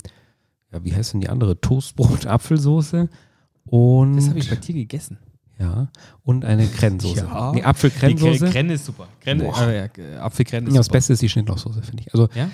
ja, 0.73 0.85
wie 0.85 0.95
heißt 0.95 1.15
denn 1.15 1.21
die 1.21 1.29
andere? 1.29 1.61
Toastbrot, 1.61 2.27
Apfelsoße 2.27 3.09
und, 3.67 4.17
Das 4.17 4.29
habe 4.29 4.39
ich 4.39 4.51
bei 4.51 4.57
dir 4.57 4.75
gegessen. 4.75 5.19
Ja, 5.59 5.89
und 6.23 6.45
eine 6.45 6.67
Krensoße. 6.67 7.21
Ja. 7.27 7.53
Nee, 7.53 7.63
Apfelkrensoße. 7.63 8.47
Krenne 8.51 8.73
ist 8.75 8.85
super. 8.87 9.07
Krenne, 9.21 9.45
Boah. 9.45 9.69
äh, 9.69 9.89
ja, 10.15 10.21
Apfelkrenne 10.21 10.69
ist 10.69 10.75
Ja, 10.75 10.81
das 10.81 10.87
super. 10.87 10.97
Beste 10.97 11.13
ist 11.13 11.23
die 11.23 11.29
Schnittlauchsoße, 11.29 11.83
finde 11.83 12.03
ich. 12.03 12.13
Also 12.13 12.29
Ja? 12.35 12.49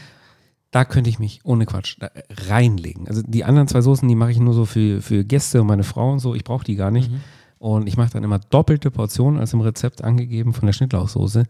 da 0.71 0.85
könnte 0.85 1.11
ich 1.11 1.19
mich 1.19 1.41
ohne 1.45 1.67
Quatsch 1.67 1.97
da 1.99 2.11
reinlegen. 2.49 3.09
Also 3.09 3.23
die 3.27 3.45
anderen 3.45 3.67
zwei 3.69 3.81
Soßen, 3.81 4.07
die 4.09 4.15
mache 4.15 4.31
ich 4.31 4.39
nur 4.39 4.55
so 4.55 4.65
für, 4.67 5.03
für 5.03 5.25
Gäste 5.25 5.61
und 5.63 5.67
meine 5.67 5.83
Frau 5.83 6.13
und 6.13 6.19
so. 6.21 6.35
Ich 6.35 6.45
brauche 6.45 6.65
die 6.65 6.77
gar 6.77 6.91
nicht. 6.91 7.11
Mhm. 7.11 7.21
Und 7.59 7.87
ich 7.89 7.97
mache 7.97 8.11
dann 8.11 8.23
immer 8.25 8.39
doppelte 8.39 8.91
Portionen 8.91 9.39
als 9.41 9.53
im 9.53 9.61
Rezept 9.61 10.03
angegeben 10.05 10.55
von 10.55 10.65
der 10.67 10.73
Schnittlauchsoße, 10.73 11.41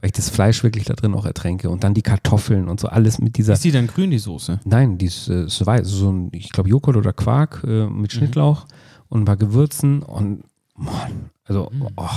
weil 0.00 0.06
ich 0.06 0.12
das 0.12 0.28
Fleisch 0.30 0.62
wirklich 0.62 0.84
da 0.84 0.94
drin 0.94 1.14
auch 1.14 1.24
ertränke. 1.26 1.70
Und 1.70 1.82
dann 1.84 1.94
die 1.94 2.02
Kartoffeln 2.02 2.68
und 2.68 2.78
so 2.78 2.88
alles 2.88 3.18
mit 3.18 3.36
dieser. 3.36 3.54
Ist 3.54 3.64
die 3.64 3.72
dann 3.72 3.86
grün, 3.86 4.10
die 4.10 4.18
Soße? 4.18 4.60
Nein, 4.64 4.98
die 4.98 5.06
ist, 5.06 5.28
äh, 5.28 5.48
so 5.48 6.10
ein, 6.12 6.28
ich 6.32 6.50
glaube, 6.52 6.68
Joghurt 6.68 6.96
oder 6.96 7.12
Quark 7.12 7.64
äh, 7.66 7.86
mit 7.86 8.12
Schnittlauch 8.12 8.66
und 9.08 9.22
ein 9.22 9.24
paar 9.24 9.36
Gewürzen 9.38 10.02
und 10.02 10.44
Mann, 10.76 11.30
also 11.44 11.70
oh, 11.96 12.08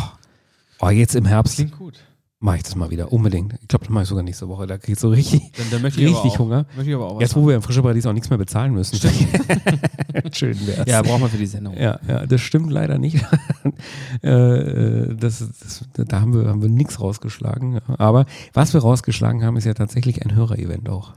oh, 0.81 0.89
jetzt 0.89 1.15
im 1.15 1.25
Herbst 1.25 1.55
Klingt 1.55 1.77
gut. 1.77 1.99
mache 2.39 2.57
ich 2.57 2.63
das 2.63 2.75
mal 2.75 2.89
wieder, 2.89 3.11
unbedingt. 3.13 3.53
Ich 3.61 3.67
glaube, 3.67 3.85
das 3.85 3.89
mache 3.93 4.03
ich 4.03 4.09
sogar 4.09 4.23
nächste 4.23 4.47
Woche. 4.49 4.67
Da 4.67 4.77
kriege 4.77 4.93
ich 4.93 4.99
so 4.99 5.09
richtig, 5.09 5.51
Dann, 5.53 5.67
dann 5.71 5.81
möchte 5.81 6.01
ich 6.01 6.07
richtig 6.07 6.23
aber 6.23 6.33
auch, 6.33 6.39
Hunger. 6.39 6.65
Möchte 6.75 6.89
ich 6.89 6.95
aber 6.95 7.07
auch 7.07 7.15
was 7.15 7.21
Jetzt, 7.21 7.35
wo 7.35 7.47
wir 7.47 7.55
im 7.55 7.61
Frische 7.61 7.81
Paradies 7.81 8.05
auch 8.05 8.13
nichts 8.13 8.29
mehr 8.29 8.37
bezahlen 8.37 8.73
müssen. 8.73 8.97
Schön 10.33 10.67
wär's. 10.67 10.89
Ja, 10.89 11.01
brauchen 11.01 11.21
wir 11.21 11.29
für 11.29 11.37
die 11.37 11.45
Sendung. 11.45 11.77
Ja, 11.77 11.99
ja, 12.07 12.25
das 12.25 12.41
stimmt 12.41 12.71
leider 12.71 12.97
nicht. 12.97 13.25
äh, 14.23 14.29
äh, 14.29 15.15
das, 15.15 15.39
das, 15.39 15.85
da 15.93 16.21
haben 16.21 16.33
wir, 16.33 16.49
haben 16.49 16.61
wir 16.61 16.69
nichts 16.69 16.99
rausgeschlagen. 16.99 17.79
Aber 17.97 18.25
was 18.53 18.73
wir 18.73 18.81
rausgeschlagen 18.81 19.43
haben, 19.43 19.57
ist 19.57 19.65
ja 19.65 19.73
tatsächlich 19.73 20.23
ein 20.23 20.35
Hörerevent 20.35 20.89
auch. 20.89 21.13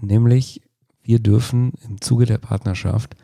Nämlich, 0.00 0.62
wir 1.02 1.20
dürfen 1.20 1.72
im 1.88 2.00
Zuge 2.00 2.26
der 2.26 2.38
Partnerschaft 2.38 3.16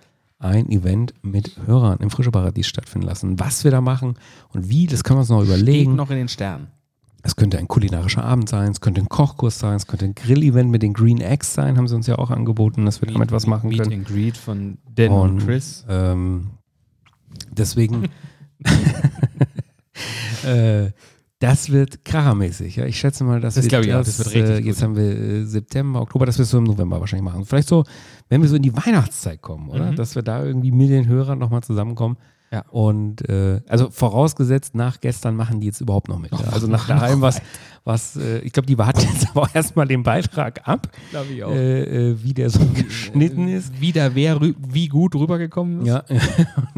ein 0.42 0.68
Event 0.70 1.14
mit 1.22 1.56
Hörern 1.66 1.98
im 2.00 2.10
Frische 2.10 2.30
Paradies 2.30 2.66
stattfinden 2.66 3.06
lassen. 3.06 3.38
Was 3.38 3.64
wir 3.64 3.70
da 3.70 3.80
machen 3.80 4.14
und 4.50 4.68
wie, 4.68 4.86
das 4.86 5.04
können 5.04 5.16
wir 5.18 5.20
uns 5.20 5.28
noch 5.30 5.42
Steht 5.44 5.48
überlegen. 5.56 5.94
noch 5.96 6.10
in 6.10 6.16
den 6.16 6.28
Sternen. 6.28 6.68
Es 7.24 7.36
könnte 7.36 7.56
ein 7.58 7.68
kulinarischer 7.68 8.24
Abend 8.24 8.48
sein, 8.48 8.72
es 8.72 8.80
könnte 8.80 9.00
ein 9.00 9.08
Kochkurs 9.08 9.58
sein, 9.60 9.76
es 9.76 9.86
könnte 9.86 10.06
ein 10.06 10.14
Grill-Event 10.16 10.70
mit 10.70 10.82
den 10.82 10.92
Green 10.92 11.20
Eggs 11.20 11.54
sein, 11.54 11.76
haben 11.78 11.86
sie 11.86 11.94
uns 11.94 12.08
ja 12.08 12.18
auch 12.18 12.30
angeboten, 12.30 12.84
dass 12.84 13.00
wir 13.00 13.08
damit 13.12 13.30
was 13.30 13.46
machen 13.46 13.68
Meet 13.68 13.78
können. 13.82 13.92
and 14.00 14.08
Greet 14.08 14.36
von 14.36 14.78
Dan 14.92 15.10
und, 15.10 15.30
Und, 15.30 15.46
Chris. 15.46 15.84
Ähm, 15.88 16.50
deswegen, 17.52 18.08
äh, 20.44 20.90
das 21.42 21.70
wird 21.70 22.04
krachermäßig. 22.04 22.76
Ja? 22.76 22.86
Ich 22.86 22.98
schätze 22.98 23.24
mal, 23.24 23.40
dass 23.40 23.54
Das 23.54 23.68
wir 23.68 23.80
auch, 23.80 24.04
das 24.04 24.18
wird 24.18 24.28
richtig 24.28 24.50
äh, 24.50 24.58
gut. 24.58 24.66
Jetzt 24.66 24.82
haben 24.82 24.94
wir 24.94 25.02
äh, 25.04 25.44
September, 25.44 26.00
Oktober, 26.00 26.24
dass 26.24 26.38
wir 26.38 26.44
es 26.44 26.50
so 26.50 26.58
im 26.58 26.64
November 26.64 27.00
wahrscheinlich 27.00 27.24
machen. 27.24 27.44
Vielleicht 27.44 27.68
so, 27.68 27.84
wenn 28.28 28.42
wir 28.42 28.48
so 28.48 28.54
in 28.56 28.62
die 28.62 28.74
Weihnachtszeit 28.74 29.42
kommen, 29.42 29.68
oder? 29.68 29.90
Mhm. 29.90 29.96
Dass 29.96 30.14
wir 30.14 30.22
da 30.22 30.44
irgendwie 30.44 30.70
mit 30.70 30.90
den 30.90 31.08
Hörern 31.08 31.40
nochmal 31.40 31.62
zusammenkommen. 31.64 32.16
Ja. 32.52 32.64
Und 32.70 33.26
äh, 33.30 33.62
also 33.66 33.88
vorausgesetzt, 33.90 34.74
nach 34.74 35.00
gestern 35.00 35.36
machen 35.36 35.60
die 35.60 35.66
jetzt 35.68 35.80
überhaupt 35.80 36.08
noch 36.08 36.18
mit. 36.18 36.32
Ja? 36.32 36.38
Also 36.52 36.66
nach 36.66 36.86
daheim 36.86 37.22
was, 37.22 37.40
was 37.84 38.16
äh, 38.16 38.40
ich 38.40 38.52
glaube, 38.52 38.66
die 38.66 38.76
warten 38.76 39.00
jetzt 39.00 39.28
aber 39.30 39.42
auch 39.42 39.54
erstmal 39.54 39.88
den 39.88 40.02
Beitrag 40.02 40.60
ab, 40.68 40.88
ich 41.32 41.38
äh, 41.40 42.10
äh, 42.10 42.22
wie 42.22 42.34
der 42.34 42.50
so 42.50 42.60
geschnitten 42.74 43.48
ist. 43.48 43.80
Wieder 43.80 44.14
wer 44.14 44.36
rü- 44.36 44.54
wie 44.68 44.88
gut 44.88 45.14
rübergekommen 45.14 45.80
ist. 45.80 45.86
Ja, 45.88 46.04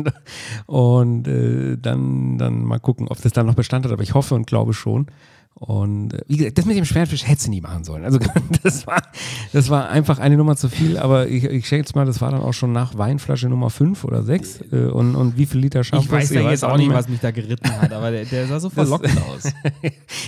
und 0.67 1.27
äh, 1.29 1.77
dann, 1.77 2.39
dann 2.39 2.63
mal 2.63 2.79
gucken, 2.79 3.09
ob 3.09 3.21
das 3.21 3.33
dann 3.33 3.47
noch 3.47 3.55
Bestand 3.55 3.85
hat, 3.85 3.93
aber 3.93 4.03
ich 4.03 4.15
hoffe 4.15 4.35
und 4.35 4.47
glaube 4.47 4.73
schon. 4.75 5.07
Und 5.67 6.13
äh, 6.13 6.21
wie 6.29 6.37
gesagt, 6.37 6.59
das 6.59 6.67
mit 6.67 6.77
dem 6.77 6.85
Schwertfisch 6.85 7.27
hätte 7.27 7.43
sie 7.43 7.49
nie 7.49 7.63
machen 7.63 7.85
sollen. 7.85 8.05
Also 8.05 8.19
das 8.63 8.87
war, 8.87 9.03
das 9.53 9.71
war 9.71 9.89
einfach 9.89 10.19
eine 10.19 10.37
Nummer 10.37 10.57
zu 10.57 10.69
viel, 10.69 10.99
aber 10.99 11.29
ich, 11.29 11.45
ich 11.45 11.67
schätze 11.67 11.95
mal, 11.95 12.05
das 12.05 12.21
war 12.21 12.31
dann 12.31 12.43
auch 12.43 12.53
schon 12.53 12.73
nach 12.73 12.99
Weinflasche 12.99 13.49
Nummer 13.49 13.71
5 13.71 14.05
oder 14.05 14.23
6. 14.23 14.61
Äh, 14.73 14.77
und, 14.87 15.15
und 15.15 15.39
wie 15.39 15.47
viel 15.47 15.61
Liter 15.61 15.83
Schaum 15.83 16.01
Ich 16.01 16.11
weiß 16.11 16.31
ja 16.31 16.51
jetzt 16.51 16.65
auch 16.65 16.77
nicht, 16.77 16.93
was 16.93 17.09
mich 17.09 17.21
da 17.21 17.31
geritten 17.31 17.71
hat, 17.81 17.93
aber 17.95 18.11
der, 18.11 18.27
der 18.27 18.47
sah 18.47 18.61
so 18.61 18.69
verlockend 18.71 19.17
aus. 19.29 19.53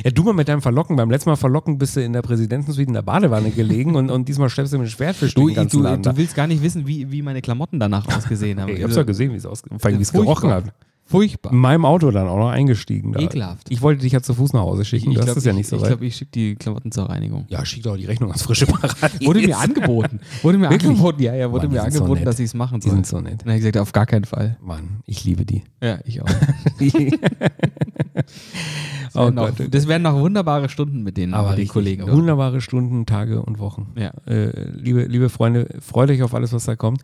Ja, 0.04 0.10
du 0.10 0.22
mal 0.22 0.32
mit 0.32 0.48
deinem 0.48 0.62
Verlocken. 0.62 0.96
Beim 0.96 1.10
letzten 1.10 1.30
Mal 1.30 1.36
Verlocken 1.36 1.78
bist 1.78 1.96
du 1.96 2.02
in 2.02 2.12
der 2.12 2.22
Präsidentensuite 2.22 2.88
in 2.88 2.94
der 2.94 3.02
Badewanne 3.02 3.50
gelegen 3.50 3.94
und, 3.94 4.10
und 4.10 4.28
diesmal 4.28 4.48
schleppst 4.48 4.72
du 4.72 4.78
mit 4.78 4.88
dem 4.88 4.90
Schwertfisch 4.90 5.34
Du, 5.34 5.48
den 5.48 5.56
ganzen 5.56 5.78
du, 5.78 5.82
Laden 5.82 6.02
du 6.02 6.16
willst 6.16 6.34
gar 6.34 6.46
nicht 6.46 6.62
wissen, 6.62 6.86
wie, 6.86 7.10
wie 7.10 7.22
meine 7.22 7.42
Klamotten 7.42 7.80
danach 7.80 8.06
ausgesehen 8.06 8.60
haben. 8.60 8.74
Ich 8.74 8.82
hab's 8.82 8.96
ja 8.96 9.02
gesehen, 9.02 9.32
wie 9.32 9.36
es 9.36 9.46
ausgesehen 9.46 9.80
allem, 9.82 9.98
wie 9.98 10.02
es 10.02 10.12
gerochen 10.12 10.50
hat. 10.50 10.64
Furchtbar. 11.08 11.52
In 11.52 11.58
meinem 11.58 11.84
Auto 11.84 12.10
dann 12.10 12.26
auch 12.26 12.36
noch 12.36 12.48
eingestiegen. 12.50 13.12
Da. 13.12 13.20
Ekelhaft. 13.20 13.70
Ich 13.70 13.80
wollte 13.80 14.02
dich 14.02 14.12
ja 14.12 14.22
zu 14.22 14.34
Fuß 14.34 14.52
nach 14.54 14.62
Hause 14.62 14.84
schicken. 14.84 15.12
Du 15.12 15.18
hast 15.20 15.26
glaub, 15.26 15.36
es 15.36 15.44
ja 15.44 15.52
ich- 15.52 15.56
nicht 15.58 15.68
so 15.68 15.76
Ich 15.76 15.82
weit. 15.82 15.88
glaube, 15.90 16.04
ich 16.06 16.16
schicke 16.16 16.32
die 16.32 16.56
Klamotten 16.56 16.90
zur 16.90 17.08
Reinigung. 17.08 17.44
Ja, 17.48 17.64
schick 17.64 17.84
doch 17.84 17.96
die 17.96 18.06
Rechnung 18.06 18.30
ans 18.30 18.42
frische 18.42 18.66
Paradies. 18.66 19.20
Wurde 19.26 19.40
mir 19.40 19.56
angeboten. 19.56 20.18
Wurde 20.42 20.58
mir 20.58 20.68
Wirklich? 20.68 20.90
angeboten, 20.90 21.22
ja, 21.22 21.34
ja, 21.34 21.52
wurde 21.52 21.68
Mann, 21.68 21.76
die 21.76 21.76
mir 21.76 21.82
so 21.92 21.98
angeboten, 21.98 22.18
nett. 22.20 22.26
dass 22.26 22.38
ich 22.40 22.46
es 22.46 22.54
machen 22.54 22.80
Die 22.80 22.88
soll. 22.88 22.96
sind 22.96 23.06
so 23.06 23.20
nett. 23.20 23.42
Dann 23.42 23.50
habe 23.50 23.52
ich 23.52 23.58
gesagt, 23.60 23.78
auf 23.78 23.92
gar 23.92 24.06
keinen 24.06 24.24
Fall. 24.24 24.56
Mann, 24.60 25.00
ich 25.06 25.22
liebe 25.24 25.44
die. 25.46 25.62
Ja, 25.80 25.98
ich 26.04 26.20
auch. 26.22 26.26
Das 29.16 29.26
Oh 29.26 29.30
noch, 29.30 29.50
das 29.70 29.88
wären 29.88 30.02
noch 30.02 30.14
wunderbare 30.14 30.68
Stunden 30.68 31.02
mit 31.02 31.16
den, 31.16 31.30
mit 31.30 31.58
den. 31.58 31.68
Kollegen. 31.68 32.06
dort. 32.06 32.16
Wunderbare 32.16 32.60
Stunden, 32.60 33.06
Tage 33.06 33.42
und 33.42 33.58
Wochen. 33.58 33.92
Ja. 33.96 34.12
Äh, 34.26 34.70
liebe, 34.70 35.04
liebe 35.04 35.28
Freunde, 35.28 35.68
freut 35.80 36.10
euch 36.10 36.22
auf 36.22 36.34
alles, 36.34 36.52
was 36.52 36.64
da 36.64 36.76
kommt. 36.76 37.02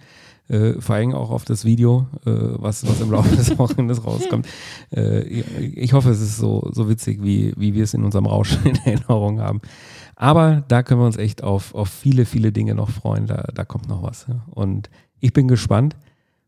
Äh, 0.48 0.80
vor 0.80 0.96
allem 0.96 1.14
auch 1.14 1.30
auf 1.30 1.44
das 1.44 1.64
Video, 1.64 2.08
äh, 2.26 2.30
was, 2.30 2.86
was 2.86 3.00
im 3.00 3.10
Laufe 3.10 3.34
des 3.36 3.56
Wochenendes 3.58 4.04
rauskommt. 4.04 4.46
Äh, 4.94 5.22
ich 5.22 5.92
hoffe, 5.92 6.10
es 6.10 6.20
ist 6.20 6.36
so, 6.36 6.68
so 6.72 6.88
witzig, 6.88 7.22
wie, 7.22 7.54
wie 7.56 7.74
wir 7.74 7.84
es 7.84 7.94
in 7.94 8.04
unserem 8.04 8.26
Rausch 8.26 8.58
in 8.64 8.76
Erinnerung 8.84 9.40
haben. 9.40 9.60
Aber 10.16 10.62
da 10.68 10.82
können 10.82 11.00
wir 11.00 11.06
uns 11.06 11.16
echt 11.16 11.42
auf, 11.42 11.74
auf 11.74 11.88
viele, 11.88 12.26
viele 12.26 12.52
Dinge 12.52 12.74
noch 12.74 12.90
freuen. 12.90 13.26
Da, 13.26 13.48
da 13.54 13.64
kommt 13.64 13.88
noch 13.88 14.02
was. 14.02 14.26
Ja. 14.28 14.44
Und 14.50 14.90
ich 15.20 15.32
bin 15.32 15.48
gespannt. 15.48 15.96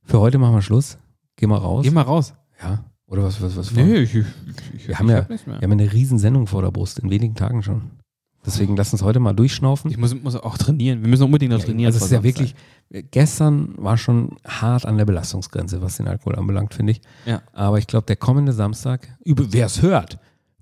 Für 0.02 0.20
heute 0.20 0.38
machen 0.38 0.54
wir 0.54 0.62
Schluss. 0.62 0.98
Geh 1.36 1.46
mal 1.46 1.56
raus. 1.56 1.84
Geh 1.84 1.90
mal 1.90 2.02
raus. 2.02 2.34
Ja. 2.62 2.84
Oder 3.14 3.22
was, 3.22 3.40
was, 3.40 3.56
was? 3.56 3.70
Nee, 3.70 3.98
ich, 3.98 4.16
ich, 4.16 4.26
ich, 4.74 4.88
Wir 4.88 4.98
haben 4.98 5.08
ja-. 5.08 5.28
Wir 5.28 5.54
haben 5.62 5.70
eine 5.70 5.92
riesen 5.92 6.18
Sendung 6.18 6.48
vor 6.48 6.62
der 6.62 6.72
Brust, 6.72 6.98
in 6.98 7.10
wenigen 7.10 7.36
Tagen 7.36 7.62
schon. 7.62 7.82
Deswegen 8.44 8.76
lass 8.76 8.92
uns 8.92 9.02
heute 9.02 9.20
mal 9.20 9.32
durchschnaufen. 9.32 9.90
Ich 9.90 9.96
muss, 9.96 10.14
muss 10.20 10.34
auch 10.34 10.58
trainieren. 10.58 11.00
Wir 11.00 11.08
müssen 11.08 11.22
unbedingt 11.22 11.52
noch 11.52 11.62
trainieren. 11.62 11.86
Also 11.86 11.98
es 11.98 12.06
ist 12.06 12.10
ja 12.10 12.24
wirklich, 12.24 12.56
gestern 12.90 13.72
war 13.78 13.96
schon 13.96 14.36
hart 14.44 14.84
an 14.84 14.98
der 14.98 15.04
Belastungsgrenze, 15.04 15.80
was 15.80 15.96
den 15.96 16.08
Alkohol 16.08 16.34
anbelangt, 16.34 16.74
finde 16.74 16.92
ich. 16.92 17.00
Ja. 17.24 17.40
Aber 17.52 17.78
ich 17.78 17.86
glaube, 17.86 18.04
der 18.06 18.16
kommende 18.16 18.52
Samstag, 18.52 19.16
wer 19.24 19.66
es 19.66 19.80
hört, 19.80 20.18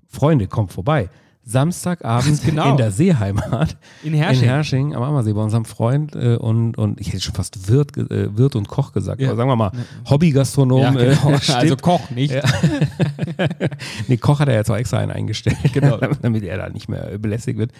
Freunde, 0.07 0.47
kommt 0.47 0.71
vorbei. 0.71 1.09
Samstagabend 1.45 2.41
Genau. 2.45 2.71
in 2.71 2.77
der 2.77 2.91
Seeheimat 2.91 3.77
In 4.03 4.13
Hersching. 4.13 4.43
in 4.43 4.49
Hersching 4.49 4.95
am 4.95 5.03
Ammersee 5.03 5.33
bei 5.33 5.41
unserem 5.41 5.65
Freund 5.65 6.15
äh, 6.15 6.35
und, 6.37 6.77
und 6.77 7.01
ich 7.01 7.07
hätte 7.09 7.21
schon 7.21 7.35
fast 7.35 7.67
Wirt, 7.67 7.97
äh, 7.97 8.37
Wirt 8.37 8.55
und 8.55 8.67
Koch 8.67 8.93
gesagt, 8.93 9.19
Ja. 9.21 9.29
aber 9.29 9.37
sagen 9.37 9.49
wir 9.49 9.55
mal 9.55 9.71
Hobbygastronom. 10.09 10.81
Ja, 10.81 10.91
genau. 10.91 11.31
äh, 11.31 11.51
also. 11.53 11.75
Koch 11.77 12.09
nicht. 12.11 12.33
Ja. 12.33 12.43
nee, 14.07 14.17
Koch 14.17 14.39
hat 14.39 14.47
er 14.47 14.55
jetzt 14.55 14.71
auch 14.71 14.75
extra 14.77 14.97
einen 14.99 15.11
eingestellt, 15.11 15.57
Genau. 15.73 15.97
damit 16.21 16.43
er 16.43 16.57
da 16.57 16.69
nicht 16.69 16.87
mehr 16.89 17.13
äh, 17.13 17.17
belästigt 17.17 17.57
wird. 17.57 17.71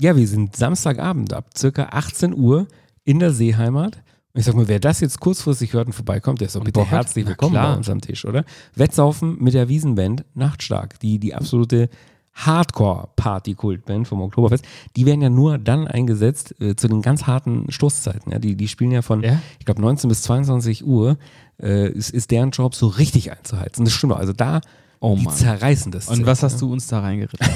Ja, 0.00 0.16
wir 0.16 0.26
sind 0.28 0.56
Samstagabend 0.56 1.32
ab 1.32 1.46
circa 1.56 1.88
18 1.92 2.34
Uhr 2.34 2.66
in 3.04 3.18
der 3.18 3.32
Seeheimat. 3.32 3.96
Und 4.32 4.38
ich 4.38 4.44
sag 4.46 4.54
mal, 4.54 4.68
wer 4.68 4.78
das 4.78 5.00
jetzt 5.00 5.18
kurzfristig 5.18 5.72
hört 5.72 5.88
und 5.88 5.92
vorbeikommt, 5.92 6.40
der 6.40 6.46
ist 6.46 6.54
doch 6.54 6.62
bitte 6.62 6.84
herzlich 6.88 7.26
willkommen 7.26 7.54
bei 7.54 7.74
uns 7.74 7.90
am 7.90 8.00
Tisch, 8.00 8.24
oder? 8.24 8.44
Wettsaufen 8.76 9.36
mit 9.42 9.54
der 9.54 9.68
Wiesenband 9.68 10.24
Nachtstark, 10.34 11.00
die, 11.00 11.18
die 11.18 11.34
absolute 11.34 11.90
Hardcore-Party-Kultband 12.34 14.08
vom 14.08 14.20
Oktoberfest. 14.22 14.64
Die 14.96 15.06
werden 15.06 15.20
ja 15.22 15.30
nur 15.30 15.58
dann 15.58 15.86
eingesetzt 15.86 16.54
äh, 16.60 16.76
zu 16.76 16.88
den 16.88 17.02
ganz 17.02 17.26
harten 17.26 17.70
Stoßzeiten. 17.70 18.32
Ja? 18.32 18.38
Die, 18.38 18.56
die 18.56 18.68
spielen 18.68 18.92
ja 18.92 19.02
von, 19.02 19.22
Ja? 19.22 19.40
ich 19.58 19.64
glaube, 19.66 19.80
19 19.80 20.08
bis 20.08 20.22
22 20.22 20.86
Uhr 20.86 21.18
äh, 21.60 21.90
ist, 21.90 22.10
ist 22.10 22.30
deren 22.30 22.50
Job 22.50 22.74
so 22.74 22.86
richtig 22.88 23.30
einzuheizen. 23.32 23.84
Das 23.84 23.94
stimmt. 23.94 24.14
Also 24.14 24.32
da, 24.32 24.60
Oh 25.02 25.16
die 25.18 25.26
zerreißen 25.28 25.90
das. 25.92 26.08
Und 26.08 26.16
Zelt, 26.16 26.26
was 26.26 26.42
hast 26.42 26.60
du 26.60 26.70
uns 26.70 26.86
da 26.88 27.00
reingeritten? 27.00 27.46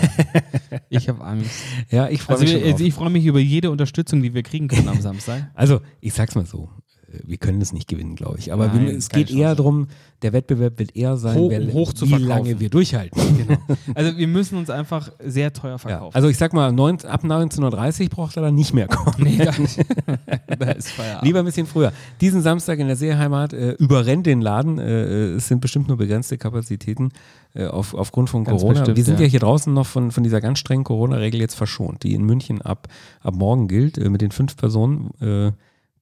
ich 0.88 1.10
habe 1.10 1.22
Angst. 1.22 1.50
Ja, 1.90 2.08
ich 2.08 2.22
freue 2.22 2.38
Also, 2.38 2.44
mich 2.46 2.64
wir, 2.64 2.72
also 2.72 2.84
ich 2.84 2.94
freue 2.94 3.10
mich 3.10 3.26
über 3.26 3.38
jede 3.38 3.70
Unterstützung, 3.70 4.22
die 4.22 4.32
wir 4.32 4.42
kriegen 4.42 4.66
können 4.66 4.88
am 4.88 5.02
Samstag. 5.02 5.50
Also, 5.52 5.80
ich 6.00 6.14
sag's 6.14 6.34
mal 6.34 6.46
so. 6.46 6.70
Äh, 7.14 7.20
Wir 7.26 7.36
können 7.36 7.60
es 7.60 7.72
nicht 7.72 7.88
gewinnen, 7.88 8.16
glaube 8.16 8.38
ich. 8.38 8.52
Aber 8.52 8.66
Nein, 8.68 8.86
wir, 8.86 8.96
es 8.96 9.08
geht 9.08 9.30
eher 9.30 9.54
darum, 9.54 9.88
der 10.22 10.32
Wettbewerb 10.32 10.78
wird 10.78 10.96
eher 10.96 11.16
sein, 11.16 11.36
Hoch- 11.36 11.50
wer, 11.50 11.72
hoch 11.72 11.92
wie 12.00 12.14
lange 12.14 12.58
wir 12.60 12.68
durchhalten. 12.70 13.20
Genau. 13.44 13.58
Also 13.94 14.16
wir 14.16 14.28
müssen 14.28 14.56
uns 14.58 14.70
einfach 14.70 15.10
sehr 15.24 15.52
teuer 15.52 15.72
Ja. 15.72 15.78
verkaufen. 15.78 16.14
Also 16.14 16.28
ich 16.28 16.38
sag 16.38 16.52
mal, 16.52 16.72
neun, 16.72 16.98
ab 17.04 17.24
19.30 17.24 18.04
Uhr 18.04 18.08
braucht 18.10 18.36
er 18.36 18.42
dann 18.44 18.54
nicht 18.54 18.72
mehr 18.72 18.86
kommen. 18.88 19.16
nee, 19.18 19.36
gar 19.36 19.58
nicht. 19.58 19.78
da 20.58 20.70
ist 20.70 20.90
Feierabend. 20.90 21.24
Lieber 21.24 21.40
ein 21.40 21.44
bisschen 21.44 21.66
früher. 21.66 21.92
Diesen 22.20 22.40
Samstag 22.42 22.78
in 22.78 22.86
der 22.86 22.96
Seeheimat 22.96 23.52
äh, 23.52 23.72
überrennt 23.72 24.26
den 24.26 24.40
Laden. 24.40 24.78
Äh, 24.78 25.32
es 25.34 25.48
sind 25.48 25.60
bestimmt 25.60 25.88
nur 25.88 25.96
begrenzte 25.98 26.38
Kapazitäten 26.38 27.10
äh, 27.54 27.66
auf, 27.66 27.92
aufgrund 27.94 28.30
von 28.30 28.44
Ganz 28.44 28.60
Corona. 28.60 28.78
bestimmt, 28.80 28.96
Wir 28.96 29.04
sind 29.04 29.18
ja. 29.20 29.26
ja. 29.26 29.30
hier 29.30 29.40
draußen 29.40 29.72
noch 29.74 29.86
von, 29.86 30.10
von 30.10 30.22
dieser 30.22 30.40
ganz 30.40 30.58
strengen 30.60 30.84
Corona-Regel 30.84 31.40
jetzt 31.40 31.54
verschont, 31.54 32.02
die 32.02 32.14
in 32.14 32.22
München 32.24 32.62
ab, 32.62 32.88
ab 33.20 33.34
morgen 33.34 33.68
gilt, 33.68 33.98
äh, 33.98 34.08
mit 34.08 34.20
den 34.22 34.30
fünf 34.30 34.56
Personen. 34.56 35.10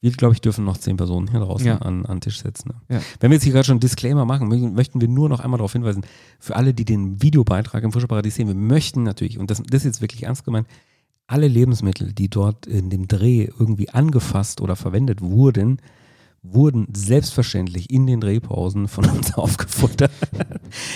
Wir, 0.02 0.10
glaube 0.10 0.34
ich, 0.34 0.40
dürfen 0.40 0.64
noch 0.64 0.76
zehn 0.78 0.96
Personen 0.96 1.30
hier 1.30 1.38
draußen 1.40 1.66
Ja. 1.66 1.78
an, 1.78 2.04
an 2.04 2.20
Tisch 2.20 2.42
setzen. 2.42 2.70
Ne? 2.70 2.96
Ja. 2.96 3.02
Wenn 3.20 3.30
wir 3.30 3.36
jetzt 3.36 3.44
hier 3.44 3.52
gerade 3.52 3.64
schon 3.64 3.74
einen 3.74 3.80
Disclaimer 3.80 4.24
machen, 4.24 4.48
möchten, 4.48 4.74
möchten 4.74 5.00
wir 5.00 5.06
nur 5.08 5.28
noch 5.28 5.38
einmal 5.40 5.58
darauf 5.58 5.72
hinweisen, 5.72 6.02
für 6.40 6.56
alle, 6.56 6.74
die 6.74 6.84
den 6.84 7.22
Videobeitrag 7.22 7.82
im 7.84 7.92
Frische 7.92 8.08
Paradies 8.08 8.34
sehen, 8.34 8.48
wir 8.48 8.54
möchten 8.56 9.04
natürlich, 9.04 9.38
und 9.38 9.50
das, 9.50 9.62
das 9.62 9.82
ist 9.82 9.84
jetzt 9.84 10.00
wirklich 10.02 10.24
ernst 10.24 10.44
gemeint, 10.44 10.66
alle 11.28 11.46
Lebensmittel, 11.46 12.12
die 12.12 12.28
dort 12.28 12.66
in 12.66 12.90
dem 12.90 13.06
Dreh 13.06 13.44
irgendwie 13.58 13.90
angefasst 13.90 14.60
oder 14.60 14.74
verwendet 14.74 15.22
wurden, 15.22 15.78
wurden 16.42 16.88
selbstverständlich 16.94 17.88
in 17.90 18.08
den 18.08 18.20
Drehpausen 18.20 18.88
von 18.88 19.04
uns 19.08 19.34
aufgefuttert. 19.38 20.10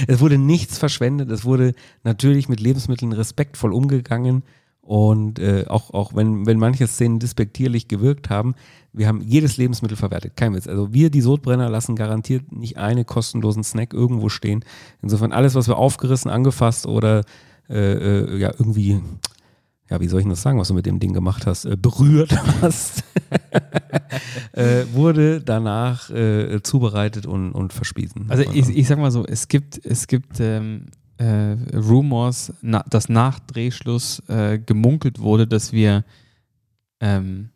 es 0.09 0.19
wurde 0.21 0.37
nichts 0.37 0.79
verschwendet, 0.79 1.31
es 1.31 1.45
wurde 1.45 1.75
natürlich 2.03 2.49
mit 2.49 2.59
Lebensmitteln 2.59 3.13
respektvoll 3.13 3.73
umgegangen 3.73 4.43
und 4.81 5.39
äh, 5.39 5.65
auch, 5.69 5.95
auch 5.95 6.15
wenn, 6.15 6.47
wenn 6.47 6.59
manche 6.59 6.87
Szenen 6.87 7.19
despektierlich 7.21 7.89
gewirkt 7.89 8.31
haben, 8.31 8.55
wir 8.97 9.09
haben 9.09 9.21
jedes 9.21 9.57
Lebensmittel 9.59 9.97
verwertet, 9.97 10.37
kein 10.37 10.55
Witz. 10.55 10.67
Also 10.67 10.93
wir, 10.93 11.11
die 11.11 11.21
Sodbrenner, 11.21 11.69
lassen 11.69 11.97
garantiert 11.97 12.51
nicht 12.51 12.79
einen 12.79 13.05
kostenlosen 13.05 13.63
Snack 13.63 13.93
irgendwo 13.93 14.29
stehen. 14.29 14.65
Insofern 15.03 15.33
alles, 15.33 15.55
was 15.55 15.69
wir 15.69 15.77
aufgerissen, 15.77 16.31
angefasst 16.31 16.87
oder 16.87 17.23
äh, 17.69 17.75
äh, 17.75 18.39
ja 18.39 18.53
irgendwie 18.59 19.01
ja, 19.89 20.01
wie 20.01 20.09
soll 20.09 20.21
ich 20.21 20.27
das 20.27 20.43
sagen, 20.43 20.59
was 20.59 20.69
du 20.69 20.75
mit 20.75 20.87
dem 20.87 20.99
Ding 20.99 21.13
gemacht 21.13 21.47
hast, 21.47 21.65
äh, 21.65 21.77
berührt 21.77 22.37
hast, 22.61 23.05
äh, 24.53 24.85
wurde 24.93 25.41
danach 25.41 26.11
äh, 26.11 26.61
zubereitet 26.63 27.27
und, 27.27 27.53
und 27.53 27.73
verspiesen. 27.73 28.27
Also 28.29 28.43
ich, 28.53 28.69
ich 28.69 28.89
sag 28.89 28.99
mal 28.99 29.13
so, 29.13 29.25
es 29.25 29.47
gibt, 29.47 29.85
es 29.85 30.09
gibt 30.09 30.41
ähm, 30.41 30.87
äh, 31.19 31.57
Rumors, 31.73 32.53
na, 32.63 32.85
dass 32.91 33.09
nach 33.09 33.39
Drehschluss 33.39 34.21
äh, 34.29 34.59
gemunkelt 34.59 35.21
wurde, 35.21 35.47
dass 35.47 35.73
wir 35.73 36.05
ähm, 37.01 37.51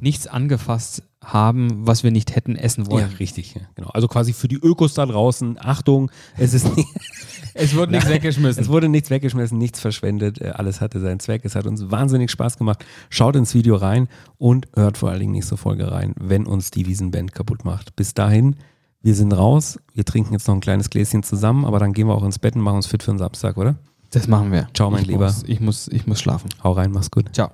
nichts 0.00 0.26
angefasst 0.26 1.02
haben, 1.24 1.86
was 1.86 2.04
wir 2.04 2.10
nicht 2.10 2.36
hätten 2.36 2.56
essen 2.56 2.84
ja, 2.84 2.90
wollen. 2.90 3.10
richtig, 3.18 3.54
ja, 3.54 3.62
genau. 3.74 3.88
Also 3.90 4.08
quasi 4.08 4.32
für 4.32 4.48
die 4.48 4.56
Ökos 4.56 4.94
da 4.94 5.04
draußen, 5.04 5.58
Achtung, 5.60 6.10
es 6.36 6.54
ist 6.54 6.76
nicht, 6.76 6.88
Es 7.54 7.74
wird 7.74 7.90
nichts 7.90 8.08
weggeschmissen. 8.08 8.62
es 8.62 8.68
wurde 8.68 8.88
nichts 8.88 9.10
weggeschmissen, 9.10 9.58
nichts 9.58 9.80
verschwendet, 9.80 10.40
äh, 10.40 10.50
alles 10.50 10.80
hatte 10.80 11.00
seinen 11.00 11.18
Zweck. 11.18 11.44
Es 11.44 11.56
hat 11.56 11.66
uns 11.66 11.90
wahnsinnig 11.90 12.30
Spaß 12.30 12.56
gemacht. 12.56 12.84
Schaut 13.10 13.34
ins 13.36 13.54
Video 13.54 13.76
rein 13.76 14.08
und 14.38 14.68
hört 14.74 14.96
vor 14.96 15.10
allen 15.10 15.20
Dingen 15.20 15.32
nächste 15.32 15.56
Folge 15.56 15.90
rein, 15.90 16.14
wenn 16.20 16.46
uns 16.46 16.70
die 16.70 16.86
Wiesenband 16.86 17.34
kaputt 17.34 17.64
macht. 17.64 17.96
Bis 17.96 18.14
dahin, 18.14 18.56
wir 19.02 19.14
sind 19.14 19.32
raus. 19.32 19.78
Wir 19.92 20.04
trinken 20.04 20.32
jetzt 20.32 20.46
noch 20.46 20.54
ein 20.54 20.60
kleines 20.60 20.88
Gläschen 20.90 21.22
zusammen, 21.22 21.64
aber 21.64 21.78
dann 21.78 21.92
gehen 21.92 22.06
wir 22.06 22.14
auch 22.14 22.24
ins 22.24 22.38
Bett 22.38 22.54
und 22.54 22.62
machen 22.62 22.76
uns 22.76 22.86
fit 22.86 23.02
für 23.02 23.12
den 23.12 23.18
Samstag, 23.18 23.56
oder? 23.56 23.76
Das 24.10 24.28
machen 24.28 24.52
wir. 24.52 24.68
Ciao, 24.72 24.90
mein 24.90 25.02
ich 25.02 25.08
Lieber. 25.08 25.26
Muss, 25.26 25.42
ich, 25.46 25.60
muss, 25.60 25.88
ich 25.88 26.06
muss 26.06 26.20
schlafen. 26.20 26.48
Hau 26.62 26.72
rein, 26.72 26.92
mach's 26.92 27.10
gut. 27.10 27.26
Ciao. 27.34 27.50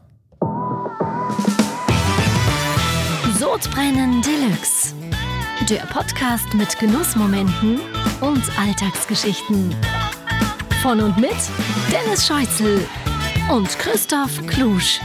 Sodbrennen 3.54 4.20
Deluxe. 4.20 4.92
Der 5.70 5.86
Podcast 5.86 6.52
mit 6.54 6.76
Genussmomenten 6.80 7.78
und 8.20 8.42
Alltagsgeschichten. 8.58 9.72
Von 10.82 11.00
und 11.00 11.16
mit 11.18 11.36
Dennis 11.88 12.26
Scheuzel 12.26 12.84
und 13.52 13.68
Christoph 13.78 14.44
Klusch. 14.48 14.98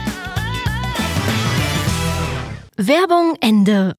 Werbung 2.76 3.36
Ende. 3.40 3.94